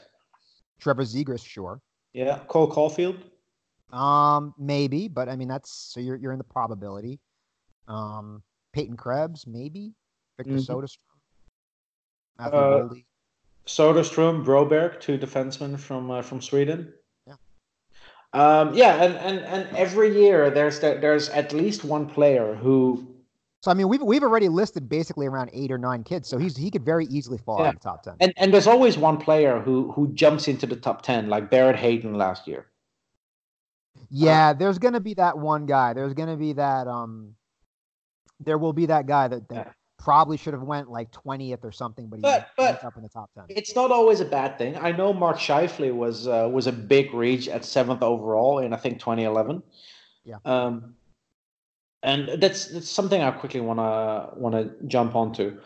Trevor 0.80 1.04
Zegras? 1.04 1.46
Sure. 1.46 1.82
Yeah, 2.14 2.40
Cole 2.48 2.70
Caufield. 2.72 3.18
Um, 3.94 4.54
maybe, 4.58 5.08
but 5.08 5.30
I 5.30 5.36
mean 5.36 5.48
that's 5.48 5.72
so 5.72 6.00
you're 6.00 6.16
you're 6.18 6.32
in 6.34 6.38
the 6.38 6.44
probability. 6.44 7.20
Um, 7.88 8.44
Peyton 8.74 8.98
Krebs, 8.98 9.48
maybe. 9.48 9.94
Victor 10.38 10.54
Mhm. 10.56 10.68
Soderstrom. 10.68 10.98
Matthew 12.38 12.60
Uh. 12.60 12.90
Soderstrom, 13.66 14.46
Broberg, 14.46 15.00
two 15.02 15.18
defensemen 15.18 15.78
from 15.80 16.12
uh, 16.12 16.22
from 16.22 16.42
Sweden. 16.42 16.94
Yeah. 17.26 17.34
Um, 18.34 18.74
yeah, 18.74 19.04
and, 19.04 19.16
and 19.16 19.40
and 19.40 19.76
every 19.76 20.18
year 20.18 20.50
there's 20.50 20.80
the, 20.80 20.98
there's 21.02 21.30
at 21.30 21.52
least 21.54 21.84
one 21.84 22.08
player 22.08 22.56
who 22.56 23.06
So 23.62 23.72
I 23.72 23.74
mean 23.74 23.88
we've 23.90 24.02
we've 24.02 24.24
already 24.24 24.48
listed 24.50 24.88
basically 24.88 25.28
around 25.28 25.50
eight 25.54 25.72
or 25.72 25.78
nine 25.78 26.04
kids, 26.04 26.30
so 26.30 26.38
he's 26.38 26.56
he 26.56 26.70
could 26.72 26.86
very 26.86 27.06
easily 27.08 27.38
fall 27.38 27.60
Yeah. 27.60 27.68
out 27.70 27.76
of 27.76 27.82
the 27.82 27.90
top 27.90 28.04
ten. 28.04 28.16
and, 28.20 28.34
and 28.38 28.54
there's 28.54 28.68
always 28.68 28.98
one 28.98 29.18
player 29.18 29.60
who 29.60 29.92
who 29.94 30.10
jumps 30.14 30.48
into 30.48 30.66
the 30.66 30.76
top 30.76 31.02
ten, 31.02 31.28
like 31.30 31.50
Barrett 31.50 31.78
Hayton 31.78 32.14
last 32.16 32.48
year. 32.48 32.68
Yeah, 34.10 34.54
there's 34.54 34.80
gonna 34.80 35.00
be 35.00 35.14
that 35.16 35.38
one 35.38 35.66
guy. 35.66 35.94
There's 35.94 36.14
gonna 36.14 36.38
be 36.38 36.54
that 36.54 36.88
um 36.88 37.36
there 38.40 38.58
will 38.58 38.74
be 38.74 38.86
that 38.86 39.08
guy 39.08 39.28
that, 39.28 39.50
that 39.50 39.68
Yeah. 39.68 39.72
probably 39.98 40.38
should 40.38 40.54
have 40.54 40.62
went 40.64 40.90
like 40.90 41.12
twentieth 41.12 41.66
or 41.66 41.72
something, 41.72 42.08
but 42.08 42.18
he 42.18 42.22
But- 42.22 42.50
but- 42.56 42.84
up 42.84 42.96
in 42.98 43.04
the 43.04 43.10
top 43.10 43.30
ten. 43.34 43.46
It's 43.50 43.76
not 43.76 43.92
always 43.92 44.20
a 44.20 44.26
bad 44.26 44.58
thing. 44.58 44.78
I 44.78 44.92
know 44.92 45.12
Mark 45.14 45.38
Scheifele 45.38 45.94
was 45.94 46.28
uh, 46.28 46.50
was 46.52 46.68
a 46.68 46.72
big 46.72 47.14
reach 47.14 47.48
at 47.48 47.66
seventh 47.66 48.04
overall 48.04 48.60
in 48.60 48.74
I 48.74 48.78
think 48.78 49.00
2011. 49.00 49.64
Yeah. 50.24 50.38
Um, 50.46 50.96
and 52.04 52.42
that's 52.42 52.68
that's 52.68 52.90
something 52.90 53.22
I 53.22 53.32
quickly 53.32 53.60
wanna 53.62 54.30
wanna 54.36 54.72
jump 54.86 55.16
onto. 55.16 55.60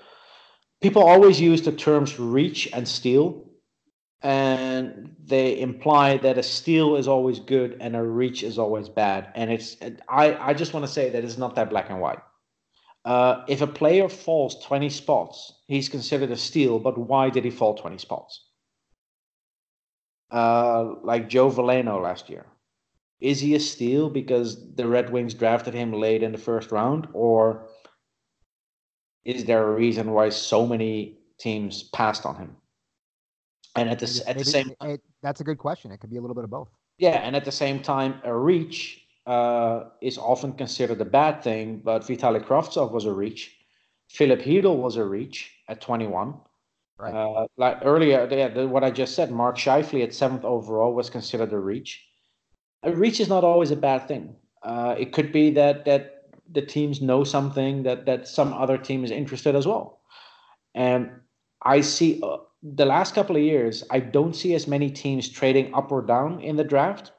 People 0.82 1.04
always 1.04 1.40
use 1.40 1.62
the 1.62 1.72
terms 1.72 2.18
reach 2.20 2.68
and 2.74 2.88
steal, 2.88 3.46
and 4.24 5.16
they 5.24 5.60
imply 5.60 6.18
that 6.18 6.38
a 6.38 6.44
steal 6.44 6.96
is 6.96 7.08
always 7.08 7.40
good 7.40 7.78
and 7.80 7.96
a 7.96 8.04
reach 8.04 8.44
is 8.44 8.60
always 8.60 8.90
bad. 8.90 9.32
And 9.36 9.52
it's 9.52 9.78
I 10.08 10.36
I 10.36 10.54
just 10.54 10.74
want 10.74 10.86
to 10.86 10.92
say 10.92 11.10
that 11.10 11.24
it's 11.24 11.38
not 11.38 11.56
that 11.56 11.70
black 11.70 11.90
and 11.90 12.00
white. 12.00 12.20
Uh, 13.04 13.44
if 13.48 13.62
a 13.62 13.68
player 13.68 14.08
falls 14.08 14.64
20 14.64 14.90
spots, 14.90 15.54
he's 15.68 15.90
considered 15.90 16.30
a 16.30 16.38
steal, 16.38 16.78
but 16.78 16.98
why 16.98 17.30
did 17.32 17.44
he 17.44 17.50
fall 17.50 17.74
20 17.74 17.98
spots? 17.98 18.46
Uh, 20.30 20.94
like 21.02 21.28
Joe 21.28 21.50
Veleno 21.50 22.02
last 22.02 22.30
year. 22.30 22.46
Is 23.20 23.40
he 23.40 23.56
a 23.56 23.60
steal 23.60 24.10
because 24.10 24.76
the 24.76 24.88
Red 24.88 25.12
Wings 25.12 25.34
drafted 25.34 25.74
him 25.74 25.94
late 25.94 26.24
in 26.24 26.32
the 26.32 26.38
first 26.38 26.72
round, 26.72 27.08
or 27.14 27.68
is 29.24 29.46
there 29.46 29.68
a 29.68 29.76
reason 29.76 30.12
why 30.12 30.30
so 30.30 30.66
many 30.66 31.20
teams 31.40 31.84
passed 31.84 32.26
on 32.26 32.36
him? 32.36 32.56
And 33.76 33.90
at 33.90 34.00
the, 34.00 34.24
at 34.28 34.38
the 34.38 34.46
same 34.46 34.70
it- 34.72 34.78
it- 34.82 35.04
that's 35.22 35.42
a 35.42 35.44
good 35.44 35.58
question. 35.58 35.92
It 35.92 36.00
could 36.00 36.10
be 36.10 36.18
a 36.18 36.22
little 36.22 36.36
bit 36.36 36.44
of 36.44 36.50
both. 36.50 36.70
yeah, 36.98 37.18
and 37.26 37.36
at 37.36 37.46
the 37.46 37.52
same 37.52 37.82
time, 37.82 38.22
a 38.24 38.36
reach 38.36 39.06
uh, 39.28 39.86
is 40.02 40.18
often 40.18 40.52
considered 40.54 41.00
a 41.00 41.06
bad 41.06 41.44
thing, 41.44 41.80
but 41.84 42.02
Vitaly 42.04 42.44
Kravtsov 42.44 42.92
was 42.92 43.06
a 43.06 43.14
reach. 43.14 43.56
Filip 44.10 44.42
Chytil 44.42 44.76
was 44.78 44.98
a 44.98 45.06
reach 45.06 45.52
at 45.68 45.80
21. 45.80 46.34
Right. 46.98 47.14
Uh, 47.14 47.48
like 47.58 47.78
earlier, 47.84 48.28
yeah, 48.32 48.48
the, 48.50 48.68
what 48.68 48.84
I 48.84 48.92
just 48.92 49.16
said, 49.16 49.32
Mark 49.32 49.58
Scheifele 49.58 50.04
at 50.04 50.14
seventh 50.14 50.44
overall 50.44 50.94
was 50.94 51.10
considered 51.10 51.54
a 51.54 51.60
reach. 51.60 52.04
A 52.84 52.92
reach 52.94 53.20
is 53.20 53.30
not 53.30 53.44
always 53.44 53.72
a 53.72 53.76
bad 53.76 54.08
thing. 54.08 54.36
Uh, 54.64 54.96
it 54.98 55.14
could 55.14 55.32
be 55.32 55.52
that 55.52 55.86
that 55.86 56.18
the 56.52 56.62
teams 56.62 57.00
know 57.02 57.24
something 57.24 57.84
that 57.84 58.06
that 58.06 58.28
some 58.28 58.54
other 58.54 58.78
team 58.78 59.04
is 59.06 59.12
interested 59.12 59.56
as 59.56 59.66
well. 59.66 60.02
And 60.76 61.10
I 61.64 61.82
see 61.82 62.20
uh, 62.24 62.38
the 62.64 62.86
last 62.86 63.16
couple 63.16 63.36
of 63.36 63.42
years, 63.42 63.84
I 63.90 64.00
don't 64.00 64.36
see 64.36 64.54
as 64.54 64.68
many 64.68 64.90
teams 64.90 65.28
trading 65.30 65.74
up 65.74 65.92
or 65.92 66.02
down 66.02 66.42
in 66.42 66.56
the 66.56 66.64
draft. 66.64 67.12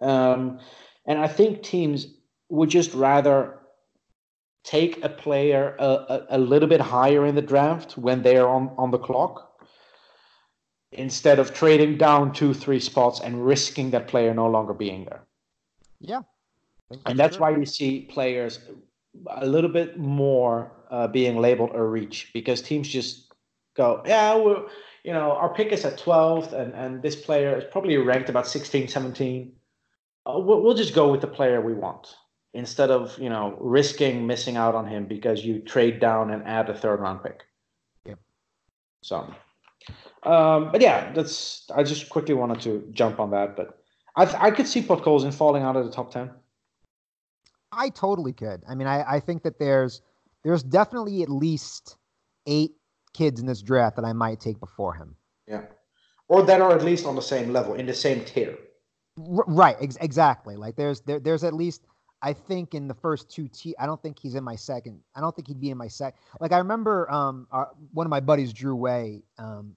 Um, 0.00 0.60
and 1.06 1.18
I 1.18 1.26
think 1.26 1.62
teams 1.62 2.06
would 2.48 2.68
just 2.68 2.94
rather 2.94 3.58
take 4.62 5.04
a 5.04 5.08
player 5.08 5.76
a, 5.78 5.84
a, 5.84 6.26
a 6.30 6.38
little 6.38 6.68
bit 6.68 6.80
higher 6.80 7.26
in 7.26 7.34
the 7.34 7.42
draft 7.42 7.96
when 7.96 8.22
they 8.22 8.36
are 8.36 8.48
on, 8.48 8.72
on 8.76 8.90
the 8.90 8.98
clock 8.98 9.52
instead 10.92 11.38
of 11.38 11.52
trading 11.52 11.96
down 11.98 12.32
two, 12.32 12.54
three 12.54 12.80
spots 12.80 13.20
and 13.20 13.44
risking 13.44 13.90
that 13.90 14.08
player 14.08 14.32
no 14.32 14.46
longer 14.46 14.74
being 14.74 15.04
there. 15.04 15.22
Yeah. 16.00 16.20
And 17.04 17.18
that's 17.18 17.38
why 17.38 17.50
you 17.50 17.66
see 17.66 18.02
players 18.02 18.60
a 19.28 19.46
little 19.46 19.70
bit 19.70 19.98
more 19.98 20.72
uh, 20.90 21.08
being 21.08 21.38
labeled 21.38 21.70
a 21.74 21.82
reach 21.82 22.30
because 22.32 22.62
teams 22.62 22.88
just 22.88 23.25
go, 23.76 24.02
yeah, 24.06 24.34
you 25.04 25.12
know, 25.12 25.32
our 25.32 25.52
pick 25.54 25.72
is 25.72 25.84
at 25.84 25.98
12th 25.98 26.52
and, 26.52 26.74
and 26.74 27.02
this 27.02 27.16
player 27.16 27.56
is 27.56 27.64
probably 27.70 27.96
ranked 27.96 28.28
about 28.28 28.46
16, 28.46 28.88
17. 28.88 29.52
Uh, 30.26 30.38
we'll, 30.38 30.62
we'll 30.62 30.74
just 30.74 30.94
go 30.94 31.10
with 31.10 31.20
the 31.20 31.26
player 31.26 31.60
we 31.60 31.74
want. 31.74 32.16
instead 32.56 32.90
of 32.90 33.16
you 33.18 33.28
know 33.28 33.56
risking 33.60 34.26
missing 34.26 34.56
out 34.56 34.74
on 34.74 34.86
him 34.86 35.06
because 35.06 35.44
you 35.44 35.60
trade 35.60 36.00
down 36.00 36.30
and 36.30 36.42
add 36.44 36.68
a 36.70 36.74
third 36.74 37.00
round 37.00 37.22
pick. 37.22 37.42
Yep. 38.06 38.18
So, 39.02 39.16
um, 40.22 40.72
but 40.72 40.80
yeah, 40.80 41.12
that's 41.12 41.68
I 41.74 41.82
just 41.82 42.08
quickly 42.08 42.34
wanted 42.34 42.60
to 42.62 42.88
jump 42.92 43.20
on 43.20 43.30
that, 43.30 43.56
but 43.56 43.78
I 44.16 44.24
I 44.48 44.50
could 44.50 44.66
see 44.66 44.82
Podkolzin 44.82 45.32
falling 45.34 45.62
out 45.62 45.76
of 45.76 45.84
the 45.84 45.92
top 45.92 46.10
ten. 46.10 46.30
I 47.72 47.90
totally 47.90 48.32
could. 48.32 48.62
I 48.66 48.74
mean, 48.74 48.86
I, 48.86 49.16
I 49.16 49.20
think 49.20 49.42
that 49.42 49.58
there's 49.58 50.00
there's 50.42 50.62
definitely 50.62 51.22
at 51.22 51.28
least 51.28 51.96
eight 52.46 52.72
kids 53.16 53.40
in 53.40 53.46
this 53.46 53.62
draft 53.62 53.96
that 53.96 54.04
I 54.04 54.12
might 54.12 54.40
take 54.40 54.60
before 54.60 54.94
him. 54.94 55.16
Yeah, 55.46 55.62
or 56.28 56.42
that 56.42 56.60
are 56.60 56.72
at 56.72 56.84
least 56.84 57.06
on 57.06 57.14
the 57.14 57.22
same 57.22 57.52
level 57.52 57.74
in 57.74 57.86
the 57.86 57.94
same 57.94 58.24
tier. 58.24 58.58
R- 59.18 59.44
right, 59.46 59.76
ex- 59.80 59.98
exactly. 60.00 60.56
Like 60.56 60.76
there's 60.76 61.00
there, 61.02 61.20
there's 61.20 61.44
at 61.44 61.54
least 61.54 61.86
I 62.22 62.32
think 62.32 62.74
in 62.74 62.88
the 62.88 62.94
first 62.94 63.30
two 63.30 63.48
T. 63.48 63.74
I 63.78 63.86
don't 63.86 64.00
think 64.02 64.18
he's 64.18 64.34
in 64.34 64.44
my 64.44 64.56
second. 64.56 65.00
I 65.14 65.20
don't 65.20 65.34
think 65.34 65.48
he'd 65.48 65.60
be 65.60 65.70
in 65.70 65.78
my 65.78 65.88
second. 65.88 66.18
Like 66.40 66.52
I 66.52 66.58
remember 66.58 67.10
um 67.10 67.46
our, 67.50 67.70
one 67.92 68.06
of 68.06 68.10
my 68.10 68.20
buddies, 68.20 68.52
Drew 68.52 68.76
Way, 68.76 69.22
um, 69.38 69.76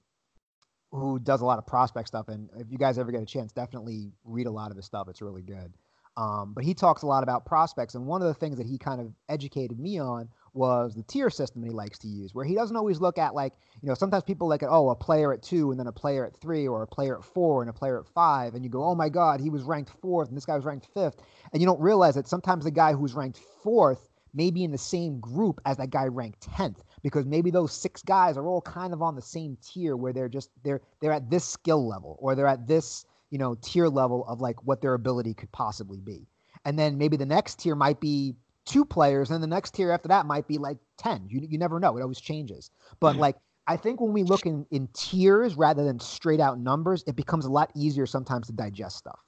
who 0.91 1.19
does 1.19 1.41
a 1.41 1.45
lot 1.45 1.59
of 1.59 1.67
prospect 1.67 2.07
stuff, 2.07 2.27
and 2.27 2.49
if 2.57 2.67
you 2.71 2.77
guys 2.77 2.97
ever 2.97 3.11
get 3.11 3.21
a 3.21 3.25
chance, 3.25 3.51
definitely 3.51 4.11
read 4.23 4.47
a 4.47 4.51
lot 4.51 4.71
of 4.71 4.77
his 4.77 4.85
stuff. 4.85 5.07
It's 5.09 5.21
really 5.21 5.43
good. 5.43 5.73
Um, 6.17 6.53
but 6.53 6.65
he 6.65 6.73
talks 6.73 7.03
a 7.03 7.07
lot 7.07 7.23
about 7.23 7.45
prospects, 7.45 7.95
and 7.95 8.05
one 8.05 8.21
of 8.21 8.27
the 8.27 8.33
things 8.33 8.57
that 8.57 8.67
he 8.67 8.77
kind 8.77 8.99
of 8.99 9.13
educated 9.29 9.79
me 9.79 9.99
on 9.99 10.27
was 10.53 10.95
the 10.95 11.03
tier 11.03 11.29
system 11.29 11.61
that 11.61 11.67
he 11.67 11.73
likes 11.73 11.99
to 11.99 12.07
use, 12.07 12.33
where 12.33 12.45
he 12.45 12.55
doesn't 12.55 12.75
always 12.75 12.99
look 12.99 13.17
at 13.17 13.35
like, 13.35 13.53
you 13.81 13.87
know, 13.87 13.93
sometimes 13.93 14.23
people 14.23 14.47
look 14.47 14.63
at, 14.63 14.69
oh, 14.69 14.89
a 14.89 14.95
player 14.95 15.33
at 15.33 15.41
two 15.41 15.71
and 15.71 15.79
then 15.79 15.87
a 15.87 15.91
player 15.91 16.25
at 16.25 16.39
three 16.39 16.67
or 16.67 16.83
a 16.83 16.87
player 16.87 17.17
at 17.17 17.23
four 17.23 17.61
and 17.61 17.69
a 17.69 17.73
player 17.73 17.99
at 17.99 18.07
five. 18.07 18.55
And 18.55 18.63
you 18.63 18.69
go, 18.69 18.83
oh 18.83 18.95
my 18.95 19.09
God, 19.09 19.39
he 19.39 19.49
was 19.49 19.63
ranked 19.63 19.91
fourth 20.01 20.29
and 20.29 20.37
this 20.37 20.45
guy 20.45 20.55
was 20.55 20.65
ranked 20.65 20.87
fifth. 20.93 21.21
And 21.53 21.61
you 21.61 21.65
don't 21.65 21.79
realize 21.79 22.15
that 22.15 22.27
sometimes 22.27 22.63
the 22.63 22.71
guy 22.71 22.93
who's 22.93 23.13
ranked 23.13 23.39
fourth 23.63 24.09
may 24.33 24.51
be 24.51 24.63
in 24.63 24.71
the 24.71 24.77
same 24.77 25.19
group 25.19 25.59
as 25.65 25.77
that 25.77 25.89
guy 25.89 26.05
ranked 26.05 26.41
10th 26.41 26.77
because 27.01 27.25
maybe 27.25 27.51
those 27.51 27.73
six 27.73 28.01
guys 28.01 28.37
are 28.37 28.47
all 28.47 28.61
kind 28.61 28.93
of 28.93 29.01
on 29.01 29.15
the 29.15 29.21
same 29.21 29.57
tier 29.61 29.95
where 29.95 30.13
they're 30.13 30.29
just 30.29 30.49
they're 30.63 30.81
they're 30.99 31.11
at 31.11 31.29
this 31.29 31.45
skill 31.45 31.87
level 31.87 32.17
or 32.19 32.35
they're 32.35 32.47
at 32.47 32.67
this 32.67 33.05
you 33.31 33.37
know 33.37 33.55
tier 33.61 33.87
level 33.87 34.25
of 34.27 34.41
like 34.41 34.63
what 34.63 34.81
their 34.81 34.93
ability 34.93 35.33
could 35.33 35.51
possibly 35.51 35.99
be 35.99 36.27
and 36.65 36.77
then 36.77 36.97
maybe 36.97 37.17
the 37.17 37.25
next 37.25 37.59
tier 37.59 37.75
might 37.75 37.99
be 37.99 38.35
two 38.69 38.85
players, 38.85 39.31
and 39.31 39.41
the 39.43 39.47
next 39.47 39.73
tier 39.73 39.91
after 39.91 40.07
that 40.07 40.25
might 40.25 40.47
be 40.47 40.57
like 40.57 40.77
10. 40.99 41.25
You, 41.27 41.41
you 41.49 41.57
never 41.57 41.79
know. 41.79 41.97
It 41.97 42.01
always 42.01 42.21
changes. 42.21 42.69
But 42.99 43.17
like, 43.17 43.35
I 43.67 43.75
think 43.75 43.99
when 43.99 44.13
we 44.13 44.23
look 44.23 44.45
in, 44.45 44.65
in 44.71 44.87
tiers 44.93 45.55
rather 45.55 45.83
than 45.83 45.99
straight 45.99 46.39
out 46.39 46.59
numbers, 46.59 47.03
it 47.07 47.15
becomes 47.15 47.45
a 47.45 47.51
lot 47.51 47.71
easier 47.75 48.05
sometimes 48.05 48.47
to 48.47 48.53
digest 48.53 48.97
stuff. 48.97 49.19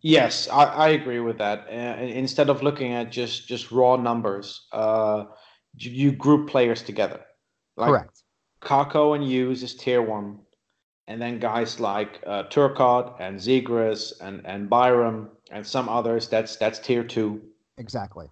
Yes, 0.00 0.48
I, 0.48 0.64
I 0.64 0.88
agree 0.90 1.20
with 1.20 1.38
that. 1.38 1.66
Uh, 1.68 2.02
instead 2.02 2.48
of 2.48 2.62
looking 2.62 2.92
at 2.92 3.12
just 3.12 3.46
just 3.46 3.70
raw 3.70 3.96
numbers, 3.96 4.66
uh, 4.72 5.24
you, 5.76 6.12
group 6.12 6.48
players 6.48 6.82
together. 6.82 7.20
Like 7.76 7.90
Correct. 7.90 8.22
Kakko 8.62 9.14
and 9.14 9.24
Hughes 9.24 9.62
is 9.62 9.74
tier 9.74 10.00
one, 10.00 10.38
and 11.08 11.20
then 11.20 11.38
guys 11.38 11.78
like 11.78 12.22
uh, 12.26 12.44
Turcotte 12.44 13.20
and 13.20 13.38
Zegras 13.38 14.12
and 14.20 14.46
and 14.46 14.70
Byram 14.70 15.28
and 15.50 15.66
some 15.66 15.90
others. 15.90 16.28
That's 16.28 16.56
that's 16.56 16.78
tier 16.78 17.04
two. 17.04 17.42
Exactly. 17.78 18.26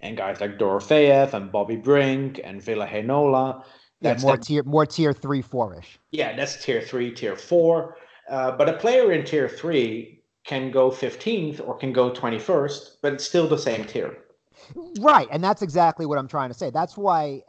And 0.00 0.16
guys 0.16 0.40
like 0.40 0.58
Dorofeyev 0.58 1.34
and 1.34 1.50
Bobby 1.50 1.76
Brink 1.76 2.40
and 2.42 2.62
Ville 2.62 2.86
Heinola. 2.86 3.64
That's 4.00 4.22
yeah, 4.22 4.26
more 4.26 4.36
that, 4.36 4.44
tier 4.44 4.62
more 4.62 4.86
tier 4.86 5.12
three, 5.12 5.42
four 5.42 5.78
ish. 5.78 5.98
Yeah, 6.12 6.36
that's 6.36 6.64
tier 6.64 6.80
three, 6.80 7.10
tier 7.10 7.36
four. 7.36 7.96
Uh, 8.30 8.52
but 8.52 8.68
a 8.68 8.74
player 8.74 9.12
in 9.12 9.24
tier 9.24 9.48
three 9.48 10.22
can 10.44 10.70
go 10.70 10.90
15th 10.90 11.66
or 11.66 11.76
can 11.76 11.92
go 11.92 12.10
21st, 12.10 12.96
but 13.02 13.12
it's 13.12 13.24
still 13.24 13.48
the 13.48 13.58
same 13.58 13.84
tier. 13.84 14.18
Right, 15.00 15.28
and 15.30 15.42
that's 15.42 15.62
exactly 15.62 16.06
what 16.06 16.18
I'm 16.18 16.28
trying 16.28 16.50
to 16.50 16.54
say. 16.54 16.70
That's 16.70 16.96
why 16.96 17.42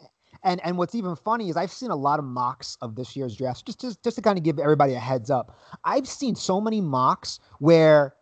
and 0.43 0.61
and 0.63 0.77
what's 0.77 0.95
even 0.95 1.15
funny 1.15 1.49
is 1.49 1.57
I've 1.57 1.71
seen 1.71 1.91
a 1.91 1.95
lot 1.95 2.19
of 2.19 2.25
mocks 2.25 2.77
of 2.81 2.95
this 2.95 3.15
year's 3.15 3.35
draft. 3.35 3.65
Just 3.65 3.81
just, 3.81 4.03
just 4.03 4.15
to 4.15 4.21
kind 4.21 4.37
of 4.37 4.43
give 4.43 4.59
everybody 4.59 4.93
a 4.93 4.99
heads 4.99 5.29
up. 5.29 5.57
I've 5.83 6.07
seen 6.07 6.35
so 6.35 6.61
many 6.61 6.81
mocks 6.81 7.39
where 7.59 8.15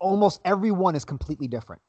almost 0.00 0.40
everyone 0.44 0.94
is 0.94 1.04
completely 1.04 1.48
different 1.48 1.82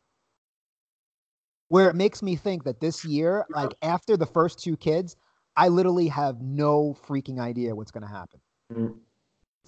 where 1.70 1.90
it 1.90 1.96
makes 1.96 2.22
me 2.22 2.36
think 2.36 2.64
that 2.66 2.82
this 2.82 3.06
year, 3.06 3.46
like 3.50 3.74
after 3.82 4.18
the 4.18 4.26
first 4.26 4.60
two 4.60 4.76
kids, 4.76 5.16
I 5.56 5.68
literally 5.70 6.08
have 6.08 6.42
no 6.42 6.96
freaking 7.08 7.40
idea 7.40 7.76
what's 7.76 7.92
going 7.92 8.04
to 8.04 8.10
happen. 8.10 8.40
Mm-hmm. 8.74 8.98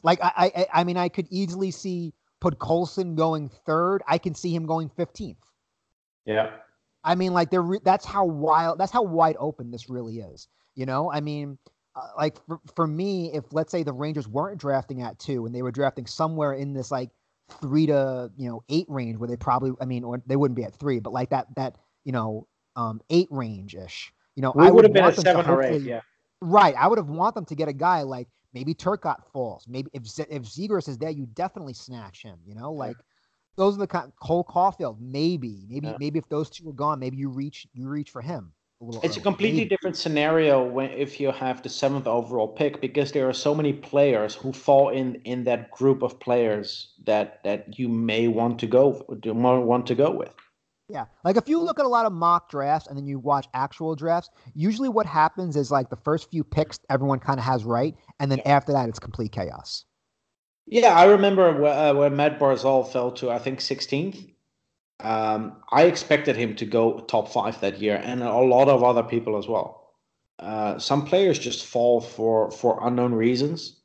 Like 0.03 0.19
I, 0.21 0.51
I, 0.55 0.67
I 0.73 0.83
mean, 0.83 0.97
I 0.97 1.09
could 1.09 1.27
easily 1.29 1.71
see 1.71 2.13
Podkolzin 2.43 3.15
going 3.15 3.49
third. 3.49 4.01
I 4.07 4.17
can 4.17 4.33
see 4.33 4.53
him 4.53 4.65
going 4.65 4.89
fifteenth. 4.89 5.45
Yeah. 6.25 6.49
I 7.03 7.15
mean, 7.15 7.33
like 7.33 7.49
they're 7.49 7.61
re- 7.61 7.79
that's 7.83 8.05
how 8.05 8.25
wild, 8.25 8.79
that's 8.79 8.91
how 8.91 9.03
wide 9.03 9.35
open 9.39 9.71
this 9.71 9.89
really 9.89 10.19
is. 10.19 10.47
You 10.75 10.85
know, 10.85 11.11
I 11.11 11.19
mean, 11.19 11.57
uh, 11.95 12.07
like 12.17 12.43
for, 12.47 12.59
for 12.75 12.87
me, 12.87 13.31
if 13.33 13.45
let's 13.51 13.71
say 13.71 13.83
the 13.83 13.93
Rangers 13.93 14.27
weren't 14.27 14.59
drafting 14.59 15.01
at 15.01 15.19
two 15.19 15.45
and 15.45 15.53
they 15.53 15.61
were 15.61 15.71
drafting 15.71 16.05
somewhere 16.05 16.53
in 16.53 16.73
this 16.73 16.89
like 16.89 17.09
three 17.59 17.85
to 17.87 18.31
you 18.37 18.49
know 18.49 18.63
eight 18.69 18.85
range, 18.87 19.17
where 19.17 19.27
they 19.27 19.35
probably, 19.35 19.73
I 19.81 19.85
mean, 19.85 20.03
or 20.03 20.21
they 20.25 20.35
wouldn't 20.35 20.55
be 20.55 20.63
at 20.63 20.75
three, 20.75 20.99
but 20.99 21.11
like 21.13 21.29
that 21.31 21.47
that 21.55 21.75
you 22.03 22.11
know, 22.11 22.47
um, 22.75 23.01
eight 23.09 23.27
range 23.31 23.75
ish. 23.75 24.13
You 24.35 24.41
know, 24.41 24.53
we 24.55 24.65
I 24.65 24.71
would 24.71 24.85
have 24.85 24.93
been 24.93 25.03
at 25.03 25.15
seven 25.15 25.49
or 25.49 25.63
eight. 25.63 25.81
Yeah. 25.81 26.01
Right. 26.41 26.73
I 26.77 26.87
would 26.87 26.97
have 26.97 27.09
want 27.09 27.35
them 27.35 27.45
to 27.45 27.55
get 27.55 27.67
a 27.67 27.73
guy 27.73 28.01
like 28.01 28.27
maybe 28.53 28.73
Turcotte 28.73 29.23
falls. 29.31 29.65
Maybe 29.67 29.89
if 29.93 30.03
if 30.19 30.43
Zegras 30.43 30.87
is 30.87 30.97
there, 30.97 31.09
you 31.09 31.27
definitely 31.33 31.73
snatch 31.73 32.23
him. 32.23 32.39
You 32.45 32.55
know, 32.55 32.71
like 32.71 32.97
those 33.55 33.75
are 33.75 33.79
the 33.79 33.87
kind. 33.87 34.11
Cole 34.21 34.43
Caufield, 34.43 34.97
maybe, 34.99 35.65
maybe, 35.69 35.87
yeah. 35.87 35.97
maybe 35.99 36.19
if 36.19 36.27
those 36.29 36.49
two 36.49 36.69
are 36.69 36.73
gone, 36.73 36.99
maybe 36.99 37.17
you 37.17 37.29
reach 37.29 37.67
you 37.73 37.87
reach 37.87 38.09
for 38.09 38.21
him. 38.21 38.53
A 38.81 38.85
it's 39.03 39.05
early. 39.05 39.17
a 39.17 39.21
completely 39.21 39.59
maybe. 39.59 39.69
different 39.69 39.95
scenario 39.95 40.63
when 40.63 40.89
if 40.91 41.19
you 41.19 41.31
have 41.31 41.61
the 41.61 41.69
seventh 41.69 42.07
overall 42.07 42.47
pick 42.47 42.81
because 42.81 43.11
there 43.11 43.29
are 43.29 43.33
so 43.33 43.53
many 43.53 43.73
players 43.73 44.33
who 44.33 44.51
fall 44.51 44.89
in 44.89 45.15
in 45.25 45.43
that 45.43 45.69
group 45.69 46.01
of 46.01 46.19
players 46.19 46.93
that 47.05 47.43
that 47.43 47.77
you 47.77 47.87
may 47.87 48.27
want 48.27 48.57
to 48.59 48.67
go 48.67 49.05
want 49.07 49.85
to 49.87 49.95
go 49.95 50.11
with. 50.11 50.33
Yeah. 50.91 51.05
Like 51.23 51.37
if 51.37 51.47
you 51.47 51.61
look 51.61 51.79
at 51.79 51.85
a 51.85 51.89
lot 51.89 52.05
of 52.05 52.11
mock 52.11 52.49
drafts 52.49 52.87
and 52.87 52.97
then 52.97 53.07
you 53.07 53.17
watch 53.17 53.47
actual 53.53 53.95
drafts, 53.95 54.29
usually 54.53 54.89
what 54.89 55.05
happens 55.05 55.55
is 55.55 55.71
like 55.71 55.89
the 55.89 55.95
first 55.95 56.29
few 56.29 56.43
picks 56.43 56.79
everyone 56.89 57.19
kind 57.19 57.39
of 57.39 57.45
has 57.45 57.63
right, 57.63 57.95
and 58.19 58.29
then 58.29 58.41
after 58.45 58.73
that 58.73 58.89
it's 58.89 58.99
complete 58.99 59.31
chaos. 59.31 59.85
Yeah, 60.67 60.93
I 60.93 61.05
remember 61.05 61.65
uh, 61.65 61.93
when 61.93 62.17
Matt 62.17 62.39
Barzal 62.39 62.91
fell 62.91 63.11
to 63.13 63.31
I 63.31 63.39
think 63.39 63.59
16th. 63.59 64.33
Um, 64.99 65.63
I 65.71 65.83
expected 65.83 66.35
him 66.35 66.55
to 66.57 66.65
go 66.65 66.99
top 66.99 67.29
five 67.29 67.59
that 67.61 67.79
year, 67.81 67.99
and 68.03 68.21
a 68.21 68.37
lot 68.37 68.67
of 68.67 68.83
other 68.83 69.01
people 69.01 69.37
as 69.37 69.47
well. 69.47 69.93
Uh, 70.37 70.77
some 70.77 71.05
players 71.05 71.39
just 71.39 71.65
fall 71.65 72.01
for 72.01 72.51
for 72.51 72.85
unknown 72.85 73.13
reasons. 73.13 73.80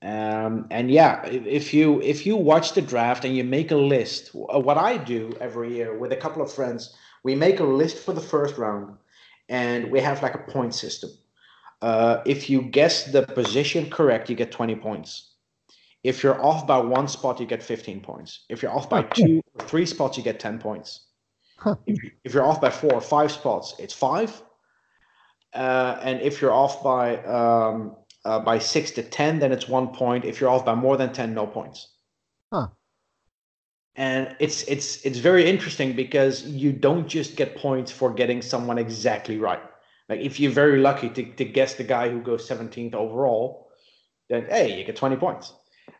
Um, 0.00 0.66
and 0.70 0.90
yeah, 0.90 1.24
if 1.26 1.74
you 1.74 2.00
if 2.02 2.24
you 2.24 2.36
watch 2.36 2.74
the 2.74 2.82
draft 2.82 3.24
and 3.24 3.36
you 3.36 3.42
make 3.42 3.72
a 3.72 3.76
list, 3.76 4.30
uh, 4.34 4.60
what 4.60 4.78
I 4.78 4.96
do 4.96 5.36
every 5.40 5.74
year 5.74 5.98
with 5.98 6.12
a 6.12 6.16
couple 6.16 6.40
of 6.40 6.52
friends, 6.52 6.94
we 7.24 7.34
make 7.34 7.58
a 7.58 7.64
list 7.64 7.98
for 7.98 8.12
the 8.12 8.20
first 8.20 8.58
round, 8.58 8.96
and 9.48 9.90
we 9.90 10.00
have 10.00 10.22
like 10.22 10.34
a 10.34 10.52
point 10.52 10.74
system. 10.74 11.10
Uh, 11.82 12.22
if 12.26 12.48
you 12.48 12.62
guess 12.62 13.04
the 13.10 13.22
position 13.22 13.90
correct, 13.90 14.28
you 14.28 14.36
get 14.36 14.52
20 14.52 14.76
points. 14.76 15.30
If 16.04 16.22
you're 16.22 16.40
off 16.40 16.66
by 16.66 16.78
one 16.78 17.08
spot, 17.08 17.40
you 17.40 17.46
get 17.46 17.62
15 17.62 18.00
points. 18.00 18.44
If 18.48 18.62
you're 18.62 18.72
off 18.72 18.88
by 18.88 19.02
two 19.02 19.42
or 19.54 19.66
three 19.66 19.86
spots, 19.86 20.16
you 20.16 20.24
get 20.24 20.38
10 20.40 20.58
points. 20.58 21.06
Huh. 21.56 21.74
If, 21.86 21.98
if, 22.24 22.34
you're 22.34 22.44
off 22.44 22.60
by 22.60 22.70
four 22.70 22.94
or 22.94 23.00
five 23.00 23.32
spots, 23.32 23.74
it's 23.78 23.94
five. 23.94 24.42
Uh, 25.52 25.98
and 26.02 26.20
if 26.20 26.40
you're 26.40 26.52
off 26.52 26.84
by 26.84 27.16
um, 27.24 27.96
uh, 28.28 28.38
by 28.38 28.58
six 28.58 28.90
to 28.92 29.02
10, 29.02 29.38
then 29.38 29.52
it's 29.52 29.68
one 29.68 29.88
point. 29.88 30.24
If 30.26 30.40
you're 30.40 30.50
off 30.50 30.66
by 30.66 30.74
more 30.74 30.98
than 30.98 31.12
10, 31.12 31.32
no 31.32 31.46
points. 31.46 31.88
Huh. 32.52 32.68
And 33.96 34.36
it's 34.38 34.62
it's 34.64 35.04
it's 35.04 35.18
very 35.18 35.48
interesting 35.48 35.96
because 35.96 36.44
you 36.44 36.72
don't 36.72 37.08
just 37.08 37.34
get 37.36 37.56
points 37.56 37.90
for 37.90 38.12
getting 38.12 38.42
someone 38.42 38.78
exactly 38.78 39.38
right. 39.38 39.62
Like 40.08 40.20
if 40.20 40.38
you're 40.38 40.52
very 40.52 40.78
lucky 40.78 41.08
to, 41.08 41.24
to 41.24 41.44
guess 41.44 41.74
the 41.74 41.84
guy 41.84 42.08
who 42.08 42.20
goes 42.20 42.48
17th 42.48 42.94
overall, 42.94 43.70
then 44.28 44.46
hey, 44.48 44.78
you 44.78 44.84
get 44.84 44.94
20 44.94 45.16
points. 45.16 45.52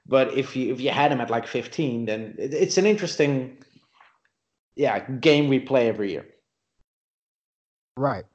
But 0.07 0.35
if 0.35 0.55
you 0.55 0.73
if 0.73 0.81
you 0.81 0.91
had 0.91 1.11
him 1.11 1.21
at 1.21 1.31
like 1.31 1.49
15, 1.49 2.05
then 2.05 2.37
it, 2.39 2.55
it's 2.55 2.79
an 2.79 2.87
interesting 2.87 3.59
yeah 4.77 5.01
game 5.01 5.49
we 5.49 5.59
play 5.59 5.89
every 5.89 6.13
year. 6.13 6.27
Right. 7.97 8.27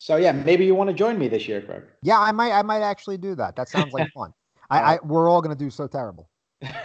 So 0.00 0.16
yeah, 0.16 0.32
maybe 0.32 0.64
you 0.64 0.74
want 0.74 0.88
to 0.88 0.94
join 0.94 1.18
me 1.18 1.28
this 1.28 1.46
year, 1.46 1.60
Craig. 1.60 1.82
Yeah, 2.02 2.18
I 2.18 2.32
might. 2.32 2.52
I 2.52 2.62
might 2.62 2.80
actually 2.80 3.18
do 3.18 3.34
that. 3.34 3.54
That 3.54 3.68
sounds 3.68 3.92
like 3.92 4.10
fun. 4.14 4.32
I, 4.70 4.94
I 4.94 4.98
we're 5.04 5.28
all 5.28 5.42
gonna 5.42 5.54
do 5.54 5.68
so 5.68 5.86
terrible. 5.86 6.30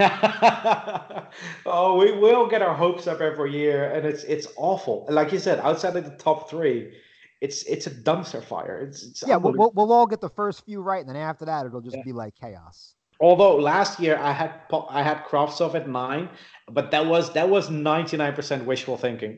oh, 1.66 1.98
we 1.98 2.12
will 2.12 2.46
get 2.48 2.62
our 2.62 2.74
hopes 2.74 3.08
up 3.08 3.22
every 3.22 3.54
year, 3.54 3.90
and 3.90 4.06
it's 4.06 4.26
it's 4.26 4.48
awful. 4.58 5.08
Like 5.10 5.32
you 5.32 5.40
said, 5.40 5.60
outside 5.60 5.96
of 5.96 6.04
the 6.04 6.18
top 6.18 6.50
three, 6.50 6.94
it's 7.40 7.64
it's 7.64 7.88
a 7.88 7.92
dumpster 7.92 8.44
fire. 8.44 8.80
It's, 8.80 9.04
it's 9.04 9.24
yeah. 9.26 9.38
We'll, 9.38 9.54
we'll, 9.54 9.72
we'll 9.74 9.94
all 9.94 10.08
get 10.08 10.20
the 10.20 10.30
first 10.30 10.66
few 10.66 10.82
right, 10.82 11.00
and 11.00 11.08
then 11.08 11.16
after 11.16 11.46
that, 11.46 11.66
it'll 11.66 11.80
just 11.80 11.96
yeah. 11.96 12.04
be 12.04 12.12
like 12.12 12.36
chaos. 12.36 12.96
Although 13.22 13.56
last 13.56 13.98
year 13.98 14.18
I 14.18 14.34
had 14.34 14.60
I 14.90 15.02
had 15.04 15.24
Kravtsov 15.24 15.74
at 15.74 15.88
nine, 15.88 16.28
but 16.70 16.92
that 16.92 17.06
was 17.06 17.32
that 17.32 17.48
was 17.48 17.70
ninety 17.70 18.18
nine 18.18 18.34
percent 18.34 18.66
wishful 18.66 18.98
thinking 18.98 19.38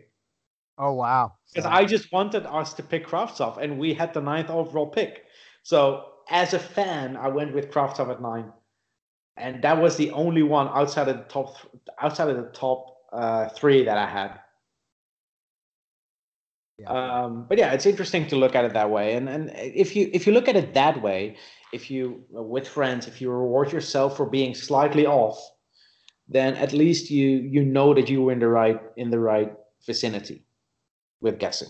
Oh 0.78 0.94
wow. 0.94 1.34
because 1.54 1.66
I 1.66 1.86
just 1.86 2.12
wanted 2.12 2.46
us 2.46 2.74
to 2.76 2.84
pick 2.84 3.08
Kravtsov, 3.08 3.58
and 3.58 3.80
we 3.80 3.94
had 3.94 4.14
the 4.14 4.22
ninth 4.22 4.50
overall 4.50 4.88
pick. 4.88 5.24
So 5.64 6.06
as 6.30 6.54
a 6.54 6.60
fan, 6.60 7.18
I 7.18 7.30
went 7.30 7.54
with 7.54 7.72
Kravtsov 7.72 8.12
at 8.12 8.22
nine, 8.22 8.52
and 9.38 9.62
that 9.64 9.82
was 9.82 9.96
the 9.96 10.12
only 10.12 10.44
one 10.44 10.68
outside 10.68 11.08
of 11.08 11.18
the 11.18 11.24
top 11.24 11.56
outside 12.02 12.30
of 12.30 12.38
the 12.38 12.52
top 12.52 12.96
uh, 13.12 13.50
three 13.50 13.84
that 13.86 13.98
I 13.98 14.08
had. 14.08 14.40
Yeah. 16.78 16.90
Um, 16.92 17.48
but 17.50 17.58
yeah, 17.58 17.74
it's 17.74 17.88
interesting 17.88 18.28
to 18.28 18.36
look 18.36 18.54
at 18.54 18.64
it 18.64 18.74
that 18.74 18.92
way. 18.92 19.16
And 19.16 19.28
and 19.28 19.52
if 19.56 19.96
you 19.96 20.12
if 20.14 20.28
you 20.28 20.34
look 20.34 20.48
at 20.48 20.56
it 20.56 20.76
that 20.76 21.02
way, 21.02 21.38
if 21.74 21.90
you 21.90 22.24
uh, 22.38 22.44
with 22.44 22.68
friends, 22.68 23.08
if 23.08 23.20
you 23.20 23.32
reward 23.32 23.72
yourself 23.72 24.16
for 24.16 24.28
being 24.28 24.54
slightly 24.54 25.08
off, 25.08 25.40
then 26.28 26.54
at 26.56 26.72
least 26.72 27.10
you 27.10 27.30
you 27.30 27.66
know 27.66 27.96
that 27.96 28.10
you 28.10 28.22
were 28.22 28.32
in 28.32 28.40
the 28.40 28.48
right 28.48 28.80
in 28.96 29.10
the 29.10 29.20
right 29.20 29.52
vicinity 29.88 30.47
with 31.22 31.40
guessing. 31.40 31.70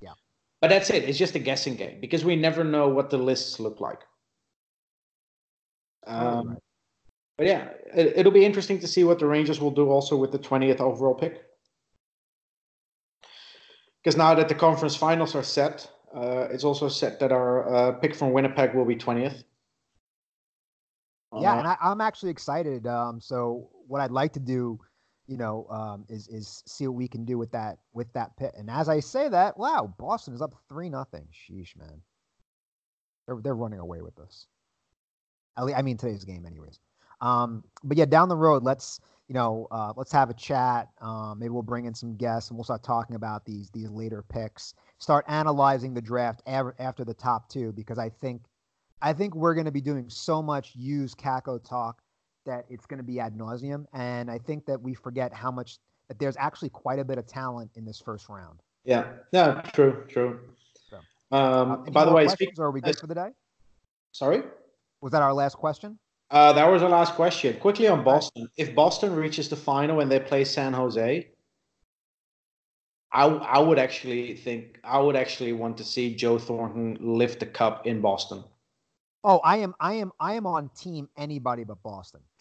Yeah. 0.00 0.12
But 0.60 0.68
that's 0.68 0.90
it. 0.90 1.04
It's 1.04 1.18
just 1.18 1.34
a 1.34 1.38
guessing 1.38 1.76
game 1.76 2.00
because 2.00 2.24
we 2.24 2.36
never 2.36 2.64
know 2.64 2.88
what 2.88 3.10
the 3.10 3.18
lists 3.18 3.60
look 3.60 3.80
like. 3.80 4.00
Um, 6.06 6.48
right. 6.48 6.58
but 7.36 7.46
yeah, 7.46 7.68
it, 7.94 8.14
it'll 8.16 8.32
be 8.32 8.44
interesting 8.44 8.78
to 8.80 8.86
see 8.86 9.04
what 9.04 9.18
the 9.18 9.26
Rangers 9.26 9.60
will 9.60 9.70
do 9.70 9.90
also 9.90 10.16
with 10.16 10.32
the 10.32 10.38
20th 10.38 10.80
overall 10.80 11.14
pick. 11.14 11.44
Because 14.02 14.16
now 14.16 14.34
that 14.34 14.48
the 14.48 14.54
conference 14.54 14.96
finals 14.96 15.34
are 15.34 15.42
set, 15.42 15.90
uh, 16.14 16.48
it's 16.50 16.64
also 16.64 16.88
set 16.88 17.20
that 17.20 17.32
our 17.32 17.74
uh, 17.74 17.92
pick 17.92 18.14
from 18.14 18.32
Winnipeg 18.32 18.74
will 18.74 18.86
be 18.86 18.96
20th. 18.96 19.44
Yeah, 21.38 21.52
Uh, 21.52 21.58
and 21.58 21.68
I, 21.68 21.76
I'm 21.82 22.00
actually 22.00 22.30
excited. 22.30 22.86
Um, 22.86 23.20
so 23.20 23.68
what 23.86 24.00
I'd 24.00 24.10
like 24.10 24.32
to 24.34 24.40
do, 24.40 24.78
you 25.28 25.36
know, 25.36 25.66
um, 25.68 26.04
is 26.08 26.26
is 26.28 26.62
see 26.66 26.86
what 26.86 26.96
we 26.96 27.06
can 27.06 27.24
do 27.24 27.38
with 27.38 27.52
that 27.52 27.78
with 27.92 28.12
that 28.14 28.36
pit. 28.36 28.54
And 28.56 28.70
as 28.70 28.88
I 28.88 28.98
say 29.00 29.28
that, 29.28 29.56
wow, 29.58 29.94
Boston 29.98 30.34
is 30.34 30.42
up 30.42 30.54
three 30.68 30.88
nothing. 30.88 31.28
Sheesh, 31.32 31.76
man. 31.76 32.00
They're 33.26 33.38
they're 33.42 33.54
running 33.54 33.78
away 33.78 34.00
with 34.00 34.16
this. 34.16 34.46
At 35.56 35.66
least, 35.66 35.78
I 35.78 35.82
mean 35.82 35.98
today's 35.98 36.24
game, 36.24 36.46
anyways. 36.46 36.80
Um, 37.20 37.62
but 37.84 37.96
yeah, 37.98 38.06
down 38.06 38.28
the 38.28 38.36
road, 38.36 38.62
let's 38.62 39.00
you 39.28 39.34
know, 39.34 39.68
uh, 39.70 39.92
let's 39.94 40.12
have 40.12 40.30
a 40.30 40.34
chat. 40.34 40.88
Um, 41.02 41.38
maybe 41.38 41.50
we'll 41.50 41.62
bring 41.62 41.84
in 41.84 41.94
some 41.94 42.16
guests 42.16 42.48
and 42.48 42.56
we'll 42.56 42.64
start 42.64 42.82
talking 42.82 43.14
about 43.14 43.44
these 43.44 43.68
these 43.70 43.90
later 43.90 44.24
picks. 44.26 44.72
Start 44.98 45.26
analyzing 45.28 45.92
the 45.92 46.00
draft 46.00 46.42
av- 46.46 46.72
after 46.78 47.04
the 47.04 47.14
top 47.14 47.50
two 47.50 47.72
because 47.72 47.98
I 47.98 48.08
think 48.08 48.42
I 49.02 49.12
think 49.12 49.34
we're 49.34 49.54
going 49.54 49.66
to 49.66 49.72
be 49.72 49.82
doing 49.82 50.08
so 50.08 50.40
much 50.40 50.74
use 50.74 51.14
Kakko 51.14 51.62
talk 51.62 52.00
that 52.48 52.64
it's 52.68 52.86
going 52.86 52.98
to 52.98 53.04
be 53.04 53.20
ad 53.20 53.36
nauseum, 53.36 53.84
and 53.92 54.30
I 54.30 54.38
think 54.38 54.64
that 54.66 54.80
we 54.80 54.94
forget 54.94 55.32
how 55.32 55.50
much 55.52 55.78
that 56.08 56.18
there's 56.18 56.36
actually 56.38 56.70
quite 56.70 56.98
a 56.98 57.04
bit 57.04 57.18
of 57.18 57.26
talent 57.26 57.70
in 57.76 57.84
this 57.84 58.00
first 58.00 58.28
round. 58.28 58.60
yeah, 58.84 59.04
no, 59.32 59.60
true, 59.74 60.04
true. 60.08 60.40
So, 60.88 60.96
Um, 61.30 61.72
Uh, 61.72 61.76
by 61.90 62.04
the 62.06 62.12
way, 62.12 62.24
questions, 62.24 62.48
speak, 62.48 62.58
or 62.58 62.66
are 62.66 62.70
we 62.70 62.80
good 62.80 62.98
for 62.98 63.06
the 63.06 63.14
day? 63.14 63.30
sorry. 64.12 64.42
Was 65.02 65.12
that 65.12 65.22
our 65.22 65.34
last 65.34 65.56
question? 65.56 65.98
Uh, 66.30 66.52
that 66.54 66.66
was 66.72 66.82
our 66.82 66.88
last 66.88 67.14
question. 67.14 67.56
Quickly 67.60 67.86
on 67.86 68.02
Boston. 68.02 68.48
If 68.56 68.74
Boston 68.74 69.14
reaches 69.14 69.48
the 69.48 69.56
final 69.56 70.00
and 70.00 70.10
they 70.10 70.18
play 70.20 70.44
San 70.44 70.72
Jose, 70.72 71.28
I 73.12 73.24
I 73.24 73.58
would 73.58 73.78
actually 73.78 74.36
think 74.36 74.80
I 74.82 74.98
would 74.98 75.16
actually 75.16 75.52
want 75.52 75.76
to 75.78 75.84
see 75.84 76.14
Joe 76.14 76.38
Thornton 76.38 76.96
lift 77.00 77.40
the 77.40 77.46
cup 77.46 77.86
in 77.86 78.00
Boston. 78.00 78.42
Oh, 79.24 79.38
I 79.38 79.58
am, 79.58 79.74
I 79.80 79.94
am, 79.94 80.12
I 80.20 80.34
am 80.34 80.46
on 80.46 80.70
team 80.76 81.08
anybody 81.16 81.64
but 81.64 81.82
Boston. 81.82 82.20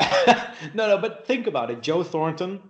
no, 0.74 0.88
no, 0.88 0.98
but 0.98 1.26
think 1.26 1.48
about 1.48 1.72
it. 1.72 1.82
Joe 1.82 2.04
Thornton 2.04 2.62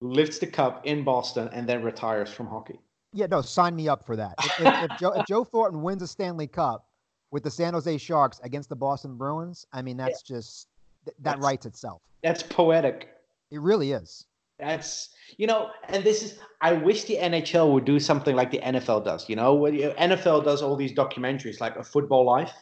lifts 0.00 0.38
the 0.38 0.46
cup 0.46 0.86
in 0.86 1.04
Boston 1.04 1.48
and 1.52 1.68
then 1.68 1.82
retires 1.82 2.30
from 2.30 2.46
hockey. 2.46 2.78
Yeah, 3.12 3.26
no, 3.26 3.40
sign 3.40 3.74
me 3.74 3.88
up 3.88 4.04
for 4.04 4.16
that. 4.16 4.34
If, 4.38 4.60
if, 4.60 4.90
if, 4.90 4.98
Joe, 4.98 5.12
if 5.12 5.26
Joe 5.26 5.44
Thornton 5.44 5.82
wins 5.82 6.02
a 6.02 6.06
Stanley 6.06 6.46
Cup 6.46 6.86
with 7.30 7.42
the 7.42 7.50
San 7.50 7.74
Jose 7.74 7.98
Sharks 7.98 8.40
against 8.42 8.68
the 8.68 8.76
Boston 8.76 9.16
Bruins, 9.16 9.66
I 9.72 9.82
mean 9.82 9.96
that's 9.96 10.22
just 10.22 10.68
that 11.06 11.14
That's- 11.22 11.42
writes 11.42 11.66
itself. 11.66 12.02
That's 12.22 12.42
poetic. 12.42 13.08
It 13.50 13.60
really 13.60 13.92
is. 13.92 14.26
That's 14.58 15.10
you 15.36 15.46
know, 15.46 15.70
and 15.88 16.02
this 16.02 16.22
is. 16.22 16.38
I 16.60 16.72
wish 16.72 17.04
the 17.04 17.16
NHL 17.16 17.72
would 17.72 17.84
do 17.84 18.00
something 18.00 18.34
like 18.34 18.50
the 18.50 18.58
NFL 18.58 19.04
does. 19.04 19.28
You 19.28 19.36
know, 19.36 19.54
where 19.54 19.70
the 19.70 19.94
NFL 19.96 20.44
does 20.44 20.62
all 20.62 20.74
these 20.74 20.92
documentaries 20.92 21.60
like 21.60 21.76
a 21.76 21.84
Football 21.84 22.24
Life. 22.24 22.52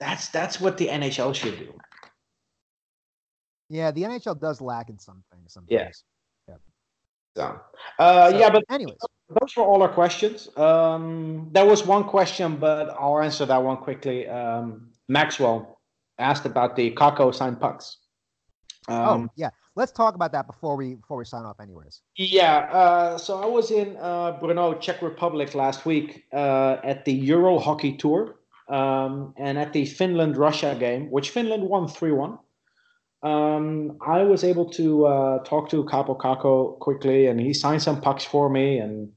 That's 0.00 0.28
that's 0.28 0.60
what 0.60 0.78
the 0.78 0.88
NHL 0.88 1.34
should 1.34 1.58
do. 1.58 1.74
Yeah, 3.68 3.90
the 3.90 4.02
NHL 4.02 4.40
does 4.40 4.60
lack 4.60 4.88
in 4.88 4.98
some 4.98 5.22
things. 5.32 5.52
Some 5.52 5.64
Yeah. 5.68 5.84
things. 5.84 6.04
So, 7.36 7.60
uh, 7.98 8.30
So, 8.30 8.38
yeah, 8.38 8.50
but 8.50 8.64
anyways, 8.68 8.96
those 9.28 9.56
were 9.56 9.62
all 9.62 9.82
our 9.82 9.92
questions. 9.92 10.48
Um, 10.56 11.50
there 11.52 11.66
was 11.66 11.86
one 11.86 12.04
question, 12.04 12.56
but 12.56 12.88
I'll 12.98 13.20
answer 13.20 13.46
that 13.46 13.62
one 13.62 13.76
quickly. 13.76 14.26
Um, 14.28 14.90
Maxwell 15.08 15.78
asked 16.18 16.46
about 16.46 16.74
the 16.74 16.90
Kakko 16.94 17.32
signed 17.32 17.60
pucks. 17.60 17.98
Um, 18.88 19.06
oh 19.06 19.28
yeah, 19.36 19.50
let's 19.76 19.92
talk 19.92 20.14
about 20.14 20.32
that 20.32 20.46
before 20.46 20.74
we 20.74 20.94
before 20.94 21.18
we 21.18 21.24
sign 21.26 21.44
off. 21.44 21.60
Anyways, 21.60 22.00
Yeah, 22.16 22.56
uh, 22.72 23.18
so 23.18 23.40
I 23.40 23.46
was 23.46 23.70
in 23.70 23.96
uh, 23.98 24.38
Brno, 24.40 24.80
Czech 24.80 25.02
Republic 25.02 25.54
last 25.54 25.84
week 25.84 26.24
uh, 26.32 26.78
at 26.82 27.04
the 27.04 27.12
Euro 27.12 27.58
Hockey 27.58 27.96
Tour 27.96 28.37
um, 28.68 29.34
and 29.36 29.58
at 29.58 29.72
the 29.72 29.84
Finland 29.84 30.36
Russia 30.36 30.76
game, 30.78 31.10
which 31.10 31.30
Finland 31.30 31.62
won 31.62 31.88
3 31.88 32.12
1. 32.12 32.38
Um, 33.20 33.98
I 34.06 34.22
was 34.22 34.44
able 34.44 34.70
to 34.70 35.06
uh, 35.06 35.38
talk 35.44 35.70
to 35.70 35.84
Kaapo 35.84 36.16
Kakko 36.16 36.78
quickly 36.78 37.26
and 37.26 37.40
he 37.40 37.52
signed 37.52 37.82
some 37.82 38.00
pucks 38.00 38.24
for 38.24 38.48
me. 38.48 38.78
And 38.78 39.10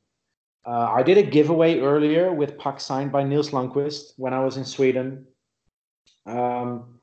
uh, 0.66 0.92
I 0.96 1.04
did 1.04 1.18
a 1.18 1.24
giveaway 1.24 1.80
earlier 1.80 2.34
with 2.34 2.58
pucks 2.58 2.84
signed 2.84 3.12
by 3.12 3.24
Nils 3.24 3.52
Lundkvist 3.52 4.14
when 4.18 4.34
I 4.34 4.44
was 4.44 4.58
in 4.58 4.66
Sweden. 4.66 5.28
Um, 6.26 7.00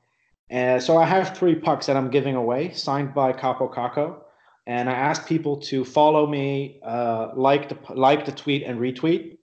and 0.49 0.83
so 0.83 0.97
I 0.97 1.05
have 1.05 1.37
three 1.37 1.55
pucks 1.55 1.85
that 1.85 1.95
I'm 1.95 2.09
giving 2.09 2.35
away, 2.35 2.73
signed 2.73 3.13
by 3.13 3.31
Kaapo 3.31 3.73
Kakko 3.73 4.21
and 4.69 4.87
I 4.87 4.93
asked 4.93 5.25
people 5.25 5.57
to 5.61 5.83
follow 5.83 6.27
me, 6.27 6.79
uh, 6.85 7.29
like 7.35 7.69
the 7.69 7.77
like 7.95 8.25
the 8.25 8.31
tweet 8.31 8.61
and 8.61 8.79
retweet. 8.79 9.38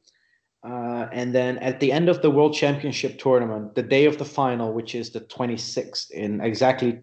Uh, 0.62 1.08
and 1.12 1.34
then 1.34 1.58
at 1.58 1.78
the 1.80 1.92
end 1.92 2.08
of 2.08 2.22
the 2.22 2.30
World 2.30 2.54
Championship 2.54 3.18
tournament, 3.18 3.74
the 3.74 3.82
day 3.82 4.06
of 4.06 4.18
the 4.18 4.24
final, 4.24 4.72
which 4.72 4.94
is 4.94 5.10
the 5.10 5.20
26th, 5.20 6.10
in 6.10 6.40
exactly 6.40 7.00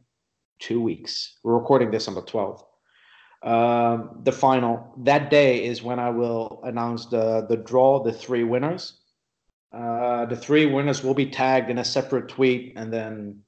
two 0.60 0.82
weeks, 0.82 1.38
we're 1.44 1.58
recording 1.58 1.92
this 1.92 2.08
on 2.08 2.16
the 2.16 2.24
12th. 2.24 2.64
Um, 3.44 4.22
the 4.24 4.32
final 4.32 4.94
that 5.04 5.30
day 5.30 5.66
is 5.66 5.84
when 5.84 6.00
I 6.00 6.10
will 6.10 6.62
announce 6.64 7.08
the 7.08 7.46
the 7.50 7.58
draw, 7.58 8.02
the 8.02 8.14
three 8.14 8.46
winners. 8.46 9.02
Uh, 9.74 10.26
the 10.26 10.38
three 10.38 10.66
winners 10.66 11.04
will 11.04 11.14
be 11.14 11.26
tagged 11.26 11.70
in 11.70 11.78
a 11.78 11.84
separate 11.84 12.30
tweet, 12.30 12.74
and 12.78 12.94
then 12.94 13.42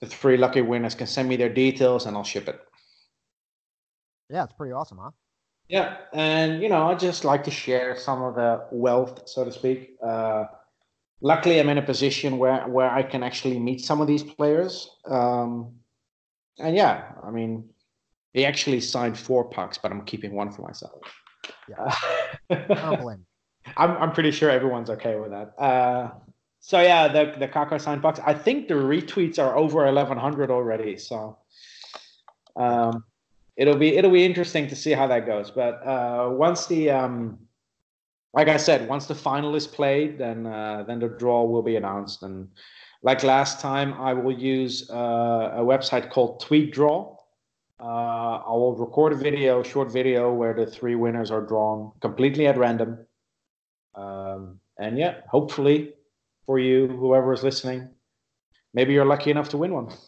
the 0.00 0.06
three 0.06 0.36
lucky 0.36 0.60
winners 0.60 0.94
can 0.94 1.08
send 1.08 1.28
me 1.28 1.34
their 1.34 1.52
details, 1.52 2.06
and 2.06 2.16
I'll 2.16 2.22
ship 2.22 2.48
it. 2.48 2.60
yeah, 4.30 4.44
it's 4.44 4.52
pretty 4.52 4.72
awesome, 4.72 4.98
huh? 4.98 5.10
Yeah, 5.68 5.98
and 6.14 6.62
you 6.62 6.68
know, 6.68 6.88
I 6.88 6.94
just 6.94 7.24
like 7.24 7.44
to 7.44 7.50
share 7.50 7.96
some 7.96 8.22
of 8.22 8.34
the 8.36 8.66
wealth, 8.70 9.28
so 9.28 9.44
to 9.44 9.52
speak. 9.52 9.96
Uh, 10.04 10.44
luckily, 11.20 11.60
I'm 11.60 11.68
in 11.68 11.78
a 11.78 11.82
position 11.82 12.38
where 12.38 12.66
where 12.68 12.90
I 12.90 13.02
can 13.02 13.22
actually 13.22 13.58
meet 13.58 13.82
some 13.82 14.00
of 14.00 14.06
these 14.06 14.22
players. 14.22 14.90
Um, 15.06 15.74
and 16.58 16.74
yeah, 16.74 17.12
I 17.22 17.30
mean, 17.30 17.68
he 18.32 18.46
actually 18.46 18.80
signed 18.80 19.18
four 19.18 19.44
pucks, 19.44 19.76
but 19.78 19.92
I'm 19.92 20.04
keeping 20.04 20.32
one 20.32 20.50
for 20.50 20.62
myself. 20.62 21.02
Yeah. 21.68 21.94
I 22.50 22.56
don't 22.56 23.00
blame. 23.00 23.18
you. 23.18 23.72
I'm 23.76 23.90
I'm 23.98 24.12
pretty 24.12 24.30
sure 24.30 24.48
everyone's 24.50 24.88
okay 24.90 25.16
with 25.16 25.30
that. 25.32 25.52
Uh, 25.58 26.10
so 26.60 26.80
yeah, 26.80 27.08
the 27.08 27.34
the 27.38 27.46
Kakko 27.46 27.78
signed 27.78 28.00
pucks. 28.00 28.20
I 28.24 28.32
think 28.32 28.68
the 28.68 28.74
retweets 28.74 29.38
are 29.38 29.56
over 29.56 29.84
1,100 29.84 30.50
already. 30.50 30.96
So 30.96 31.38
um, 32.56 33.04
it'll 33.58 33.76
be 33.76 33.96
it'll 33.96 34.12
be 34.12 34.24
interesting 34.24 34.68
to 34.68 34.76
see 34.76 34.92
how 34.92 35.06
that 35.08 35.26
goes. 35.26 35.50
But 35.50 35.86
uh, 35.86 36.30
once 36.30 36.66
the 36.66 36.90
um, 36.90 37.38
like 38.32 38.48
I 38.48 38.56
said, 38.56 38.88
once 38.88 39.06
the 39.06 39.14
final 39.14 39.54
is 39.54 39.66
played, 39.66 40.16
then 40.16 40.46
uh, 40.46 40.84
then 40.86 41.00
the 41.00 41.08
draw 41.08 41.44
will 41.44 41.62
be 41.62 41.76
announced. 41.76 42.22
And 42.22 42.48
like 43.02 43.22
last 43.22 43.60
time, 43.60 43.94
I 43.94 44.14
will 44.14 44.38
use 44.38 44.88
uh, 44.90 45.52
a 45.54 45.62
website 45.62 46.08
called 46.10 46.40
TweetDraw. 46.42 47.16
Uh, 47.80 47.84
I 47.84 48.50
will 48.50 48.74
record 48.76 49.12
a 49.12 49.16
video, 49.16 49.62
short 49.62 49.92
video, 49.92 50.32
where 50.32 50.54
the 50.54 50.66
three 50.66 50.94
winners 50.94 51.30
are 51.30 51.42
drawn 51.42 51.92
completely 52.00 52.46
at 52.46 52.56
random. 52.56 53.06
Um, 53.94 54.60
and 54.78 54.98
yeah, 54.98 55.20
hopefully 55.28 55.94
for 56.46 56.58
you, 56.58 56.88
whoever 56.88 57.32
is 57.32 57.42
listening, 57.42 57.88
maybe 58.72 58.92
you're 58.92 59.04
lucky 59.04 59.30
enough 59.30 59.48
to 59.50 59.58
win 59.58 59.72
one. 59.72 59.88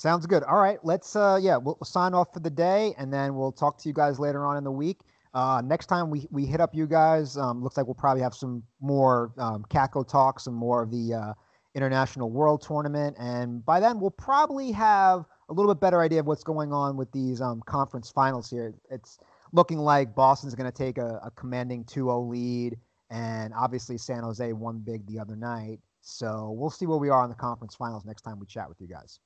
Sounds 0.00 0.24
good. 0.24 0.42
All 0.44 0.58
right, 0.58 0.78
let's 0.82 1.14
uh 1.14 1.38
yeah, 1.42 1.58
we'll, 1.58 1.76
we'll 1.78 1.84
sign 1.84 2.14
off 2.14 2.32
for 2.32 2.40
the 2.40 2.48
day 2.48 2.94
and 2.96 3.12
then 3.12 3.34
we'll 3.34 3.52
talk 3.52 3.76
to 3.82 3.86
you 3.86 3.92
guys 3.92 4.18
later 4.18 4.46
on 4.46 4.56
in 4.56 4.64
the 4.64 4.70
week. 4.70 5.00
Uh 5.34 5.60
next 5.62 5.88
time 5.88 6.08
we 6.08 6.26
we 6.30 6.46
hit 6.46 6.58
up 6.58 6.74
you 6.74 6.86
guys, 6.86 7.36
um 7.36 7.62
looks 7.62 7.76
like 7.76 7.84
we'll 7.86 7.94
probably 7.94 8.22
have 8.22 8.34
some 8.34 8.62
more 8.80 9.34
um 9.36 9.62
Kakko 9.68 10.08
talk, 10.08 10.40
some 10.40 10.54
more 10.54 10.82
of 10.84 10.90
the 10.90 11.12
uh 11.12 11.32
International 11.74 12.30
World 12.30 12.62
Tournament. 12.62 13.14
And 13.18 13.62
by 13.62 13.78
then, 13.78 14.00
we'll 14.00 14.10
probably 14.10 14.72
have 14.72 15.26
a 15.50 15.52
little 15.52 15.74
bit 15.74 15.82
better 15.82 16.00
idea 16.00 16.20
of 16.20 16.26
what's 16.26 16.44
going 16.44 16.72
on 16.72 16.96
with 16.96 17.12
these 17.12 17.42
um, 17.42 17.60
conference 17.66 18.10
finals 18.10 18.48
here. 18.48 18.72
It's 18.90 19.18
looking 19.52 19.78
like 19.78 20.14
Boston's 20.14 20.54
going 20.54 20.70
to 20.70 20.76
take 20.76 20.96
a, 20.96 21.20
a 21.22 21.30
commanding 21.32 21.84
2 21.84 22.06
0 22.06 22.22
lead. 22.22 22.78
And 23.10 23.52
obviously, 23.54 23.98
San 23.98 24.22
Jose 24.22 24.50
won 24.54 24.78
big 24.78 25.06
the 25.06 25.18
other 25.18 25.36
night. 25.36 25.78
So 26.00 26.54
we'll 26.56 26.70
see 26.70 26.86
where 26.86 26.98
we 26.98 27.10
are 27.10 27.22
in 27.24 27.28
the 27.28 27.36
conference 27.36 27.74
finals 27.74 28.06
next 28.06 28.22
time 28.22 28.40
we 28.40 28.46
chat 28.46 28.68
with 28.68 28.80
you 28.80 28.88
guys. 28.88 29.20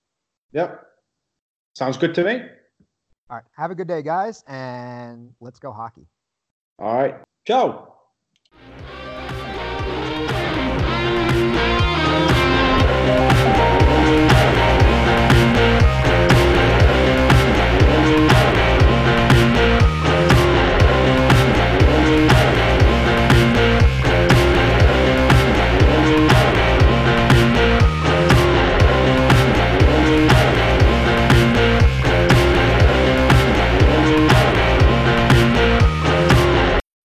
Yep. 0.55 0.83
Sounds 1.75 1.97
good 1.97 2.15
to 2.15 2.25
me. 2.25 2.41
All 3.29 3.37
right. 3.37 3.45
Have 3.57 3.71
a 3.71 3.75
good 3.75 3.89
day, 3.89 4.03
guys, 4.03 4.45
and 4.47 5.33
let's 5.41 5.59
go 5.59 5.73
hockey. 5.73 6.07
All 6.79 6.95
right. 6.95 7.17
Go. 7.47 7.95